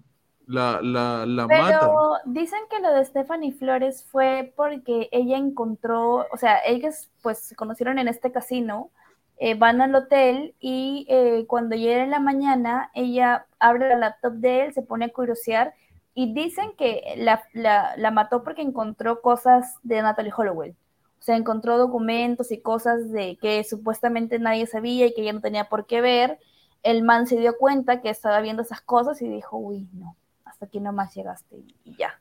la, 0.49 0.81
la, 0.81 1.27
la 1.27 1.47
pero 1.47 2.13
dicen 2.25 2.59
que 2.71 2.79
lo 2.79 2.91
de 2.91 3.05
Stephanie 3.05 3.51
Flores 3.51 4.03
fue 4.03 4.51
porque 4.55 5.07
ella 5.11 5.37
encontró, 5.37 6.25
o 6.33 6.37
sea, 6.37 6.57
ellos 6.65 7.11
pues 7.21 7.37
se 7.37 7.55
conocieron 7.55 7.99
en 7.99 8.07
este 8.07 8.31
casino, 8.31 8.89
eh, 9.37 9.53
van 9.53 9.79
al 9.79 9.93
hotel 9.93 10.55
y 10.59 11.05
eh, 11.07 11.45
cuando 11.47 11.75
llega 11.75 12.03
en 12.03 12.09
la 12.09 12.19
mañana, 12.19 12.89
ella 12.95 13.45
abre 13.59 13.89
la 13.89 13.97
laptop 13.97 14.33
de 14.33 14.65
él, 14.65 14.73
se 14.73 14.81
pone 14.81 15.05
a 15.05 15.13
curiosear 15.13 15.75
y 16.15 16.33
dicen 16.33 16.71
que 16.75 17.13
la, 17.17 17.43
la, 17.53 17.93
la 17.97 18.09
mató 18.09 18.43
porque 18.43 18.63
encontró 18.63 19.21
cosas 19.21 19.75
de 19.83 20.01
Natalie 20.01 20.33
Holloway. 20.35 20.71
O 20.71 21.21
sea, 21.21 21.35
encontró 21.35 21.77
documentos 21.77 22.51
y 22.51 22.59
cosas 22.59 23.11
de 23.11 23.37
que 23.37 23.63
supuestamente 23.63 24.39
nadie 24.39 24.65
sabía 24.65 25.05
y 25.05 25.13
que 25.13 25.21
ella 25.21 25.33
no 25.33 25.41
tenía 25.41 25.69
por 25.69 25.85
qué 25.85 26.01
ver. 26.01 26.39
El 26.81 27.03
man 27.03 27.27
se 27.27 27.37
dio 27.37 27.55
cuenta 27.55 28.01
que 28.01 28.09
estaba 28.09 28.41
viendo 28.41 28.63
esas 28.63 28.81
cosas 28.81 29.21
y 29.21 29.27
dijo, 29.29 29.57
uy, 29.57 29.87
no, 29.93 30.15
hasta 30.59 30.65
aquí 30.65 30.81
nomás 30.81 31.15
llegaste 31.15 31.63
y 31.85 31.95
ya. 31.95 32.19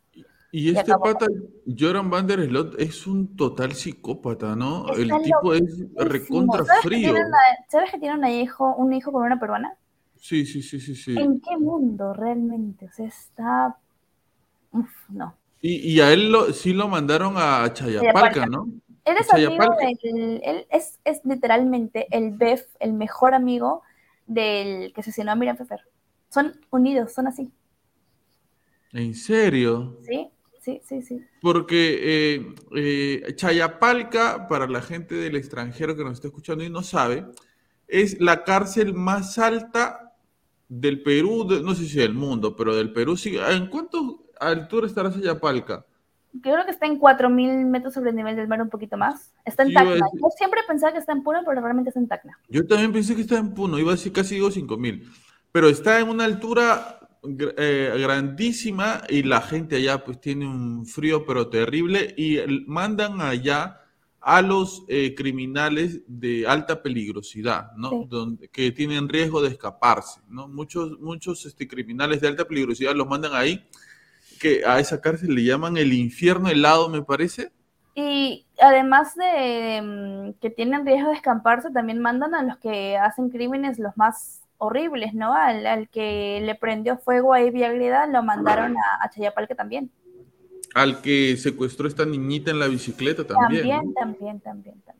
Y 0.53 0.75
este 0.75 0.97
pata, 0.97 1.27
Joran 1.67 2.09
van 2.09 2.27
der 2.27 2.47
Slot, 2.47 2.81
es 2.81 3.07
un 3.07 3.37
total 3.37 3.73
psicópata, 3.73 4.55
¿no? 4.55 4.89
el 4.95 5.11
tipo 5.23 5.53
es 5.55 5.85
recontra 5.97 6.65
frío. 6.81 7.13
¿Sabes 7.69 7.91
que 7.91 7.99
tiene 7.99 8.15
un 8.15 8.25
hijo, 8.27 8.77
un 8.77 8.93
hijo 8.93 9.11
con 9.11 9.25
una 9.25 9.41
peruana? 9.41 9.77
Sí, 10.17 10.47
sí, 10.47 10.63
sí, 10.63 10.81
sí, 10.81 10.95
sí. 10.95 11.19
¿En 11.19 11.41
qué 11.41 11.57
mundo 11.57 12.15
realmente? 12.15 12.87
O 12.87 12.93
sea, 12.93 13.07
está... 13.07 13.77
Uf, 14.71 14.89
no. 15.09 15.35
Y, 15.61 15.95
y 15.95 16.01
a 16.01 16.13
él 16.13 16.31
lo, 16.31 16.53
sí 16.53 16.73
lo 16.73 16.87
mandaron 16.87 17.35
a 17.37 17.73
Chayapalca, 17.73 18.47
¿no? 18.47 18.69
Él 19.05 19.17
es 19.19 19.33
amigo 19.33 19.65
del, 19.81 20.41
él 20.45 20.67
es, 20.71 21.01
es, 21.05 21.21
literalmente 21.25 22.07
el 22.11 22.31
BEF, 22.31 22.65
el 22.79 22.93
mejor 22.93 23.35
amigo 23.35 23.83
del 24.27 24.93
que 24.93 25.01
asesinó 25.01 25.33
a 25.33 25.35
Miriam 25.35 25.57
Pfeffer. 25.57 25.81
Son 26.29 26.55
unidos, 26.71 27.13
son 27.13 27.27
así. 27.27 27.51
¿En 28.93 29.15
serio? 29.15 29.99
Sí, 30.03 30.29
sí, 30.61 30.81
sí, 30.85 31.03
sí. 31.03 31.27
Porque 31.41 31.99
eh, 32.01 32.55
eh, 32.75 33.35
Chayapalca, 33.35 34.49
para 34.49 34.67
la 34.67 34.81
gente 34.83 35.15
del 35.15 35.37
extranjero 35.37 35.97
que 35.97 36.05
nos 36.05 36.15
está 36.15 36.29
escuchando 36.29 36.65
y 36.65 36.71
no 36.71 36.83
sabe, 36.83 37.27
es 37.87 38.21
la 38.21 38.45
cárcel 38.45 38.95
más 38.95 39.39
alta 39.39 40.15
del 40.69 41.03
Perú, 41.03 41.47
no 41.63 41.75
sé 41.75 41.87
si 41.87 41.99
del 41.99 42.15
mundo, 42.15 42.57
pero 42.57 42.75
del 42.75 42.93
Perú 42.93 43.17
sí. 43.17 43.37
¿En 43.37 43.69
cuánto 43.69 44.27
altura 44.41 44.87
estará 44.87 45.13
Chayapalca? 45.13 45.85
creo 46.43 46.65
que 46.65 46.71
está 46.71 46.87
en 46.87 47.01
4.000 47.01 47.67
metros 47.67 47.95
sobre 47.95 48.11
el 48.11 48.17
nivel 48.17 48.37
del 48.37 48.49
mar, 48.49 48.61
un 48.61 48.69
poquito 48.69 48.97
más. 48.97 49.33
Está 49.45 49.63
en 49.63 49.73
Tacna. 49.73 49.97
Yo 49.97 50.29
siempre 50.37 50.61
pensaba 50.67 50.93
que 50.93 50.99
está 50.99 51.13
en 51.13 51.23
Puno, 51.23 51.41
pero 51.47 51.61
realmente 51.61 51.91
está 51.91 52.01
en 52.01 52.09
Tacna. 52.09 52.39
Yo 52.49 52.67
también 52.67 52.93
pensé 52.93 53.15
que 53.15 53.23
está 53.23 53.39
en 53.39 53.55
Puno, 53.55 53.79
iba 53.79 53.93
a 53.93 53.95
decir 53.97 54.13
casi 54.13 54.37
digo 54.37 54.49
5.000. 54.49 55.05
Pero 55.53 55.69
está 55.69 55.99
en 55.99 56.09
una 56.09 56.25
altura 56.25 56.98
eh, 57.23 57.95
grandísima 57.99 59.03
y 59.09 59.23
la 59.23 59.41
gente 59.41 59.77
allá 59.77 60.05
pues 60.05 60.21
tiene 60.21 60.47
un 60.47 60.87
frío 60.87 61.25
pero 61.27 61.49
terrible 61.49 62.15
y 62.17 62.39
mandan 62.67 63.21
allá 63.21 63.81
a 64.21 64.43
los 64.43 64.85
eh, 64.89 65.15
criminales 65.15 66.03
de 66.07 66.47
alta 66.47 66.83
peligrosidad, 66.83 67.73
¿no? 67.77 68.05
Donde, 68.09 68.49
que 68.49 68.73
tienen 68.73 69.09
riesgo 69.09 69.41
de 69.41 69.49
escaparse, 69.49 70.21
¿no? 70.29 70.49
Muchos, 70.49 70.99
muchos 71.01 71.47
este, 71.47 71.67
criminales 71.67 72.21
de 72.21 72.29
alta 72.29 72.45
peligrosidad 72.45 72.95
los 72.95 73.09
mandan 73.09 73.35
ahí 73.35 73.65
que 74.39 74.63
a 74.67 74.81
esa 74.81 75.01
cárcel 75.01 75.35
le 75.35 75.45
llaman 75.45 75.77
el 75.77 75.93
infierno 75.93 76.49
helado, 76.49 76.89
me 76.89 77.03
parece. 77.03 77.53
Y 77.95 78.47
además 78.61 79.15
de 79.17 79.83
mm, 79.83 80.41
que 80.41 80.51
tienen 80.51 80.87
riesgo 80.87 81.09
de 81.09 81.17
escaparse, 81.17 81.71
también 81.71 82.01
mandan 82.01 82.35
a 82.35 82.43
los 82.43 82.59
que 82.59 82.97
hacen 82.97 83.31
crímenes 83.31 83.79
los 83.79 83.97
más 83.97 84.43
horribles, 84.59 85.15
¿no? 85.15 85.33
Al, 85.35 85.89
que 85.89 86.41
le 86.43 86.55
prendió 86.55 86.99
fuego 86.99 87.33
a 87.33 87.39
Agreda 87.39 88.07
lo 88.07 88.23
mandaron 88.23 88.77
a, 88.77 89.05
a, 89.05 89.11
Chayapalca 89.11 89.55
también. 89.55 89.91
Al 90.75 91.01
que 91.01 91.37
secuestró 91.37 91.89
esta 91.89 92.05
niñita 92.05 92.51
en 92.51 92.59
la 92.59 92.67
bicicleta 92.67 93.27
también. 93.27 93.69
También, 93.69 93.95
también, 93.95 94.41
también, 94.41 94.81
también. 94.83 94.99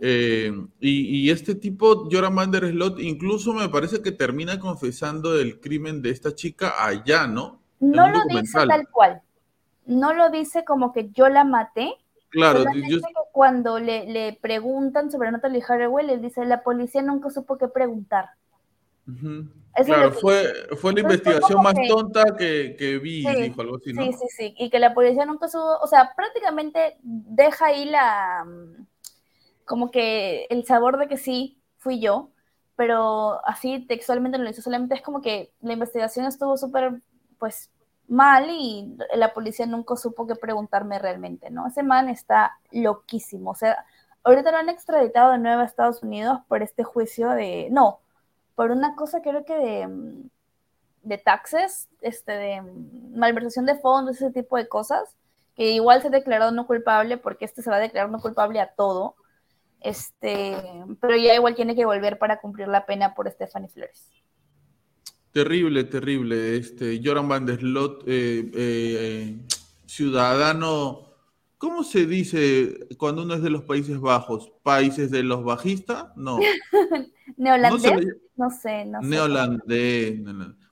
Eh, 0.00 0.52
y, 0.78 1.28
este 1.30 1.56
tipo, 1.56 2.08
Joran 2.10 2.34
van 2.34 2.52
der 2.52 2.70
Slot, 2.70 3.00
incluso 3.00 3.52
me 3.52 3.68
parece 3.68 4.00
que 4.00 4.12
termina 4.12 4.60
confesando 4.60 5.38
el 5.38 5.58
crimen 5.60 6.02
de 6.02 6.10
esta 6.10 6.34
chica 6.34 6.74
allá, 6.78 7.26
¿no? 7.26 7.60
No 7.80 8.08
lo 8.08 8.20
dice 8.28 8.58
tal 8.66 8.88
cual. 8.88 9.22
No 9.86 10.12
lo 10.12 10.30
dice 10.30 10.64
como 10.64 10.92
que 10.92 11.10
yo 11.10 11.28
la 11.28 11.44
maté. 11.44 11.94
Claro, 12.30 12.64
yo... 12.88 12.98
cuando 13.32 13.78
le, 13.78 14.06
le, 14.06 14.38
preguntan 14.40 15.10
sobre 15.10 15.32
Natalie 15.32 15.64
Haraway, 15.66 16.06
le 16.06 16.18
dice, 16.18 16.44
la 16.44 16.62
policía 16.62 17.00
nunca 17.02 17.30
supo 17.30 17.56
qué 17.56 17.68
preguntar. 17.68 18.28
Claro, 19.84 20.12
fue, 20.12 20.52
fue 20.76 20.92
la 20.92 21.00
investigación 21.00 21.62
más 21.62 21.74
tonta 21.88 22.36
que, 22.36 22.74
que 22.76 22.98
vi, 22.98 23.24
dijo 23.24 23.60
algo 23.60 23.76
así, 23.76 23.92
¿no? 23.92 24.02
Sí, 24.02 24.12
sí, 24.12 24.26
sí, 24.30 24.54
y 24.58 24.70
que 24.70 24.78
la 24.78 24.92
policía 24.92 25.24
nunca 25.24 25.48
supo, 25.48 25.78
o 25.80 25.86
sea, 25.86 26.12
prácticamente 26.16 26.98
deja 27.02 27.66
ahí 27.66 27.84
la, 27.84 28.44
como 29.64 29.90
que 29.90 30.46
el 30.50 30.64
sabor 30.64 30.98
de 30.98 31.06
que 31.06 31.16
sí, 31.16 31.60
fui 31.76 32.00
yo, 32.00 32.30
pero 32.74 33.40
así 33.46 33.86
textualmente 33.86 34.38
no 34.38 34.44
lo 34.44 34.50
hizo, 34.50 34.62
solamente 34.62 34.94
es 34.94 35.02
como 35.02 35.20
que 35.20 35.52
la 35.60 35.74
investigación 35.74 36.26
estuvo 36.26 36.56
súper 36.56 37.00
pues 37.38 37.70
mal 38.08 38.48
y 38.50 38.96
la 39.14 39.32
policía 39.32 39.66
nunca 39.66 39.94
supo 39.96 40.26
qué 40.26 40.34
preguntarme 40.34 40.98
realmente, 40.98 41.50
¿no? 41.50 41.66
Ese 41.68 41.82
man 41.82 42.08
está 42.08 42.58
loquísimo, 42.72 43.50
o 43.50 43.54
sea, 43.54 43.84
ahorita 44.24 44.50
lo 44.50 44.56
han 44.56 44.70
extraditado 44.70 45.32
de 45.32 45.38
nuevo 45.38 45.60
a 45.60 45.64
Estados 45.64 46.02
Unidos 46.02 46.40
por 46.48 46.62
este 46.62 46.82
juicio 46.82 47.30
de, 47.30 47.68
no, 47.70 48.00
por 48.58 48.72
una 48.72 48.96
cosa 48.96 49.22
creo 49.22 49.44
que 49.44 49.56
de, 49.56 49.88
de 51.04 51.18
taxes, 51.18 51.88
este, 52.00 52.32
de 52.32 52.62
malversación 53.14 53.66
de 53.66 53.78
fondos, 53.78 54.16
ese 54.16 54.32
tipo 54.32 54.56
de 54.56 54.66
cosas, 54.66 55.14
que 55.54 55.70
igual 55.70 56.02
se 56.02 56.08
ha 56.08 56.10
declarado 56.10 56.50
no 56.50 56.66
culpable 56.66 57.18
porque 57.18 57.44
este 57.44 57.62
se 57.62 57.70
va 57.70 57.76
a 57.76 57.78
declarar 57.78 58.10
no 58.10 58.18
culpable 58.18 58.58
a 58.58 58.74
todo, 58.74 59.14
este, 59.80 60.56
pero 61.00 61.14
ya 61.14 61.36
igual 61.36 61.54
tiene 61.54 61.76
que 61.76 61.84
volver 61.84 62.18
para 62.18 62.40
cumplir 62.40 62.66
la 62.66 62.84
pena 62.84 63.14
por 63.14 63.30
Stephanie 63.30 63.68
Flores. 63.68 64.10
Terrible, 65.30 65.84
terrible. 65.84 66.56
Este, 66.56 67.00
Joran 67.00 67.28
van 67.28 67.46
der 67.46 67.60
Slot, 67.60 68.02
eh, 68.08 68.50
eh, 68.54 69.38
ciudadano, 69.86 71.07
¿cómo 71.58 71.84
se 71.84 72.06
dice 72.06 72.86
cuando 72.96 73.22
uno 73.22 73.34
es 73.34 73.42
de 73.42 73.50
los 73.50 73.64
Países 73.64 74.00
Bajos? 74.00 74.52
¿Países 74.62 75.10
de 75.10 75.22
los 75.22 75.44
bajistas? 75.44 76.06
No. 76.16 76.38
¿Neolandés? 77.36 78.06
No, 78.36 78.50
sé, 78.50 78.84
no 78.86 79.02
sé. 79.02 79.08
Neolandés. 79.08 80.20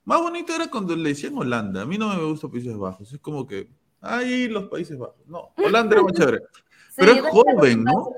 Más 0.04 0.20
bonito 0.20 0.54
era 0.54 0.68
cuando 0.68 0.96
le 0.96 1.10
decían 1.10 1.36
Holanda. 1.36 1.82
A 1.82 1.86
mí 1.86 1.98
no 1.98 2.08
me 2.08 2.24
gusta 2.24 2.48
Países 2.48 2.76
Bajos. 2.76 3.12
Es 3.12 3.20
como 3.20 3.46
que, 3.46 3.68
ahí 4.00 4.48
los 4.48 4.68
Países 4.68 4.96
Bajos. 4.96 5.16
No, 5.26 5.50
Holanda 5.56 5.96
era 5.96 6.02
más 6.04 6.12
chévere. 6.16 6.38
Pero 6.96 7.12
es 7.12 7.22
joven, 7.22 7.84
¿no? 7.84 8.08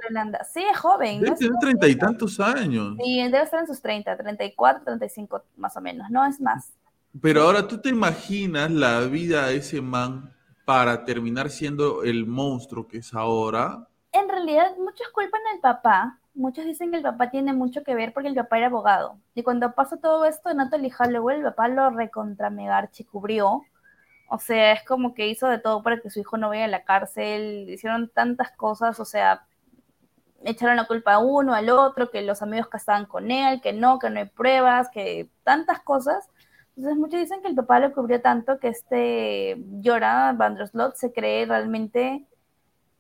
Sí, 0.52 0.62
es 0.62 0.78
joven. 0.78 1.20
Debe 1.20 1.34
tener 1.34 1.58
treinta 1.60 1.88
y 1.88 1.96
tantos 1.96 2.38
años. 2.38 2.96
Sí, 3.02 3.16
debe 3.24 3.42
estar 3.42 3.60
en 3.60 3.66
sus 3.66 3.82
treinta, 3.82 4.16
treinta 4.16 4.44
y 4.44 4.54
cuatro, 4.54 4.84
treinta 4.84 5.04
y 5.04 5.08
cinco 5.08 5.42
más 5.56 5.76
o 5.76 5.80
menos, 5.80 6.08
no 6.10 6.24
es 6.24 6.40
más. 6.40 6.72
Pero 7.20 7.42
ahora 7.42 7.66
tú 7.66 7.78
te 7.78 7.88
imaginas 7.88 8.70
la 8.70 9.00
vida 9.00 9.48
de 9.48 9.56
ese 9.56 9.80
man 9.80 10.32
para 10.68 11.06
terminar 11.06 11.48
siendo 11.48 12.02
el 12.02 12.26
monstruo 12.26 12.86
que 12.86 12.98
es 12.98 13.14
ahora. 13.14 13.88
En 14.12 14.28
realidad, 14.28 14.76
muchos 14.76 15.08
culpan 15.14 15.40
al 15.54 15.60
papá. 15.60 16.20
Muchos 16.34 16.66
dicen 16.66 16.90
que 16.90 16.98
el 16.98 17.02
papá 17.02 17.30
tiene 17.30 17.54
mucho 17.54 17.82
que 17.82 17.94
ver 17.94 18.12
porque 18.12 18.28
el 18.28 18.34
papá 18.34 18.58
era 18.58 18.66
abogado. 18.66 19.16
Y 19.34 19.42
cuando 19.42 19.72
pasó 19.72 19.96
todo 19.96 20.26
esto, 20.26 20.52
Natalie 20.52 20.92
Holloway, 20.92 21.38
el 21.38 21.44
papá 21.44 21.68
lo 21.68 21.88
recontra 21.88 22.52
cubrió 23.10 23.62
o 24.28 24.38
sea, 24.38 24.72
es 24.72 24.84
como 24.84 25.14
que 25.14 25.28
hizo 25.28 25.48
de 25.48 25.58
todo 25.58 25.82
para 25.82 26.02
que 26.02 26.10
su 26.10 26.20
hijo 26.20 26.36
no 26.36 26.50
vaya 26.50 26.66
a 26.66 26.68
la 26.68 26.84
cárcel, 26.84 27.70
hicieron 27.70 28.10
tantas 28.10 28.50
cosas, 28.52 29.00
o 29.00 29.06
sea, 29.06 29.46
echaron 30.44 30.76
la 30.76 30.86
culpa 30.86 31.14
a 31.14 31.18
uno, 31.18 31.54
al 31.54 31.70
otro, 31.70 32.10
que 32.10 32.20
los 32.20 32.42
amigos 32.42 32.68
que 32.68 32.76
estaban 32.76 33.06
con 33.06 33.30
él, 33.30 33.62
que 33.62 33.72
no, 33.72 33.98
que 33.98 34.10
no 34.10 34.20
hay 34.20 34.26
pruebas, 34.26 34.90
que 34.90 35.30
tantas 35.44 35.80
cosas. 35.80 36.28
Entonces 36.78 36.96
muchos 36.96 37.18
dicen 37.18 37.42
que 37.42 37.48
el 37.48 37.56
papá 37.56 37.80
lo 37.80 37.92
cubrió 37.92 38.20
tanto 38.20 38.60
que 38.60 38.68
este 38.68 39.60
Llora, 39.80 40.36
Slot, 40.70 40.94
se 40.94 41.12
cree 41.12 41.44
realmente, 41.44 42.24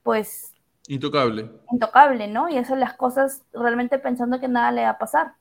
pues... 0.02 0.52
Intocable. 0.88 1.48
Intocable, 1.70 2.26
¿no? 2.26 2.48
Y 2.48 2.56
hace 2.56 2.74
las 2.74 2.94
cosas 2.94 3.44
realmente 3.52 4.00
pensando 4.00 4.40
que 4.40 4.48
nada 4.48 4.72
le 4.72 4.82
va 4.82 4.90
a 4.90 4.98
pasar. 4.98 5.34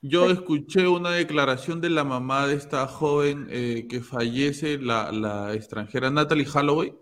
Yo 0.00 0.28
escuché 0.28 0.88
una 0.88 1.12
declaración 1.12 1.80
de 1.80 1.90
la 1.90 2.02
mamá 2.02 2.48
de 2.48 2.56
esta 2.56 2.88
joven 2.88 3.46
eh, 3.48 3.86
que 3.88 4.00
fallece, 4.00 4.78
la, 4.78 5.54
extranjera 5.54 6.10
Natalie 6.10 6.48
Holloway. 6.52 6.96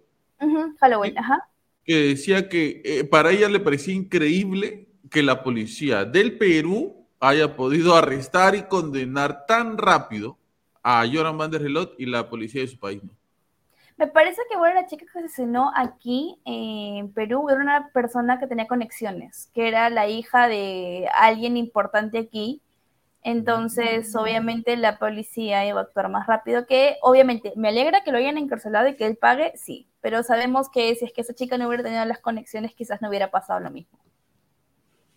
Holloway, 0.83 1.15
ajá. 1.17 1.49
Que 1.85 2.09
decía 2.09 2.51
que 2.51 2.83
eh, 2.85 3.05
para 3.05 3.31
ella 3.31 3.49
le 3.49 3.61
parecía 3.61 3.95
increíble 3.95 4.89
que 5.11 5.23
la 5.23 5.43
policía 5.43 6.05
del 6.05 6.37
Perú 6.37 7.07
haya 7.19 7.57
podido 7.57 7.95
arrestar 7.97 8.55
y 8.55 8.65
condenar 8.65 9.47
tan 9.47 9.79
rápido 9.79 10.37
a 10.83 11.05
Joran 11.11 11.37
van 11.39 11.51
der 11.51 11.63
Helot 11.63 11.95
y 11.99 12.07
la 12.07 12.29
policía 12.29 12.63
de 12.63 12.69
su 12.69 12.79
país. 12.79 13.03
Me 13.97 14.07
parece 14.07 14.41
que 14.51 14.57
bueno, 14.57 14.77
la 14.77 14.87
chica 14.87 15.05
que 15.13 15.19
asesinó 15.19 15.71
aquí 15.77 16.41
en 16.47 17.13
Perú 17.13 17.51
era 17.51 17.61
una 17.61 17.91
persona 17.93 18.39
que 18.39 18.47
tenía 18.47 18.67
conexiones, 18.67 19.51
que 19.53 19.69
era 19.69 19.91
la 19.91 20.09
hija 20.09 20.49
de 20.49 21.07
alguien 21.15 21.59
importante 21.59 22.19
aquí. 22.19 22.63
Entonces, 23.23 24.17
obviamente, 24.17 24.79
la 24.79 24.99
policía 24.99 25.67
iba 25.67 25.81
a 25.81 25.83
actuar 25.83 26.09
más 26.09 26.27
rápido 26.27 26.67
que, 26.67 26.97
obviamente, 27.03 27.53
me 27.57 27.69
alegra 27.69 28.03
que 28.03 28.11
lo 28.11 28.17
hayan 28.17 28.39
encarcelado 28.39 28.89
y 28.89 28.97
que 28.97 29.05
él 29.05 29.19
pague, 29.19 29.53
sí, 29.57 29.87
pero 30.01 30.23
sabemos 30.23 30.71
que 30.71 30.95
si 30.95 31.05
es 31.05 31.13
que 31.13 31.21
esa 31.21 31.35
chica 31.35 31.59
no 31.59 31.69
hubiera 31.69 31.85
tenido 31.85 32.03
las 32.07 32.21
conexiones, 32.21 32.75
quizás 32.75 33.03
no 33.03 33.11
hubiera 33.11 33.31
pasado 33.31 33.61
lo 33.61 33.71
mismo. 33.71 33.99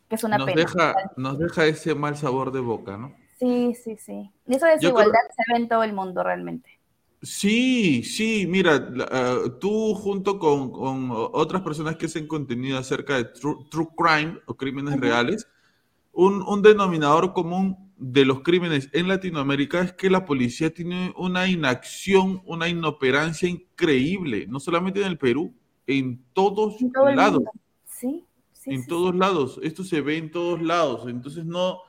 Que 0.10 0.16
es 0.16 0.24
una 0.26 0.38
nos 0.38 0.46
pena. 0.46 0.62
Deja, 0.62 0.94
nos 1.16 1.40
deja 1.40 1.66
ese 1.68 1.96
mal 1.96 2.18
sabor 2.18 2.52
de 2.52 2.60
boca, 2.60 2.98
¿no? 2.98 3.16
Sí, 3.40 3.76
sí, 3.76 3.98
sí. 3.98 4.32
Y 4.48 4.56
esa 4.56 4.70
desigualdad 4.70 5.20
se 5.36 5.54
ve 5.54 5.60
en 5.60 5.68
todo 5.68 5.84
el 5.84 5.94
mundo 5.94 6.24
realmente. 6.24 6.80
Sí, 7.22 8.04
sí, 8.04 8.46
mira, 8.48 8.76
uh, 8.76 9.50
tú 9.58 9.96
junto 9.96 10.38
con, 10.38 10.72
con, 10.72 11.10
otras 11.12 11.62
personas 11.62 11.96
que 11.96 12.08
hacen 12.08 12.28
contenido 12.28 12.78
acerca 12.78 13.16
de 13.16 13.24
true, 13.26 13.66
true 13.72 13.88
crime 13.96 14.40
o 14.46 14.56
crímenes 14.56 14.96
uh 14.96 14.98
-huh. 14.98 15.02
reales, 15.02 15.48
un, 16.12 16.42
un, 16.42 16.62
denominador 16.62 17.32
común 17.32 17.94
de 17.98 18.26
los 18.26 18.42
crímenes 18.42 18.90
en 18.92 19.08
Latinoamérica 19.08 19.80
es 19.82 19.94
que 19.94 20.10
la 20.10 20.26
policía 20.26 20.74
tiene 20.74 21.14
una 21.16 21.48
inacción, 21.48 22.42
una 22.46 22.68
inoperancia 22.68 23.48
increíble, 23.48 24.46
no 24.48 24.60
solamente 24.60 25.00
en 25.00 25.08
el 25.08 25.18
Perú, 25.18 25.54
en 25.88 26.22
todos 26.34 26.82
en 26.82 26.92
todo 26.92 27.10
lados. 27.10 27.44
Sí, 27.86 28.26
sí, 28.52 28.72
en 28.72 28.82
sí, 28.82 28.88
todos 28.88 29.14
sí. 29.14 29.18
lados, 29.18 29.60
esto 29.64 29.86
se 29.86 30.02
ve 30.02 30.18
en 30.18 30.30
todos 30.30 30.62
lados, 30.62 31.08
entonces 31.08 31.46
no 31.46 31.80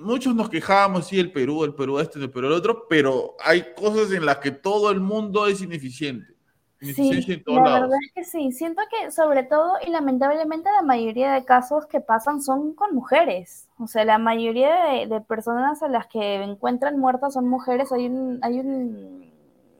muchos 0.00 0.34
nos 0.34 0.48
quejamos, 0.48 1.06
sí, 1.06 1.18
el 1.18 1.32
Perú, 1.32 1.64
el 1.64 1.74
Perú 1.74 1.98
este, 1.98 2.18
el 2.18 2.30
Perú 2.30 2.48
el 2.48 2.54
otro, 2.54 2.86
pero 2.88 3.36
hay 3.44 3.74
cosas 3.74 4.12
en 4.12 4.26
las 4.26 4.38
que 4.38 4.50
todo 4.50 4.90
el 4.90 5.00
mundo 5.00 5.46
es 5.46 5.62
ineficiente. 5.62 6.34
Sí, 6.80 7.42
la 7.46 7.80
verdad 7.80 7.98
es 8.06 8.12
que 8.14 8.24
sí. 8.24 8.52
Siento 8.52 8.82
que 8.90 9.10
sobre 9.10 9.42
todo 9.42 9.74
y 9.86 9.90
lamentablemente 9.90 10.70
la 10.72 10.82
mayoría 10.82 11.34
de 11.34 11.44
casos 11.44 11.84
que 11.86 12.00
pasan 12.00 12.40
son 12.40 12.72
con 12.72 12.94
mujeres. 12.94 13.68
O 13.78 13.86
sea, 13.86 14.06
la 14.06 14.16
mayoría 14.16 14.86
de, 14.86 15.06
de 15.06 15.20
personas 15.20 15.82
a 15.82 15.88
las 15.88 16.06
que 16.06 16.36
encuentran 16.36 16.98
muertas 16.98 17.34
son 17.34 17.48
mujeres. 17.48 17.92
Hay 17.92 18.06
un, 18.06 18.38
hay 18.40 18.60
un, 18.60 19.30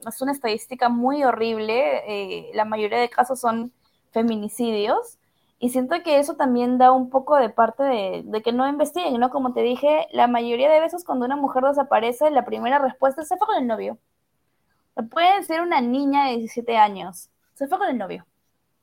es 0.06 0.20
una 0.20 0.32
estadística 0.32 0.90
muy 0.90 1.24
horrible. 1.24 2.02
Eh, 2.06 2.50
la 2.52 2.66
mayoría 2.66 2.98
de 2.98 3.08
casos 3.08 3.40
son 3.40 3.72
feminicidios. 4.10 5.18
Y 5.62 5.68
siento 5.68 6.02
que 6.02 6.18
eso 6.18 6.36
también 6.36 6.78
da 6.78 6.90
un 6.90 7.10
poco 7.10 7.36
de 7.36 7.50
parte 7.50 7.82
de, 7.82 8.22
de, 8.24 8.40
que 8.40 8.50
no 8.50 8.66
investiguen, 8.66 9.20
¿no? 9.20 9.28
Como 9.28 9.52
te 9.52 9.60
dije, 9.60 10.08
la 10.10 10.26
mayoría 10.26 10.70
de 10.70 10.80
veces 10.80 11.04
cuando 11.04 11.26
una 11.26 11.36
mujer 11.36 11.62
desaparece, 11.62 12.30
la 12.30 12.46
primera 12.46 12.78
respuesta 12.78 13.20
es 13.20 13.28
se 13.28 13.36
fue 13.36 13.46
con 13.46 13.56
el 13.58 13.66
novio. 13.66 13.98
Puede 15.10 15.42
ser 15.42 15.60
una 15.60 15.82
niña 15.82 16.24
de 16.24 16.38
17 16.38 16.78
años, 16.78 17.28
se 17.52 17.68
fue 17.68 17.76
con 17.76 17.88
el 17.88 17.98
novio. 17.98 18.24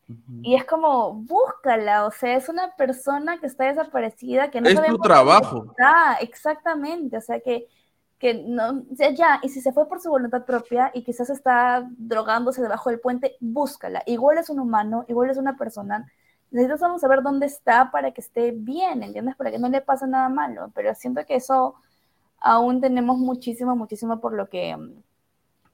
Uh 0.08 0.14
-huh. 0.14 0.40
Y 0.44 0.56
es 0.56 0.66
como, 0.66 1.16
búscala, 1.16 2.06
o 2.06 2.12
sea, 2.12 2.36
es 2.36 2.48
una 2.48 2.76
persona 2.76 3.40
que 3.40 3.48
está 3.48 3.66
desaparecida, 3.66 4.52
que 4.52 4.62
no 4.62 4.70
es 4.70 4.80
tu 4.88 5.00
trabajo. 5.00 5.66
Está, 5.72 6.18
exactamente, 6.22 7.18
o 7.18 7.22
sea, 7.22 7.40
que, 7.40 7.68
que 8.20 8.36
no, 8.36 8.84
o 8.92 8.96
sea, 8.96 9.10
ya, 9.10 9.40
y 9.42 9.50
si 9.50 9.62
se 9.62 9.74
fue 9.74 9.90
por 9.90 10.00
su 10.00 10.12
voluntad 10.12 10.46
propia 10.46 10.92
y 10.94 11.04
quizás 11.04 11.32
está 11.32 11.90
drogándose 11.98 12.62
debajo 12.62 12.92
del 12.92 13.00
puente, 13.00 13.36
búscala. 13.40 14.04
Igual 14.06 14.38
es 14.38 14.52
un 14.52 14.60
humano, 14.60 15.06
igual 15.08 15.32
es 15.32 15.38
una 15.38 15.58
persona 15.58 16.08
necesitamos 16.52 17.02
saber 17.02 17.22
dónde 17.22 17.46
está 17.46 17.92
para 17.92 18.12
que 18.12 18.22
esté 18.22 18.52
bien, 18.52 19.04
¿entiendes? 19.04 19.36
Para 19.36 19.52
que 19.52 19.60
no 19.60 19.70
le 19.70 19.82
pase 19.82 20.08
nada 20.08 20.30
malo, 20.30 20.72
pero 20.74 20.94
siento 20.96 21.26
que 21.26 21.36
eso 21.36 21.76
aún 22.40 22.82
tenemos 22.82 23.18
muchísimo, 23.18 23.76
muchísimo 23.76 24.20
por 24.20 24.34
lo 24.34 24.50
que 24.50 24.76
um, 24.76 25.02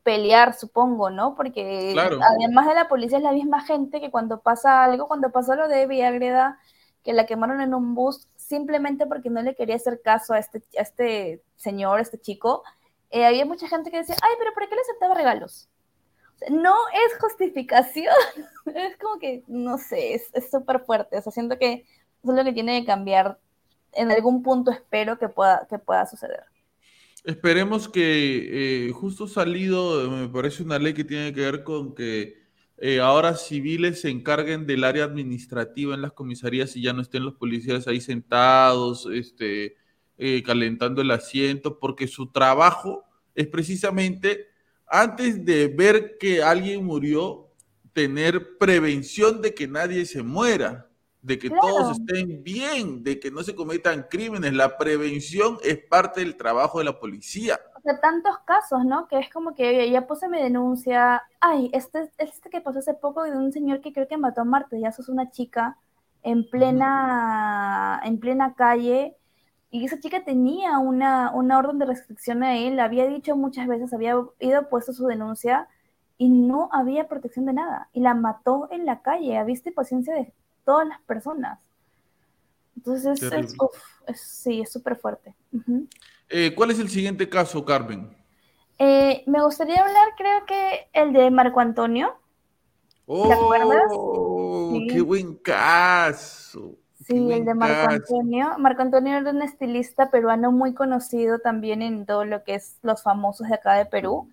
pelear, 0.04 0.54
supongo, 0.54 1.10
¿no? 1.10 1.36
Porque 1.36 1.92
claro. 1.94 2.20
además 2.22 2.68
de 2.68 2.76
la 2.76 2.88
policía 2.88 3.18
es 3.18 3.24
la 3.24 3.32
misma 3.32 3.62
gente 3.62 4.02
que 4.02 4.12
cuando 4.12 4.42
pasa 4.42 4.84
algo, 4.84 5.08
cuando 5.08 5.32
pasó 5.32 5.56
lo 5.56 5.68
de 5.68 5.88
Villagreda, 5.88 6.60
que 7.04 7.14
la 7.14 7.26
quemaron 7.26 7.62
en 7.62 7.74
un 7.74 7.96
bus 7.96 8.30
simplemente 8.36 9.06
porque 9.06 9.30
no 9.30 9.42
le 9.42 9.56
quería 9.56 9.76
hacer 9.76 10.02
caso 10.02 10.34
a 10.34 10.40
este, 10.40 10.64
a 10.78 10.82
este 10.82 11.44
señor, 11.56 12.00
a 12.00 12.02
este 12.02 12.20
chico, 12.20 12.64
eh, 13.10 13.26
había 13.26 13.46
mucha 13.46 13.68
gente 13.68 13.92
que 13.92 13.98
decía, 13.98 14.16
ay, 14.22 14.36
pero 14.40 14.54
¿por 14.54 14.68
qué 14.68 14.76
le 14.76 14.82
aceptaba 14.82 15.14
regalos? 15.14 15.70
No 16.50 16.76
es 16.94 17.20
justificación, 17.20 18.14
es 18.66 18.98
como 18.98 19.20
que, 19.20 19.44
no 19.48 19.78
sé, 19.78 20.16
es 20.16 20.50
súper 20.50 20.82
fuerte, 20.86 21.18
o 21.18 21.22
sea, 21.22 21.32
siento 21.32 21.58
que 21.58 21.86
eso 22.24 22.32
es 22.32 22.38
lo 22.38 22.44
que 22.44 22.54
tiene 22.54 22.80
que 22.82 22.88
cambiar, 22.88 23.40
en 23.92 24.12
algún 24.12 24.42
punto 24.42 24.72
espero 24.72 25.20
que 25.20 25.30
pueda, 25.30 25.68
que 25.70 25.78
pueda 25.78 26.06
suceder. 26.06 26.44
Esperemos 27.24 27.88
que 27.88 28.88
eh, 28.88 28.92
justo 28.92 29.28
salido, 29.28 30.10
me 30.10 30.28
parece 30.28 30.64
una 30.64 30.80
ley 30.80 30.94
que 30.94 31.06
tiene 31.06 31.32
que 31.34 31.42
ver 31.42 31.64
con 31.64 31.96
que 31.96 32.44
eh, 32.78 33.00
ahora 33.00 33.36
civiles 33.36 34.02
se 34.02 34.10
encarguen 34.10 34.66
del 34.66 34.84
área 34.84 35.06
administrativa 35.06 35.96
en 35.96 36.02
las 36.02 36.12
comisarías 36.12 36.76
y 36.76 36.82
ya 36.82 36.92
no 36.92 37.02
estén 37.02 37.24
los 37.24 37.36
policías 37.36 37.88
ahí 37.88 38.02
sentados, 38.02 39.08
este, 39.14 39.78
eh, 40.18 40.44
calentando 40.44 41.02
el 41.02 41.12
asiento, 41.12 41.80
porque 41.80 42.08
su 42.08 42.32
trabajo 42.32 43.06
es 43.36 43.48
precisamente 43.48 44.48
antes 44.94 45.44
de 45.44 45.68
ver 45.70 46.20
que 46.20 46.44
alguien 46.44 46.86
murió, 46.86 47.48
tener 47.94 48.60
prevención 48.60 49.42
de 49.42 49.56
que 49.56 49.68
nadie 49.68 50.06
se 50.06 50.22
muera, 50.22 50.88
de 51.24 51.40
que 51.40 51.50
claro. 51.50 51.68
todos 51.68 52.00
estén 52.00 52.44
bien, 52.44 53.04
de 53.04 53.20
que 53.20 53.32
no 53.32 53.42
se 53.42 53.56
cometan 53.56 54.06
crímenes. 54.08 54.54
La 54.54 54.78
prevención 54.78 55.58
es 55.64 55.80
parte 55.80 56.20
del 56.20 56.38
trabajo 56.38 56.78
de 56.78 56.86
la 56.86 57.00
policía. 57.00 57.60
O 57.76 57.82
sea, 57.82 58.00
tantos 58.00 58.38
casos, 58.46 58.86
¿no? 58.86 59.08
Que 59.08 59.18
es 59.18 59.34
como 59.34 59.56
que 59.56 59.90
ya 59.90 60.06
puse 60.06 60.30
mi 60.30 60.40
denuncia. 60.40 61.24
Ay, 61.40 61.72
este, 61.74 62.12
este 62.20 62.52
que 62.52 62.62
pasó 62.62 62.78
hace 62.78 62.94
poco 62.94 63.24
de 63.24 63.32
un 63.32 63.52
señor 63.52 63.82
que 63.82 63.94
creo 63.94 64.08
que 64.08 64.18
mató 64.18 64.42
a 64.42 64.46
Marta, 64.46 64.78
ya 64.78 64.92
sos 64.92 65.10
una 65.10 65.32
chica 65.32 65.76
en 66.22 66.48
plena, 66.48 68.00
en 68.06 68.20
plena 68.20 68.54
calle 68.54 69.18
y 69.74 69.84
esa 69.86 70.00
chica 70.00 70.24
tenía 70.24 70.78
una, 70.78 71.32
una 71.32 71.58
orden 71.58 71.80
de 71.80 71.88
restricción 71.88 72.44
a 72.44 72.56
él, 72.56 72.80
había 72.80 73.08
dicho 73.08 73.36
muchas 73.36 73.68
veces, 73.68 73.92
había 73.92 74.16
ido 74.40 74.70
puesto 74.70 74.94
su 74.94 75.08
denuncia 75.08 75.68
y 76.20 76.30
no 76.30 76.70
había 76.72 77.08
protección 77.08 77.48
de 77.48 77.54
nada. 77.54 77.90
Y 77.92 78.02
la 78.02 78.14
mató 78.14 78.68
en 78.70 78.86
la 78.86 79.02
calle, 79.02 79.36
a 79.36 79.44
vista 79.44 79.70
y 79.70 79.74
paciencia 79.74 80.14
de 80.14 80.32
todas 80.64 80.88
las 80.88 81.02
personas. 81.02 81.60
Entonces, 82.78 83.24
es, 83.24 83.32
es, 83.34 83.56
uf, 83.60 83.76
es, 84.06 84.22
sí, 84.22 84.62
es 84.62 84.72
súper 84.72 84.96
fuerte. 84.96 85.34
Uh 85.52 85.58
-huh. 85.58 85.88
eh, 86.30 86.54
¿Cuál 86.54 86.70
es 86.70 86.78
el 86.78 86.90
siguiente 86.90 87.28
caso, 87.28 87.66
Carmen? 87.66 88.16
Eh, 88.78 89.24
me 89.26 89.42
gustaría 89.44 89.82
hablar, 89.82 90.10
creo 90.16 90.46
que 90.46 90.88
el 90.94 91.14
de 91.14 91.32
Marco 91.32 91.60
Antonio. 91.60 92.16
Oh, 93.08 93.28
¿Te 93.28 93.34
acuerdas? 93.34 93.92
Sí. 93.92 94.88
¡Qué 94.88 95.02
buen 95.02 95.34
caso! 95.34 96.78
Sí, 97.06 97.32
el 97.32 97.46
de 97.46 97.54
Marco 97.54 97.90
Antonio. 97.90 98.58
Marco 98.58 98.82
Antonio 98.82 99.18
era 99.18 99.30
un 99.30 99.42
estilista 99.42 100.10
peruano 100.10 100.52
muy 100.52 100.74
conocido 100.74 101.40
también 101.40 101.82
en 101.82 102.06
todo 102.06 102.26
lo 102.26 102.44
que 102.44 102.56
es 102.56 102.78
los 102.82 103.04
famosos 103.04 103.48
de 103.48 103.56
acá 103.56 103.74
de 103.74 103.86
Perú. 103.86 104.30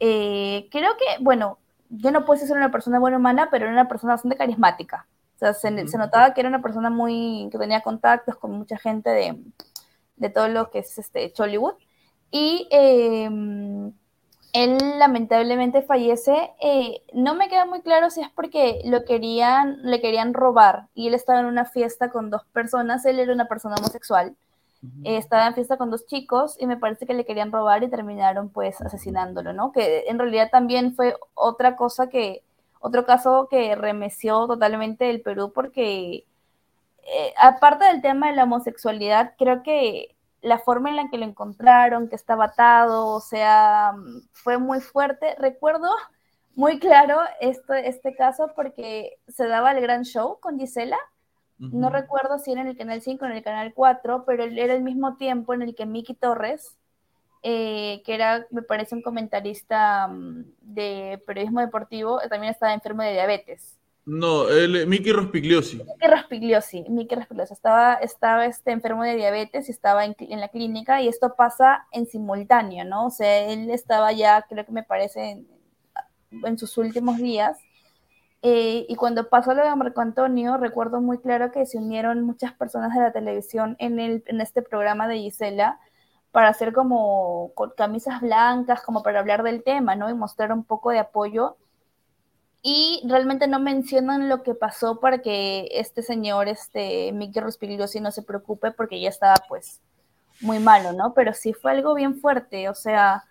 Eh, 0.00 0.68
creo 0.70 0.96
que, 0.96 1.22
bueno, 1.22 1.58
yo 1.88 2.10
no 2.10 2.24
puedo 2.24 2.44
ser 2.44 2.56
una 2.56 2.70
persona 2.70 2.98
buena 2.98 3.18
humana, 3.18 3.48
pero 3.50 3.64
era 3.64 3.72
una 3.72 3.88
persona 3.88 4.14
bastante 4.14 4.36
carismática. 4.36 5.06
O 5.36 5.38
sea, 5.38 5.54
se, 5.54 5.68
uh 5.68 5.76
-huh. 5.76 5.86
se, 5.86 5.98
notaba 5.98 6.34
que 6.34 6.40
era 6.40 6.48
una 6.48 6.62
persona 6.62 6.90
muy, 6.90 7.48
que 7.50 7.58
tenía 7.58 7.82
contactos 7.82 8.36
con 8.36 8.52
mucha 8.52 8.76
gente 8.78 9.10
de, 9.10 9.42
de 10.16 10.30
todo 10.30 10.48
lo 10.48 10.70
que 10.70 10.80
es 10.80 10.98
este 10.98 11.32
Chollywood. 11.32 11.74
Y 12.30 12.68
eh, 12.70 13.28
él 14.52 14.78
lamentablemente 14.98 15.82
fallece. 15.82 16.52
Eh, 16.60 17.02
no 17.14 17.34
me 17.34 17.48
queda 17.48 17.64
muy 17.64 17.80
claro 17.80 18.10
si 18.10 18.20
es 18.20 18.30
porque 18.30 18.80
lo 18.84 19.04
querían, 19.04 19.78
le 19.82 20.00
querían 20.00 20.34
robar 20.34 20.88
y 20.94 21.08
él 21.08 21.14
estaba 21.14 21.40
en 21.40 21.46
una 21.46 21.64
fiesta 21.64 22.10
con 22.10 22.30
dos 22.30 22.44
personas. 22.52 23.04
Él 23.06 23.18
era 23.18 23.32
una 23.32 23.48
persona 23.48 23.76
homosexual. 23.76 24.36
Uh 24.82 24.86
-huh. 24.86 25.06
eh, 25.06 25.16
estaba 25.16 25.46
en 25.46 25.54
fiesta 25.54 25.76
con 25.76 25.90
dos 25.90 26.06
chicos 26.06 26.56
y 26.60 26.66
me 26.66 26.76
parece 26.76 27.06
que 27.06 27.14
le 27.14 27.24
querían 27.24 27.52
robar 27.52 27.82
y 27.82 27.88
terminaron 27.88 28.50
pues 28.50 28.80
asesinándolo, 28.82 29.52
¿no? 29.52 29.72
Que 29.72 30.04
en 30.08 30.18
realidad 30.18 30.50
también 30.50 30.94
fue 30.94 31.16
otra 31.34 31.76
cosa 31.76 32.08
que, 32.08 32.42
otro 32.80 33.06
caso 33.06 33.48
que 33.50 33.76
remeció 33.76 34.46
totalmente 34.48 35.08
el 35.08 35.22
Perú 35.22 35.52
porque 35.54 36.26
eh, 37.04 37.34
aparte 37.38 37.84
del 37.86 38.02
tema 38.02 38.28
de 38.28 38.36
la 38.36 38.44
homosexualidad, 38.44 39.34
creo 39.38 39.62
que 39.62 40.14
la 40.42 40.58
forma 40.58 40.90
en 40.90 40.96
la 40.96 41.08
que 41.08 41.18
lo 41.18 41.24
encontraron, 41.24 42.08
que 42.08 42.16
estaba 42.16 42.46
atado, 42.46 43.06
o 43.06 43.20
sea, 43.20 43.94
fue 44.32 44.58
muy 44.58 44.80
fuerte. 44.80 45.36
Recuerdo 45.38 45.88
muy 46.54 46.78
claro 46.78 47.20
este, 47.40 47.88
este 47.88 48.14
caso 48.14 48.50
porque 48.54 49.18
se 49.28 49.46
daba 49.46 49.72
el 49.72 49.80
gran 49.80 50.04
show 50.04 50.38
con 50.40 50.58
Gisela. 50.58 50.98
Uh 51.60 51.66
-huh. 51.66 51.72
No 51.72 51.90
recuerdo 51.90 52.38
si 52.38 52.52
era 52.52 52.60
en 52.62 52.66
el 52.66 52.76
canal 52.76 53.00
5 53.00 53.24
o 53.24 53.28
en 53.28 53.36
el 53.36 53.42
canal 53.44 53.72
4, 53.72 54.24
pero 54.26 54.44
era 54.44 54.74
el 54.74 54.82
mismo 54.82 55.16
tiempo 55.16 55.54
en 55.54 55.62
el 55.62 55.74
que 55.76 55.86
Miki 55.86 56.14
Torres, 56.14 56.76
eh, 57.44 58.02
que 58.04 58.14
era, 58.14 58.46
me 58.50 58.62
parece, 58.62 58.94
un 58.96 59.02
comentarista 59.02 60.08
um, 60.10 60.44
de 60.60 61.22
periodismo 61.26 61.60
deportivo, 61.60 62.20
también 62.28 62.52
estaba 62.52 62.74
enfermo 62.74 63.02
de 63.02 63.12
diabetes. 63.12 63.78
No, 64.04 64.48
el, 64.48 64.86
Miki 64.86 65.12
Rospigliosi. 65.12 65.78
Miki 65.78 66.06
Rospigliosi, 66.08 66.84
Rospigliosi. 67.14 67.52
Estaba, 67.52 67.94
estaba 67.94 68.46
este, 68.46 68.72
enfermo 68.72 69.04
de 69.04 69.14
diabetes 69.14 69.68
y 69.68 69.72
estaba 69.72 70.04
en, 70.04 70.16
en, 70.18 70.40
la 70.40 70.48
clínica 70.48 71.00
y 71.00 71.08
esto 71.08 71.34
pasa 71.36 71.86
en 71.92 72.06
simultáneo, 72.06 72.84
¿no? 72.84 73.06
O 73.06 73.10
sea, 73.10 73.52
él 73.52 73.70
estaba 73.70 74.12
ya, 74.12 74.42
creo 74.48 74.66
que 74.66 74.72
me 74.72 74.82
parece, 74.82 75.44
en 76.30 76.58
sus 76.58 76.76
últimos 76.78 77.18
días. 77.18 77.58
Eh, 78.42 78.86
y 78.88 78.96
cuando 78.96 79.28
pasó 79.28 79.54
lo 79.54 79.64
de 79.64 79.76
Marco 79.76 80.00
Antonio, 80.00 80.56
recuerdo 80.56 81.00
muy 81.00 81.18
claro 81.18 81.52
que 81.52 81.64
se 81.64 81.78
unieron 81.78 82.22
muchas 82.22 82.52
personas 82.52 82.92
de 82.92 83.00
la 83.00 83.12
televisión 83.12 83.76
en, 83.78 84.00
el, 84.00 84.24
en 84.26 84.40
este 84.40 84.62
programa 84.62 85.06
de 85.06 85.18
Gisela 85.18 85.78
para 86.32 86.48
hacer 86.48 86.72
como 86.72 87.52
con 87.54 87.70
camisas 87.76 88.20
blancas, 88.20 88.82
como 88.82 89.02
para 89.04 89.20
hablar 89.20 89.44
del 89.44 89.62
tema, 89.62 89.94
¿no? 89.94 90.10
Y 90.10 90.14
mostrar 90.14 90.52
un 90.52 90.64
poco 90.64 90.90
de 90.90 90.98
apoyo. 90.98 91.56
Y 92.62 93.02
realmente 93.08 93.48
no 93.48 93.58
mencionan 93.58 94.28
lo 94.28 94.44
que 94.44 94.54
pasó 94.54 95.00
para 95.00 95.18
que 95.18 95.68
este 95.72 96.02
señor, 96.02 96.46
este 96.46 97.10
Mickey 97.12 97.42
Rospigliosi, 97.42 98.00
no 98.00 98.12
se 98.12 98.22
preocupe 98.22 98.70
porque 98.70 99.00
ya 99.00 99.08
estaba 99.08 99.34
pues 99.48 99.80
muy 100.40 100.60
malo, 100.60 100.92
¿no? 100.92 101.12
Pero 101.12 101.34
sí 101.34 101.52
fue 101.52 101.72
algo 101.72 101.94
bien 101.94 102.20
fuerte, 102.20 102.68
o 102.68 102.74
sea, 102.74 103.24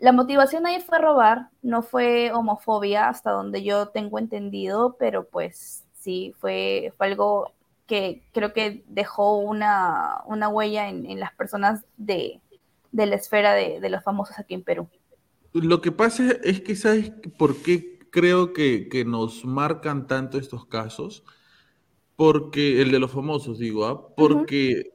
la 0.00 0.12
motivación 0.12 0.66
ahí 0.66 0.80
fue 0.80 0.98
robar, 0.98 1.50
no 1.60 1.82
fue 1.82 2.32
homofobia 2.32 3.10
hasta 3.10 3.30
donde 3.32 3.62
yo 3.62 3.88
tengo 3.88 4.18
entendido, 4.18 4.96
pero 4.98 5.28
pues 5.28 5.84
sí, 5.92 6.34
fue, 6.40 6.94
fue 6.96 7.08
algo 7.08 7.52
que 7.86 8.22
creo 8.32 8.54
que 8.54 8.82
dejó 8.88 9.36
una, 9.36 10.22
una 10.24 10.48
huella 10.48 10.88
en, 10.88 11.20
las 11.20 11.34
personas 11.34 11.84
de, 11.98 12.40
la 12.92 13.14
esfera 13.14 13.52
de, 13.52 13.90
los 13.90 14.02
famosos 14.02 14.38
aquí 14.38 14.54
en 14.54 14.62
Perú. 14.62 14.88
Lo 15.52 15.82
que 15.82 15.92
pasa 15.92 16.24
es 16.44 16.62
que, 16.62 16.76
¿sabes 16.76 17.12
por 17.36 17.60
qué 17.62 17.99
creo 18.10 18.52
que, 18.52 18.88
que 18.88 19.04
nos 19.04 19.44
marcan 19.44 20.06
tanto 20.06 20.38
estos 20.38 20.66
casos? 20.66 21.24
Porque, 22.16 22.82
el 22.82 22.90
de 22.90 22.98
los 22.98 23.12
famosos, 23.12 23.58
digo, 23.58 23.86
¿ah? 23.86 24.14
porque 24.14 24.92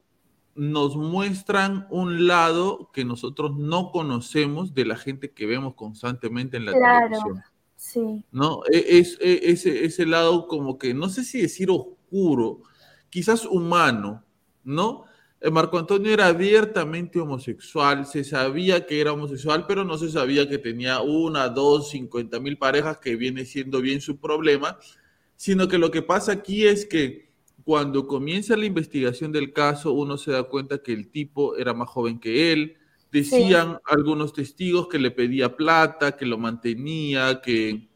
nos 0.54 0.96
muestran 0.96 1.86
un 1.90 2.26
lado 2.26 2.90
que 2.92 3.04
nosotros 3.04 3.56
no 3.56 3.90
conocemos 3.90 4.74
de 4.74 4.84
la 4.86 4.96
gente 4.96 5.32
que 5.32 5.46
vemos 5.46 5.74
constantemente 5.74 6.56
en 6.56 6.66
la 6.66 6.72
televisión. 6.72 7.42
Sí. 7.76 8.24
¿No? 8.30 8.62
E, 8.72 8.98
es, 8.98 9.18
e, 9.20 9.50
ese, 9.50 9.84
ese 9.84 10.06
lado 10.06 10.46
como 10.46 10.78
que, 10.78 10.94
no 10.94 11.08
sé 11.08 11.24
si 11.24 11.42
decir 11.42 11.70
oscuro, 11.70 12.62
quizás 13.10 13.44
humano, 13.44 14.24
¿no? 14.62 15.05
Eh, 15.40 15.50
Marco 15.50 15.78
Antonio 15.78 16.12
era 16.12 16.28
abiertamente 16.28 17.20
homosexual, 17.20 18.06
se 18.06 18.24
sabía 18.24 18.86
que 18.86 19.00
era 19.00 19.12
homosexual, 19.12 19.66
pero 19.66 19.84
no 19.84 19.98
se 19.98 20.10
sabía 20.10 20.48
que 20.48 20.58
tenía 20.58 21.00
una, 21.00 21.48
dos, 21.48 21.90
cincuenta 21.90 22.40
mil 22.40 22.56
parejas, 22.56 22.98
que 22.98 23.16
viene 23.16 23.44
siendo 23.44 23.80
bien 23.80 24.00
su 24.00 24.18
problema, 24.18 24.78
sino 25.36 25.68
que 25.68 25.78
lo 25.78 25.90
que 25.90 26.02
pasa 26.02 26.32
aquí 26.32 26.66
es 26.66 26.86
que 26.86 27.26
cuando 27.66 28.06
comienza 28.06 28.56
la 28.56 28.64
investigación 28.64 29.32
del 29.32 29.52
caso, 29.52 29.92
uno 29.92 30.16
se 30.16 30.30
da 30.30 30.44
cuenta 30.44 30.78
que 30.78 30.92
el 30.92 31.08
tipo 31.08 31.56
era 31.56 31.74
más 31.74 31.88
joven 31.88 32.20
que 32.20 32.52
él. 32.52 32.76
Decían 33.10 33.80
algunos 33.84 34.32
testigos 34.32 34.86
que 34.86 35.00
le 35.00 35.10
pedía 35.10 35.56
plata, 35.56 36.16
que 36.16 36.26
lo 36.26 36.38
mantenía, 36.38 37.40
que 37.42 37.88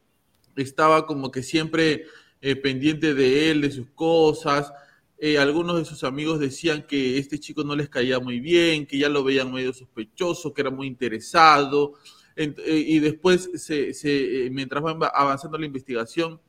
estaba 0.57 1.07
como 1.07 1.31
que 1.31 1.45
siempre 1.45 2.07
eh, 2.41 2.57
pendiente 2.57 3.15
de 3.15 3.51
él, 3.51 3.61
de 3.61 3.71
sus 3.71 3.87
cosas. 3.91 4.73
Eh, 5.23 5.39
algunos 5.39 5.77
de 5.77 5.85
sus 5.85 6.03
amigos 6.03 6.41
decían 6.41 6.87
que 6.89 7.19
este 7.19 7.39
chico 7.39 7.63
no 7.63 7.77
les 7.77 7.91
caía 7.91 8.19
muy 8.19 8.41
bien, 8.41 8.87
que 8.87 8.97
ya 8.97 9.11
lo 9.11 9.23
veían 9.23 9.53
medio 9.53 9.75
sospechoso, 9.75 10.55
que 10.55 10.63
era 10.63 10.71
muy 10.71 10.87
interesado. 10.87 11.93
Eh, 12.37 12.55
y 12.87 13.01
después, 13.01 13.51
mientras 14.51 14.83
va 14.83 15.09
avanzando 15.09 15.59
la 15.59 15.67
investigación, 15.67 16.41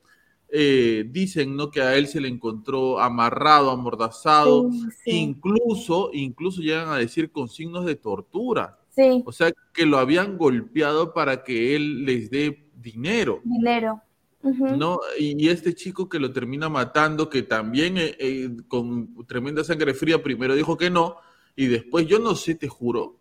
eh, 0.48 1.04
dicen 1.06 1.54
¿no? 1.54 1.70
que 1.70 1.82
a 1.82 1.96
él 1.96 2.06
se 2.06 2.20
le 2.20 2.28
encontró 2.28 2.98
amarrado, 2.98 3.70
amordazado, 3.70 4.70
incluso, 5.04 6.08
incluso 6.14 6.62
llegan 6.62 6.88
a 6.88 6.96
decir 6.96 7.30
con 7.30 7.50
signos 7.50 7.84
de 7.84 7.96
tortura. 7.96 8.78
Sí. 8.88 9.22
O 9.26 9.32
sea, 9.32 9.52
que 9.74 9.84
lo 9.84 9.98
habían 9.98 10.38
golpeado 10.38 11.12
para 11.12 11.44
que 11.44 11.76
él 11.76 12.06
les 12.06 12.30
dé 12.30 12.70
dinero. 12.74 13.40
Dinero. 13.44 14.02
¿No? 14.42 14.98
Y, 15.18 15.48
este 15.48 15.74
chico 15.74 16.08
que 16.08 16.18
lo 16.18 16.32
termina 16.32 16.68
matando, 16.68 17.28
que 17.28 17.42
también 17.42 17.98
eh, 17.98 18.16
eh, 18.18 18.50
con 18.68 19.26
tremenda 19.26 19.64
sangre 19.64 19.94
fría 19.94 20.22
primero 20.22 20.54
dijo 20.54 20.76
que 20.76 20.90
no, 20.90 21.16
y 21.54 21.66
después, 21.66 22.06
yo 22.06 22.18
no 22.18 22.34
sé, 22.34 22.54
te 22.54 22.68
juro, 22.68 23.18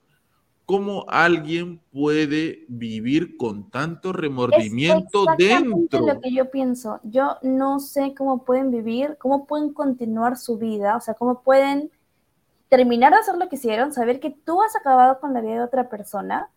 cómo 0.65 1.05
alguien 1.09 1.81
puede 1.91 2.65
vivir 2.69 3.35
con 3.35 3.69
tanto 3.69 4.13
remordimiento 4.13 5.25
es 5.31 5.37
dentro. 5.37 6.07
lo 6.07 6.21
que 6.21 6.33
yo 6.33 6.49
pienso. 6.49 6.99
Yo 7.03 7.37
no 7.41 7.79
sé 7.79 8.13
cómo 8.17 8.45
pueden 8.45 8.71
vivir, 8.71 9.17
cómo 9.19 9.45
pueden 9.45 9.73
continuar 9.73 10.37
su 10.37 10.57
vida, 10.57 10.95
o 10.95 11.01
sea, 11.01 11.13
cómo 11.13 11.41
pueden 11.41 11.91
terminar 12.69 13.11
de 13.11 13.19
hacer 13.19 13.35
lo 13.35 13.49
que 13.49 13.57
hicieron, 13.57 13.91
saber 13.91 14.21
que 14.21 14.29
tú 14.29 14.61
has 14.61 14.75
acabado 14.77 15.19
con 15.19 15.33
la 15.33 15.41
vida 15.41 15.55
de 15.55 15.63
otra 15.63 15.89
persona 15.89 16.49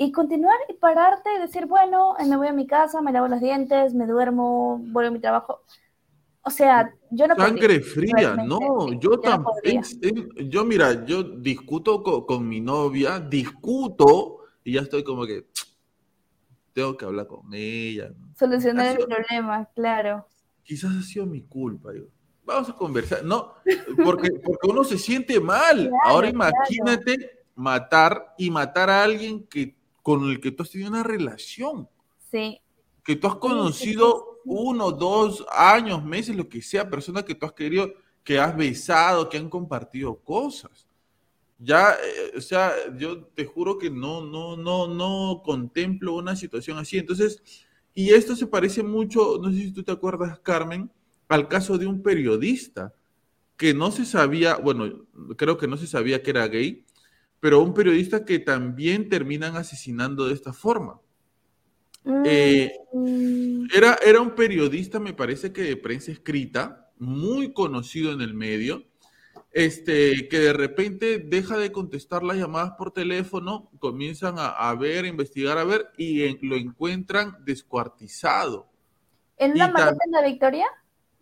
y 0.00 0.12
continuar 0.12 0.56
y 0.68 0.74
pararte 0.74 1.28
y 1.36 1.40
decir, 1.40 1.66
bueno, 1.66 2.14
me 2.24 2.36
voy 2.36 2.46
a 2.46 2.52
mi 2.52 2.68
casa, 2.68 3.02
me 3.02 3.12
lavo 3.12 3.26
los 3.26 3.40
dientes, 3.40 3.92
me 3.94 4.06
duermo, 4.06 4.78
vuelvo 4.78 5.08
a 5.08 5.12
mi 5.12 5.18
trabajo. 5.18 5.60
O 6.42 6.50
sea, 6.50 6.94
yo 7.10 7.26
no 7.26 7.34
Sangre 7.34 7.80
fría, 7.80 8.36
no, 8.36 8.92
yo 8.92 9.18
también. 9.18 9.82
yo, 10.48 10.64
mira, 10.64 11.04
yo 11.04 11.24
discuto 11.24 12.02
con, 12.24 12.48
mi 12.48 12.60
novia, 12.60 13.18
discuto 13.18 14.38
y 14.62 14.74
ya 14.74 14.82
estoy 14.82 15.02
como 15.02 15.26
que 15.26 15.46
tengo 16.72 16.96
que 16.96 17.04
hablar 17.04 17.26
con 17.26 17.52
ella. 17.52 18.12
Solucionar 18.38 18.96
el 18.96 19.04
problema, 19.04 19.68
claro. 19.74 20.26
Quizás 20.62 20.92
ha 20.96 21.02
sido 21.02 21.26
mi 21.26 21.42
culpa, 21.42 21.90
digo. 21.90 22.06
Vamos 22.44 22.70
a 22.70 22.72
conversar, 22.72 23.24
no, 23.24 23.54
porque, 24.02 24.30
porque 24.42 24.68
uno 24.68 24.84
se 24.84 24.96
siente 24.96 25.38
mal. 25.40 25.90
Ahora 26.04 26.28
imagínate 26.28 27.42
matar 27.56 28.34
y 28.38 28.50
matar 28.50 28.88
a 28.88 29.02
alguien 29.02 29.44
que 29.48 29.77
con 30.08 30.30
el 30.30 30.40
que 30.40 30.52
tú 30.52 30.62
has 30.62 30.70
tenido 30.70 30.88
una 30.88 31.02
relación. 31.02 31.86
Sí. 32.30 32.58
Que 33.04 33.14
tú 33.14 33.26
has 33.26 33.34
conocido 33.34 34.40
uno, 34.46 34.90
dos 34.90 35.44
años, 35.52 36.02
meses, 36.02 36.34
lo 36.34 36.48
que 36.48 36.62
sea, 36.62 36.88
personas 36.88 37.24
que 37.24 37.34
tú 37.34 37.44
has 37.44 37.52
querido, 37.52 37.92
que 38.24 38.38
has 38.38 38.56
besado, 38.56 39.28
que 39.28 39.36
han 39.36 39.50
compartido 39.50 40.16
cosas. 40.16 40.86
Ya, 41.58 41.90
eh, 41.92 42.38
o 42.38 42.40
sea, 42.40 42.72
yo 42.96 43.22
te 43.22 43.44
juro 43.44 43.76
que 43.76 43.90
no, 43.90 44.22
no, 44.22 44.56
no, 44.56 44.88
no 44.88 45.42
contemplo 45.44 46.14
una 46.14 46.34
situación 46.34 46.78
así. 46.78 46.96
Entonces, 46.96 47.42
y 47.92 48.08
esto 48.08 48.34
se 48.34 48.46
parece 48.46 48.82
mucho, 48.82 49.38
no 49.42 49.50
sé 49.50 49.58
si 49.58 49.72
tú 49.72 49.82
te 49.82 49.92
acuerdas, 49.92 50.40
Carmen, 50.40 50.90
al 51.28 51.48
caso 51.48 51.76
de 51.76 51.86
un 51.86 52.02
periodista 52.02 52.94
que 53.58 53.74
no 53.74 53.90
se 53.90 54.06
sabía, 54.06 54.56
bueno, 54.56 55.04
creo 55.36 55.58
que 55.58 55.68
no 55.68 55.76
se 55.76 55.86
sabía 55.86 56.22
que 56.22 56.30
era 56.30 56.48
gay, 56.48 56.86
pero 57.40 57.62
un 57.62 57.74
periodista 57.74 58.24
que 58.24 58.38
también 58.38 59.08
terminan 59.08 59.56
asesinando 59.56 60.26
de 60.26 60.34
esta 60.34 60.52
forma. 60.52 61.00
Eh, 62.24 62.72
mm. 62.92 63.66
era, 63.74 63.98
era 64.04 64.20
un 64.20 64.30
periodista, 64.30 64.98
me 64.98 65.12
parece 65.12 65.52
que 65.52 65.62
de 65.62 65.76
prensa 65.76 66.10
escrita, 66.10 66.90
muy 66.98 67.52
conocido 67.52 68.12
en 68.12 68.20
el 68.20 68.34
medio, 68.34 68.84
este, 69.52 70.28
que 70.28 70.38
de 70.38 70.52
repente 70.52 71.18
deja 71.18 71.56
de 71.56 71.72
contestar 71.72 72.22
las 72.22 72.36
llamadas 72.36 72.72
por 72.72 72.92
teléfono, 72.92 73.70
comienzan 73.78 74.34
a, 74.38 74.74
ver, 74.74 75.04
a 75.04 75.08
investigar, 75.08 75.58
a 75.58 75.64
ver, 75.64 75.90
y 75.96 76.46
lo 76.46 76.56
encuentran 76.56 77.36
descuartizado. 77.44 78.68
¿En 79.36 79.52
una 79.52 79.68
maleta 79.68 79.98
en 80.04 80.12
la 80.12 80.22
Victoria? 80.22 80.66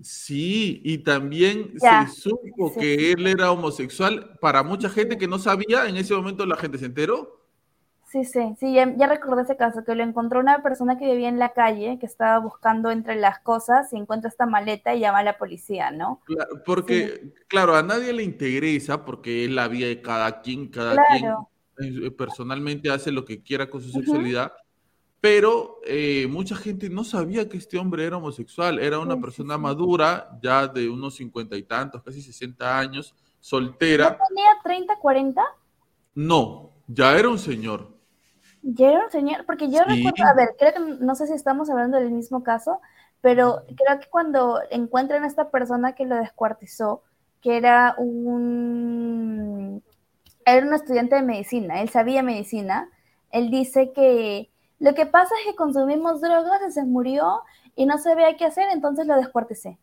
Sí, 0.00 0.82
y 0.84 0.98
también 0.98 1.72
se 1.78 2.12
supo 2.12 2.74
que 2.78 3.12
él 3.12 3.26
era 3.26 3.50
homosexual. 3.50 4.36
Para 4.40 4.62
mucha 4.62 4.90
gente 4.90 5.16
que 5.16 5.26
no 5.26 5.38
sabía, 5.38 5.88
en 5.88 5.96
ese 5.96 6.14
momento 6.14 6.44
la 6.44 6.56
gente 6.56 6.78
se 6.78 6.86
enteró. 6.86 7.36
Sí, 8.08 8.24
sí, 8.24 8.54
sí, 8.60 8.72
ya, 8.72 9.06
recordé 9.08 9.42
ese 9.42 9.56
caso, 9.56 9.84
que 9.84 9.94
lo 9.94 10.04
encontró 10.04 10.38
una 10.38 10.62
persona 10.62 10.96
que 10.96 11.06
vivía 11.06 11.28
en 11.28 11.40
la 11.40 11.52
calle, 11.52 11.98
que 11.98 12.06
estaba 12.06 12.38
buscando 12.38 12.90
entre 12.90 13.16
las 13.16 13.40
cosas 13.40 13.92
y 13.92 13.96
encuentra 13.96 14.30
esta 14.30 14.46
maleta 14.46 14.94
y 14.94 15.00
llama 15.00 15.18
a 15.18 15.24
la 15.24 15.38
policía, 15.38 15.90
¿no? 15.90 16.20
Claro, 16.24 16.62
porque, 16.64 17.34
claro, 17.48 17.74
a 17.74 17.82
nadie 17.82 18.12
le 18.12 18.22
interesa 18.22 19.04
porque 19.04 19.44
es 19.44 19.50
la 19.50 19.66
vida 19.66 19.88
de 19.88 20.02
cada 20.02 20.40
quien, 20.40 20.68
cada 20.68 21.02
quien 21.06 22.04
eh, 22.04 22.10
personalmente 22.12 22.90
hace 22.90 23.10
lo 23.10 23.24
que 23.24 23.42
quiera 23.42 23.68
con 23.68 23.82
su 23.82 23.90
sexualidad, 23.90 24.52
pero 25.26 25.80
eh, 25.84 26.28
mucha 26.30 26.54
gente 26.54 26.88
no 26.88 27.02
sabía 27.02 27.48
que 27.48 27.56
este 27.56 27.78
hombre 27.78 28.04
era 28.04 28.16
homosexual, 28.16 28.78
era 28.78 29.00
una 29.00 29.20
persona 29.20 29.58
madura, 29.58 30.38
ya 30.40 30.68
de 30.68 30.88
unos 30.88 31.16
cincuenta 31.16 31.56
y 31.56 31.64
tantos, 31.64 32.00
casi 32.04 32.22
sesenta 32.22 32.78
años, 32.78 33.12
soltera. 33.40 34.10
¿No 34.10 34.18
tenía 34.28 34.50
30, 34.62 34.96
40? 35.00 35.42
No, 36.14 36.70
ya 36.86 37.18
era 37.18 37.28
un 37.28 37.40
señor. 37.40 37.88
Ya 38.62 38.90
era 38.90 39.04
un 39.04 39.10
señor, 39.10 39.44
porque 39.46 39.68
yo 39.68 39.82
recuerdo, 39.82 40.24
a 40.30 40.34
ver, 40.34 40.54
creo 40.56 40.72
que 40.74 41.04
no 41.04 41.16
sé 41.16 41.26
si 41.26 41.32
estamos 41.32 41.68
hablando 41.70 41.98
del 41.98 42.12
mismo 42.12 42.44
caso, 42.44 42.80
pero 43.20 43.64
creo 43.66 43.98
que 43.98 44.08
cuando 44.08 44.60
encuentran 44.70 45.24
a 45.24 45.26
esta 45.26 45.50
persona 45.50 45.96
que 45.96 46.06
lo 46.06 46.14
descuartizó, 46.14 47.02
que 47.40 47.56
era 47.56 47.96
un, 47.98 49.82
era 50.44 50.64
un 50.64 50.72
estudiante 50.72 51.16
de 51.16 51.22
medicina, 51.22 51.82
él 51.82 51.88
sabía 51.88 52.22
medicina, 52.22 52.88
él 53.32 53.50
dice 53.50 53.90
que 53.92 54.52
lo 54.78 54.94
que 54.94 55.06
pasa 55.06 55.34
es 55.40 55.50
que 55.50 55.56
consumimos 55.56 56.20
drogas 56.20 56.60
y 56.68 56.72
se 56.72 56.84
murió 56.84 57.42
y 57.74 57.86
no 57.86 57.98
sabía 57.98 58.36
qué 58.36 58.44
hacer, 58.44 58.68
entonces 58.72 59.06
lo 59.06 59.16
descuarticé. 59.16 59.78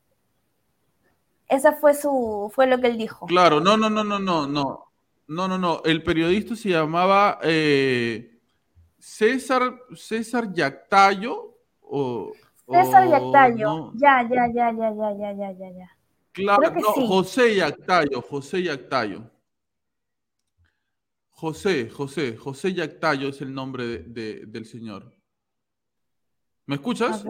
Esa 1.47 1.73
fue 1.73 1.93
su, 1.93 2.51
fue 2.53 2.67
lo 2.67 2.79
que 2.79 2.87
él 2.87 2.97
dijo. 2.97 3.25
Claro, 3.25 3.59
no, 3.59 3.77
no, 3.77 3.89
no, 3.89 4.03
no, 4.03 4.19
no, 4.19 4.47
no, 4.47 4.85
no, 5.27 5.47
no, 5.47 5.57
no. 5.57 5.81
El 5.83 6.03
periodista 6.03 6.55
se 6.55 6.69
llamaba 6.69 7.39
eh, 7.43 8.39
César, 8.99 9.79
César 9.95 10.51
Yactayo, 10.53 11.57
César 12.67 13.07
Yactayo. 13.07 13.91
Ya, 13.95 14.27
ya, 14.29 14.47
ya, 14.53 14.71
ya, 14.71 14.91
ya, 14.91 15.11
ya, 15.17 15.33
ya, 15.33 15.51
ya, 15.51 15.69
ya. 15.71 15.97
Claro, 16.31 16.71
no, 16.71 17.07
José 17.07 17.55
Yactayo, 17.55 18.21
José 18.21 18.63
Yactayo. 18.63 19.32
José, 21.43 21.89
José, 21.89 22.37
José 22.37 22.73
Yactayo 22.73 23.27
es 23.27 23.41
el 23.41 23.53
nombre 23.53 23.99
del 23.99 24.65
señor. 24.65 25.13
¿Me 26.65 26.75
escuchas? 26.75 27.21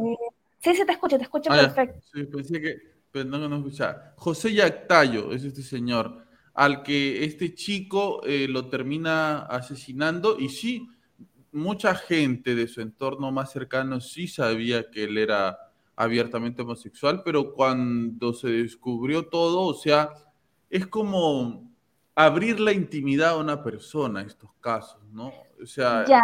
Sí, 0.59 0.75
sí, 0.75 0.85
te 0.85 0.91
escucho, 0.91 1.17
te 1.17 1.23
escucho 1.23 1.51
ah, 1.51 1.55
perfecto. 1.55 1.99
Sí, 2.13 2.23
pensé 2.25 2.61
que, 2.61 2.75
pero 3.09 3.27
no, 3.27 3.49
no 3.49 3.55
escuchaba. 3.55 4.13
José 4.17 4.53
Yactayo 4.53 5.31
es 5.31 5.43
este 5.43 5.63
señor, 5.63 6.27
al 6.53 6.83
que 6.83 7.25
este 7.25 7.55
chico 7.55 8.21
eh, 8.23 8.47
lo 8.47 8.69
termina 8.69 9.47
asesinando 9.47 10.39
y 10.39 10.49
sí, 10.49 10.87
mucha 11.51 11.95
gente 11.95 12.53
de 12.53 12.67
su 12.67 12.81
entorno 12.81 13.31
más 13.31 13.51
cercano 13.51 13.99
sí 13.99 14.27
sabía 14.27 14.91
que 14.91 15.05
él 15.05 15.17
era 15.17 15.57
abiertamente 15.95 16.61
homosexual, 16.61 17.23
pero 17.25 17.51
cuando 17.51 18.31
se 18.31 18.49
descubrió 18.49 19.25
todo, 19.25 19.61
o 19.61 19.73
sea, 19.73 20.11
es 20.69 20.85
como 20.85 21.72
abrir 22.15 22.59
la 22.59 22.71
intimidad 22.71 23.31
a 23.31 23.37
una 23.37 23.63
persona, 23.63 24.21
estos 24.21 24.51
casos, 24.59 25.01
¿no? 25.11 25.31
O 25.61 25.65
sea... 25.65 26.05
Ya, 26.05 26.21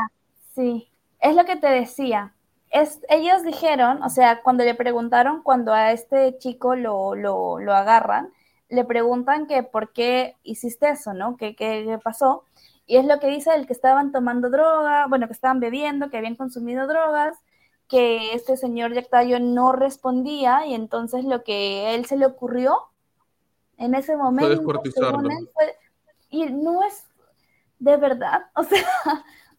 sí, 0.53 0.89
es 1.19 1.35
lo 1.35 1.45
que 1.45 1.55
te 1.55 1.67
decía. 1.67 2.33
Es, 2.69 3.01
ellos 3.09 3.43
dijeron, 3.43 4.03
o 4.03 4.09
sea, 4.09 4.41
cuando 4.43 4.63
le 4.63 4.75
preguntaron, 4.75 5.41
cuando 5.41 5.73
a 5.73 5.91
este 5.91 6.37
chico 6.37 6.75
lo, 6.75 7.15
lo, 7.15 7.59
lo 7.59 7.73
agarran, 7.73 8.31
le 8.69 8.85
preguntan 8.85 9.47
que 9.47 9.63
por 9.63 9.91
qué 9.91 10.37
hiciste 10.43 10.89
eso, 10.89 11.13
¿no? 11.13 11.35
¿Qué, 11.37 11.55
qué, 11.55 11.99
pasó? 12.03 12.43
Y 12.85 12.97
es 12.97 13.05
lo 13.05 13.19
que 13.19 13.27
dice 13.27 13.53
el 13.55 13.65
que 13.65 13.73
estaban 13.73 14.11
tomando 14.11 14.49
droga, 14.49 15.07
bueno, 15.07 15.27
que 15.27 15.33
estaban 15.33 15.59
bebiendo, 15.59 16.09
que 16.09 16.17
habían 16.17 16.35
consumido 16.35 16.87
drogas, 16.87 17.35
que 17.87 18.33
este 18.33 18.57
señor 18.57 18.93
Yactayo 18.93 19.39
no 19.39 19.71
respondía 19.71 20.65
y 20.67 20.75
entonces 20.75 21.25
lo 21.25 21.43
que 21.43 21.87
a 21.87 21.91
él 21.95 22.05
se 22.05 22.17
le 22.17 22.27
ocurrió 22.27 22.77
en 23.79 23.95
ese 23.95 24.15
momento 24.15 24.61
fue 24.63 25.75
y 26.29 26.45
no 26.51 26.83
es 26.83 27.05
de 27.79 27.97
verdad, 27.97 28.41
o 28.55 28.63
sea, 28.63 28.83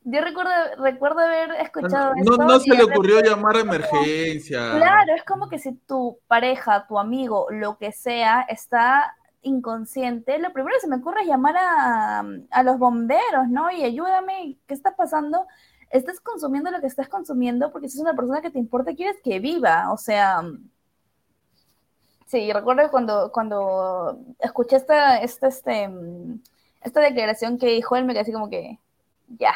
yo 0.05 0.21
recuerdo, 0.21 0.51
recuerdo 0.79 1.21
haber 1.21 1.53
escuchado 1.61 2.15
no, 2.17 2.37
No, 2.37 2.45
no 2.45 2.61
se 2.61 2.75
le 2.75 2.85
ocurrió 2.85 3.21
llamar 3.21 3.57
a 3.57 3.61
emergencia. 3.61 4.77
claro, 4.77 5.15
es 5.15 5.25
como 5.25 5.49
que 5.49 5.59
si 5.59 5.73
tu 5.73 6.19
pareja, 6.27 6.87
tu 6.87 6.99
amigo, 6.99 7.47
lo 7.51 7.79
que 7.79 7.93
sea, 7.93 8.43
está 8.43 9.17
inconsciente, 9.43 10.39
lo 10.39 10.53
primero 10.53 10.75
que 10.77 10.81
se 10.81 10.89
me 10.89 10.97
ocurre 10.97 11.23
es 11.23 11.29
llamar 11.29 11.57
a, 11.57 12.23
a 12.51 12.63
los 12.63 12.79
bomberos, 12.79 13.49
¿no? 13.49 13.71
Y 13.71 13.85
ayúdame, 13.85 14.59
¿qué 14.67 14.75
está 14.75 14.97
pasando? 14.97 15.47
Estás 15.91 16.21
consumiendo 16.21 16.71
lo 16.71 16.81
que 16.81 16.87
estás 16.87 17.09
consumiendo 17.09 17.73
porque 17.73 17.89
si 17.89 17.97
es 17.97 18.03
una 18.03 18.15
persona 18.15 18.43
que 18.43 18.51
te 18.51 18.59
importa, 18.59 18.95
quieres 18.95 19.17
que 19.23 19.41
viva, 19.41 19.93
o 19.93 19.97
sea... 19.97 20.43
Sí, 22.31 22.53
recuerdo 22.53 22.89
cuando, 22.93 23.33
cuando 23.33 24.17
escuché 24.39 24.77
esta, 24.77 25.17
esta, 25.17 25.49
este, 25.49 25.91
esta 26.81 27.01
declaración 27.01 27.59
que 27.59 27.67
dijo 27.67 27.97
él, 27.97 28.05
me 28.05 28.13
quedé 28.13 28.23
así 28.23 28.33
como 28.33 28.49
que, 28.49 28.79
ya, 29.37 29.53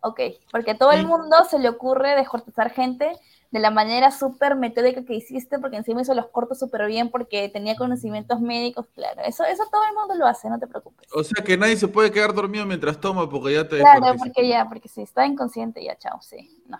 ok, 0.00 0.20
porque 0.50 0.72
a 0.72 0.78
todo 0.78 0.90
el 0.90 1.06
mundo 1.06 1.36
se 1.48 1.60
le 1.60 1.68
ocurre 1.68 2.16
descortezar 2.16 2.70
gente 2.70 3.12
de 3.52 3.60
la 3.60 3.70
manera 3.70 4.10
súper 4.10 4.56
metódica 4.56 5.04
que 5.04 5.14
hiciste, 5.14 5.60
porque 5.60 5.76
encima 5.76 6.02
hizo 6.02 6.14
los 6.14 6.26
cortos 6.26 6.58
súper 6.58 6.86
bien, 6.88 7.10
porque 7.10 7.48
tenía 7.48 7.76
conocimientos 7.76 8.40
médicos, 8.40 8.86
claro, 8.92 9.22
eso, 9.24 9.44
eso 9.44 9.62
todo 9.70 9.82
el 9.88 9.94
mundo 9.94 10.16
lo 10.16 10.26
hace, 10.26 10.50
no 10.50 10.58
te 10.58 10.66
preocupes. 10.66 11.08
O 11.14 11.22
sea 11.22 11.44
que 11.44 11.56
nadie 11.56 11.76
se 11.76 11.86
puede 11.86 12.10
quedar 12.10 12.34
dormido 12.34 12.66
mientras 12.66 13.00
toma, 13.00 13.30
porque 13.30 13.54
ya 13.54 13.68
te... 13.68 13.78
Claro, 13.78 14.16
porque 14.18 14.48
ya, 14.48 14.68
porque 14.68 14.88
si 14.88 15.02
está 15.02 15.24
inconsciente, 15.26 15.82
ya, 15.84 15.96
chao, 15.96 16.20
sí, 16.20 16.60
no. 16.66 16.78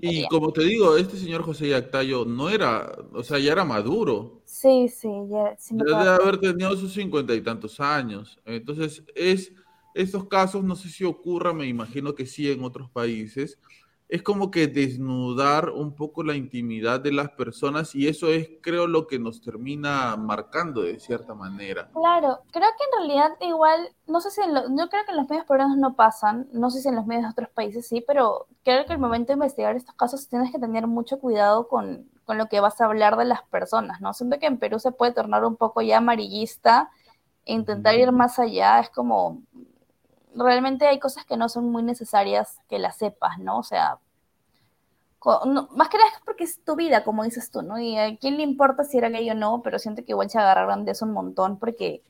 Y, 0.00 0.28
como 0.28 0.52
te 0.52 0.62
digo, 0.62 0.96
este 0.96 1.16
señor 1.16 1.42
José 1.42 1.68
Yactayo 1.68 2.24
no 2.24 2.48
era, 2.48 2.92
o 3.12 3.24
sea, 3.24 3.40
ya 3.40 3.50
era 3.50 3.64
maduro. 3.64 4.40
Sí, 4.54 4.88
sí, 4.88 5.08
ya. 5.28 5.56
Sí 5.58 5.74
debe 5.76 6.08
haber 6.08 6.38
tenido 6.38 6.76
sus 6.76 6.92
cincuenta 6.94 7.34
y 7.34 7.40
tantos 7.40 7.80
años. 7.80 8.38
Entonces, 8.44 9.02
es 9.16 9.52
estos 9.94 10.28
casos, 10.28 10.62
no 10.62 10.76
sé 10.76 10.88
si 10.90 11.02
ocurra, 11.02 11.52
me 11.52 11.66
imagino 11.66 12.14
que 12.14 12.24
sí 12.24 12.48
en 12.48 12.62
otros 12.62 12.88
países, 12.88 13.58
es 14.08 14.22
como 14.22 14.52
que 14.52 14.68
desnudar 14.68 15.70
un 15.70 15.96
poco 15.96 16.22
la 16.22 16.36
intimidad 16.36 17.00
de 17.00 17.10
las 17.10 17.30
personas 17.30 17.96
y 17.96 18.06
eso 18.06 18.28
es, 18.28 18.48
creo, 18.60 18.86
lo 18.86 19.08
que 19.08 19.18
nos 19.18 19.40
termina 19.40 20.16
marcando 20.16 20.82
de 20.82 21.00
cierta 21.00 21.34
manera. 21.34 21.90
Claro, 21.92 22.38
creo 22.52 22.68
que 22.78 22.84
en 22.84 23.08
realidad 23.08 23.36
igual, 23.40 23.88
no 24.06 24.20
sé 24.20 24.30
si 24.30 24.40
en 24.40 24.54
yo 24.54 24.88
creo 24.88 25.04
que 25.04 25.10
en 25.10 25.16
los 25.16 25.28
medios 25.28 25.46
peruanos 25.46 25.78
no 25.78 25.96
pasan, 25.96 26.48
no 26.52 26.70
sé 26.70 26.80
si 26.80 26.88
en 26.88 26.94
los 26.94 27.06
medios 27.06 27.24
de 27.24 27.30
otros 27.30 27.48
países 27.50 27.88
sí, 27.88 28.04
pero 28.06 28.46
creo 28.62 28.86
que 28.86 28.92
el 28.92 29.00
momento 29.00 29.28
de 29.28 29.34
investigar 29.34 29.74
estos 29.74 29.96
casos 29.96 30.28
tienes 30.28 30.52
que 30.52 30.60
tener 30.60 30.86
mucho 30.86 31.18
cuidado 31.18 31.66
con, 31.66 32.08
con 32.24 32.38
lo 32.38 32.46
que 32.46 32.60
vas 32.60 32.80
a 32.80 32.86
hablar 32.86 33.16
de 33.16 33.24
las 33.24 33.42
personas, 33.42 34.00
¿no? 34.00 34.12
Siento 34.14 34.38
que 34.38 34.46
en 34.46 34.58
Perú 34.58 34.78
se 34.78 34.92
puede 34.92 35.12
tornar 35.12 35.44
un 35.44 35.56
poco 35.56 35.82
ya 35.82 35.98
amarillista, 35.98 36.90
e 37.44 37.52
intentar 37.52 37.94
ir 37.94 38.10
más 38.12 38.38
allá, 38.38 38.80
es 38.80 38.90
como, 38.90 39.42
realmente 40.34 40.86
hay 40.86 40.98
cosas 40.98 41.24
que 41.24 41.36
no 41.36 41.48
son 41.48 41.70
muy 41.70 41.82
necesarias 41.82 42.60
que 42.68 42.78
las 42.78 42.96
sepas, 42.96 43.38
¿no? 43.38 43.58
O 43.58 43.62
sea, 43.62 43.98
más 45.70 45.88
que 45.88 45.98
nada 45.98 46.10
es 46.10 46.20
porque 46.24 46.44
es 46.44 46.62
tu 46.64 46.76
vida, 46.76 47.04
como 47.04 47.24
dices 47.24 47.50
tú, 47.50 47.62
¿no? 47.62 47.78
Y 47.78 47.96
a 47.98 48.16
quién 48.18 48.36
le 48.36 48.42
importa 48.42 48.84
si 48.84 48.98
era 48.98 49.08
gay 49.08 49.30
o 49.30 49.34
no, 49.34 49.62
pero 49.62 49.78
siento 49.78 50.04
que 50.04 50.12
igual 50.12 50.30
se 50.30 50.38
agarraron 50.38 50.84
de 50.84 50.92
eso 50.92 51.06
un 51.06 51.12
montón, 51.12 51.58
porque 51.58 52.02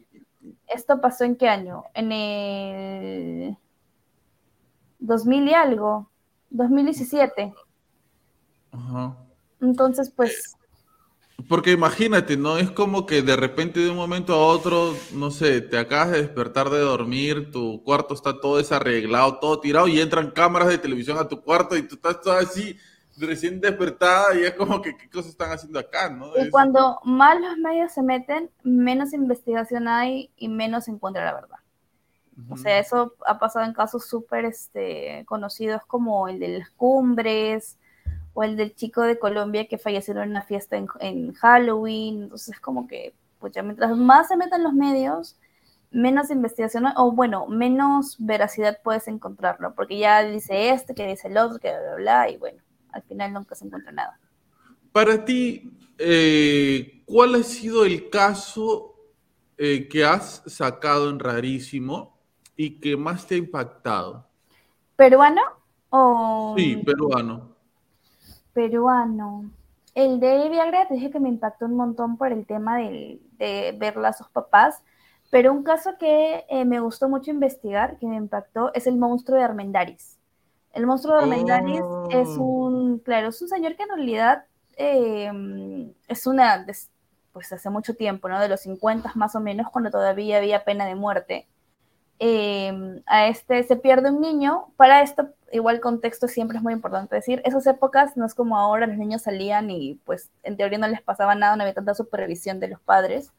esto 0.67 1.01
pasó 1.01 1.25
en 1.25 1.37
qué 1.37 1.49
año? 1.49 1.85
En 1.95 2.13
el 2.13 3.57
2000 4.99 5.49
y 5.49 5.55
algo, 5.55 6.11
2017. 6.51 7.55
Ajá. 8.73 9.17
Entonces, 9.65 10.13
pues 10.15 10.57
porque 11.49 11.73
imagínate, 11.73 12.37
¿no? 12.37 12.59
Es 12.59 12.71
como 12.71 13.07
que 13.07 13.21
de 13.21 13.37
repente 13.37 13.81
de 13.81 13.91
un 13.91 13.97
momento 13.97 14.35
a 14.35 14.47
otro, 14.47 14.95
no 15.13 15.31
sé, 15.31 15.61
te 15.61 15.79
acabas 15.79 16.13
de 16.13 16.23
despertar 16.23 16.71
de 16.71 16.79
dormir, 16.79 17.51
tu 17.51 17.83
cuarto 17.83 18.15
está 18.15 18.41
todo 18.41 18.57
desarreglado, 18.59 19.39
todo 19.39 19.61
tirado 19.61 19.89
y 19.89 20.01
entran 20.01 20.31
cámaras 20.31 20.69
de 20.69 20.79
televisión 20.79 21.19
a 21.19 21.29
tu 21.29 21.43
cuarto 21.43 21.77
y 21.77 21.83
tú 21.83 21.97
estás 21.97 22.21
todo 22.21 22.35
así 22.35 22.77
recién 23.19 23.61
despertada 23.61 24.35
y 24.35 24.45
es 24.45 24.55
como 24.55 24.81
que 24.81 24.97
qué 24.97 25.09
cosas 25.11 25.33
están 25.33 25.53
haciendo 25.53 25.79
acá, 25.79 26.09
¿no? 26.09 26.31
Y 26.37 26.51
cuando 26.51 26.99
más 27.05 27.41
los 27.41 27.59
medios 27.59 27.93
se 27.93 28.03
meten, 28.03 28.51
menos 28.63 29.13
investigación 29.13 29.87
hay 29.87 30.31
y 30.37 30.49
menos 30.49 30.85
se 30.85 30.93
encuentra 30.93 31.25
la 31.25 31.35
verdad. 31.35 31.59
O 32.51 32.57
sea, 32.57 32.81
eso 32.81 33.15
ha 33.27 33.39
pasado 33.39 33.65
en 33.65 33.73
casos 33.73 34.07
súper 34.09 34.45
este, 34.45 35.25
conocidos 35.27 35.83
como 35.87 36.27
el 36.27 36.41
de 36.41 36.59
las 36.59 36.71
cumbres, 36.71 37.79
o 38.35 38.43
el 38.43 38.57
del 38.57 38.75
chico 38.75 39.03
de 39.03 39.19
Colombia 39.19 39.67
que 39.67 39.79
falleció 39.79 40.13
en 40.15 40.31
una 40.31 40.43
fiesta 40.43 40.77
en, 40.77 41.33
Halloween. 41.35 42.25
Entonces 42.25 42.57
es 42.57 42.61
como 42.61 42.87
que, 42.87 43.15
pues 43.39 43.53
ya 43.53 43.63
mientras 43.63 43.97
más 43.97 44.29
se 44.29 44.37
metan 44.37 44.65
los 44.65 44.75
medios, 44.75 45.39
menos 45.93 46.31
investigación, 46.31 46.87
o 46.97 47.13
bueno, 47.13 47.47
menos 47.47 48.17
veracidad 48.19 48.81
puedes 48.83 49.07
encontrarlo, 49.07 49.75
porque 49.75 49.99
ya 49.99 50.25
dice 50.25 50.71
este, 50.71 50.95
que 50.95 51.07
dice 51.07 51.29
el 51.29 51.39
otro, 51.39 51.61
que 51.61 51.71
bla, 51.71 51.81
bla, 51.81 51.97
bla, 51.97 52.31
y 52.31 52.37
bueno, 52.37 52.61
al 52.91 53.03
final 53.03 53.33
nunca 53.33 53.55
se 53.55 53.65
encuentra 53.65 53.93
nada. 53.93 54.19
Para 54.91 55.25
ti, 55.25 55.73
eh, 55.99 57.03
¿cuál 57.07 57.37
ha 57.37 57.43
sido 57.45 57.85
el 57.85 58.11
caso 58.11 58.97
eh, 59.57 59.89
que 59.89 60.05
has 60.05 60.43
sacado 60.47 61.09
en 61.09 61.21
Rarísimo 61.21 62.19
y 62.57 62.81
que 62.81 62.97
más 62.97 63.27
te 63.29 63.37
ha 63.37 63.39
impactado? 63.39 64.27
¿Peruano? 64.97 65.43
O... 65.91 66.55
Sí, 66.57 66.77
peruano 66.85 67.54
peruano. 68.55 69.51
El 69.95 70.19
de 70.19 70.49
Viagra 70.49 70.89
te 70.89 70.95
dije 70.95 71.11
que 71.11 71.21
me 71.21 71.29
impactó 71.29 71.67
un 71.67 71.77
montón 71.77 72.17
por 72.17 72.33
el 72.33 72.47
tema 72.47 72.79
de, 72.79 73.21
verla 73.79 74.09
a 74.09 74.13
sus 74.13 74.29
papás, 74.29 74.83
pero 75.31 75.53
un 75.53 75.63
caso 75.63 75.99
que 75.99 76.45
eh, 76.49 76.65
me 76.65 76.81
gustó 76.81 77.09
mucho 77.09 77.31
investigar, 77.31 77.99
que 77.99 78.07
me 78.07 78.17
impactó, 78.17 78.73
es 78.75 78.87
el 78.87 78.97
monstruo 78.97 79.39
de 79.39 79.45
Armendaris. 79.45 80.19
El 80.73 80.87
monstruo 80.87 81.17
de 81.17 81.23
Armendaris 81.23 81.83
es 82.11 82.29
oh. 82.39 82.43
un, 82.43 82.99
claro, 82.99 83.29
es 83.29 83.41
un 83.43 83.49
señor 83.49 83.77
que 83.77 83.85
en 83.85 83.89
realidad 83.91 84.45
em, 84.77 85.93
es 86.09 86.27
una, 86.27 86.67
pues 87.33 87.53
hace 87.53 87.71
mucho 87.71 87.95
tiempo, 87.95 88.29
¿no? 88.29 88.41
De 88.41 88.49
los 88.49 88.61
50 88.61 89.13
más 89.15 89.37
o 89.37 89.41
menos, 89.41 89.71
cuando 89.71 89.91
todavía 89.91 90.39
había 90.39 90.65
pena 90.65 90.87
de 90.87 90.97
muerte. 90.97 91.47
Em, 92.19 93.03
a 93.07 93.27
este 93.27 93.63
se 93.65 93.77
pierde 93.77 94.11
un 94.11 94.21
niño. 94.21 94.67
Para 94.77 95.03
esto, 95.03 95.29
igual 95.53 95.81
contexto 95.81 96.29
siempre 96.29 96.59
es 96.59 96.63
muy 96.63 96.73
importante 96.73 97.17
decir, 97.17 97.43
esas 97.45 97.67
épocas 97.67 98.17
no 98.17 98.25
es 98.27 98.35
como 98.35 98.57
ahora, 98.57 98.87
los 98.87 98.97
niños 98.97 99.23
salían 99.23 99.71
y 99.71 99.97
pues 100.05 100.31
en 100.43 100.57
teoría 100.57 100.79
no 100.79 100.89
les 100.89 101.03
pasaba 101.03 101.35
nada, 101.35 101.57
no 101.57 101.63
había 101.63 101.75
tanta 101.75 101.95
supervisión 101.95 102.61
de 102.61 102.69
los 102.69 102.81
padres. 102.81 103.33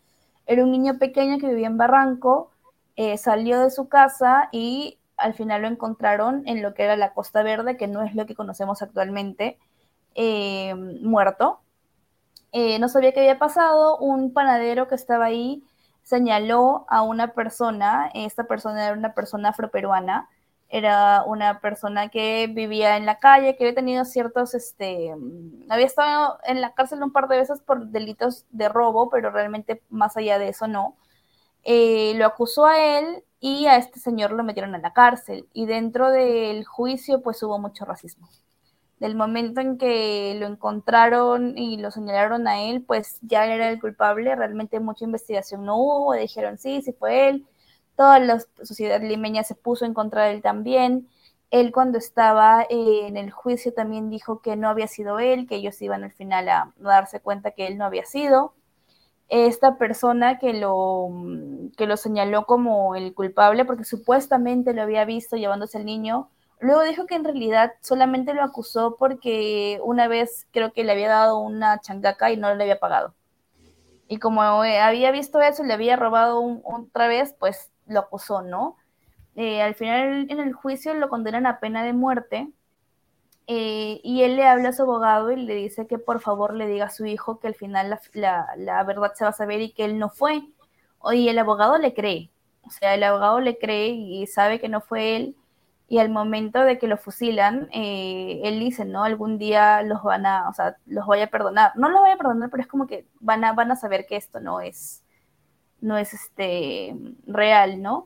Era 0.46 0.64
un 0.64 0.72
niño 0.72 0.98
pequeño 1.00 1.40
que 1.40 1.48
vivía 1.48 1.68
en 1.68 1.78
Barranco, 1.78 2.52
eh, 2.96 3.18
salió 3.18 3.60
de 3.60 3.72
su 3.72 3.90
casa 3.90 4.50
y 4.52 5.00
al 5.18 5.34
final 5.34 5.62
lo 5.62 5.68
encontraron 5.68 6.44
en 6.48 6.62
lo 6.62 6.74
que 6.74 6.84
era 6.84 6.98
la 6.98 7.14
Costa 7.14 7.44
Verde, 7.44 7.78
que 7.78 7.88
no 7.88 8.04
es 8.04 8.16
lo 8.16 8.26
que 8.26 8.36
conocemos 8.36 8.82
actualmente, 8.82 9.58
em, 10.16 11.02
muerto. 11.04 11.60
Eh, 12.52 12.80
no 12.80 12.90
sabía 12.90 13.12
qué 13.14 13.22
había 13.22 13.40
pasado, 13.40 13.98
un 13.98 14.34
panadero 14.34 14.88
que 14.88 14.96
estaba 14.96 15.26
ahí 15.26 15.64
señaló 16.06 16.86
a 16.88 17.02
una 17.02 17.34
persona, 17.34 18.12
esta 18.14 18.46
persona 18.46 18.86
era 18.86 18.94
una 18.94 19.14
persona 19.16 19.50
afroperuana, 19.50 20.30
era 20.70 21.24
una 21.26 21.60
persona 21.62 22.10
que 22.10 22.48
vivía 22.48 22.98
en 22.98 23.06
la 23.08 23.20
calle, 23.20 23.56
que 23.56 23.66
había 23.66 23.76
tenido 23.76 24.06
ciertos, 24.06 24.54
este, 24.54 25.14
había 25.70 25.86
estado 25.86 26.40
en 26.46 26.62
la 26.62 26.74
cárcel 26.74 27.02
un 27.04 27.12
par 27.12 27.28
de 27.28 27.38
veces 27.38 27.62
por 27.62 27.88
delitos 27.88 28.46
de 28.52 28.70
robo, 28.70 29.10
pero 29.10 29.32
realmente 29.32 29.82
más 29.90 30.16
allá 30.16 30.40
de 30.40 30.50
eso 30.50 30.68
no. 30.68 30.96
Eh, 31.64 32.14
lo 32.18 32.26
acusó 32.28 32.66
a 32.68 32.80
él 32.80 33.24
y 33.40 33.66
a 33.68 33.78
este 33.78 34.00
señor 34.00 34.32
lo 34.32 34.44
metieron 34.44 34.76
en 34.76 34.84
la 34.84 34.94
cárcel. 34.94 35.48
Y 35.54 35.66
dentro 35.66 36.12
del 36.12 36.66
juicio, 36.66 37.22
pues 37.24 37.42
hubo 37.44 37.60
mucho 37.60 37.86
racismo. 37.86 38.30
Del 39.00 39.16
momento 39.16 39.62
en 39.62 39.78
que 39.78 40.36
lo 40.40 40.48
encontraron 40.48 41.58
y 41.58 41.78
lo 41.78 41.92
señalaron 41.92 42.48
a 42.48 42.64
él, 42.64 42.82
pues 42.82 43.20
ya 43.22 43.46
era 43.46 43.70
el 43.70 43.80
culpable. 43.80 44.36
Realmente 44.36 44.80
mucha 44.80 45.06
investigación 45.06 45.66
no 45.66 45.78
hubo. 45.78 46.14
Dijeron 46.14 46.58
sí, 46.58 46.82
sí 46.82 46.94
fue 46.94 47.30
él 47.30 47.46
toda 47.96 48.20
la 48.20 48.40
sociedad 48.64 49.02
limeña 49.02 49.44
se 49.44 49.56
puso 49.56 49.86
en 49.86 49.94
contra 49.94 50.26
de 50.26 50.34
él 50.34 50.42
también. 50.42 51.08
Él 51.52 51.72
cuando 51.72 51.98
estaba 51.98 52.64
eh, 52.70 53.08
en 53.08 53.18
el 53.18 53.32
juicio 53.32 53.74
también 53.74 54.10
dijo 54.10 54.42
que 54.42 54.56
no 54.56 54.70
había 54.70 54.88
sido 54.88 55.20
él, 55.20 55.48
que 55.48 55.56
ellos 55.56 55.82
iban 55.82 56.04
al 56.04 56.12
final 56.12 56.50
a 56.50 56.74
darse 56.78 57.20
cuenta 57.22 57.52
que 57.52 57.68
él 57.68 57.78
no 57.78 57.86
había 57.86 58.06
sido. 58.06 58.54
Esta 59.30 59.78
persona 59.78 60.38
que 60.40 60.54
lo, 60.54 61.10
que 61.78 61.88
lo 61.88 61.98
señaló 61.98 62.46
como 62.46 62.96
el 62.96 63.14
culpable, 63.14 63.66
porque 63.66 63.86
supuestamente 63.86 64.74
lo 64.74 64.84
había 64.84 65.06
visto 65.06 65.38
llevándose 65.38 65.78
al 65.78 65.86
niño, 65.86 66.30
luego 66.66 66.84
dijo 66.84 67.06
que 67.06 67.16
en 67.16 67.24
realidad 67.24 67.74
solamente 67.82 68.34
lo 68.34 68.44
acusó 68.44 68.96
porque 68.98 69.80
una 69.84 70.08
vez 70.08 70.48
creo 70.52 70.74
que 70.74 70.84
le 70.84 70.92
había 70.92 71.10
dado 71.10 71.40
una 71.40 71.80
changaca 71.80 72.32
y 72.32 72.38
no 72.38 72.54
le 72.54 72.64
había 72.64 72.80
pagado. 72.80 73.16
Y 74.08 74.20
como 74.20 74.64
eh, 74.64 74.80
había 74.80 75.12
visto 75.12 75.42
eso 75.42 75.64
y 75.64 75.68
le 75.68 75.74
había 75.74 75.96
robado 75.96 76.42
otra 76.64 77.08
vez, 77.08 77.36
pues 77.40 77.72
lo 77.88 78.02
acusó, 78.02 78.42
¿no? 78.42 78.78
Eh, 79.36 79.62
al 79.62 79.76
final 79.76 80.28
en 80.30 80.40
el 80.40 80.54
juicio 80.54 80.94
lo 80.94 81.10
condenan 81.10 81.46
a 81.46 81.60
pena 81.60 81.84
de 81.84 81.94
muerte 81.94 82.50
eh, 83.48 84.00
y 84.04 84.24
él 84.24 84.38
le 84.38 84.48
habla 84.48 84.70
a 84.70 84.74
su 84.74 84.84
abogado 84.84 85.32
y 85.32 85.36
le 85.36 85.56
dice 85.56 85.88
que 85.88 86.00
por 86.00 86.22
favor 86.22 86.56
le 86.56 86.68
diga 86.68 86.86
a 86.86 86.90
su 86.90 87.06
hijo 87.06 87.40
que 87.40 87.48
al 87.48 87.56
final 87.56 88.00
la, 88.14 88.84
verdad 88.84 89.14
se 89.14 89.24
va 89.24 89.32
a 89.32 89.34
saber 89.34 89.62
y 89.62 89.72
que 89.72 89.86
él 89.86 90.00
no 90.00 90.10
fue. 90.10 90.42
Y 91.12 91.30
el 91.30 91.38
abogado 91.38 91.78
le 91.78 91.94
cree, 91.94 92.32
o 92.64 92.72
sea, 92.72 92.96
el 92.96 93.04
abogado 93.04 93.40
le 93.40 93.60
cree 93.60 93.90
y 93.90 94.26
sabe 94.28 94.60
que 94.60 94.70
no 94.70 94.82
fue 94.82 95.16
él. 95.16 95.36
Y 95.88 96.00
al 96.00 96.10
momento 96.10 96.62
de 96.62 96.80
que 96.80 96.88
lo 96.88 96.98
fusilan, 96.98 97.70
eh, 97.72 98.42
él 98.44 98.60
dice, 98.60 98.86
¿no? 98.86 99.04
Algún 99.04 99.38
día 99.38 99.84
los 99.84 100.02
van 100.04 100.26
a, 100.26 100.50
o 100.50 100.54
sea, 100.54 100.78
los 100.88 101.06
voy 101.06 101.22
a 101.22 101.28
perdonar. 101.30 101.74
No 101.76 101.90
los 101.90 102.02
voy 102.02 102.12
a 102.12 102.18
perdonar, 102.18 102.50
pero 102.50 102.62
es 102.62 102.68
como 102.68 102.88
que 102.88 103.08
van 103.20 103.44
a, 103.44 103.54
van 103.54 103.72
a 103.72 103.76
saber 103.76 104.06
que 104.08 104.16
esto 104.16 104.40
no 104.40 104.62
es, 104.62 105.04
no 105.82 105.98
es 105.98 106.14
este, 106.14 106.96
real, 107.28 107.82
¿no? 107.82 108.06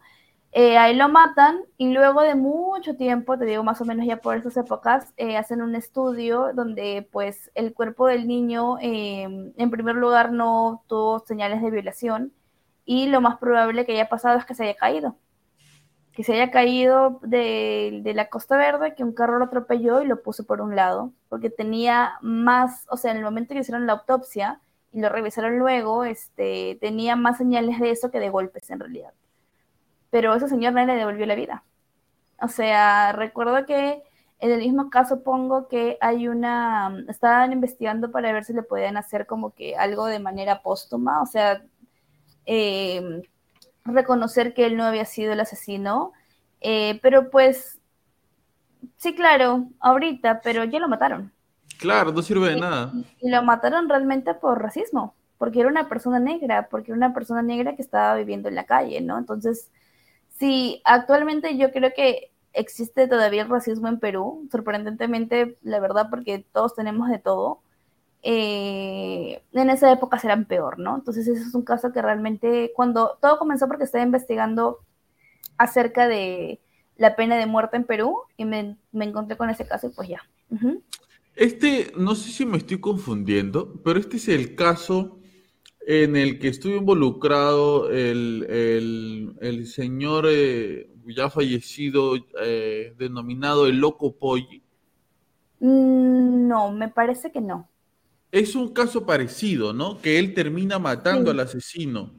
Eh, 0.51 0.77
ahí 0.79 0.95
lo 0.95 1.09
matan 1.09 1.59
y 1.77 1.91
luego 1.93 2.21
de 2.21 2.33
mucho 2.33 2.95
tiempo, 2.95 3.37
te 3.37 3.45
digo 3.45 3.63
más 3.63 3.81
o 3.81 3.85
menos 3.85 4.07
ya 4.07 4.17
por 4.17 4.35
esas 4.35 4.57
épocas, 4.57 5.13
eh, 5.17 5.37
hacen 5.37 5.61
un 5.61 5.75
estudio 5.75 6.53
donde 6.55 7.07
pues 7.11 7.51
el 7.53 7.73
cuerpo 7.73 8.07
del 8.07 8.27
niño 8.27 8.77
em, 8.81 9.53
en 9.57 9.69
primer 9.69 9.95
lugar 9.95 10.31
no 10.31 10.83
tuvo 10.87 11.19
señales 11.19 11.61
de 11.61 11.69
violación 11.69 12.33
y 12.83 13.07
lo 13.07 13.21
más 13.21 13.37
probable 13.37 13.85
que 13.85 13.91
haya 13.93 14.09
pasado 14.09 14.39
es 14.39 14.45
que 14.45 14.55
se 14.55 14.63
haya 14.63 14.75
caído. 14.75 15.15
Que 16.13 16.23
se 16.23 16.33
haya 16.33 16.51
caído 16.51 17.19
de, 17.23 18.01
de 18.03 18.13
la 18.13 18.29
Costa 18.29 18.57
Verde, 18.57 18.95
que 18.95 19.03
un 19.03 19.13
carro 19.13 19.39
lo 19.39 19.45
atropelló 19.45 20.01
y 20.01 20.07
lo 20.07 20.21
puso 20.21 20.45
por 20.45 20.61
un 20.61 20.75
lado, 20.75 21.13
porque 21.29 21.49
tenía 21.49 22.13
más, 22.21 22.85
o 22.89 22.97
sea, 22.97 23.11
en 23.11 23.17
el 23.17 23.23
momento 23.23 23.53
que 23.53 23.61
hicieron 23.61 23.87
la 23.87 23.93
autopsia, 23.93 24.61
y 24.91 25.01
lo 25.01 25.09
revisaron 25.09 25.59
luego, 25.59 26.03
este, 26.03 26.77
tenía 26.81 27.15
más 27.15 27.37
señales 27.37 27.79
de 27.79 27.91
eso 27.91 28.11
que 28.11 28.19
de 28.19 28.29
golpes 28.29 28.69
en 28.69 28.79
realidad. 28.79 29.13
Pero 30.09 30.33
ese 30.35 30.47
señor 30.49 30.73
no 30.73 30.85
le 30.85 30.95
devolvió 30.95 31.25
la 31.25 31.35
vida. 31.35 31.63
O 32.41 32.47
sea, 32.47 33.11
recuerdo 33.13 33.65
que 33.65 34.03
en 34.39 34.51
el 34.51 34.59
mismo 34.59 34.89
caso 34.89 35.23
pongo 35.23 35.67
que 35.67 35.97
hay 36.01 36.27
una, 36.27 37.03
estaban 37.09 37.51
investigando 37.53 38.11
para 38.11 38.31
ver 38.31 38.45
si 38.45 38.53
le 38.53 38.63
podían 38.63 38.97
hacer 38.97 39.25
como 39.27 39.53
que 39.53 39.75
algo 39.75 40.05
de 40.05 40.19
manera 40.19 40.61
póstuma, 40.63 41.21
o 41.21 41.25
sea, 41.25 41.63
em, 42.45 43.21
reconocer 43.93 44.53
que 44.53 44.65
él 44.65 44.77
no 44.77 44.83
había 44.83 45.05
sido 45.05 45.33
el 45.33 45.39
asesino, 45.39 46.13
eh, 46.61 46.99
pero 47.01 47.29
pues, 47.29 47.79
sí, 48.97 49.15
claro, 49.15 49.67
ahorita, 49.79 50.41
pero 50.41 50.63
ya 50.63 50.79
lo 50.79 50.87
mataron. 50.87 51.31
Claro, 51.79 52.11
no 52.11 52.21
sirve 52.21 52.49
de 52.49 52.59
nada. 52.59 52.91
Y 53.19 53.29
lo 53.29 53.41
mataron 53.43 53.87
realmente 53.87 54.33
por 54.33 54.61
racismo, 54.61 55.15
porque 55.37 55.61
era 55.61 55.69
una 55.69 55.87
persona 55.87 56.19
negra, 56.19 56.67
porque 56.69 56.91
era 56.91 56.97
una 56.97 57.13
persona 57.13 57.41
negra 57.41 57.75
que 57.75 57.81
estaba 57.81 58.15
viviendo 58.15 58.49
en 58.49 58.55
la 58.55 58.65
calle, 58.65 58.99
¿no? 59.01 59.17
Entonces, 59.17 59.71
sí, 60.37 60.81
actualmente 60.83 61.57
yo 61.57 61.71
creo 61.71 61.91
que 61.95 62.31
existe 62.53 63.07
todavía 63.07 63.43
el 63.43 63.49
racismo 63.49 63.87
en 63.87 63.99
Perú, 63.99 64.47
sorprendentemente, 64.51 65.57
la 65.61 65.79
verdad, 65.79 66.07
porque 66.09 66.45
todos 66.51 66.75
tenemos 66.75 67.09
de 67.09 67.19
todo. 67.19 67.61
Eh, 68.21 69.41
en 69.53 69.69
esa 69.69 69.91
época 69.91 70.19
serán 70.19 70.45
peor, 70.45 70.77
¿no? 70.79 70.95
Entonces, 70.95 71.27
ese 71.27 71.41
es 71.41 71.55
un 71.55 71.63
caso 71.63 71.91
que 71.91 72.01
realmente, 72.01 72.71
cuando 72.75 73.17
todo 73.21 73.39
comenzó 73.39 73.67
porque 73.67 73.85
estaba 73.85 74.03
investigando 74.03 74.79
acerca 75.57 76.07
de 76.07 76.59
la 76.97 77.15
pena 77.15 77.37
de 77.37 77.45
muerte 77.45 77.77
en 77.77 77.85
Perú 77.85 78.17
y 78.35 78.45
me, 78.45 78.77
encontré 78.93 79.37
con 79.37 79.49
ese 79.49 79.65
caso 79.65 79.87
y 79.87 79.91
pues 79.91 80.09
ya. 80.09 80.21
Este, 81.35 81.93
no 81.95 82.13
sé 82.15 82.31
si 82.31 82.45
me 82.45 82.57
estoy 82.57 82.79
confundiendo, 82.81 83.81
pero 83.83 83.99
este 83.99 84.17
es 84.17 84.27
el 84.27 84.55
caso 84.55 85.19
en 85.87 86.17
el 86.17 86.39
que 86.39 86.49
estuvo 86.49 86.75
involucrado 86.75 87.89
el, 87.89 89.65
señor 89.65 90.25
eh, 90.29 90.89
ya 91.07 91.29
fallecido, 91.29 92.15
eh, 92.41 92.93
denominado 92.97 93.65
el 93.65 93.79
Loco 93.79 94.11
Polly. 94.11 94.61
Mm, 95.61 96.47
no, 96.47 96.71
me 96.71 96.89
parece 96.89 97.31
que 97.31 97.39
no. 97.39 97.68
Es 98.31 98.55
un 98.55 98.73
caso 98.73 99.05
parecido, 99.05 99.73
¿no? 99.73 99.99
Que 99.99 100.19
él 100.19 100.33
termina 100.33 100.77
matando 100.77 101.31
al 101.31 101.39
asesino. 101.39 102.13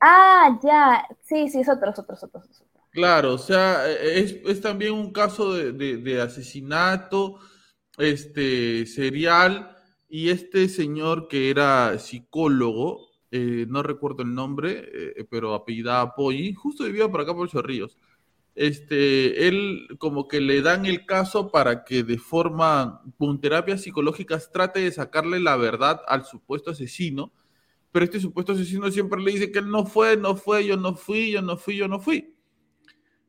Ah, 0.00 0.58
ya. 0.62 1.06
Sí, 1.22 1.48
sí, 1.48 1.60
es 1.60 1.68
otro, 1.68 1.90
es 1.90 1.98
otro, 1.98 2.14
es 2.14 2.22
otro. 2.22 2.40
Claro, 2.90 3.34
o 3.34 3.38
sea, 3.38 3.90
es, 3.90 4.60
también 4.60 4.92
un 4.92 5.12
caso 5.12 5.54
de 5.54 6.20
asesinato 6.22 7.40
este 7.98 8.86
serial 8.86 9.76
y 10.08 10.30
este 10.30 10.68
señor 10.68 11.28
que 11.28 11.50
era 11.50 11.98
psicólogo, 11.98 13.08
eh, 13.30 13.66
no 13.68 13.82
recuerdo 13.82 14.22
el 14.22 14.34
nombre, 14.34 14.88
eh, 14.92 15.26
pero 15.28 15.54
apellidaba 15.54 16.14
Poggi, 16.14 16.54
justo 16.54 16.84
vivía 16.84 17.08
por 17.08 17.20
acá 17.20 17.34
por 17.34 17.48
Chorrillos. 17.48 17.98
Este, 18.54 19.48
él 19.48 19.88
como 19.98 20.28
que 20.28 20.40
le 20.40 20.62
dan 20.62 20.86
el 20.86 21.06
caso 21.06 21.50
para 21.50 21.84
que 21.84 22.04
de 22.04 22.18
forma, 22.18 23.02
con 23.18 23.40
terapias 23.40 23.82
psicológicas, 23.82 24.52
trate 24.52 24.80
de 24.80 24.92
sacarle 24.92 25.40
la 25.40 25.56
verdad 25.56 26.00
al 26.06 26.24
supuesto 26.24 26.70
asesino, 26.70 27.32
pero 27.90 28.04
este 28.04 28.20
supuesto 28.20 28.52
asesino 28.52 28.90
siempre 28.90 29.20
le 29.20 29.32
dice 29.32 29.50
que 29.50 29.58
él 29.58 29.70
no 29.70 29.86
fue, 29.86 30.16
no 30.16 30.36
fue, 30.36 30.66
yo 30.66 30.76
no 30.76 30.94
fui, 30.94 31.32
yo 31.32 31.42
no 31.42 31.56
fui, 31.56 31.76
yo 31.76 31.88
no 31.88 31.98
fui. 32.00 32.34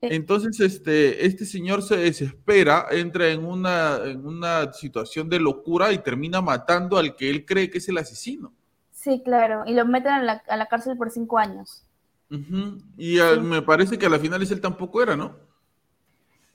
Entonces, 0.01 0.59
este, 0.59 1.25
este 1.25 1.45
señor 1.45 1.81
se 1.81 1.97
desespera, 1.97 2.87
entra 2.91 3.29
en 3.29 3.43
una, 3.43 3.97
en 4.03 4.25
una 4.25 4.71
situación 4.73 5.29
de 5.29 5.39
locura 5.39 5.91
y 5.91 5.99
termina 5.99 6.41
matando 6.41 6.97
al 6.97 7.15
que 7.15 7.29
él 7.29 7.45
cree 7.45 7.69
que 7.69 7.79
es 7.79 7.89
el 7.89 7.97
asesino. 7.97 8.53
Sí, 8.91 9.21
claro, 9.23 9.63
y 9.65 9.73
lo 9.73 9.85
meten 9.85 10.11
a 10.11 10.23
la, 10.23 10.43
a 10.47 10.57
la 10.57 10.67
cárcel 10.67 10.97
por 10.97 11.11
cinco 11.11 11.37
años. 11.37 11.84
Y 12.29 13.17
me 13.41 13.61
parece 13.61 13.97
que 13.97 14.05
a 14.05 14.09
la 14.09 14.19
final 14.19 14.41
él 14.41 14.61
tampoco 14.61 15.01
era, 15.01 15.15
¿no? 15.15 15.35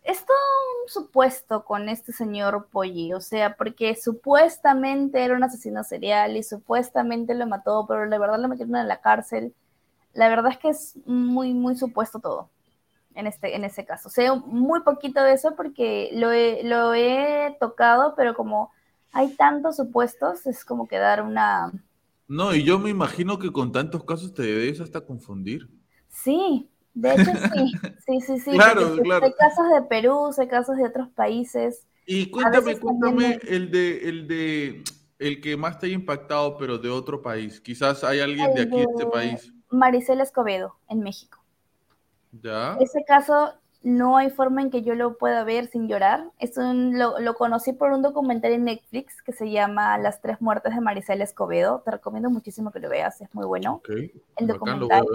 Es 0.02 0.24
todo 0.24 0.36
un 0.82 0.88
supuesto 0.88 1.64
con 1.64 1.88
este 1.88 2.12
señor 2.12 2.68
Polly, 2.72 3.12
o 3.12 3.20
sea, 3.20 3.54
porque 3.54 3.94
supuestamente 3.94 5.22
era 5.22 5.36
un 5.36 5.44
asesino 5.44 5.84
serial 5.84 6.36
y 6.36 6.42
supuestamente 6.42 7.34
lo 7.34 7.46
mató, 7.46 7.86
pero 7.86 8.06
la 8.06 8.18
verdad 8.18 8.40
lo 8.40 8.48
metieron 8.48 8.76
en 8.76 8.88
la 8.88 9.00
cárcel. 9.00 9.54
La 10.12 10.28
verdad 10.28 10.52
es 10.52 10.58
que 10.58 10.68
es 10.70 10.98
muy, 11.04 11.52
muy 11.52 11.76
supuesto 11.76 12.18
todo 12.18 12.50
en 13.14 13.26
este, 13.26 13.54
en 13.54 13.64
ese 13.64 13.84
caso. 13.84 14.08
Sé 14.08 14.30
muy 14.32 14.80
poquito 14.80 15.22
de 15.22 15.34
eso 15.34 15.54
porque 15.54 16.10
lo 16.14 16.32
he, 16.32 16.62
lo 16.64 16.94
he 16.94 17.56
tocado, 17.60 18.14
pero 18.16 18.34
como 18.34 18.72
hay 19.12 19.34
tantos 19.36 19.76
supuestos, 19.76 20.46
es 20.46 20.64
como 20.64 20.88
que 20.88 20.98
dar 20.98 21.22
una... 21.22 21.72
No, 22.30 22.54
y 22.54 22.62
yo 22.62 22.78
me 22.78 22.90
imagino 22.90 23.40
que 23.40 23.50
con 23.50 23.72
tantos 23.72 24.04
casos 24.04 24.32
te 24.32 24.42
debes 24.42 24.80
hasta 24.80 25.00
confundir. 25.00 25.68
Sí, 26.06 26.70
de 26.94 27.14
hecho 27.14 27.24
sí, 27.24 27.72
sí, 28.06 28.20
sí, 28.20 28.38
sí. 28.38 28.50
Claro, 28.52 28.98
claro. 29.02 29.26
Hay 29.26 29.32
casos 29.32 29.64
de 29.74 29.82
Perú, 29.88 30.30
hay 30.38 30.46
casos 30.46 30.76
de 30.76 30.86
otros 30.86 31.08
países. 31.08 31.88
Y 32.06 32.30
cuéntame, 32.30 32.78
cuéntame 32.78 33.40
el 33.48 33.72
de, 33.72 34.08
el 34.08 34.28
de, 34.28 34.84
el 35.18 35.40
que 35.40 35.56
más 35.56 35.80
te 35.80 35.86
haya 35.86 35.96
impactado, 35.96 36.56
pero 36.56 36.78
de 36.78 36.88
otro 36.88 37.20
país. 37.20 37.60
Quizás 37.60 38.04
hay 38.04 38.20
alguien 38.20 38.54
de 38.54 38.62
aquí, 38.62 38.76
de 38.76 38.82
este 38.84 39.06
país. 39.06 39.52
Maricela 39.68 40.22
Escobedo, 40.22 40.76
en 40.88 41.00
México. 41.00 41.42
¿Ya? 42.30 42.76
Ese 42.78 43.04
caso 43.04 43.54
no 43.82 44.16
hay 44.16 44.30
forma 44.30 44.60
en 44.60 44.70
que 44.70 44.82
yo 44.82 44.94
lo 44.94 45.16
pueda 45.16 45.42
ver 45.44 45.66
sin 45.68 45.88
llorar. 45.88 46.30
Es 46.38 46.56
un, 46.58 46.98
lo, 46.98 47.34
conocí 47.34 47.72
por 47.72 47.92
un 47.92 48.02
documental 48.02 48.52
en 48.52 48.64
Netflix 48.64 49.22
que 49.22 49.32
se 49.32 49.50
llama 49.50 49.96
Las 49.98 50.20
tres 50.20 50.40
muertes 50.40 50.74
de 50.74 50.80
Maricela 50.80 51.24
Escobedo. 51.24 51.80
Te 51.84 51.92
recomiendo 51.92 52.30
muchísimo 52.30 52.70
que 52.72 52.80
lo 52.80 52.88
veas, 52.88 53.20
es 53.20 53.34
muy 53.34 53.46
bueno. 53.46 53.80
El 54.36 54.46
documental. 54.46 55.06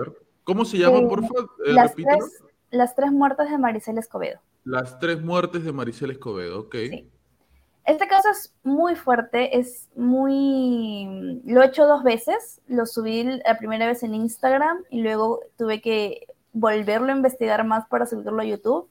¿Cómo 0.44 0.66
se 0.66 0.78
llama, 0.78 1.08
por 1.08 1.22
favor? 1.22 1.50
Eh, 1.66 1.74
las, 1.74 1.96
tres, 1.96 2.44
Las 2.72 2.96
tres 2.96 3.12
muertes 3.12 3.50
de 3.50 3.58
Maricel 3.58 3.98
Escobedo. 3.98 4.40
Las 4.64 5.00
tres 5.00 5.22
muertes 5.22 5.64
de 5.64 5.72
Maricel 5.72 6.12
Escobedo, 6.12 6.62
ok. 6.62 6.76
Sí. 6.90 7.12
Este 7.86 8.08
caso 8.08 8.30
es 8.32 8.52
muy 8.64 8.96
fuerte, 8.96 9.60
es 9.60 9.90
muy... 9.96 11.40
Lo 11.46 11.62
he 11.62 11.68
hecho 11.68 11.86
dos 11.86 12.04
veces, 12.04 12.60
lo 12.68 12.88
subí 12.88 13.24
la 13.24 13.60
primera 13.60 13.86
vez 13.86 14.02
en 14.02 14.16
Instagram 14.16 14.84
y 14.90 15.02
luego 15.02 15.42
tuve 15.56 15.82
que 15.82 16.25
volverlo 16.56 17.12
a 17.12 17.16
investigar 17.16 17.64
más 17.64 17.86
para 17.88 18.06
subirlo 18.06 18.42
a 18.42 18.46
YouTube. 18.46 18.90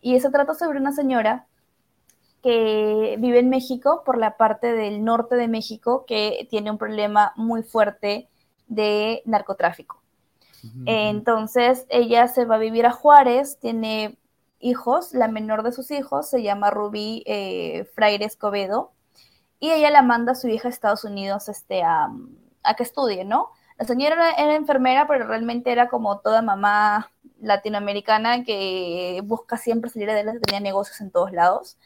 Y 0.00 0.20
se 0.20 0.30
trata 0.30 0.54
sobre 0.54 0.78
una 0.78 0.92
señora 0.92 1.46
que 2.42 3.16
vive 3.18 3.40
en 3.40 3.48
México, 3.48 4.02
por 4.04 4.16
la 4.16 4.36
parte 4.36 4.72
del 4.72 5.04
norte 5.04 5.34
de 5.34 5.48
México, 5.48 6.04
que 6.06 6.46
tiene 6.50 6.70
un 6.70 6.78
problema 6.78 7.32
muy 7.34 7.64
fuerte 7.64 8.28
de 8.68 9.22
narcotráfico. 9.24 10.00
Entonces, 10.86 11.86
ella 11.88 12.28
se 12.28 12.44
va 12.44 12.56
a 12.56 12.58
vivir 12.58 12.84
a 12.84 12.92
Juárez, 12.92 13.58
tiene 13.60 14.18
hijos, 14.60 15.14
la 15.14 15.28
menor 15.28 15.62
de 15.62 15.72
sus 15.72 15.90
hijos 15.90 16.28
se 16.28 16.42
llama 16.42 16.70
Rubí 16.70 17.22
eh, 17.26 17.88
Fraire 17.94 18.24
Escobedo, 18.24 18.92
y 19.60 19.70
ella 19.70 19.90
la 19.90 20.02
manda 20.02 20.32
a 20.32 20.34
su 20.34 20.48
hija 20.48 20.68
a 20.68 20.70
Estados 20.70 21.04
Unidos 21.04 21.48
este, 21.48 21.82
a, 21.82 22.10
que 22.76 22.82
estudie, 22.82 23.24
¿no? 23.24 23.50
La 23.78 23.84
señora 23.84 24.32
era, 24.32 24.56
enfermera, 24.56 25.06
pero 25.06 25.26
realmente 25.26 25.70
era 25.70 25.88
como 25.88 26.18
toda 26.18 26.42
mamá 26.42 27.10
latinoamericana 27.40 28.42
que 28.44 29.22
busca 29.24 29.56
siempre 29.56 29.90
salir 29.90 30.10
adelante, 30.10 30.40
tenía 30.40 30.60
negocios 30.60 31.00
en 31.00 31.12
todos 31.12 31.32
lados. 31.32 31.78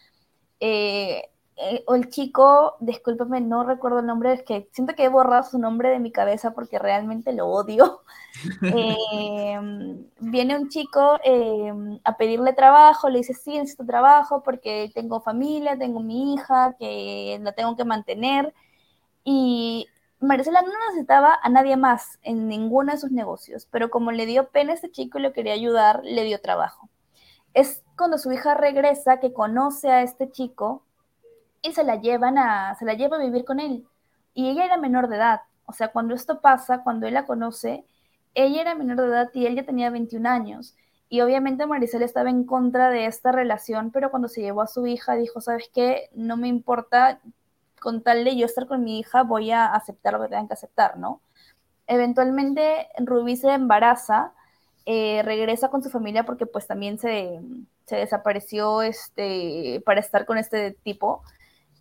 Eh, 0.60 1.28
eh, 1.56 1.84
o 1.86 1.94
el 1.94 2.08
chico, 2.08 2.76
discúlpame, 2.80 3.40
no 3.40 3.62
recuerdo 3.62 4.00
el 4.00 4.06
nombre, 4.06 4.32
es 4.32 4.42
que 4.42 4.68
siento 4.72 4.94
que 4.94 5.04
he 5.04 5.08
borrado 5.08 5.42
su 5.42 5.58
nombre 5.58 5.90
de 5.90 5.98
mi 5.98 6.10
cabeza 6.10 6.52
porque 6.54 6.78
realmente 6.78 7.32
lo 7.32 7.46
odio. 7.48 8.02
Em, 8.62 10.06
viene 10.18 10.56
un 10.56 10.68
chico 10.70 11.18
em, 11.22 12.00
a 12.04 12.16
pedirle 12.16 12.54
trabajo, 12.54 13.10
le 13.10 13.18
dice, 13.18 13.34
sí, 13.34 13.58
necesito 13.58 13.84
trabajo 13.84 14.42
porque 14.42 14.90
tengo 14.94 15.20
familia, 15.20 15.76
tengo 15.78 16.00
mi 16.00 16.34
hija, 16.34 16.74
que 16.78 17.38
la 17.42 17.52
tengo 17.52 17.76
que 17.76 17.84
mantener. 17.84 18.54
Y 19.24 19.86
Marcela 20.22 20.62
no 20.62 20.70
necesitaba 20.88 21.36
a 21.42 21.48
nadie 21.48 21.76
más 21.76 22.20
en 22.22 22.46
ninguno 22.46 22.92
de 22.92 22.98
sus 22.98 23.10
negocios, 23.10 23.66
pero 23.70 23.90
como 23.90 24.12
le 24.12 24.24
dio 24.24 24.48
pena 24.50 24.70
a 24.70 24.74
este 24.74 24.90
chico 24.90 25.18
y 25.18 25.22
lo 25.22 25.32
quería 25.32 25.52
ayudar, 25.52 26.00
le 26.04 26.22
dio 26.22 26.40
trabajo. 26.40 26.88
Es 27.54 27.82
cuando 27.96 28.18
su 28.18 28.30
hija 28.30 28.54
regresa 28.54 29.18
que 29.18 29.32
conoce 29.32 29.90
a 29.90 30.02
este 30.02 30.30
chico 30.30 30.84
y 31.60 31.72
se 31.72 31.82
la 31.82 31.96
llevan 31.96 32.38
a, 32.38 32.76
se 32.76 32.84
la 32.84 32.94
lleva 32.94 33.16
a 33.16 33.20
vivir 33.20 33.44
con 33.44 33.58
él. 33.58 33.84
Y 34.32 34.48
ella 34.48 34.64
era 34.64 34.76
menor 34.76 35.08
de 35.08 35.16
edad. 35.16 35.40
O 35.66 35.72
sea, 35.72 35.88
cuando 35.88 36.14
esto 36.14 36.40
pasa, 36.40 36.82
cuando 36.84 37.08
él 37.08 37.14
la 37.14 37.26
conoce, 37.26 37.84
ella 38.34 38.60
era 38.60 38.74
menor 38.76 38.98
de 38.98 39.06
edad 39.08 39.30
y 39.34 39.46
él 39.46 39.56
ya 39.56 39.64
tenía 39.64 39.90
21 39.90 40.28
años. 40.28 40.76
Y 41.08 41.20
obviamente 41.20 41.66
Maricel 41.66 42.02
estaba 42.02 42.30
en 42.30 42.44
contra 42.44 42.90
de 42.90 43.06
esta 43.06 43.32
relación, 43.32 43.90
pero 43.90 44.10
cuando 44.10 44.28
se 44.28 44.40
llevó 44.40 44.62
a 44.62 44.66
su 44.68 44.86
hija 44.86 45.14
dijo, 45.14 45.40
¿sabes 45.40 45.68
qué? 45.74 46.08
No 46.14 46.36
me 46.36 46.48
importa, 46.48 47.20
con 47.82 48.02
tal 48.02 48.24
de 48.24 48.36
yo 48.36 48.46
estar 48.46 48.66
con 48.66 48.84
mi 48.84 49.00
hija, 49.00 49.22
voy 49.22 49.50
a 49.50 49.66
aceptar 49.66 50.14
lo 50.14 50.22
que 50.22 50.28
tengan 50.28 50.48
que 50.48 50.54
aceptar, 50.54 50.98
¿no? 50.98 51.20
Eventualmente 51.86 52.88
Rubí 52.98 53.36
se 53.36 53.52
embaraza, 53.52 54.32
eh, 54.86 55.22
regresa 55.24 55.68
con 55.70 55.82
su 55.82 55.90
familia 55.90 56.24
porque 56.24 56.46
pues 56.46 56.66
también 56.66 56.98
se, 56.98 57.40
se 57.86 57.96
desapareció 57.96 58.82
este, 58.82 59.82
para 59.84 60.00
estar 60.00 60.26
con 60.26 60.38
este 60.38 60.72
tipo 60.82 61.22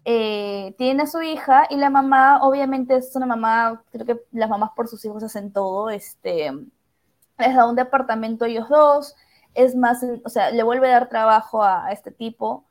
eh, 0.05 0.73
tiene 0.77 1.03
a 1.03 1.07
su 1.07 1.21
hija 1.21 1.67
y 1.69 1.77
la 1.77 1.89
mamá, 1.89 2.39
obviamente 2.41 2.95
es 2.95 3.15
una 3.15 3.27
mamá, 3.27 3.83
creo 3.91 4.05
que 4.05 4.21
las 4.31 4.49
mamás 4.49 4.71
por 4.75 4.87
sus 4.87 5.03
hijos 5.05 5.23
hacen 5.23 5.53
todo, 5.53 5.89
este, 5.91 6.51
les 7.37 7.55
da 7.55 7.67
un 7.67 7.75
departamento 7.75 8.45
ellos 8.45 8.67
dos, 8.69 9.15
es 9.53 9.75
más, 9.75 10.03
o 10.25 10.29
sea, 10.29 10.51
le 10.51 10.63
vuelve 10.63 10.87
a 10.89 10.91
dar 10.93 11.09
trabajo 11.09 11.63
a, 11.63 11.91
este 11.91 12.11
tipo. 12.11 12.65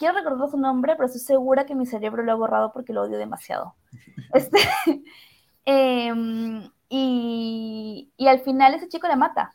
Quiero 0.00 0.18
recordar 0.18 0.50
su 0.50 0.58
nombre, 0.58 0.96
pero 0.96 1.06
estoy 1.06 1.20
segura 1.20 1.64
que 1.66 1.76
mi 1.76 1.86
cerebro 1.86 2.24
lo 2.24 2.32
ha 2.32 2.34
borrado 2.34 2.72
porque 2.72 2.92
lo 2.92 3.02
odio 3.02 3.18
demasiado. 3.18 3.74
Este, 4.34 4.58
em, 5.64 6.68
y, 6.88 8.10
y, 8.16 8.26
al 8.28 8.40
final 8.40 8.74
ese 8.74 8.88
chico 8.88 9.06
la 9.06 9.16
mata. 9.16 9.52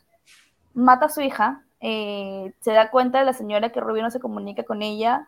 Mata 0.72 1.06
a 1.06 1.08
su 1.10 1.20
hija. 1.20 1.64
Eh, 1.80 2.54
se 2.60 2.72
da 2.72 2.90
cuenta 2.90 3.18
de 3.18 3.26
la 3.26 3.34
señora 3.34 3.70
que 3.70 3.80
Rubio 3.80 4.02
no 4.02 4.10
se 4.10 4.20
comunica 4.20 4.64
con 4.64 4.80
ella 4.80 5.26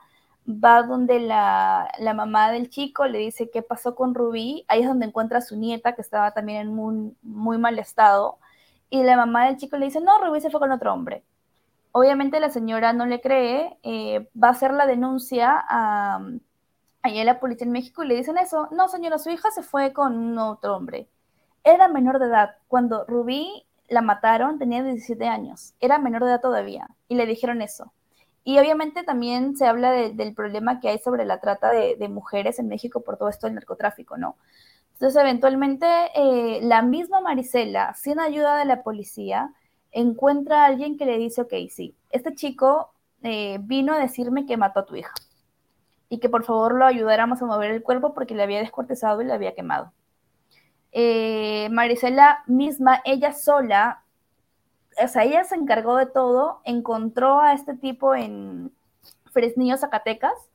va 0.48 0.82
donde 0.82 1.20
la, 1.20 1.90
mamá 2.14 2.50
del 2.50 2.70
chico 2.70 3.06
le 3.06 3.18
dice 3.18 3.50
qué 3.50 3.62
pasó 3.62 3.94
con 3.94 4.14
Rubí, 4.14 4.64
ahí 4.68 4.80
es 4.80 4.88
donde 4.88 5.06
encuentra 5.06 5.38
a 5.38 5.42
su 5.42 5.56
nieta 5.56 5.94
que 5.94 6.00
estaba 6.00 6.32
también 6.32 6.62
en 6.62 6.74
muy, 6.74 7.14
muy 7.22 7.58
mal 7.58 7.78
estado, 7.78 8.38
y 8.90 9.02
la 9.02 9.16
mamá 9.16 9.46
del 9.46 9.58
chico 9.58 9.76
le 9.76 9.86
dice, 9.86 10.00
no, 10.00 10.18
Rubí 10.24 10.40
se 10.40 10.50
fue 10.50 10.60
con 10.60 10.72
otro 10.72 10.92
hombre. 10.92 11.22
Obviamente 11.92 12.40
la 12.40 12.50
señora 12.50 12.92
no 12.92 13.06
le 13.06 13.20
cree, 13.20 13.78
eh, 13.82 14.28
va 14.40 14.48
a 14.48 14.52
hacer 14.52 14.72
la 14.72 14.86
denuncia 14.86 15.52
a, 15.68 16.20
a 17.02 17.08
la 17.08 17.40
policía 17.40 17.66
en 17.66 17.72
México 17.72 18.02
y 18.02 18.08
le 18.08 18.16
dicen 18.16 18.38
eso, 18.38 18.68
no 18.72 18.88
señora, 18.88 19.18
su 19.18 19.30
hija 19.30 19.50
se 19.50 19.62
fue 19.62 19.92
con 19.92 20.38
otro 20.38 20.76
hombre. 20.76 21.08
Era 21.64 21.88
menor 21.88 22.18
de 22.18 22.26
edad. 22.26 22.56
Cuando 22.68 23.04
Rubí 23.06 23.66
la 23.88 24.02
mataron 24.02 24.58
tenía 24.58 24.82
17 24.82 25.26
años, 25.26 25.74
era 25.80 25.98
menor 25.98 26.24
de 26.24 26.30
edad 26.30 26.40
todavía, 26.40 26.88
y 27.08 27.14
le 27.14 27.26
dijeron 27.26 27.62
eso. 27.62 27.92
Y 28.44 28.58
obviamente 28.58 29.02
también 29.02 29.56
se 29.56 29.66
habla 29.66 29.92
del 29.92 30.34
problema 30.34 30.80
que 30.80 30.88
hay 30.88 30.98
sobre 30.98 31.26
la 31.26 31.38
trata 31.38 31.70
de, 31.70 32.08
mujeres 32.08 32.58
en 32.58 32.68
México 32.68 33.02
por 33.02 33.18
todo 33.18 33.28
esto 33.28 33.46
del 33.46 33.54
narcotráfico, 33.54 34.16
¿no? 34.16 34.36
Entonces, 34.94 35.20
eventualmente, 35.20 35.86
eh, 36.14 36.60
la 36.62 36.82
misma 36.82 37.20
Marisela, 37.20 37.94
sin 37.94 38.18
ayuda 38.18 38.56
de 38.56 38.64
la 38.64 38.82
policía, 38.82 39.52
encuentra 39.92 40.62
a 40.62 40.66
alguien 40.66 40.96
que 40.96 41.06
le 41.06 41.18
dice, 41.18 41.42
ok, 41.42 41.52
sí, 41.70 41.94
este 42.10 42.34
chico 42.34 42.92
eh, 43.22 43.58
vino 43.62 43.92
a 43.92 43.98
decirme 43.98 44.46
que 44.46 44.56
mató 44.56 44.80
a 44.80 44.86
tu 44.86 44.96
hija 44.96 45.14
y 46.08 46.18
que 46.18 46.28
por 46.28 46.44
favor 46.44 46.74
lo 46.74 46.86
ayudáramos 46.86 47.42
a 47.42 47.46
mover 47.46 47.70
el 47.70 47.82
cuerpo 47.82 48.14
porque 48.14 48.34
le 48.34 48.42
había 48.42 48.60
descortezado 48.60 49.20
y 49.20 49.26
le 49.26 49.32
había 49.32 49.54
quemado. 49.54 49.92
Eh, 50.92 51.68
Marisela 51.70 52.42
misma, 52.46 53.02
ella 53.04 53.32
sola, 53.32 54.04
o 55.02 55.08
sea, 55.08 55.24
ella 55.24 55.44
se 55.44 55.54
encargó 55.54 55.96
de 55.96 56.06
todo, 56.06 56.60
encontró 56.64 57.40
a 57.40 57.52
este 57.52 57.74
tipo 57.76 58.14
en 58.14 58.72
Fresnillo, 59.32 59.76
Zacatecas, 59.76 60.48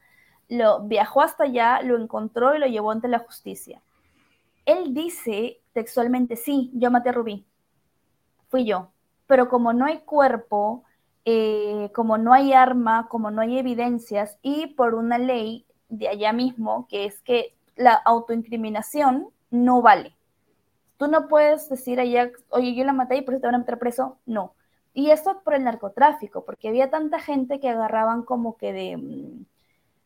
lo 0.50 0.82
viajó 0.82 1.22
hasta 1.22 1.46
allá, 1.46 1.82
lo 1.82 1.98
encontró 1.98 2.56
y 2.56 2.60
lo 2.60 2.68
llevó 2.68 2.92
ante 2.92 3.08
la 3.08 3.20
justicia. 3.20 3.82
Él 4.66 4.94
dice 4.94 5.60
textualmente, 5.74 6.36
sí, 6.36 6.72
yo 6.74 6.90
maté 6.90 7.10
a 7.10 7.14
Rubí, 7.14 7.46
fui 8.50 8.66
yo, 8.66 8.93
pero 9.34 9.50
como 9.50 9.74
no 9.74 9.86
hay 9.86 10.02
cuerpo, 10.02 10.84
eh, 11.26 11.90
como 11.96 12.20
no 12.20 12.34
hay 12.34 12.54
arma, 12.54 13.08
como 13.10 13.32
no 13.32 13.42
hay 13.42 13.58
evidencias 13.58 14.38
y 14.44 14.68
por 14.68 14.94
una 14.94 15.18
ley 15.18 15.66
de 15.90 16.08
allá 16.08 16.32
mismo, 16.34 16.86
que 16.88 17.06
es 17.06 17.20
que 17.22 17.56
la 17.76 17.94
autoincriminación 17.94 19.30
no 19.50 19.82
vale. 19.82 20.16
Tú 20.98 21.08
no 21.08 21.28
puedes 21.28 21.68
decir 21.68 22.00
allá, 22.00 22.32
oye, 22.50 22.76
yo 22.76 22.84
la 22.84 22.94
maté 22.94 23.18
y 23.18 23.22
por 23.24 23.34
eso 23.34 23.42
te 23.42 23.48
van 23.48 23.56
a 23.56 23.58
meter 23.58 23.80
preso. 23.80 24.20
No. 24.28 24.54
Y 24.94 25.10
esto 25.10 25.42
por 25.44 25.56
el 25.56 25.64
narcotráfico, 25.64 26.46
porque 26.46 26.68
había 26.68 26.92
tanta 26.92 27.18
gente 27.18 27.60
que 27.60 27.70
agarraban 27.70 28.22
como 28.22 28.56
que 28.56 28.72
de, 28.72 28.98
mm, 28.98 29.46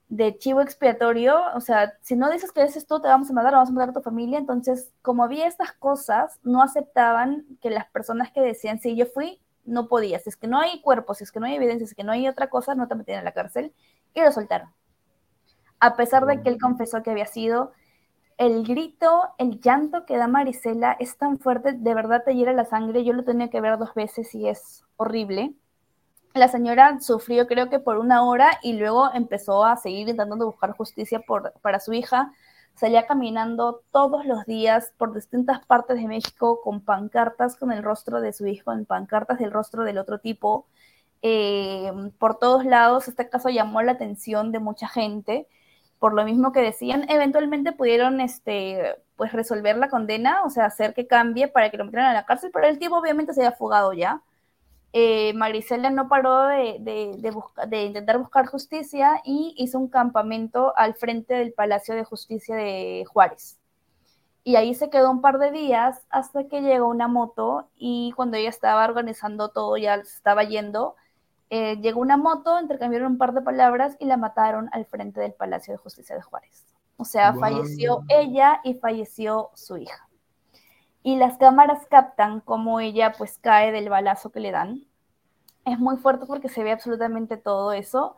de 0.10 0.38
chivo 0.38 0.62
expiatorio, 0.62 1.38
o 1.54 1.60
sea, 1.60 1.94
si 2.02 2.16
no 2.16 2.30
dices 2.30 2.52
que 2.52 2.62
ese 2.62 2.80
es 2.80 2.88
tú, 2.88 3.02
te 3.02 3.10
vamos 3.10 3.30
a 3.30 3.34
matar, 3.34 3.54
vamos 3.54 3.70
a 3.70 3.74
matar 3.74 3.90
a 3.90 3.94
tu 3.94 4.02
familia. 4.02 4.40
Entonces, 4.40 4.94
como 5.02 5.24
había 5.24 5.48
estas 5.48 5.74
cosas, 5.74 6.40
no 6.44 6.62
aceptaban 6.62 7.46
que 7.62 7.70
las 7.70 7.90
personas 7.90 8.32
que 8.32 8.42
decían, 8.42 8.80
si 8.80 8.96
yo 8.96 9.06
fui, 9.06 9.42
no 9.66 9.90
podía. 9.90 10.20
Si 10.20 10.30
es 10.30 10.38
que 10.38 10.48
no 10.48 10.60
hay 10.60 10.82
cuerpo, 10.82 11.14
si 11.14 11.26
es 11.26 11.32
que 11.32 11.40
no 11.40 11.46
hay 11.46 11.56
evidencia, 11.56 11.86
si 11.86 11.92
es 11.92 11.96
que 11.96 12.04
no 12.06 12.14
hay 12.14 12.28
otra 12.28 12.50
cosa, 12.50 12.74
no 12.74 12.88
te 12.88 12.96
metían 12.96 13.20
en 13.20 13.26
la 13.26 13.34
cárcel. 13.34 13.74
Y 14.14 14.22
lo 14.22 14.32
soltaron. 14.32 14.70
A 15.80 15.96
pesar 15.98 16.26
de 16.26 16.42
que 16.42 16.50
él 16.50 16.58
confesó 16.60 17.04
que 17.04 17.12
había 17.12 17.28
sido 17.28 17.74
el 18.38 18.66
grito, 18.66 19.30
el 19.38 19.60
llanto 19.60 20.06
que 20.06 20.18
da 20.18 20.28
Marisela 20.28 20.96
es 21.00 21.18
tan 21.18 21.40
fuerte, 21.40 21.74
de 21.74 21.94
verdad 21.94 22.24
te 22.24 22.34
hiera 22.34 22.54
la 22.54 22.66
sangre. 22.66 23.04
Yo 23.04 23.14
lo 23.14 23.24
tenía 23.24 23.50
que 23.50 23.62
ver 23.62 23.78
dos 23.78 23.94
veces 23.94 24.34
y 24.34 24.48
es 24.48 24.86
horrible. 24.96 25.54
La 26.38 26.48
señora 26.48 27.00
sufrió 27.00 27.48
creo 27.48 27.70
que 27.70 27.80
por 27.80 27.98
una 27.98 28.24
hora 28.24 28.60
y 28.62 28.74
luego 28.74 29.12
empezó 29.14 29.66
a 29.66 29.78
seguir 29.78 30.10
intentando 30.10 30.46
buscar 30.46 30.72
justicia 30.72 31.22
para 31.62 31.80
su 31.80 31.94
hija. 31.94 32.32
Salía 32.76 33.08
caminando 33.08 33.82
todos 33.92 34.26
los 34.26 34.46
días 34.46 34.94
por 34.98 35.14
distintas 35.14 35.66
partes 35.66 35.98
de 35.98 36.08
México 36.08 36.62
con 36.64 36.82
pancartas 36.82 37.56
con 37.56 37.72
el 37.72 37.84
rostro 37.84 38.22
de 38.22 38.34
su 38.34 38.46
hijo, 38.48 38.72
en 38.72 38.86
pancartas 38.86 39.40
del 39.40 39.52
rostro 39.52 39.84
del 39.84 39.98
otro 39.98 40.20
tipo. 40.20 40.68
Eh, 41.22 41.92
por 42.20 42.38
todos 42.40 42.66
lados, 42.66 43.08
este 43.08 43.30
caso 43.30 43.50
llamó 43.50 43.82
la 43.82 43.94
atención 43.94 44.52
de 44.52 44.60
mucha 44.60 44.88
gente 44.88 45.48
por 46.00 46.14
lo 46.14 46.24
mismo 46.26 46.52
que 46.52 46.62
decían, 46.62 47.06
eventualmente 47.10 47.72
pudieron 47.72 48.22
este, 48.22 48.96
pues 49.16 49.34
resolver 49.34 49.78
la 49.78 49.90
condena, 49.90 50.44
o 50.44 50.50
sea, 50.50 50.66
hacer 50.66 50.94
que 50.94 51.08
cambie 51.08 51.48
para 51.48 51.70
que 51.72 51.78
lo 51.78 51.86
metieran 51.86 52.12
a 52.12 52.14
la 52.14 52.26
cárcel, 52.26 52.52
pero 52.54 52.68
el 52.68 52.80
tipo 52.80 52.98
obviamente 52.98 53.34
se 53.34 53.42
había 53.42 53.58
fugado 53.58 53.94
ya. 53.94 54.22
Eh, 54.94 55.34
Marisela 55.34 55.90
no 55.90 56.08
paró 56.08 56.48
de, 56.48 56.78
de, 56.80 57.84
intentar 57.84 58.18
buscar 58.18 58.48
justicia 58.48 59.22
y 59.26 59.54
hizo 59.58 59.78
un 59.78 59.90
campamento 59.90 60.74
al 60.78 60.96
frente 60.96 61.34
del 61.34 61.54
Palacio 61.54 61.94
de 61.94 62.04
Justicia 62.04 62.56
de 62.56 63.06
Juárez. 63.08 63.60
y 64.44 64.56
ahí 64.56 64.74
se 64.74 64.90
quedó 64.90 65.12
un 65.12 65.22
par 65.22 65.40
de 65.40 65.52
días 65.52 66.06
hasta 66.10 66.48
que 66.48 66.62
llegó 66.62 66.88
una 66.88 67.10
moto 67.10 67.70
y 67.76 68.14
cuando 68.16 68.38
ella 68.38 68.50
estaba 68.50 68.86
organizando 68.86 69.50
todo, 69.50 69.76
ya 69.78 69.98
se 70.06 70.16
estaba 70.16 70.44
yendo, 70.46 70.96
eh, 71.50 71.78
llegó 71.82 72.02
una 72.02 72.18
moto, 72.18 72.60
intercambiaron 72.60 73.14
un 73.14 73.18
par 73.18 73.34
de 73.34 73.42
palabras 73.42 73.96
y 74.00 74.06
la 74.06 74.18
mataron 74.18 74.70
al 74.74 74.86
frente 74.86 75.20
del 75.20 75.34
Palacio 75.34 75.74
de 75.74 75.78
Justicia 75.78 76.16
de 76.16 76.22
Juárez. 76.22 76.66
O 76.98 77.06
sea, 77.06 77.34
falleció 77.34 78.04
ella 78.10 78.60
y 78.64 78.74
falleció 78.74 79.52
su 79.54 79.78
hija. 79.78 80.07
Y 81.08 81.16
las 81.16 81.38
cámaras 81.38 81.88
captan 81.90 82.42
cómo 82.42 82.82
ella 82.82 83.14
pues 83.18 83.38
cae 83.38 83.72
del 83.72 83.88
balazo 83.88 84.30
que 84.30 84.42
le 84.42 84.52
dan. 84.52 84.84
Es 85.64 85.80
muy 85.80 85.96
fuerte 85.96 86.26
porque 86.26 86.50
se 86.50 86.66
ve 86.66 86.74
absolutamente 86.74 87.38
todo 87.38 87.72
eso. 87.72 88.18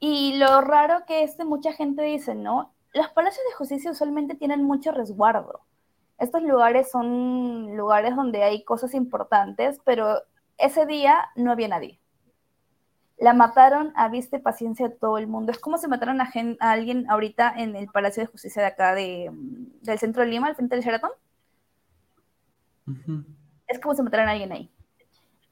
Y 0.00 0.36
lo 0.36 0.60
raro 0.60 1.04
que 1.06 1.22
es 1.22 1.36
que 1.36 1.44
mucha 1.44 1.72
gente 1.72 2.02
dice, 2.02 2.34
¿no? 2.34 2.74
los 2.92 3.08
palacios 3.10 3.44
de 3.48 3.54
justicia 3.54 3.92
usualmente 3.92 4.34
tienen 4.34 4.64
mucho 4.64 4.90
resguardo. 4.90 5.60
Estos 6.18 6.42
lugares 6.42 6.90
son 6.90 7.76
lugares 7.76 8.16
donde 8.16 8.42
hay 8.42 8.64
cosas 8.64 8.94
importantes, 8.94 9.78
pero 9.84 10.20
ese 10.58 10.86
día 10.86 11.28
no 11.36 11.52
había 11.52 11.68
nadie. 11.68 12.00
La 13.16 13.32
mataron 13.32 13.92
a 13.94 14.08
vista 14.08 14.38
y 14.38 14.40
paciencia 14.40 14.88
de 14.88 14.96
todo 14.96 15.18
el 15.18 15.28
mundo. 15.28 15.52
Es 15.52 15.60
como 15.60 15.78
si 15.78 15.86
mataron 15.86 16.20
a, 16.20 16.28
alguien 16.58 17.08
ahorita 17.08 17.54
en 17.56 17.76
el 17.76 17.86
Palacio 17.86 18.24
de 18.24 18.26
Justicia 18.26 18.60
de 18.60 18.66
acá 18.66 18.92
de, 18.92 19.30
del 19.82 20.00
centro 20.00 20.24
de 20.24 20.30
Lima, 20.30 20.48
al 20.48 20.56
frente 20.56 20.74
del 20.74 20.84
Sheraton. 20.84 21.12
Es 23.66 23.78
como 23.80 23.94
si 23.94 24.02
mataran 24.02 24.28
a 24.28 24.32
alguien 24.32 24.52
ahí. 24.52 24.70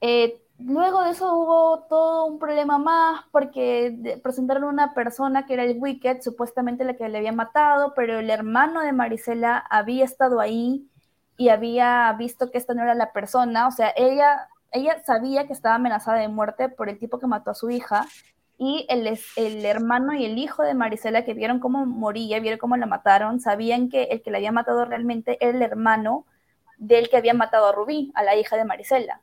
Eh, 0.00 0.42
Luego 0.66 1.02
de 1.02 1.10
eso 1.10 1.34
hubo 1.34 1.80
todo 1.88 2.26
un 2.26 2.38
problema 2.38 2.78
más 2.78 3.24
porque 3.32 4.20
presentaron 4.22 4.64
una 4.64 4.94
persona 4.94 5.44
que 5.44 5.54
era 5.54 5.64
el 5.64 5.78
Wicked, 5.78 6.20
supuestamente 6.20 6.84
la 6.84 6.94
que 6.94 7.08
le 7.08 7.18
había 7.18 7.32
matado, 7.32 7.94
pero 7.94 8.18
el 8.18 8.30
hermano 8.30 8.80
de 8.80 8.92
Marisela 8.92 9.58
había 9.70 10.04
estado 10.04 10.40
ahí 10.40 10.88
y 11.36 11.48
había 11.48 12.12
visto 12.12 12.50
que 12.50 12.58
esta 12.58 12.74
no 12.74 12.82
era 12.82 12.94
la 12.94 13.12
persona, 13.12 13.66
o 13.66 13.72
sea, 13.72 13.92
ella, 13.96 14.48
ella 14.70 15.02
sabía 15.04 15.46
que 15.46 15.52
estaba 15.52 15.76
amenazada 15.76 16.18
de 16.18 16.28
muerte 16.28 16.68
por 16.68 16.88
el 16.88 16.98
tipo 16.98 17.18
que 17.18 17.26
mató 17.26 17.50
a 17.50 17.54
su 17.54 17.70
hija 17.70 18.06
y 18.58 18.86
el, 18.88 19.18
el 19.36 19.64
hermano 19.64 20.12
y 20.12 20.24
el 20.24 20.38
hijo 20.38 20.62
de 20.62 20.74
Marisela 20.74 21.24
que 21.24 21.34
vieron 21.34 21.58
cómo 21.58 21.86
moría, 21.86 22.38
vieron 22.38 22.60
cómo 22.60 22.76
la 22.76 22.86
mataron, 22.86 23.40
sabían 23.40 23.88
que 23.88 24.04
el 24.04 24.22
que 24.22 24.30
la 24.30 24.38
había 24.38 24.52
matado 24.52 24.84
realmente 24.84 25.38
era 25.40 25.56
el 25.56 25.62
hermano 25.62 26.26
del 26.82 27.08
que 27.08 27.16
había 27.16 27.32
matado 27.32 27.66
a 27.66 27.72
Rubí, 27.72 28.10
a 28.14 28.24
la 28.24 28.34
hija 28.34 28.56
de 28.56 28.64
Marisela. 28.64 29.22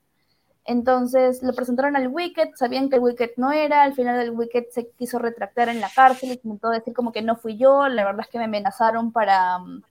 Entonces 0.64 1.44
lo 1.44 1.53
presentaron 1.53 1.95
al 1.98 2.07
Wicked, 2.07 2.52
sabían 2.56 2.90
que 2.90 2.95
el 2.95 3.02
Wicked 3.02 3.31
no 3.38 3.52
era, 3.52 3.84
al 3.84 3.94
final 3.94 4.18
del 4.18 4.31
Wicked 4.31 4.65
se 4.72 4.91
quiso 4.91 5.19
retractar 5.19 5.68
en 5.68 5.81
la 5.81 5.90
cárcel 5.94 6.30
y 6.30 6.34
intentó 6.34 6.69
decir 6.69 6.94
como 6.94 7.11
que 7.11 7.22
no 7.22 7.36
fui 7.36 7.57
yo, 7.57 7.88
la 7.90 8.06
verdad 8.06 8.22
es 8.22 8.27
que 8.27 8.38
me 8.38 8.45
amenazaron 8.45 9.11
para 9.11 9.60
mm, 9.60 9.81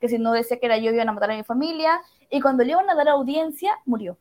que 0.00 0.08
si 0.08 0.18
no 0.18 0.32
decía 0.32 0.58
que 0.58 0.66
era 0.66 0.78
yo 0.78 0.90
iban 0.90 1.08
a 1.08 1.12
matar 1.12 1.32
a 1.32 1.36
mi 1.36 1.44
familia, 1.44 2.00
y 2.30 2.40
cuando 2.40 2.64
le 2.64 2.72
iban 2.72 2.88
a 2.88 2.94
dar 2.94 3.08
audiencia, 3.08 3.72
murió. 3.84 4.16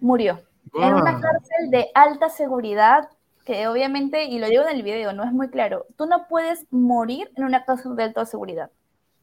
Murió. 0.00 0.42
En 0.74 0.94
una 0.94 1.20
cárcel 1.20 1.70
de 1.70 1.88
alta 1.94 2.28
seguridad, 2.28 3.08
que 3.46 3.68
obviamente, 3.68 4.24
y 4.24 4.38
lo 4.38 4.48
digo 4.48 4.64
en 4.64 4.76
el 4.76 4.82
video, 4.82 5.12
no 5.12 5.24
es 5.24 5.32
muy 5.32 5.48
claro, 5.48 5.86
tú 5.96 6.06
no 6.06 6.26
puedes 6.26 6.66
morir 6.70 7.30
en 7.36 7.44
una 7.44 7.64
cárcel 7.64 7.96
de 7.96 8.02
alta 8.02 8.26
seguridad. 8.26 8.70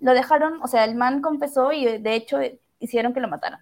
Lo 0.01 0.13
dejaron, 0.13 0.61
o 0.61 0.67
sea, 0.67 0.83
el 0.83 0.95
man 0.95 1.21
confesó 1.21 1.71
y 1.71 1.97
de 1.99 2.15
hecho 2.15 2.39
hicieron 2.79 3.13
que 3.13 3.21
lo 3.21 3.29
mataran 3.29 3.61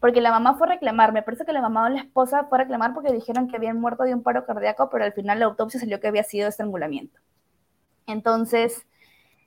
porque 0.00 0.20
la 0.20 0.30
mamá 0.30 0.54
fue 0.54 0.66
a 0.66 0.70
reclamar, 0.70 1.12
me 1.12 1.22
parece 1.22 1.44
que 1.44 1.52
la 1.52 1.62
mamá 1.62 1.86
o 1.86 1.88
la 1.88 2.00
esposa 2.00 2.44
fue 2.44 2.58
a 2.58 2.62
reclamar 2.62 2.94
porque 2.94 3.12
dijeron 3.12 3.48
que 3.48 3.56
habían 3.56 3.80
muerto 3.80 4.04
de 4.04 4.14
un 4.14 4.22
paro 4.22 4.44
cardíaco, 4.44 4.90
pero 4.90 5.04
al 5.04 5.12
final 5.12 5.38
la 5.40 5.46
autopsia 5.46 5.80
salió 5.80 6.00
que 6.00 6.08
había 6.08 6.22
sido 6.22 6.48
estrangulamiento. 6.48 7.18
Entonces, 8.06 8.86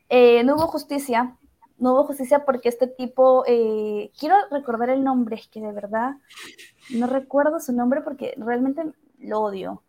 eh, 0.10 0.43
no 0.43 0.56
hubo 0.56 0.68
justicia, 0.68 1.38
no 1.77 1.93
hubo 1.93 2.03
justicia 2.06 2.45
porque 2.45 2.69
este 2.69 2.88
tipo, 2.88 3.43
eh, 3.47 4.11
quiero 4.19 4.35
recordar 4.51 4.89
el 4.89 5.03
nombre, 5.03 5.35
es 5.35 5.47
que 5.47 5.61
de 5.61 5.72
verdad 5.72 6.15
no 6.89 7.07
recuerdo 7.07 7.60
su 7.60 7.72
nombre 7.72 8.01
porque 8.01 8.34
realmente 8.38 8.84
lo 9.19 9.41
odio. 9.41 9.84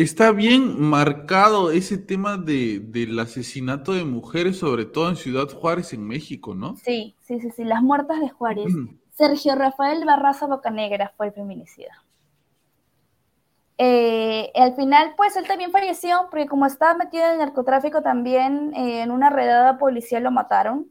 Está 0.00 0.32
bien 0.32 0.80
marcado 0.80 1.70
ese 1.70 1.98
tema 1.98 2.38
de, 2.38 2.80
del 2.80 3.18
asesinato 3.18 3.92
de 3.92 4.02
mujeres, 4.04 4.58
sobre 4.58 4.86
todo 4.86 5.10
en 5.10 5.16
Ciudad 5.16 5.46
Juárez, 5.48 5.92
en 5.92 6.06
México, 6.06 6.54
¿no? 6.54 6.74
Sí, 6.76 7.16
sí, 7.20 7.38
sí, 7.38 7.50
sí, 7.50 7.64
las 7.64 7.82
muertas 7.82 8.18
de 8.18 8.30
Juárez. 8.30 8.72
Sergio 9.10 9.54
Rafael 9.56 10.02
Barraza 10.06 10.46
Bocanegra 10.46 11.12
fue 11.18 11.26
el 11.26 11.32
feminicida. 11.34 12.02
Eh, 13.76 14.50
al 14.54 14.74
final, 14.74 15.12
pues 15.18 15.36
él 15.36 15.46
también 15.46 15.70
falleció, 15.70 16.28
porque 16.30 16.46
como 16.46 16.64
estaba 16.64 16.94
metido 16.94 17.26
en 17.26 17.32
el 17.32 17.38
narcotráfico 17.38 18.00
también, 18.00 18.72
eh, 18.74 19.02
en 19.02 19.10
una 19.10 19.28
redada 19.28 19.76
policial 19.76 20.22
lo 20.22 20.30
mataron. 20.30 20.88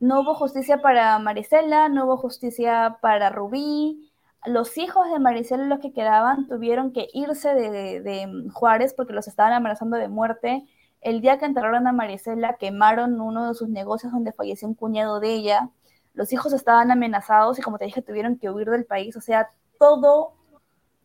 No 0.00 0.22
hubo 0.22 0.34
justicia 0.34 0.80
para 0.80 1.18
Marisela, 1.18 1.90
no 1.90 2.06
hubo 2.06 2.16
justicia 2.16 2.96
para 3.02 3.28
Rubí. 3.28 4.13
Los 4.46 4.76
hijos 4.78 5.10
de 5.10 5.18
Marisela, 5.18 5.64
los 5.64 5.80
que 5.80 5.92
quedaban, 5.92 6.46
tuvieron 6.48 6.92
que 6.92 7.08
irse 7.12 7.54
de, 7.54 8.00
de 8.00 8.50
Juárez 8.52 8.94
porque 8.94 9.12
los 9.12 9.28
estaban 9.28 9.52
amenazando 9.52 9.96
de 9.96 10.08
muerte. 10.08 10.66
El 11.00 11.20
día 11.20 11.38
que 11.38 11.46
enterraron 11.46 11.86
a 11.86 11.92
Marisela, 11.92 12.54
quemaron 12.54 13.20
uno 13.20 13.48
de 13.48 13.54
sus 13.54 13.68
negocios 13.68 14.12
donde 14.12 14.32
falleció 14.32 14.68
un 14.68 14.74
cuñado 14.74 15.20
de 15.20 15.34
ella 15.34 15.70
los 16.14 16.32
hijos 16.32 16.52
estaban 16.52 16.90
amenazados 16.90 17.58
y 17.58 17.62
como 17.62 17.76
te 17.76 17.84
dije, 17.84 18.00
tuvieron 18.00 18.38
que 18.38 18.48
huir 18.48 18.70
del 18.70 18.86
país, 18.86 19.16
o 19.16 19.20
sea, 19.20 19.50
todo 19.78 20.34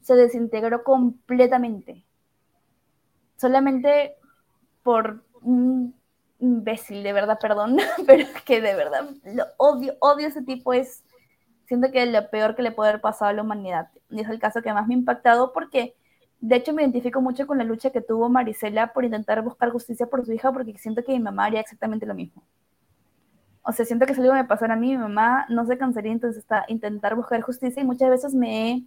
se 0.02 0.16
desintegró 0.16 0.84
completamente. 0.84 2.06
Solamente 3.36 4.16
por 4.84 5.24
un 5.42 5.96
imbécil, 6.40 7.04
de 7.04 7.12
verdad, 7.12 7.40
perdón, 7.42 7.78
pero 8.08 8.24
es 8.24 8.42
que 8.44 8.62
de 8.62 8.76
verdad 8.76 9.10
lo 9.26 9.46
odio, 9.58 9.96
odio 10.00 10.28
ese 10.28 10.44
tipo, 10.44 10.74
es, 10.74 11.04
siento 11.70 11.92
que 11.92 12.02
es 12.02 12.12
lo 12.12 12.28
peor 12.32 12.56
que 12.56 12.64
le 12.64 12.72
puede 12.72 12.90
haber 12.90 13.02
pasado 13.02 13.30
a 13.30 13.34
la 13.34 13.44
humanidad. 13.44 13.90
Y 14.10 14.22
es 14.22 14.28
el 14.28 14.40
caso 14.40 14.64
que 14.64 14.74
más 14.74 14.88
me 14.88 14.96
ha 14.96 14.98
impactado 14.98 15.54
porque, 15.54 15.96
de 16.42 16.56
hecho, 16.56 16.74
me 16.74 16.82
identifico 16.82 17.22
mucho 17.22 17.46
con 17.46 17.60
la 17.60 17.64
lucha 17.64 17.92
que 17.92 18.02
tuvo 18.02 18.28
Marisela 18.28 18.92
por 18.92 19.06
intentar 19.06 19.44
buscar 19.44 19.70
justicia 19.70 20.08
por 20.08 20.26
su 20.26 20.34
hija 20.34 20.52
porque 20.52 20.76
siento 20.80 21.04
que 21.04 21.12
mi 21.12 21.20
mamá 21.20 21.46
haría 21.46 21.62
exactamente 21.62 22.08
lo 22.08 22.16
mismo. 22.16 22.44
O 23.62 23.72
sea, 23.72 23.86
siento 23.86 24.08
que 24.08 24.16
si 24.16 24.22
algo 24.22 24.34
me 24.34 24.46
pasara 24.46 24.74
a 24.74 24.78
mí, 24.78 24.90
mi 24.90 24.98
mamá 24.98 25.46
no 25.50 25.64
se 25.68 25.78
cansaría 25.78 26.12
entonces 26.12 26.40
está 26.40 26.66
intentar 26.70 27.16
buscar 27.16 27.40
justicia 27.42 27.84
y 27.84 27.86
muchas 27.86 28.10
veces 28.10 28.34
me 28.34 28.72
he 28.72 28.84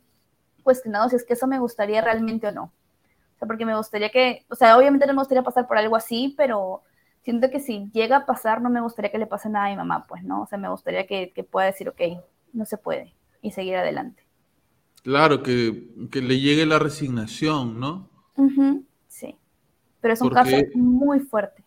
cuestionado 0.65 1.09
si 1.09 1.15
es 1.15 1.25
que 1.25 1.35
eso 1.35 1.47
me 1.47 1.61
gustaría 1.61 2.01
realmente 2.01 2.49
o 2.49 2.53
no. 2.53 2.65
O 2.65 3.39
sea, 3.39 3.47
porque 3.47 3.65
me 3.65 3.77
gustaría 3.77 4.11
que, 4.11 4.45
o 4.49 4.57
sea, 4.57 4.77
obviamente 4.77 5.07
no 5.07 5.13
me 5.13 5.21
gustaría 5.21 5.45
pasar 5.45 5.69
por 5.69 5.79
algo 5.79 5.95
así, 5.95 6.35
pero 6.37 6.83
siento 7.23 7.49
que 7.49 7.61
si 7.61 7.91
llega 7.93 8.17
a 8.17 8.27
pasar, 8.27 8.61
no 8.61 8.71
me 8.71 8.81
gustaría 8.81 9.13
que 9.13 9.19
le 9.19 9.27
pase 9.27 9.49
nada 9.49 9.67
a 9.67 9.71
mi 9.71 9.77
mamá, 9.77 10.05
pues, 10.09 10.25
¿no? 10.25 10.43
O 10.43 10.47
sea, 10.47 10.59
me 10.59 10.69
gustaría 10.69 11.07
que, 11.07 11.47
pueda 11.49 11.67
decir, 11.67 11.89
ok, 11.89 12.01
no 12.53 12.65
se 12.65 12.79
puede 12.79 13.15
y 13.41 13.51
seguir 13.51 13.77
adelante. 13.77 14.23
Claro, 15.03 15.43
que, 15.43 15.89
le 16.13 16.41
llegue 16.41 16.65
la 16.65 16.79
resignación, 16.79 17.81
¿no? 17.81 18.09
sí, 19.09 19.37
pero 20.01 20.15
es 20.15 20.21
un 20.21 20.31
caso 20.31 20.57
muy 20.75 21.21
fuerte. 21.21 21.65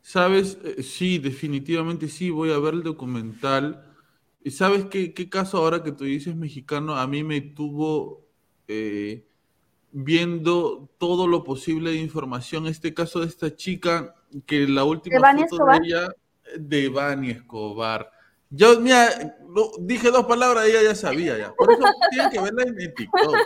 Sabes, 0.00 0.58
eh, 0.62 0.82
sí, 0.84 1.18
definitivamente 1.18 2.08
sí, 2.08 2.30
voy 2.30 2.52
a 2.52 2.58
ver 2.58 2.74
el 2.74 2.82
documental. 2.84 3.92
¿Y 4.44 4.52
sabes 4.52 4.84
qué, 4.84 5.12
qué 5.12 5.28
caso 5.28 5.58
ahora 5.58 5.82
que 5.82 5.90
tú 5.90 6.04
dices 6.04 6.36
mexicano? 6.36 6.94
A 6.94 7.08
mí 7.08 7.24
me 7.24 7.40
tuvo 7.40 8.24
eh, 8.68 9.26
viendo 9.90 10.90
todo 10.98 11.26
lo 11.26 11.42
posible 11.42 11.90
de 11.90 11.96
información. 11.96 12.66
Este 12.66 12.94
caso 12.94 13.20
de 13.20 13.26
esta 13.26 13.56
chica, 13.56 14.14
que 14.46 14.68
la 14.68 14.84
última 14.84 15.20
foto 15.48 15.66
de 15.66 15.78
ella, 15.82 16.08
de 16.58 16.88
Bani 16.88 17.30
Escobar. 17.30 18.10
Yo, 18.50 18.80
mira, 18.80 19.36
dije 19.80 20.10
dos 20.10 20.26
palabras, 20.26 20.66
ella 20.66 20.82
ya 20.82 20.94
sabía 20.94 21.36
ya. 21.38 21.54
Por 21.54 21.72
eso 21.72 21.82
tienen 22.10 22.30
que 22.30 22.40
verla 22.40 22.62
en 22.62 22.94
TikTok. 22.94 23.36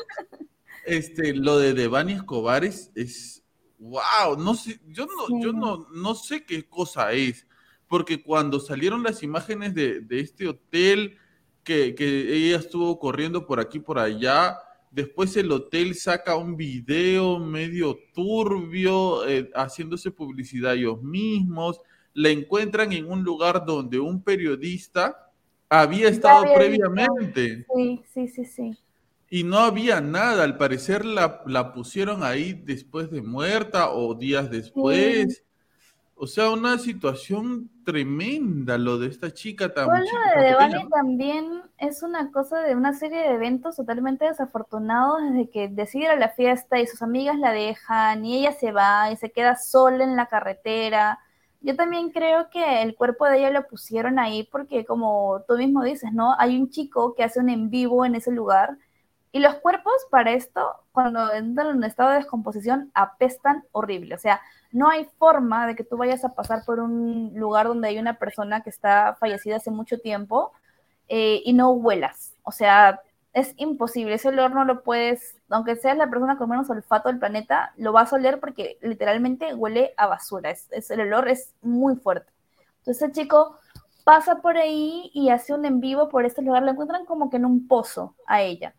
Este, 0.85 1.35
lo 1.35 1.59
de 1.59 1.75
Devani 1.75 2.15
Escobar 2.15 2.65
es, 2.65 2.91
es 2.95 3.41
wow, 3.81 4.37
no 4.39 4.55
sé, 4.55 4.79
yo 4.89 5.07
no, 5.07 5.41
yo 5.41 5.53
no, 5.53 5.87
no 5.93 6.15
sé 6.15 6.45
qué 6.45 6.69
cosa 6.69 7.13
es, 7.13 7.47
porque 7.89 8.23
cuando 8.23 8.61
salieron 8.61 9.03
las 9.03 9.23
imágenes 9.23 9.75
de, 9.75 10.05
este 10.11 10.49
hotel, 10.49 11.17
que, 11.65 11.95
ella 11.99 12.59
estuvo 12.59 12.99
corriendo 12.99 13.47
por 13.47 13.59
aquí, 13.59 13.81
por 13.81 13.99
allá, 13.99 14.59
después 14.91 15.37
el 15.37 15.51
hotel 15.51 15.95
saca 15.95 16.37
un 16.37 16.57
video 16.57 17.39
medio 17.39 17.99
turbio, 18.15 19.27
eh, 19.27 19.51
haciéndose 19.55 20.11
publicidad 20.11 20.75
ellos 20.75 21.03
mismos, 21.03 21.81
la 22.15 22.31
encuentran 22.31 22.93
en 22.93 23.11
un 23.11 23.23
lugar 23.23 23.65
donde 23.65 23.99
un 23.99 24.23
periodista 24.23 25.31
había 25.69 26.09
estado 26.09 26.45
previamente. 26.55 27.67
Sí, 27.75 28.03
sí, 28.13 28.29
sí, 28.29 28.45
sí 28.45 28.79
y 29.31 29.45
no 29.45 29.59
había 29.59 30.01
nada. 30.01 30.43
Al 30.43 30.59
parecer 30.59 31.05
la, 31.05 31.43
la, 31.47 31.73
pusieron 31.73 32.25
ahí 32.25 32.53
después 32.53 33.11
de 33.11 33.23
muerta 33.23 33.93
o 33.93 34.15
días 34.15 34.51
después. 34.51 35.45
O 36.23 36.27
sea, 36.27 36.51
una 36.51 36.77
situación 36.77 37.71
tremenda 37.83 38.77
lo 38.77 38.99
de 38.99 39.07
esta 39.07 39.33
chica 39.33 39.73
también. 39.73 40.05
Bueno, 40.05 40.37
de 40.37 40.49
Devani 40.49 40.89
también 40.91 41.63
es 41.79 42.03
una 42.03 42.31
cosa 42.31 42.61
de 42.61 42.75
una 42.75 42.93
serie 42.93 43.21
de 43.21 43.35
eventos 43.37 43.77
totalmente 43.77 44.27
desafortunados 44.27 45.23
desde 45.23 45.49
que 45.49 45.69
decide 45.69 46.05
ir 46.05 46.11
a 46.11 46.17
la 46.17 46.29
fiesta 46.29 46.79
y 46.79 46.87
sus 46.87 47.01
amigas 47.01 47.39
la 47.39 47.53
dejan 47.53 48.23
y 48.27 48.41
ella 48.41 48.53
se 48.53 48.71
va 48.71 49.11
y 49.11 49.17
se 49.17 49.31
queda 49.31 49.57
sola 49.57 50.05
en 50.05 50.15
la 50.15 50.27
carretera 50.27 51.21
yo 51.61 51.77
también 51.77 52.11
creo 52.11 52.49
que 52.51 52.83
el 52.83 52.95
cuerpo 52.97 53.27
de 53.27 53.39
ella 53.39 53.51
lo 53.51 53.67
pusieron 53.69 54.19
ahí 54.19 54.49
porque, 54.51 54.85
como 54.85 55.43
tú 55.47 55.57
mismo 55.57 55.83
dices, 55.83 56.13
¿no? 56.13 56.35
Hay 56.39 56.57
un 56.59 56.71
chico 56.71 57.15
que 57.15 57.25
hace 57.25 57.41
un 57.41 57.51
en 57.51 57.71
vivo 57.71 58.05
en 58.05 58.15
ese 58.15 58.31
lugar 58.33 58.79
y 59.33 59.41
los 59.41 59.55
cuerpos 59.57 59.93
para 60.11 60.33
esto, 60.33 60.61
cuando 60.93 61.33
entran 61.33 61.69
en 61.69 61.77
un 61.77 61.85
estado 61.85 62.11
de 62.11 62.17
descomposición, 62.17 62.91
apestan 62.95 63.65
horrible. 63.73 64.15
O 64.15 64.19
sea, 64.19 64.41
no 64.73 64.89
hay 64.89 65.05
forma 65.19 65.67
de 65.67 65.77
que 65.77 65.85
tú 65.85 65.97
vayas 65.97 66.25
a 66.25 66.35
pasar 66.35 66.65
por 66.65 66.81
un 66.81 67.33
lugar 67.35 67.69
donde 67.69 67.89
hay 67.89 67.99
una 67.99 68.19
persona 68.19 68.63
que 68.63 68.71
está 68.71 69.17
fallecida 69.21 69.57
hace 69.57 69.71
mucho 69.71 69.99
tiempo 69.99 70.53
eh, 71.09 71.43
y 71.45 71.53
no 71.53 71.71
huelas. 71.71 72.35
O 72.43 72.53
sea, 72.53 73.01
es 73.33 73.55
imposible. 73.57 74.15
Ese 74.15 74.29
olor 74.29 74.53
no 74.53 74.65
lo 74.65 74.83
puedes, 74.83 75.37
aunque 75.49 75.77
seas 75.77 75.97
la 75.97 76.11
persona 76.11 76.37
con 76.37 76.49
menos 76.51 76.69
olfato 76.71 77.09
del 77.09 77.19
planeta, 77.19 77.73
lo 77.77 77.93
vas 77.93 78.13
a 78.13 78.17
oler 78.17 78.41
porque 78.41 78.79
literalmente 78.83 79.55
huele 79.55 79.95
a 79.97 80.07
basura. 80.07 80.51
Es, 80.51 80.91
el 80.91 81.01
olor 81.01 81.29
es 81.29 81.55
muy 81.63 81.97
fuerte. 81.97 82.33
Entonces 82.79 83.03
el 83.03 83.13
chico 83.13 83.59
pasa 84.05 84.37
por 84.37 84.57
ahí 84.57 85.11
y 85.15 85.31
hace 85.31 85.55
un 85.55 85.65
en 85.65 85.81
vivo 85.81 86.09
por 86.09 86.25
este 86.25 86.43
lugar. 86.43 86.63
Lo 86.63 86.73
encuentran 86.73 87.05
como 87.07 87.31
que 87.31 87.37
en 87.37 87.45
un 87.45 87.69
pozo 87.69 88.17
a 88.27 88.43
ella. 88.43 88.75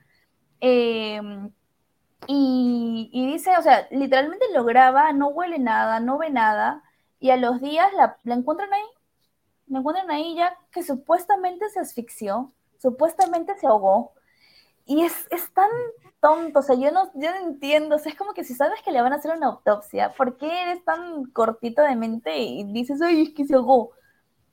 Em, 0.59 1.51
y, 2.27 3.09
dice, 3.33 3.57
o 3.57 3.61
sea, 3.61 3.87
literalmente 3.91 4.45
lo 4.53 4.63
graba, 4.63 5.11
no 5.13 5.29
huele 5.29 5.59
nada, 5.59 5.99
no 5.99 6.17
ve 6.17 6.29
nada. 6.29 6.83
Y 7.19 7.31
a 7.31 7.37
los 7.37 7.61
días 7.61 7.91
la, 7.93 8.17
la 8.23 8.35
encuentran 8.35 8.73
ahí. 8.73 8.83
La 9.67 9.79
encuentran 9.79 10.11
ahí 10.11 10.35
ya 10.35 10.57
que 10.71 10.83
supuestamente 10.83 11.69
se 11.69 11.79
asfixió, 11.79 12.51
supuestamente 12.77 13.57
se 13.57 13.67
ahogó 13.67 14.13
y 14.91 15.03
es, 15.03 15.13
es, 15.31 15.49
tan 15.53 15.69
tonto, 16.19 16.59
o 16.59 16.61
sea, 16.61 16.75
yo 16.75 16.91
no, 16.91 17.09
yo 17.15 17.31
no 17.31 17.47
entiendo, 17.47 17.95
o 17.95 17.99
sea, 17.99 18.11
es 18.11 18.17
como 18.17 18.33
que 18.33 18.43
si 18.43 18.53
sabes 18.53 18.81
que 18.83 18.91
le 18.91 19.01
van 19.01 19.13
a 19.13 19.15
hacer 19.15 19.33
una 19.33 19.47
autopsia, 19.47 20.13
¿por 20.17 20.37
qué 20.37 20.63
eres 20.63 20.83
tan 20.83 21.23
cortito 21.31 21.81
de 21.81 21.95
mente 21.95 22.37
y 22.37 22.65
dices, 22.65 23.01
ay, 23.01 23.21
es 23.21 23.29
que 23.29 23.45
se 23.45 23.55
ahogó? 23.55 23.91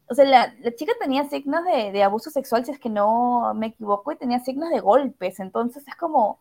O 0.09 0.15
sea, 0.15 0.25
la, 0.25 0.55
la 0.61 0.73
chica 0.77 0.93
tenía 1.01 1.29
signos 1.29 1.65
de, 1.65 1.91
de, 1.91 2.03
abuso 2.05 2.31
sexual, 2.31 2.65
si 2.65 2.71
es 2.71 2.79
que 2.79 2.89
no 2.89 3.53
me 3.55 3.67
equivoco, 3.67 4.13
y 4.13 4.17
tenía 4.17 4.39
signos 4.39 4.71
de 4.71 4.79
golpes, 4.79 5.41
entonces 5.41 5.83
es 5.89 5.97
como... 5.97 6.39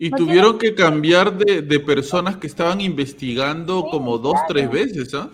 Y 0.00 0.10
tuvieron 0.10 0.58
que 0.58 0.74
cambiar 0.74 1.38
de, 1.38 1.62
de, 1.62 1.80
personas 1.80 2.38
que 2.38 2.48
estaban 2.48 2.80
investigando 2.80 3.86
como 3.88 4.18
dos, 4.18 4.36
tres 4.48 4.68
veces, 4.68 5.14
¿ah? 5.14 5.30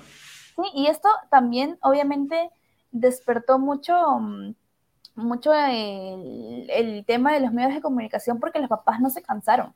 Sí, 0.56 0.62
y 0.74 0.86
esto 0.88 1.08
también, 1.30 1.78
obviamente, 1.80 2.50
despertó 2.92 3.58
mucho 3.58 3.94
mm, 4.20 4.54
mucho 5.14 5.52
el, 5.54 7.04
tema 7.06 7.32
de 7.32 7.40
los 7.40 7.52
medios 7.52 7.74
de 7.74 7.80
comunicación 7.80 8.40
porque 8.40 8.58
los 8.58 8.68
papás 8.68 9.00
no 9.00 9.10
se 9.10 9.22
cansaron. 9.22 9.74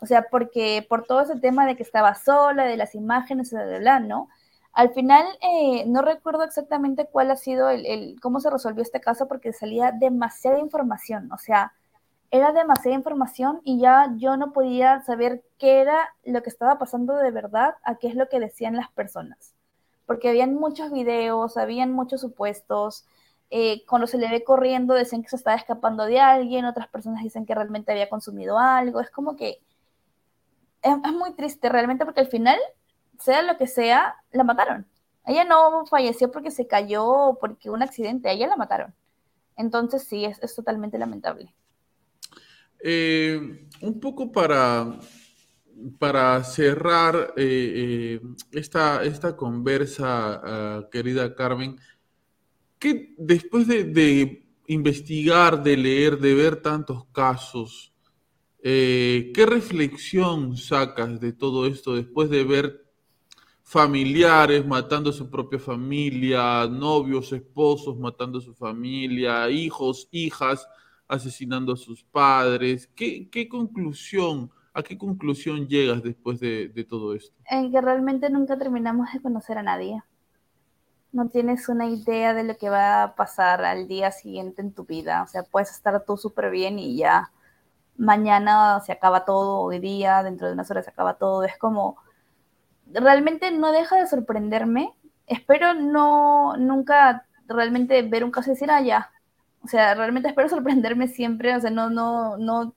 O 0.00 0.06
sea, 0.06 0.26
porque 0.30 0.86
por 0.88 1.04
todo 1.04 1.22
ese 1.22 1.40
tema 1.40 1.66
de 1.66 1.76
que 1.76 1.82
estaba 1.82 2.14
sola, 2.14 2.64
de 2.64 2.76
las 2.76 2.94
imágenes, 2.94 3.50
de 3.50 3.78
bla, 3.80 4.00
¿no? 4.00 4.28
Al 4.72 4.90
final, 4.94 5.26
eh, 5.40 5.84
no 5.86 6.02
recuerdo 6.02 6.44
exactamente 6.44 7.08
cuál 7.10 7.30
ha 7.32 7.36
sido 7.36 7.68
el, 7.68 8.16
cómo 8.22 8.38
se 8.38 8.50
resolvió 8.50 8.82
este 8.82 9.00
caso 9.00 9.26
porque 9.26 9.52
salía 9.52 9.90
demasiada 9.90 10.60
información. 10.60 11.32
O 11.32 11.38
sea, 11.38 11.72
era 12.30 12.52
demasiada 12.52 12.96
información 12.96 13.60
y 13.64 13.80
ya 13.80 14.12
yo 14.18 14.36
no 14.36 14.52
podía 14.52 15.00
saber 15.02 15.42
qué 15.58 15.80
era 15.80 16.14
lo 16.24 16.42
que 16.42 16.50
estaba 16.50 16.78
pasando 16.78 17.16
de 17.16 17.30
verdad 17.30 17.74
a 17.82 17.96
qué 17.96 18.08
es 18.08 18.14
lo 18.14 18.28
que 18.28 18.38
decían 18.38 18.76
las 18.76 18.90
personas. 18.92 19.54
Porque 20.06 20.28
habían 20.28 20.54
muchos 20.54 20.92
videos, 20.92 21.56
habían 21.56 21.92
muchos 21.92 22.20
supuestos, 22.20 23.04
eh, 23.50 23.84
cuando 23.86 24.06
se 24.06 24.18
le 24.18 24.28
ve 24.28 24.44
corriendo 24.44 24.94
decían 24.94 25.22
que 25.22 25.30
se 25.30 25.36
estaba 25.36 25.56
escapando 25.56 26.04
de 26.04 26.20
alguien, 26.20 26.66
otras 26.66 26.88
personas 26.88 27.22
dicen 27.22 27.46
que 27.46 27.54
realmente 27.54 27.92
había 27.92 28.08
consumido 28.08 28.58
algo, 28.58 29.00
es 29.00 29.10
como 29.10 29.36
que 29.36 29.60
es, 30.82 31.12
muy 31.12 31.32
triste 31.34 31.68
realmente 31.68 32.04
porque 32.04 32.20
al 32.20 32.28
final, 32.28 32.58
sea 33.18 33.42
lo 33.42 33.56
que 33.56 33.66
sea, 33.66 34.16
la 34.32 34.44
mataron. 34.44 34.86
Ella 35.26 35.44
no 35.44 35.86
falleció 35.86 36.30
porque 36.30 36.50
se 36.50 36.66
cayó 36.66 37.06
o 37.06 37.38
porque 37.38 37.70
un 37.70 37.82
accidente, 37.82 38.28
a 38.28 38.32
ella 38.32 38.46
la 38.46 38.56
mataron. 38.56 38.94
Entonces 39.56 40.04
sí, 40.04 40.24
es, 40.24 40.38
es 40.42 40.54
totalmente 40.54 40.98
lamentable. 40.98 41.52
Eh, 42.80 43.66
un 43.80 44.00
poco 44.00 44.30
para, 44.30 44.98
para 45.98 46.44
cerrar 46.44 47.34
eh, 47.36 48.20
esta, 48.52 49.02
esta 49.02 49.36
conversa, 49.36 50.40
ah, 50.44 50.88
querida 50.90 51.34
Carmen, 51.34 51.78
¿Qué, 52.78 53.14
después 53.18 53.66
de, 53.66 54.46
investigar, 54.68 55.62
de 55.62 55.76
leer, 55.76 56.18
de 56.18 56.34
ver 56.34 56.62
tantos 56.62 57.06
casos, 57.06 57.92
eh, 58.62 59.32
¿qué 59.34 59.46
reflexión 59.46 60.56
sacas 60.56 61.20
de 61.20 61.32
todo 61.32 61.66
esto 61.66 61.94
después 61.94 62.30
de 62.30 62.44
ver 62.44 62.84
familiares 63.62 64.66
matando 64.66 65.10
a 65.10 65.12
su 65.12 65.28
propia 65.28 65.58
familia, 65.58 66.66
novios, 66.68 67.32
esposos 67.32 67.98
matando 67.98 68.38
a 68.38 68.42
su 68.42 68.54
familia, 68.54 69.50
hijos, 69.50 70.08
hijas 70.12 70.66
asesinando 71.08 71.72
a 71.72 71.76
sus 71.76 72.04
padres? 72.04 72.88
¿Qué, 72.94 73.48
conclusión, 73.48 74.50
a 74.72 74.82
qué 74.82 74.96
conclusión 74.96 75.66
llegas 75.66 76.02
después 76.02 76.38
de, 76.38 76.68
de 76.68 76.84
todo 76.84 77.14
esto? 77.14 77.36
En 77.50 77.72
que 77.72 77.80
realmente 77.80 78.30
nunca 78.30 78.56
terminamos 78.56 79.12
de 79.12 79.20
conocer 79.20 79.58
a 79.58 79.62
nadie 79.62 80.02
no 81.12 81.28
tienes 81.28 81.68
una 81.68 81.86
idea 81.86 82.34
de 82.34 82.44
lo 82.44 82.56
que 82.56 82.70
va 82.70 83.02
a 83.02 83.14
pasar 83.14 83.64
al 83.64 83.88
día 83.88 84.10
siguiente 84.12 84.62
en 84.62 84.72
tu 84.72 84.84
vida. 84.84 85.22
O 85.22 85.26
sea, 85.26 85.42
puedes 85.42 85.70
estar 85.70 86.04
tú 86.04 86.16
súper 86.16 86.50
bien 86.50 86.78
y 86.78 86.96
ya 86.96 87.30
mañana 87.96 88.80
se 88.80 88.92
acaba 88.92 89.24
todo, 89.24 89.60
hoy 89.62 89.78
día, 89.80 90.22
dentro 90.22 90.46
de 90.46 90.54
unas 90.54 90.70
horas 90.70 90.84
se 90.84 90.90
acaba 90.90 91.14
todo. 91.14 91.44
Es 91.44 91.58
como, 91.58 91.96
realmente 92.92 93.50
no 93.50 93.72
deja 93.72 93.96
de 93.96 94.06
sorprenderme. 94.06 94.94
Espero 95.26 95.74
no, 95.74 96.56
nunca 96.56 97.26
realmente 97.46 98.02
ver 98.02 98.24
un 98.24 98.30
caso 98.30 98.50
y 98.50 98.54
decir, 98.54 98.70
ah, 98.70 98.80
ya. 98.82 99.10
O 99.62 99.68
sea, 99.68 99.94
realmente 99.94 100.28
espero 100.28 100.48
sorprenderme 100.48 101.08
siempre, 101.08 101.54
o 101.56 101.60
sea, 101.60 101.70
no, 101.70 101.90
no, 101.90 102.36
no 102.36 102.74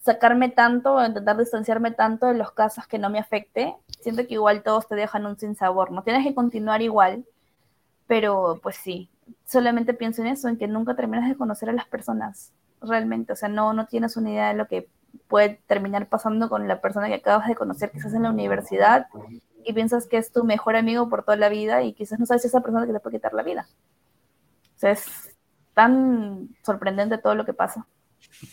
sacarme 0.00 0.48
tanto, 0.50 1.04
intentar 1.04 1.36
distanciarme 1.36 1.90
tanto 1.90 2.26
de 2.26 2.34
los 2.34 2.52
casos 2.52 2.86
que 2.86 2.98
no 2.98 3.10
me 3.10 3.18
afecte. 3.18 3.74
Siento 4.00 4.26
que 4.26 4.34
igual 4.34 4.62
todos 4.62 4.86
te 4.88 4.94
dejan 4.94 5.26
un 5.26 5.38
sinsabor, 5.38 5.90
¿no? 5.90 6.02
Tienes 6.02 6.26
que 6.26 6.34
continuar 6.34 6.82
igual 6.82 7.24
pero 8.08 8.58
pues 8.60 8.74
sí, 8.76 9.08
solamente 9.44 9.94
pienso 9.94 10.22
en 10.22 10.28
eso, 10.28 10.48
en 10.48 10.56
que 10.56 10.66
nunca 10.66 10.96
terminas 10.96 11.28
de 11.28 11.36
conocer 11.36 11.68
a 11.68 11.72
las 11.72 11.86
personas 11.86 12.52
realmente, 12.80 13.32
o 13.32 13.36
sea, 13.36 13.48
no, 13.48 13.72
no 13.72 13.86
tienes 13.86 14.16
una 14.16 14.30
idea 14.30 14.48
de 14.48 14.54
lo 14.54 14.66
que 14.66 14.88
puede 15.28 15.60
terminar 15.66 16.08
pasando 16.08 16.48
con 16.48 16.66
la 16.66 16.80
persona 16.80 17.06
que 17.08 17.14
acabas 17.14 17.46
de 17.46 17.54
conocer, 17.54 17.92
quizás 17.92 18.14
en 18.14 18.22
la 18.22 18.30
universidad, 18.30 19.06
y 19.64 19.72
piensas 19.72 20.06
que 20.06 20.16
es 20.16 20.32
tu 20.32 20.44
mejor 20.44 20.76
amigo 20.76 21.08
por 21.08 21.24
toda 21.24 21.36
la 21.36 21.48
vida 21.48 21.82
y 21.82 21.92
quizás 21.92 22.18
no 22.18 22.26
sabes 22.26 22.42
si 22.42 22.48
esa 22.48 22.62
persona 22.62 22.86
que 22.86 22.92
te 22.92 23.00
puede 23.00 23.18
quitar 23.18 23.34
la 23.34 23.42
vida. 23.42 23.68
O 24.76 24.78
sea, 24.78 24.92
es 24.92 25.36
tan 25.74 26.48
sorprendente 26.64 27.18
todo 27.18 27.34
lo 27.34 27.44
que 27.44 27.52
pasa. 27.52 27.86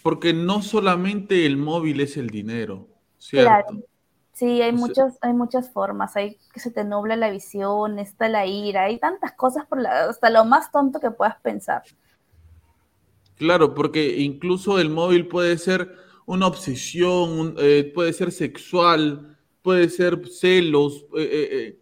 Porque 0.03 0.34
no 0.34 0.61
solamente 0.61 1.45
el 1.45 1.57
móvil 1.57 2.02
es 2.02 2.18
el 2.18 2.30
dinero, 2.30 2.88
¿cierto? 3.18 3.49
Claro. 3.49 3.86
Sí, 4.35 4.61
hay, 4.61 4.73
muchas, 4.73 5.17
hay 5.21 5.31
muchas 5.31 5.71
formas, 5.71 6.17
hay 6.17 6.37
que 6.53 6.59
se 6.59 6.69
te 6.69 6.83
nubla 6.83 7.15
la 7.15 7.29
visión, 7.29 7.99
está 7.99 8.27
la 8.27 8.45
ira, 8.45 8.83
hay 8.83 8.99
tantas 8.99 9.31
cosas 9.31 9.65
por 9.65 9.81
la, 9.81 10.09
hasta 10.09 10.29
lo 10.29 10.43
más 10.43 10.73
tonto 10.73 10.99
que 10.99 11.09
puedas 11.09 11.39
pensar. 11.39 11.83
Claro, 13.37 13.73
porque 13.73 14.17
incluso 14.17 14.77
el 14.77 14.89
móvil 14.89 15.29
puede 15.29 15.57
ser 15.57 15.95
una 16.25 16.47
obsesión, 16.47 17.55
eh, 17.59 17.89
puede 17.95 18.11
ser 18.11 18.33
sexual, 18.33 19.37
puede 19.61 19.87
ser 19.87 20.27
celos. 20.27 21.05
Eh, 21.17 21.77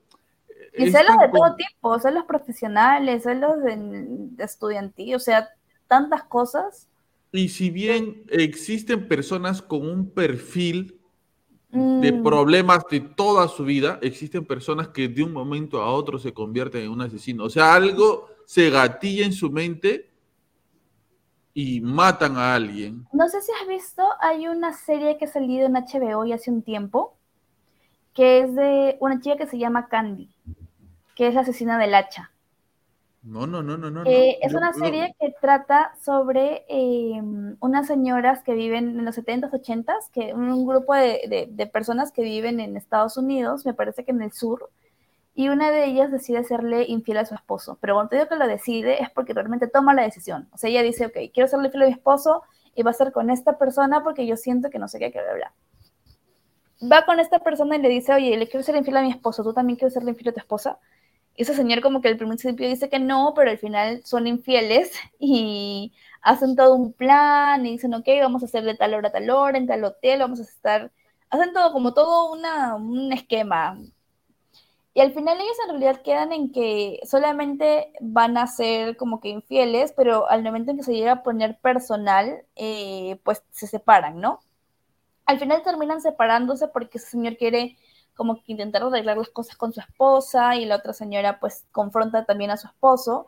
eh, 0.76 0.78
y 0.78 0.92
celos 0.92 1.18
de 1.18 1.30
todo 1.30 1.56
tipo, 1.56 1.98
celos 1.98 2.26
profesionales, 2.26 3.24
celos 3.24 3.64
de, 3.64 3.78
de 3.78 4.44
estudiantil, 4.44 5.16
o 5.16 5.20
sea, 5.20 5.50
tantas 5.88 6.24
cosas. 6.26 6.88
Y 7.32 7.50
si 7.50 7.72
bien 7.72 8.26
existen 8.30 9.08
personas 9.08 9.64
con 9.64 9.90
un 9.90 10.12
perfil 10.12 11.00
de 11.74 12.12
mm. 12.12 12.24
problemas 12.24 12.86
de 12.90 13.00
toda 13.00 13.48
su 13.48 13.66
vida, 13.66 13.98
existen 14.04 14.46
personas 14.46 14.90
que 14.90 15.08
de 15.08 15.24
un 15.24 15.34
momento 15.34 15.82
a 15.82 15.92
otro 15.92 16.20
se 16.20 16.32
convierten 16.32 16.84
en 16.84 16.92
un 16.92 17.02
asesino. 17.02 17.46
O 17.46 17.50
sea, 17.50 17.74
algo 17.74 18.30
se 18.46 18.70
gatilla 18.70 19.26
en 19.26 19.34
su 19.34 19.50
mente 19.50 20.12
y 21.56 21.82
matan 21.82 22.38
a 22.38 22.54
alguien. 22.54 23.08
No 23.12 23.28
sé 23.28 23.42
si 23.42 23.52
has 23.60 23.68
visto, 23.68 24.04
hay 24.22 24.48
una 24.48 24.72
serie 24.74 25.18
que 25.18 25.26
ha 25.26 25.28
salido 25.28 25.66
en 25.66 25.74
HBO 25.74 26.26
y 26.26 26.34
hace 26.34 26.52
un 26.52 26.62
tiempo, 26.62 27.18
que 28.14 28.42
es 28.42 28.56
de 28.56 28.98
una 29.00 29.20
chica 29.20 29.38
que 29.38 29.48
se 29.48 29.58
llama 29.58 29.88
Candy, 29.88 30.30
que 31.16 31.28
es 31.28 31.34
la 31.34 31.42
asesina 31.42 31.80
del 31.80 31.96
hacha. 31.96 32.33
No, 33.24 33.48
no, 33.48 33.64
no, 33.64 33.78
no, 33.78 33.90
no. 33.90 34.04
Eh, 34.06 34.38
es 34.42 34.54
una 34.54 34.74
serie 34.74 35.16
que 35.18 35.34
trata 35.40 35.96
sobre 36.04 36.66
em, 36.68 37.56
unas 37.62 37.88
señoras 37.88 38.44
que 38.44 38.54
viven 38.54 39.00
en 39.00 39.06
los 39.06 39.18
70s, 39.18 39.50
80s, 39.50 40.10
que 40.12 40.34
un 40.34 40.68
grupo 40.68 40.94
de, 40.94 41.48
de, 41.50 41.68
personas 41.68 42.12
que 42.12 42.22
viven 42.22 42.60
en 42.60 42.76
Estados 42.76 43.16
Unidos, 43.16 43.66
me 43.66 43.74
parece 43.74 44.04
que 44.04 44.12
en 44.12 44.22
el 44.22 44.34
sur, 44.34 44.70
y 45.36 45.48
una 45.48 45.72
de 45.72 45.86
ellas 45.86 46.12
decide 46.12 46.44
serle 46.44 46.84
infiel 46.84 47.18
a 47.18 47.26
su 47.26 47.34
esposo. 47.34 47.78
Pero 47.80 47.94
cuando 47.96 48.10
te 48.10 48.18
digo 48.18 48.28
que 48.28 48.36
lo 48.36 48.46
decide 48.46 49.02
es 49.02 49.10
porque 49.10 49.34
realmente 49.34 49.68
toma 49.68 49.94
la 49.94 50.04
decisión. 50.04 50.50
O 50.52 50.58
sea, 50.58 50.70
ella 50.70 50.84
dice, 50.84 51.06
ok, 51.06 51.18
quiero 51.34 51.48
serle 51.48 51.68
infiel 51.68 51.84
a 51.84 51.88
mi 51.88 51.94
esposo 51.94 52.44
y 52.76 52.84
va 52.84 52.92
a 52.92 52.94
ser 52.94 53.14
con 53.14 53.30
esta 53.30 53.58
persona 53.58 54.04
porque 54.04 54.28
yo 54.28 54.36
siento 54.36 54.70
que 54.70 54.80
no 54.80 54.90
sé 54.90 55.00
qué, 55.00 55.14
que 55.14 55.20
hablar. 55.20 55.52
Va 56.82 57.06
con 57.06 57.22
esta 57.22 57.40
persona 57.40 57.78
y 57.78 57.82
le 57.82 57.88
dice, 57.88 58.14
oye, 58.14 58.36
le 58.36 58.50
quiero 58.50 58.64
ser 58.64 58.76
infiel 58.76 58.98
a 58.98 59.02
mi 59.02 59.12
esposo, 59.12 59.44
¿tú 59.44 59.54
también 59.54 59.78
quieres 59.78 59.94
serle 59.94 60.12
infiel 60.12 60.30
a 60.30 60.34
tu 60.34 60.40
esposa? 60.40 60.78
Ese 61.36 61.56
señor 61.56 61.82
como 61.82 62.02
que 62.02 62.10
al 62.10 62.18
principio 62.18 62.68
dice 62.68 62.90
que 62.90 63.00
no, 63.00 63.34
pero 63.36 63.52
al 63.52 63.58
final 63.58 64.04
son 64.06 64.28
infieles 64.28 64.92
y 65.20 65.94
hacen 66.22 66.56
todo 66.56 66.76
un 66.76 66.94
plan 66.94 67.66
y 67.66 67.72
dicen, 67.72 67.94
ok, 67.94 68.08
vamos 68.22 68.44
a 68.44 68.46
hacer 68.46 68.64
de 68.64 68.76
tal 68.76 68.94
hora 68.94 69.10
a 69.10 69.12
tal 69.12 69.30
hora, 69.30 69.58
en 69.58 69.68
tal 69.68 69.84
hotel, 69.84 70.20
vamos 70.20 70.40
a 70.40 70.44
estar, 70.44 70.92
hacen 71.30 71.54
todo 71.54 71.74
como 71.74 71.94
todo 71.94 72.32
una, 72.32 72.76
un 72.76 73.12
esquema. 73.14 73.78
Y 74.96 75.02
al 75.02 75.12
final 75.12 75.38
ellos 75.42 75.58
en 75.64 75.70
realidad 75.70 76.02
quedan 76.04 76.32
en 76.32 76.52
que 76.52 77.00
solamente 77.04 77.92
van 78.00 78.38
a 78.38 78.46
ser 78.48 78.96
como 78.96 79.20
que 79.20 79.30
infieles, 79.30 79.92
pero 79.98 80.30
al 80.30 80.44
momento 80.44 80.72
en 80.72 80.78
que 80.78 80.84
se 80.84 80.94
llega 80.94 81.14
a 81.14 81.24
poner 81.24 81.58
personal, 81.60 82.44
eh, 82.56 83.20
pues 83.24 83.44
se 83.52 83.66
separan, 83.66 84.22
¿no? 84.22 84.40
Al 85.26 85.40
final 85.40 85.64
terminan 85.64 86.02
separándose 86.02 86.68
porque 86.68 87.00
ese 87.00 87.10
señor 87.10 87.38
quiere 87.38 87.78
como 88.16 88.36
que 88.36 88.52
intentar 88.52 88.84
arreglar 88.84 89.18
las 89.18 89.30
cosas 89.30 89.56
con 89.58 89.74
su 89.74 89.80
esposa 89.80 90.56
y 90.56 90.66
la 90.66 90.78
otra 90.78 90.94
señora 90.94 91.40
pues 91.40 91.66
confronta 91.72 92.26
también 92.26 92.52
a 92.52 92.58
su 92.58 92.68
esposo. 92.68 93.28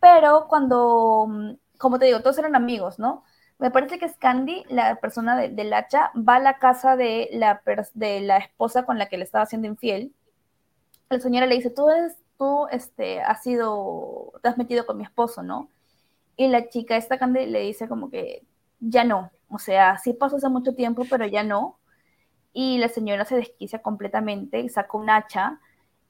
Pero 0.00 0.46
cuando, 0.48 1.26
mm, 1.28 1.50
como 1.78 1.98
te 1.98 2.06
digo, 2.06 2.20
todos 2.20 2.38
eran 2.38 2.56
amigos, 2.56 2.98
¿no? 2.98 3.24
Me 3.58 3.70
parece 3.70 3.98
que 3.98 4.06
es 4.06 4.16
Candy, 4.16 4.64
la 4.68 4.96
persona 4.96 5.36
del 5.36 5.72
hacha, 5.72 6.12
va 6.16 6.36
a 6.36 6.40
la 6.40 6.58
casa 6.58 6.96
de 6.96 7.28
la, 7.32 7.60
de 7.94 8.20
la 8.20 8.38
esposa 8.38 8.84
con 8.86 8.98
la 8.98 9.08
que 9.08 9.18
le 9.18 9.24
estaba 9.24 9.44
haciendo 9.44 9.66
infiel. 9.68 10.14
La 11.10 11.20
señora 11.20 11.46
le 11.46 11.56
dice, 11.56 11.70
tú, 11.70 11.88
eres, 11.90 12.16
tú 12.38 12.68
este, 12.70 13.20
has 13.22 13.42
sido, 13.42 14.32
te 14.42 14.48
has 14.48 14.58
metido 14.58 14.86
con 14.86 14.98
mi 14.98 15.04
esposo, 15.04 15.42
¿no? 15.42 15.70
Y 16.36 16.48
la 16.48 16.68
chica, 16.68 16.96
esta 16.96 17.18
Candy, 17.18 17.46
le 17.46 17.60
dice 17.60 17.88
como 17.88 18.10
que 18.10 18.44
ya 18.80 19.04
no. 19.04 19.30
O 19.48 19.58
sea, 19.58 19.98
sí 19.98 20.12
pasó 20.12 20.36
hace 20.36 20.48
mucho 20.48 20.74
tiempo, 20.74 21.04
pero 21.10 21.26
ya 21.26 21.42
no 21.42 21.78
y 22.52 22.78
la 22.78 22.88
señora 22.88 23.24
se 23.24 23.36
desquicia 23.36 23.80
completamente, 23.82 24.68
saca 24.68 24.96
un 24.96 25.10
hacha 25.10 25.60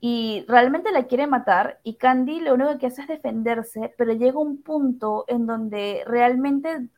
y 0.01 0.45
realmente 0.49 0.93
la 0.93 1.07
quiere 1.07 1.27
matar 1.27 1.81
y 1.83 1.97
Candy 1.97 2.41
lo 2.41 2.55
único 2.55 2.79
que 2.79 2.87
hace 2.87 3.03
es 3.03 3.09
defenderse, 3.09 3.95
pero 3.99 4.13
llega 4.13 4.39
un 4.39 4.63
punto 4.63 5.25
en 5.29 5.47
donde 5.47 6.03
realmente 6.07 6.89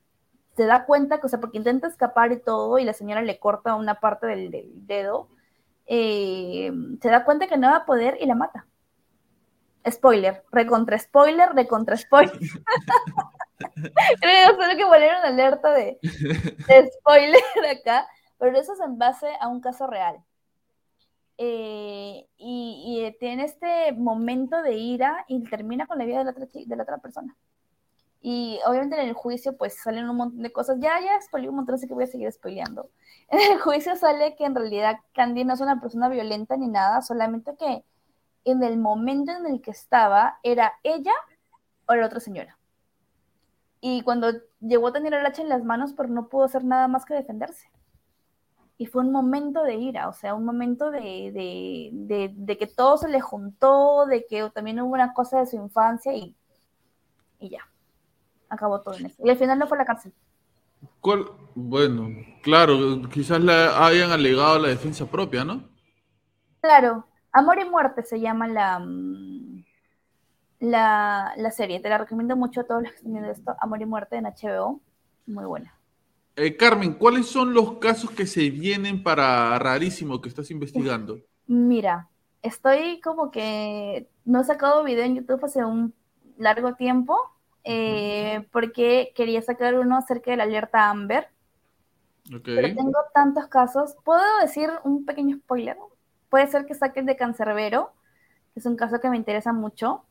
se 0.57 0.67
da 0.67 0.85
cuenta 0.85 1.19
que, 1.21 1.27
o 1.27 1.29
sea, 1.29 1.41
porque 1.41 1.59
intenta 1.59 1.89
escapar 1.89 2.33
y 2.33 2.41
todo 2.41 2.79
y 2.79 2.85
la 2.85 2.93
señora 2.93 3.23
le 3.23 3.39
corta 3.39 3.75
una 3.75 4.01
parte 4.01 4.27
del, 4.27 4.51
dedo, 4.87 5.29
eh, 5.87 6.71
se 7.01 7.09
da 7.09 7.25
cuenta 7.25 7.47
que 7.47 7.57
no 7.57 7.71
va 7.71 7.77
a 7.77 7.87
poder 7.87 8.19
y 8.21 8.27
la 8.27 8.35
mata. 8.35 8.67
Spoiler, 9.89 10.45
recontra 10.53 10.99
spoiler, 10.99 11.51
recontra 11.55 11.97
spoiler. 11.97 12.39
Creo 14.21 14.59
que 14.59 14.77
que 14.77 14.85
una 14.85 15.23
alerta 15.23 15.73
de, 15.73 15.99
de 16.03 16.91
spoiler 16.99 17.43
acá 17.71 18.07
pero 18.41 18.59
eso 18.59 18.73
es 18.73 18.81
en 18.81 18.99
base 18.99 19.29
a 19.39 19.49
un 19.49 19.61
caso 19.61 19.87
real. 19.87 20.25
Eh, 21.37 22.27
y, 22.39 23.17
tiene 23.21 23.45
este 23.45 23.93
momento 23.93 24.63
de 24.63 24.75
ira 24.75 25.25
y 25.29 25.43
termina 25.45 25.87
con 25.87 25.99
la 25.99 26.05
vida 26.05 26.19
de 26.19 26.25
la 26.25 26.31
otra, 26.33 26.47
de 26.53 26.77
la 26.77 26.83
otra 26.83 26.99
persona. 26.99 27.37
Y 28.23 28.59
obviamente 28.67 29.01
en 29.01 29.09
el 29.09 29.15
juicio 29.15 29.57
pues 29.57 29.81
salen 29.83 30.09
un 30.09 30.17
montón 30.17 30.43
de 30.43 30.53
cosas. 30.53 30.79
Ya, 30.81 31.01
ya 31.01 31.21
spoilé 31.21 31.49
un 31.51 31.57
montón, 31.57 31.75
así 31.75 31.87
que 31.87 31.95
voy 31.95 32.05
a 32.05 32.07
seguir 32.07 32.33
spoileando. 32.33 32.91
En 33.31 33.53
el 33.53 33.61
juicio 33.61 33.95
sale 33.97 34.35
que 34.37 34.45
en 34.45 34.55
realidad 34.55 34.97
Candy 35.15 35.45
no 35.45 35.55
es 35.55 35.61
una 35.61 35.81
persona 35.81 36.09
violenta 36.09 36.57
ni 36.57 36.69
nada, 36.69 37.03
solamente 37.03 37.55
que 37.57 37.85
en 38.45 38.63
el 38.65 38.79
momento 38.79 39.33
en 39.33 39.47
el 39.47 39.61
que 39.63 39.71
estaba 39.71 40.39
era 40.43 40.73
ella 40.83 41.13
o 41.87 41.95
la 41.95 42.07
otra 42.07 42.21
señora. 42.21 42.59
Y 43.81 44.03
cuando 44.03 44.33
llegó 44.61 44.89
a 44.89 44.93
tener 44.93 45.15
el 45.15 45.25
hacha 45.27 45.43
en 45.43 45.49
las 45.49 45.65
manos, 45.65 45.93
pero 45.93 46.09
pues, 46.09 46.11
no 46.11 46.29
pudo 46.29 46.45
hacer 46.45 46.65
nada 46.65 46.89
más 46.89 47.05
que 47.05 47.15
defenderse 47.15 47.71
y 48.81 48.87
fue 48.87 49.03
un 49.03 49.13
momento 49.13 49.63
de 49.63 49.75
ira, 49.75 50.09
o 50.09 50.15
sea, 50.15 50.35
un 50.35 50.47
momento 50.47 50.91
de, 50.91 51.37
que 52.59 52.67
todo 52.67 52.97
se 52.97 53.11
le 53.11 53.21
juntó, 53.21 54.07
de 54.07 54.25
que 54.25 54.49
también 54.55 54.81
hubo 54.81 54.95
una 54.95 55.13
cosa 55.13 55.41
de 55.41 55.45
su 55.45 55.57
infancia 55.57 56.15
y, 56.15 56.35
y 57.41 57.51
ya, 57.51 57.61
acabó 58.49 58.81
todo 58.81 58.95
en 58.95 59.05
eso. 59.05 59.23
Y 59.23 59.29
al 59.29 59.37
final 59.37 59.59
no 59.59 59.67
fue 59.67 59.77
a 59.77 59.81
la 59.81 59.85
cárcel. 59.85 60.15
Bueno, 61.55 62.09
claro, 62.43 63.03
quizás 63.11 63.39
le 63.43 63.53
hayan 63.53 64.13
alegado 64.13 64.59
la 64.59 64.69
defensa 64.69 65.05
propia, 65.05 65.45
¿no? 65.45 65.63
Claro, 66.63 67.07
Amor 67.33 67.61
y 67.61 67.69
Muerte 67.69 68.03
se 68.03 68.19
llama 68.19 68.49
la, 68.49 68.83
la, 70.59 71.35
la 71.37 71.51
serie, 71.51 71.81
te 71.81 71.91
la 71.91 71.99
recomiendo 71.99 72.35
mucho 72.35 72.63
a 72.63 72.65
todos 72.65 72.81
los 72.81 72.93
que 72.93 72.97
están 72.97 73.13
viendo 73.13 73.31
esto, 73.31 73.55
Amor 73.61 73.83
y 73.83 73.85
Muerte 73.85 74.17
en 74.17 74.25
HBO, 74.25 74.81
muy 75.27 75.45
buena. 75.45 75.80
Eh, 76.43 76.57
Carmen, 76.57 76.95
¿cuáles 76.95 77.27
son 77.27 77.53
los 77.53 77.77
casos 77.81 78.13
que 78.13 78.27
se 78.27 78.49
vienen 78.49 79.03
para 79.03 79.59
rarísimo 79.59 80.23
que 80.23 80.31
estás 80.31 80.51
investigando? 80.51 81.19
Mira, 81.47 82.09
estoy 82.41 82.99
como 83.03 83.31
que 83.31 84.09
no 84.25 84.41
he 84.41 84.45
sacado 84.45 84.83
video 84.83 85.05
en 85.05 85.17
YouTube 85.17 85.45
hace 85.45 85.63
un 85.63 85.93
largo 86.39 86.77
tiempo 86.77 87.15
eh, 87.63 88.49
porque 88.53 89.13
quería 89.15 89.43
sacar 89.43 89.79
uno 89.79 89.99
acerca 89.99 90.31
de 90.31 90.39
la 90.39 90.45
alerta 90.45 90.89
Amber. 90.89 91.29
Pero 92.43 92.75
tengo 92.75 92.99
tantos 93.13 93.47
casos. 93.49 93.95
¿Puedo 94.03 94.23
decir 94.41 94.71
un 94.83 95.05
pequeño 95.05 95.37
spoiler? 95.37 95.77
Puede 96.31 96.47
ser 96.47 96.65
que 96.65 96.75
saque 96.75 97.01
el 97.01 97.07
de 97.07 97.17
Cancerbero, 97.17 97.93
que 98.55 98.61
es 98.61 98.65
un 98.65 98.77
caso 98.77 98.99
que 98.99 99.11
me 99.11 99.19
interesa 99.19 99.53
mucho. 99.53 100.07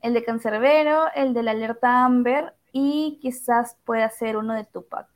El 0.00 0.14
de 0.14 0.24
Cancerbero, 0.24 1.12
el 1.14 1.32
de 1.32 1.44
la 1.44 1.52
alerta 1.52 2.04
Amber 2.04 2.54
y 2.72 3.20
quizás 3.22 3.76
pueda 3.84 4.10
ser 4.10 4.36
uno 4.36 4.54
de 4.54 4.64
Tupac 4.64 5.13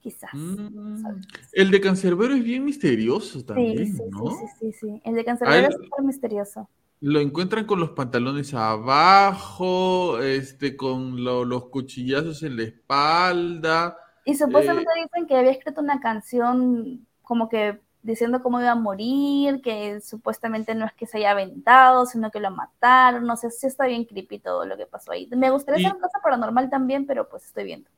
quizás. 0.00 0.30
Mm, 0.32 1.20
el 1.52 1.70
de 1.70 1.80
Cancerbero 1.80 2.34
es 2.34 2.42
bien 2.42 2.64
misterioso 2.64 3.44
también, 3.44 3.86
sí, 3.86 3.92
sí, 3.92 4.02
¿no? 4.10 4.30
Sí, 4.30 4.46
sí, 4.58 4.72
sí, 4.72 5.02
El 5.04 5.14
de 5.14 5.24
Cancerbero 5.24 5.68
es 5.68 5.74
súper 5.74 6.04
misterioso. 6.04 6.68
Lo 7.00 7.20
encuentran 7.20 7.64
con 7.64 7.80
los 7.80 7.90
pantalones 7.90 8.52
abajo, 8.52 10.20
este, 10.20 10.76
con 10.76 11.24
los 11.24 11.66
cuchillazos 11.66 12.42
en 12.42 12.56
la 12.56 12.64
espalda. 12.64 13.96
Y 14.24 14.34
supuestamente 14.34 14.90
eh, 14.96 15.04
dicen 15.04 15.26
que 15.26 15.36
había 15.36 15.52
escrito 15.52 15.80
una 15.80 16.00
canción 16.00 17.06
como 17.22 17.48
que 17.48 17.80
diciendo 18.02 18.42
cómo 18.42 18.60
iba 18.60 18.72
a 18.72 18.74
morir, 18.74 19.60
que 19.62 20.00
supuestamente 20.00 20.74
no 20.74 20.86
es 20.86 20.92
que 20.92 21.06
se 21.06 21.18
haya 21.18 21.32
aventado, 21.32 22.06
sino 22.06 22.30
que 22.30 22.40
lo 22.40 22.50
mataron, 22.50 23.26
no 23.26 23.36
sé, 23.36 23.50
si 23.50 23.66
está 23.66 23.86
bien 23.86 24.04
creepy 24.04 24.38
todo 24.38 24.64
lo 24.64 24.76
que 24.76 24.86
pasó 24.86 25.12
ahí. 25.12 25.28
Me 25.30 25.50
gustaría 25.50 25.86
hacer 25.86 25.96
una 25.96 26.06
cosa 26.06 26.20
paranormal 26.22 26.70
también, 26.70 27.06
pero 27.06 27.28
pues 27.28 27.44
estoy 27.44 27.64
viendo. 27.64 27.90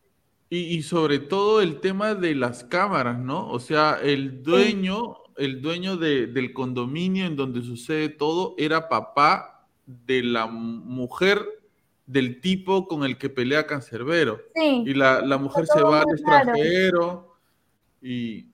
Y, 0.55 0.83
sobre 0.83 1.19
todo 1.19 1.63
el 1.63 1.81
tema 1.81 2.15
de 2.15 2.35
las 2.35 2.63
cámaras, 2.63 3.19
¿no? 3.19 3.49
O 3.49 3.59
sea, 3.59 3.99
el 4.03 4.43
dueño, 4.43 5.17
el 5.39 5.63
dueño 5.63 5.97
del 5.97 6.53
condominio 6.53 7.25
en 7.25 7.37
donde 7.37 7.63
sucede 7.63 8.11
todo 8.11 8.55
era 8.59 8.91
papá 8.91 9.67
de 9.87 10.23
la 10.23 10.47
mujer 10.47 11.43
del 12.05 12.43
tipo 12.43 12.87
con 12.87 13.05
el 13.05 13.17
que 13.17 13.31
pelea 13.31 13.67
Cancerbero. 13.67 14.43
Sí. 14.55 14.85
Y 14.89 14.93
la, 14.93 15.39
mujer 15.39 15.65
se 15.67 15.81
va 15.81 16.03
al 16.03 16.11
extranjero 16.11 17.35
y 18.03 18.49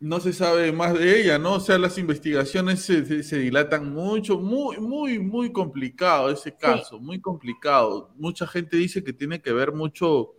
no 0.00 0.20
se 0.20 0.32
sabe 0.32 0.72
más 0.72 0.98
de 0.98 1.20
ella, 1.20 1.38
¿no? 1.38 1.56
O 1.56 1.60
sea, 1.60 1.76
las 1.76 1.98
investigaciones 1.98 2.80
se, 2.80 3.02
dilatan 3.38 3.92
mucho, 3.92 4.38
muy, 4.38 4.78
muy, 4.78 5.18
muy 5.18 5.52
complicado 5.52 6.30
ese 6.30 6.56
caso, 6.56 6.98
muy 6.98 7.20
complicado. 7.20 8.14
Mucha 8.16 8.46
gente 8.46 8.78
dice 8.78 9.04
que 9.04 9.12
tiene 9.12 9.42
que 9.42 9.52
ver 9.52 9.72
mucho 9.72 10.37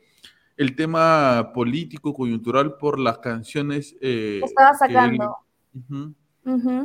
el 0.59 0.75
tema 0.75 1.51
político, 1.53 2.13
coyuntural 2.13 2.75
por 2.75 2.99
las 2.99 3.19
canciones. 3.19 3.95
Eh, 4.01 4.41
estaba 4.43 4.73
sacando. 4.73 5.37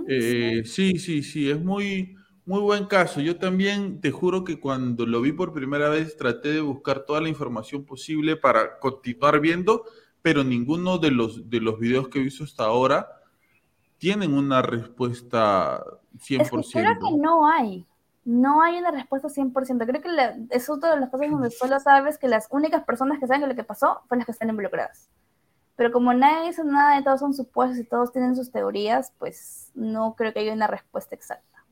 Eh, 0.06 0.62
sí. 0.64 0.96
sí, 0.96 1.24
sí, 1.24 1.50
es 1.50 1.60
muy, 1.60 2.14
muy 2.46 2.60
buen 2.60 2.86
caso. 2.86 3.20
Yo 3.20 3.36
también 3.36 4.00
te 4.00 4.12
juro 4.12 4.44
que 4.44 4.60
cuando 4.60 5.06
lo 5.06 5.20
vi 5.20 5.32
por 5.32 5.52
primera 5.52 5.88
vez 5.88 6.16
traté 6.16 6.52
de 6.52 6.60
buscar 6.60 7.00
toda 7.00 7.20
la 7.20 7.28
información 7.28 7.84
posible 7.84 8.36
para 8.36 8.78
continuar 8.78 9.40
viendo, 9.40 9.82
pero 10.22 10.44
ninguno 10.44 10.98
de 10.98 11.10
los, 11.10 11.50
de 11.50 11.60
los 11.60 11.80
videos 11.80 12.06
que 12.06 12.20
he 12.20 12.22
visto 12.22 12.44
hasta 12.44 12.66
ahora 12.66 13.08
tienen 13.98 14.34
una 14.34 14.62
respuesta 14.62 15.82
100%. 16.16 16.60
Es 16.60 16.70
creo 16.70 16.94
que 17.00 17.16
no 17.20 17.48
hay 17.48 17.84
no 18.24 18.62
hay 18.62 18.78
una 18.78 18.90
respuesta 18.90 19.28
100%. 19.28 19.86
Creo 19.86 20.02
que 20.02 20.46
es 20.50 20.70
otra 20.70 20.94
de 20.94 21.00
las 21.00 21.10
cosas 21.10 21.30
donde 21.30 21.50
solo 21.50 21.78
sabes 21.80 22.18
que 22.18 22.28
las 22.28 22.48
únicas 22.50 22.84
personas 22.84 23.18
que 23.20 23.26
saben 23.26 23.48
lo 23.48 23.54
que 23.54 23.64
pasó 23.64 24.02
fueron 24.08 24.20
las 24.20 24.26
que 24.26 24.32
están 24.32 24.50
involucradas. 24.50 25.08
Pero 25.76 25.92
como 25.92 26.14
nadie 26.14 26.48
dice 26.48 26.62
nada, 26.64 26.98
y 26.98 27.04
todos 27.04 27.20
son 27.20 27.34
supuestos 27.34 27.78
y 27.78 27.84
todos 27.84 28.12
tienen 28.12 28.36
sus 28.36 28.50
teorías, 28.50 29.12
pues 29.18 29.70
no 29.74 30.14
creo 30.16 30.32
que 30.32 30.40
haya 30.40 30.52
una 30.52 30.68
respuesta 30.68 31.14
exacta. 31.14 31.64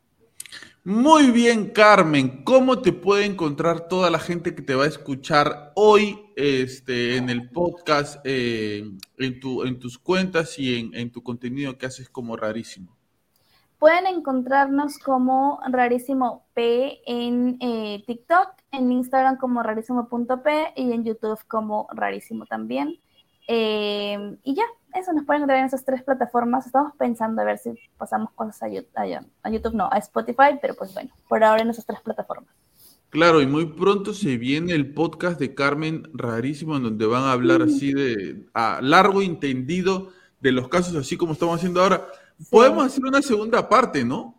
Muy 0.85 1.31
bien, 1.31 1.71
Carmen. 1.71 2.43
¿Cómo 2.43 2.81
te 2.81 2.93
puede 2.93 3.25
encontrar 3.25 3.87
toda 3.87 4.11
la 4.11 4.19
gente 4.19 4.55
que 4.55 4.63
te 4.63 4.75
va 4.75 4.85
a 4.85 4.89
escuchar 4.89 5.73
hoy 5.77 6.19
este, 6.35 7.17
en 7.17 7.31
el 7.31 7.51
podcast, 7.51 8.21
eh, 8.25 8.91
en, 9.19 9.41
tu, 9.41 9.63
en 9.63 9.79
tus 9.79 9.97
cuentas 9.97 10.59
y 10.59 10.81
en, 10.81 10.95
en 10.97 11.13
tu 11.13 11.23
contenido 11.23 11.79
que 11.79 11.87
haces 11.87 12.09
como 12.09 12.37
rarísimo? 12.37 12.97
Pueden 13.83 14.07
encontrarnos 14.07 14.97
como 14.99 15.59
Rarísimo 15.69 16.47
P 16.55 17.01
en 17.05 17.57
eh, 17.59 18.05
TikTok, 18.07 18.51
en 18.71 18.93
Instagram 18.93 19.39
como 19.39 19.61
rarísimo.p 19.61 20.75
y 20.77 20.93
en 20.93 21.03
YouTube 21.03 21.41
como 21.49 21.89
Rarísimo 21.93 22.47
también. 22.47 23.01
Eh, 23.49 24.37
y 24.45 24.55
ya, 24.55 24.63
eso 24.95 25.13
nos 25.13 25.25
pueden 25.25 25.41
encontrar 25.41 25.59
en 25.59 25.65
esas 25.65 25.85
tres 25.85 26.05
plataformas. 26.05 26.65
Estamos 26.65 26.93
pensando 26.97 27.43
a 27.43 27.45
ver 27.45 27.59
si 27.59 27.71
pasamos 27.99 28.31
cosas 28.37 28.63
a, 28.63 28.67
a, 28.67 29.51
YouTube, 29.51 29.75
no, 29.75 29.89
a 29.91 29.99
Spotify, 29.99 30.61
pero 30.63 30.75
pues 30.77 30.95
bueno, 30.95 31.11
por 31.29 31.43
ahora 31.43 31.63
en 31.63 31.71
esas 31.71 31.85
tres 31.85 31.99
plataformas. 32.03 32.55
Claro, 33.11 33.43
y 33.43 33.49
muy 33.49 33.67
pronto 33.67 34.15
se 34.15 34.37
viene 34.37 34.75
el 34.75 34.95
podcast 34.95 35.41
de 35.41 35.57
Carmen 35.57 36.09
rarísimo, 36.15 36.77
en 36.77 36.85
donde 36.85 37.05
van 37.05 37.25
a 37.25 37.33
hablar 37.33 37.63
así 37.63 37.93
de 37.93 38.47
a 38.55 38.79
largo 38.81 39.23
entendido 39.23 40.11
de 40.41 40.53
los 40.53 40.69
casos, 40.69 40.95
así 40.95 41.17
como 41.17 41.33
estamos 41.33 41.57
haciendo 41.57 41.83
ahora. 41.83 42.07
Podemos 42.51 42.87
hacer 42.87 43.05
una 43.05 43.23
segunda 43.23 43.69
parte, 43.69 44.05
¿no? 44.05 44.35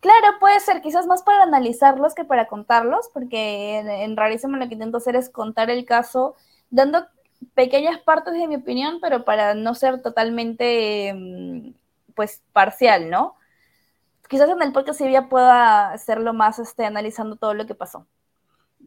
Claro, 0.00 0.38
puede 0.40 0.58
ser, 0.60 0.80
quizás 0.80 1.06
más 1.06 1.22
para 1.22 1.42
analizarlos 1.42 2.14
que 2.14 2.24
para 2.24 2.48
contarlos, 2.48 3.10
porque 3.12 3.78
en, 3.78 4.16
rarísimo 4.16 4.56
lo 4.56 4.66
que 4.66 4.74
intento 4.74 4.96
hacer 4.96 5.14
es 5.14 5.28
contar 5.28 5.70
el 5.70 5.84
caso, 5.84 6.36
dando 6.70 7.06
pequeñas 7.54 8.00
partes 8.00 8.34
de 8.34 8.48
mi 8.48 8.56
opinión, 8.56 8.98
pero 9.00 9.24
para 9.24 9.54
no 9.54 9.74
ser 9.74 10.00
totalmente, 10.00 11.12
mm, 11.14 11.70
pues, 12.14 12.42
parcial, 12.52 13.10
¿no? 13.10 13.36
quizás 14.30 14.48
en 14.48 14.62
el 14.62 14.72
podcast 14.72 15.00
ya 15.00 15.28
pueda 15.28 15.92
hacerlo 15.92 16.32
más 16.32 16.60
este, 16.60 16.86
analizando 16.86 17.34
todo 17.34 17.52
lo 17.52 17.66
que 17.66 17.74
pasó. 17.74 18.06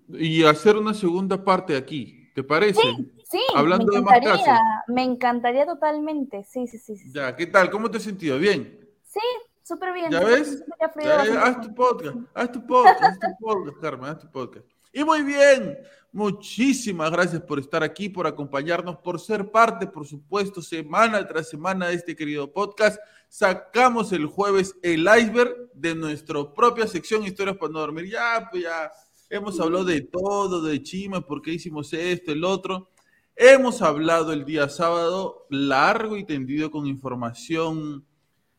Y 0.08 0.44
hacer 0.46 0.78
una 0.78 0.94
segunda 0.94 1.44
parte 1.44 1.76
aquí, 1.76 2.32
¿te 2.34 2.44
parece? 2.44 2.82
Sí, 2.82 3.12
Hablando 3.56 3.92
me 3.92 4.00
encantaría, 4.00 4.32
de 4.32 4.38
más 4.38 4.46
casos. 4.46 4.64
me 4.88 5.04
encantaría 5.04 5.66
totalmente, 5.66 6.44
sí, 6.44 6.68
sí, 6.68 6.78
sí, 6.78 7.12
Ya, 7.14 7.36
¿qué 7.36 7.48
tal? 7.48 7.70
¿Cómo 7.70 7.90
te 7.90 7.98
has 7.98 8.04
sentido? 8.04 8.38
¿Bien? 8.38 8.80
Sí, 9.06 9.20
súper 9.64 9.94
bien. 9.94 10.12
¿Ya 10.12 10.20
ves? 10.22 10.64
haz 11.42 11.62
tu 11.62 11.74
podcast, 11.74 12.18
haz 12.34 12.52
tu 12.52 12.66
podcast, 12.66 13.04
haz 13.04 13.20
tu 13.20 13.46
podcast, 13.46 13.78
Carmen, 13.80 14.10
haz 14.10 14.20
tu 14.20 14.32
podcast. 14.32 14.66
Y 14.92 15.04
muy 15.04 15.24
bien, 15.24 15.78
muchísimas 16.12 17.10
gracias 17.12 17.42
por 17.42 17.60
estar 17.60 17.84
aquí, 17.84 18.10
por 18.10 18.28
acompañarnos, 18.28 18.98
por 18.98 19.20
ser 19.20 19.50
parte, 19.50 19.88
por 19.88 20.06
supuesto, 20.06 20.62
semana 20.62 21.28
tras 21.28 21.50
semana 21.50 21.88
de 21.88 21.96
este 21.96 22.16
querido 22.16 22.52
podcast 22.52 23.00
sacamos 23.34 24.12
el 24.12 24.28
jueves 24.28 24.76
el 24.84 25.08
iceberg 25.08 25.72
de 25.74 25.96
nuestra 25.96 26.54
propia 26.54 26.86
sección 26.86 27.24
Historias 27.24 27.58
para 27.58 27.72
no 27.72 27.80
dormir. 27.80 28.08
Ya, 28.08 28.48
pues 28.52 28.62
ya 28.62 28.92
hemos 29.28 29.60
hablado 29.60 29.86
de 29.86 30.02
todo, 30.02 30.62
de 30.62 30.84
Chima, 30.84 31.20
por 31.26 31.42
qué 31.42 31.54
hicimos 31.54 31.92
esto, 31.94 32.32
el 32.32 32.44
otro. 32.44 32.92
Hemos 33.36 33.82
hablado 33.82 34.32
el 34.32 34.46
día 34.46 34.70
sábado 34.70 35.48
largo 35.50 36.18
y 36.18 36.24
tendido 36.24 36.70
con 36.70 36.86
información 36.86 38.06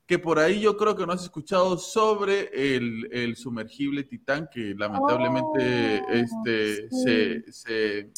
que 0.06 0.18
por 0.18 0.38
ahí 0.38 0.60
yo 0.60 0.76
creo 0.76 0.96
que 0.96 1.06
no 1.06 1.12
has 1.12 1.22
escuchado 1.22 1.78
sobre 1.78 2.50
el, 2.76 3.36
sumergible 3.36 4.04
Titán, 4.04 4.48
que 4.52 4.74
lamentablemente 4.76 6.02
oh, 6.06 6.12
este, 6.12 6.90
se, 6.90 8.10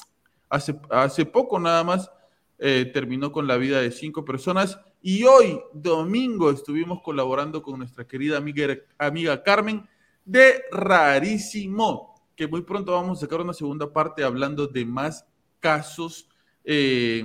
hace, 0.48 0.80
hace 0.90 1.26
poco 1.26 1.60
nada 1.60 1.84
más 1.84 2.10
eh, 2.58 2.90
terminó 2.92 3.30
con 3.30 3.46
la 3.46 3.58
vida 3.58 3.80
de 3.80 3.92
cinco 3.92 4.24
personas 4.24 4.80
y 5.02 5.24
hoy, 5.24 5.60
domingo, 5.74 6.50
estuvimos 6.50 7.02
colaborando 7.02 7.62
con 7.62 7.78
nuestra 7.78 8.06
querida 8.08 8.38
amiga, 8.38 8.74
amiga 8.98 9.42
Carmen 9.42 9.86
de 10.24 10.64
Rarísimo, 10.72 12.14
que 12.34 12.48
muy 12.48 12.62
pronto 12.62 12.92
vamos 12.92 13.18
a 13.18 13.20
sacar 13.20 13.40
una 13.40 13.52
segunda 13.52 13.92
parte 13.92 14.24
hablando 14.24 14.66
de 14.66 14.84
más 14.84 15.24
casos 15.60 16.28
eh, 16.68 17.24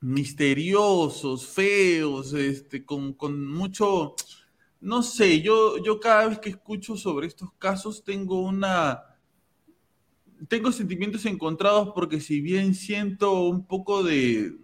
misteriosos, 0.00 1.46
feos, 1.46 2.34
este, 2.34 2.84
con, 2.84 3.14
con, 3.14 3.46
mucho, 3.46 4.14
no 4.82 5.02
sé, 5.02 5.40
yo, 5.40 5.82
yo 5.82 5.98
cada 5.98 6.28
vez 6.28 6.38
que 6.38 6.50
escucho 6.50 6.94
sobre 6.96 7.26
estos 7.26 7.52
casos 7.54 8.04
tengo 8.04 8.42
una, 8.42 9.02
tengo 10.46 10.72
sentimientos 10.72 11.24
encontrados 11.24 11.92
porque 11.94 12.20
si 12.20 12.42
bien 12.42 12.74
siento 12.74 13.42
un 13.44 13.66
poco 13.66 14.02
de, 14.02 14.56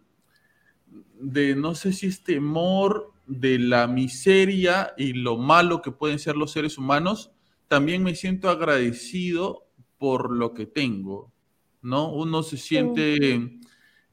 de 1.18 1.56
no 1.56 1.74
sé 1.74 1.94
si 1.94 2.06
es 2.06 2.22
temor 2.22 3.14
de 3.26 3.58
la 3.58 3.86
miseria 3.86 4.92
y 4.98 5.14
lo 5.14 5.38
malo 5.38 5.80
que 5.80 5.90
pueden 5.90 6.18
ser 6.18 6.36
los 6.36 6.52
seres 6.52 6.76
humanos, 6.76 7.32
también 7.66 8.02
me 8.02 8.14
siento 8.14 8.50
agradecido 8.50 9.66
por 9.96 10.30
lo 10.30 10.52
que 10.52 10.66
tengo, 10.66 11.32
¿no? 11.80 12.12
Uno 12.12 12.42
se 12.42 12.58
siente 12.58 13.55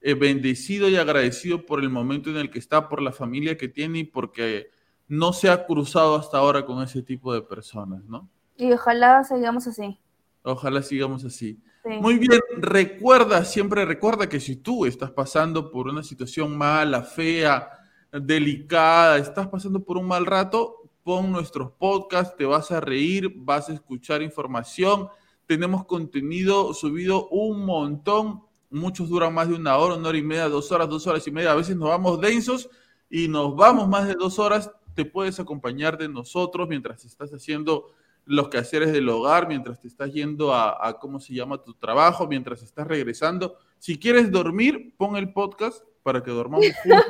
eh, 0.06 0.16
bendecido 0.16 0.90
y 0.90 0.98
agradecido 0.98 1.66
por 1.66 1.80
el 1.80 1.90
momento 1.90 2.30
en 2.30 2.36
el 2.36 2.52
que 2.52 2.60
está, 2.60 2.90
por 2.90 3.02
la 3.02 3.14
familia 3.14 3.58
que 3.58 3.70
tiene 3.70 4.00
y 4.00 4.04
porque 4.04 4.70
no 5.08 5.32
se 5.32 5.50
ha 5.50 5.66
cruzado 5.66 6.16
hasta 6.16 6.38
ahora 6.38 6.66
con 6.66 6.84
ese 6.84 7.02
tipo 7.02 7.34
de 7.34 7.42
personas, 7.42 8.04
¿no? 8.04 8.30
Y 8.58 8.70
ojalá 8.74 9.24
sigamos 9.24 9.66
así. 9.66 9.98
Ojalá 10.42 10.82
sigamos 10.82 11.24
así. 11.24 11.58
Muy 11.86 12.18
bien, 12.18 12.42
recuerda, 12.58 13.46
siempre 13.46 13.86
recuerda 13.86 14.28
que 14.28 14.42
si 14.42 14.58
tú 14.58 14.86
estás 14.86 15.12
pasando 15.12 15.72
por 15.72 15.88
una 15.88 16.04
situación 16.04 16.58
mala, 16.58 17.04
fea, 17.04 17.70
delicada, 18.12 19.18
estás 19.18 19.48
pasando 19.48 19.82
por 19.84 19.98
un 19.98 20.08
mal 20.08 20.26
rato, 20.26 20.92
pon 21.04 21.32
nuestros 21.32 21.72
podcasts, 21.72 22.36
te 22.36 22.44
vas 22.44 22.72
a 22.72 22.82
reír, 22.82 23.32
vas 23.38 23.70
a 23.70 23.74
escuchar 23.74 24.22
información. 24.22 25.08
Tenemos 25.46 25.86
contenido 25.86 26.74
subido 26.74 27.30
un 27.30 27.66
montón, 27.66 28.44
muchos 28.74 29.10
duran 29.10 29.34
más 29.34 29.48
de 29.48 29.56
una 29.56 29.78
hora, 29.78 29.96
una 29.96 30.10
hora 30.10 30.18
y 30.18 30.24
media, 30.24 30.50
dos 30.50 30.72
horas, 30.72 30.90
dos 30.90 31.06
horas 31.08 31.26
y 31.28 31.32
media. 31.32 31.52
A 31.52 31.56
veces 31.56 31.76
nos 31.76 31.90
vamos 31.90 32.20
densos 32.20 32.70
y 33.10 33.28
nos 33.28 33.56
vamos 33.56 33.88
más 33.88 34.08
de 34.08 34.16
dos 34.16 34.40
horas. 34.40 34.72
Te 34.96 35.06
puedes 35.06 35.40
acompañar 35.40 35.98
de 35.98 36.10
nosotros 36.10 36.68
mientras 36.68 37.06
estás 37.06 37.32
haciendo 37.32 37.92
los 38.26 38.50
quehaceres 38.50 38.92
del 38.92 39.10
hogar, 39.10 39.48
mientras 39.48 39.80
te 39.80 39.88
estás 39.88 40.12
yendo 40.14 40.54
a, 40.54 40.98
cómo 41.00 41.20
se 41.20 41.34
llama 41.34 41.62
tu 41.62 41.74
trabajo, 41.74 42.28
mientras 42.28 42.64
estás 42.64 42.88
regresando. 42.88 43.58
Si 43.80 43.98
quieres 43.98 44.32
dormir, 44.32 44.94
pon 44.98 45.18
el 45.18 45.34
podcast 45.34 45.84
para 46.04 46.24
que 46.24 46.32
dormamos 46.32 46.66
juntos. 46.84 47.06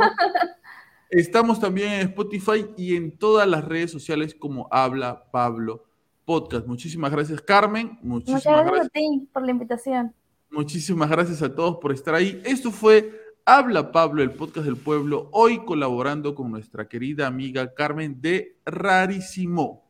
Estamos 1.10 1.60
también 1.60 1.91
en 1.91 2.07
Spotify 2.07 2.65
y 2.76 2.95
en 2.95 3.18
todas 3.18 3.48
las 3.48 3.64
redes 3.64 3.91
sociales 3.91 4.34
como 4.34 4.68
Habla 4.72 5.26
Pablo 5.31 5.85
Podcast. 6.26 6.65
Muchísimas 6.65 7.11
gracias, 7.11 7.40
Carmen. 7.41 7.99
Muchísimas 8.02 8.45
Muchas 8.45 8.65
gracias, 8.65 8.85
a 8.88 8.90
ti 8.90 9.30
por 9.31 9.44
la 9.44 9.52
invitación. 9.52 10.15
Muchísimas 10.54 11.10
gracias 11.10 11.42
a 11.42 11.56
todos 11.56 11.78
por 11.82 11.92
estar 11.92 12.14
ahí. 12.14 12.40
Esto 12.46 12.70
fue 12.70 13.12
Habla 13.44 13.92
Pablo, 13.92 14.22
el 14.22 14.30
podcast 14.30 14.68
del 14.68 14.78
pueblo, 14.78 15.28
hoy 15.32 15.66
colaborando 15.66 16.36
con 16.36 16.52
nuestra 16.52 16.88
querida 16.88 17.26
amiga 17.26 17.74
Carmen 17.74 18.22
de 18.22 18.60
Rarísimo. 18.64 19.90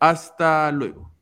Hasta 0.00 0.72
luego. 0.72 1.12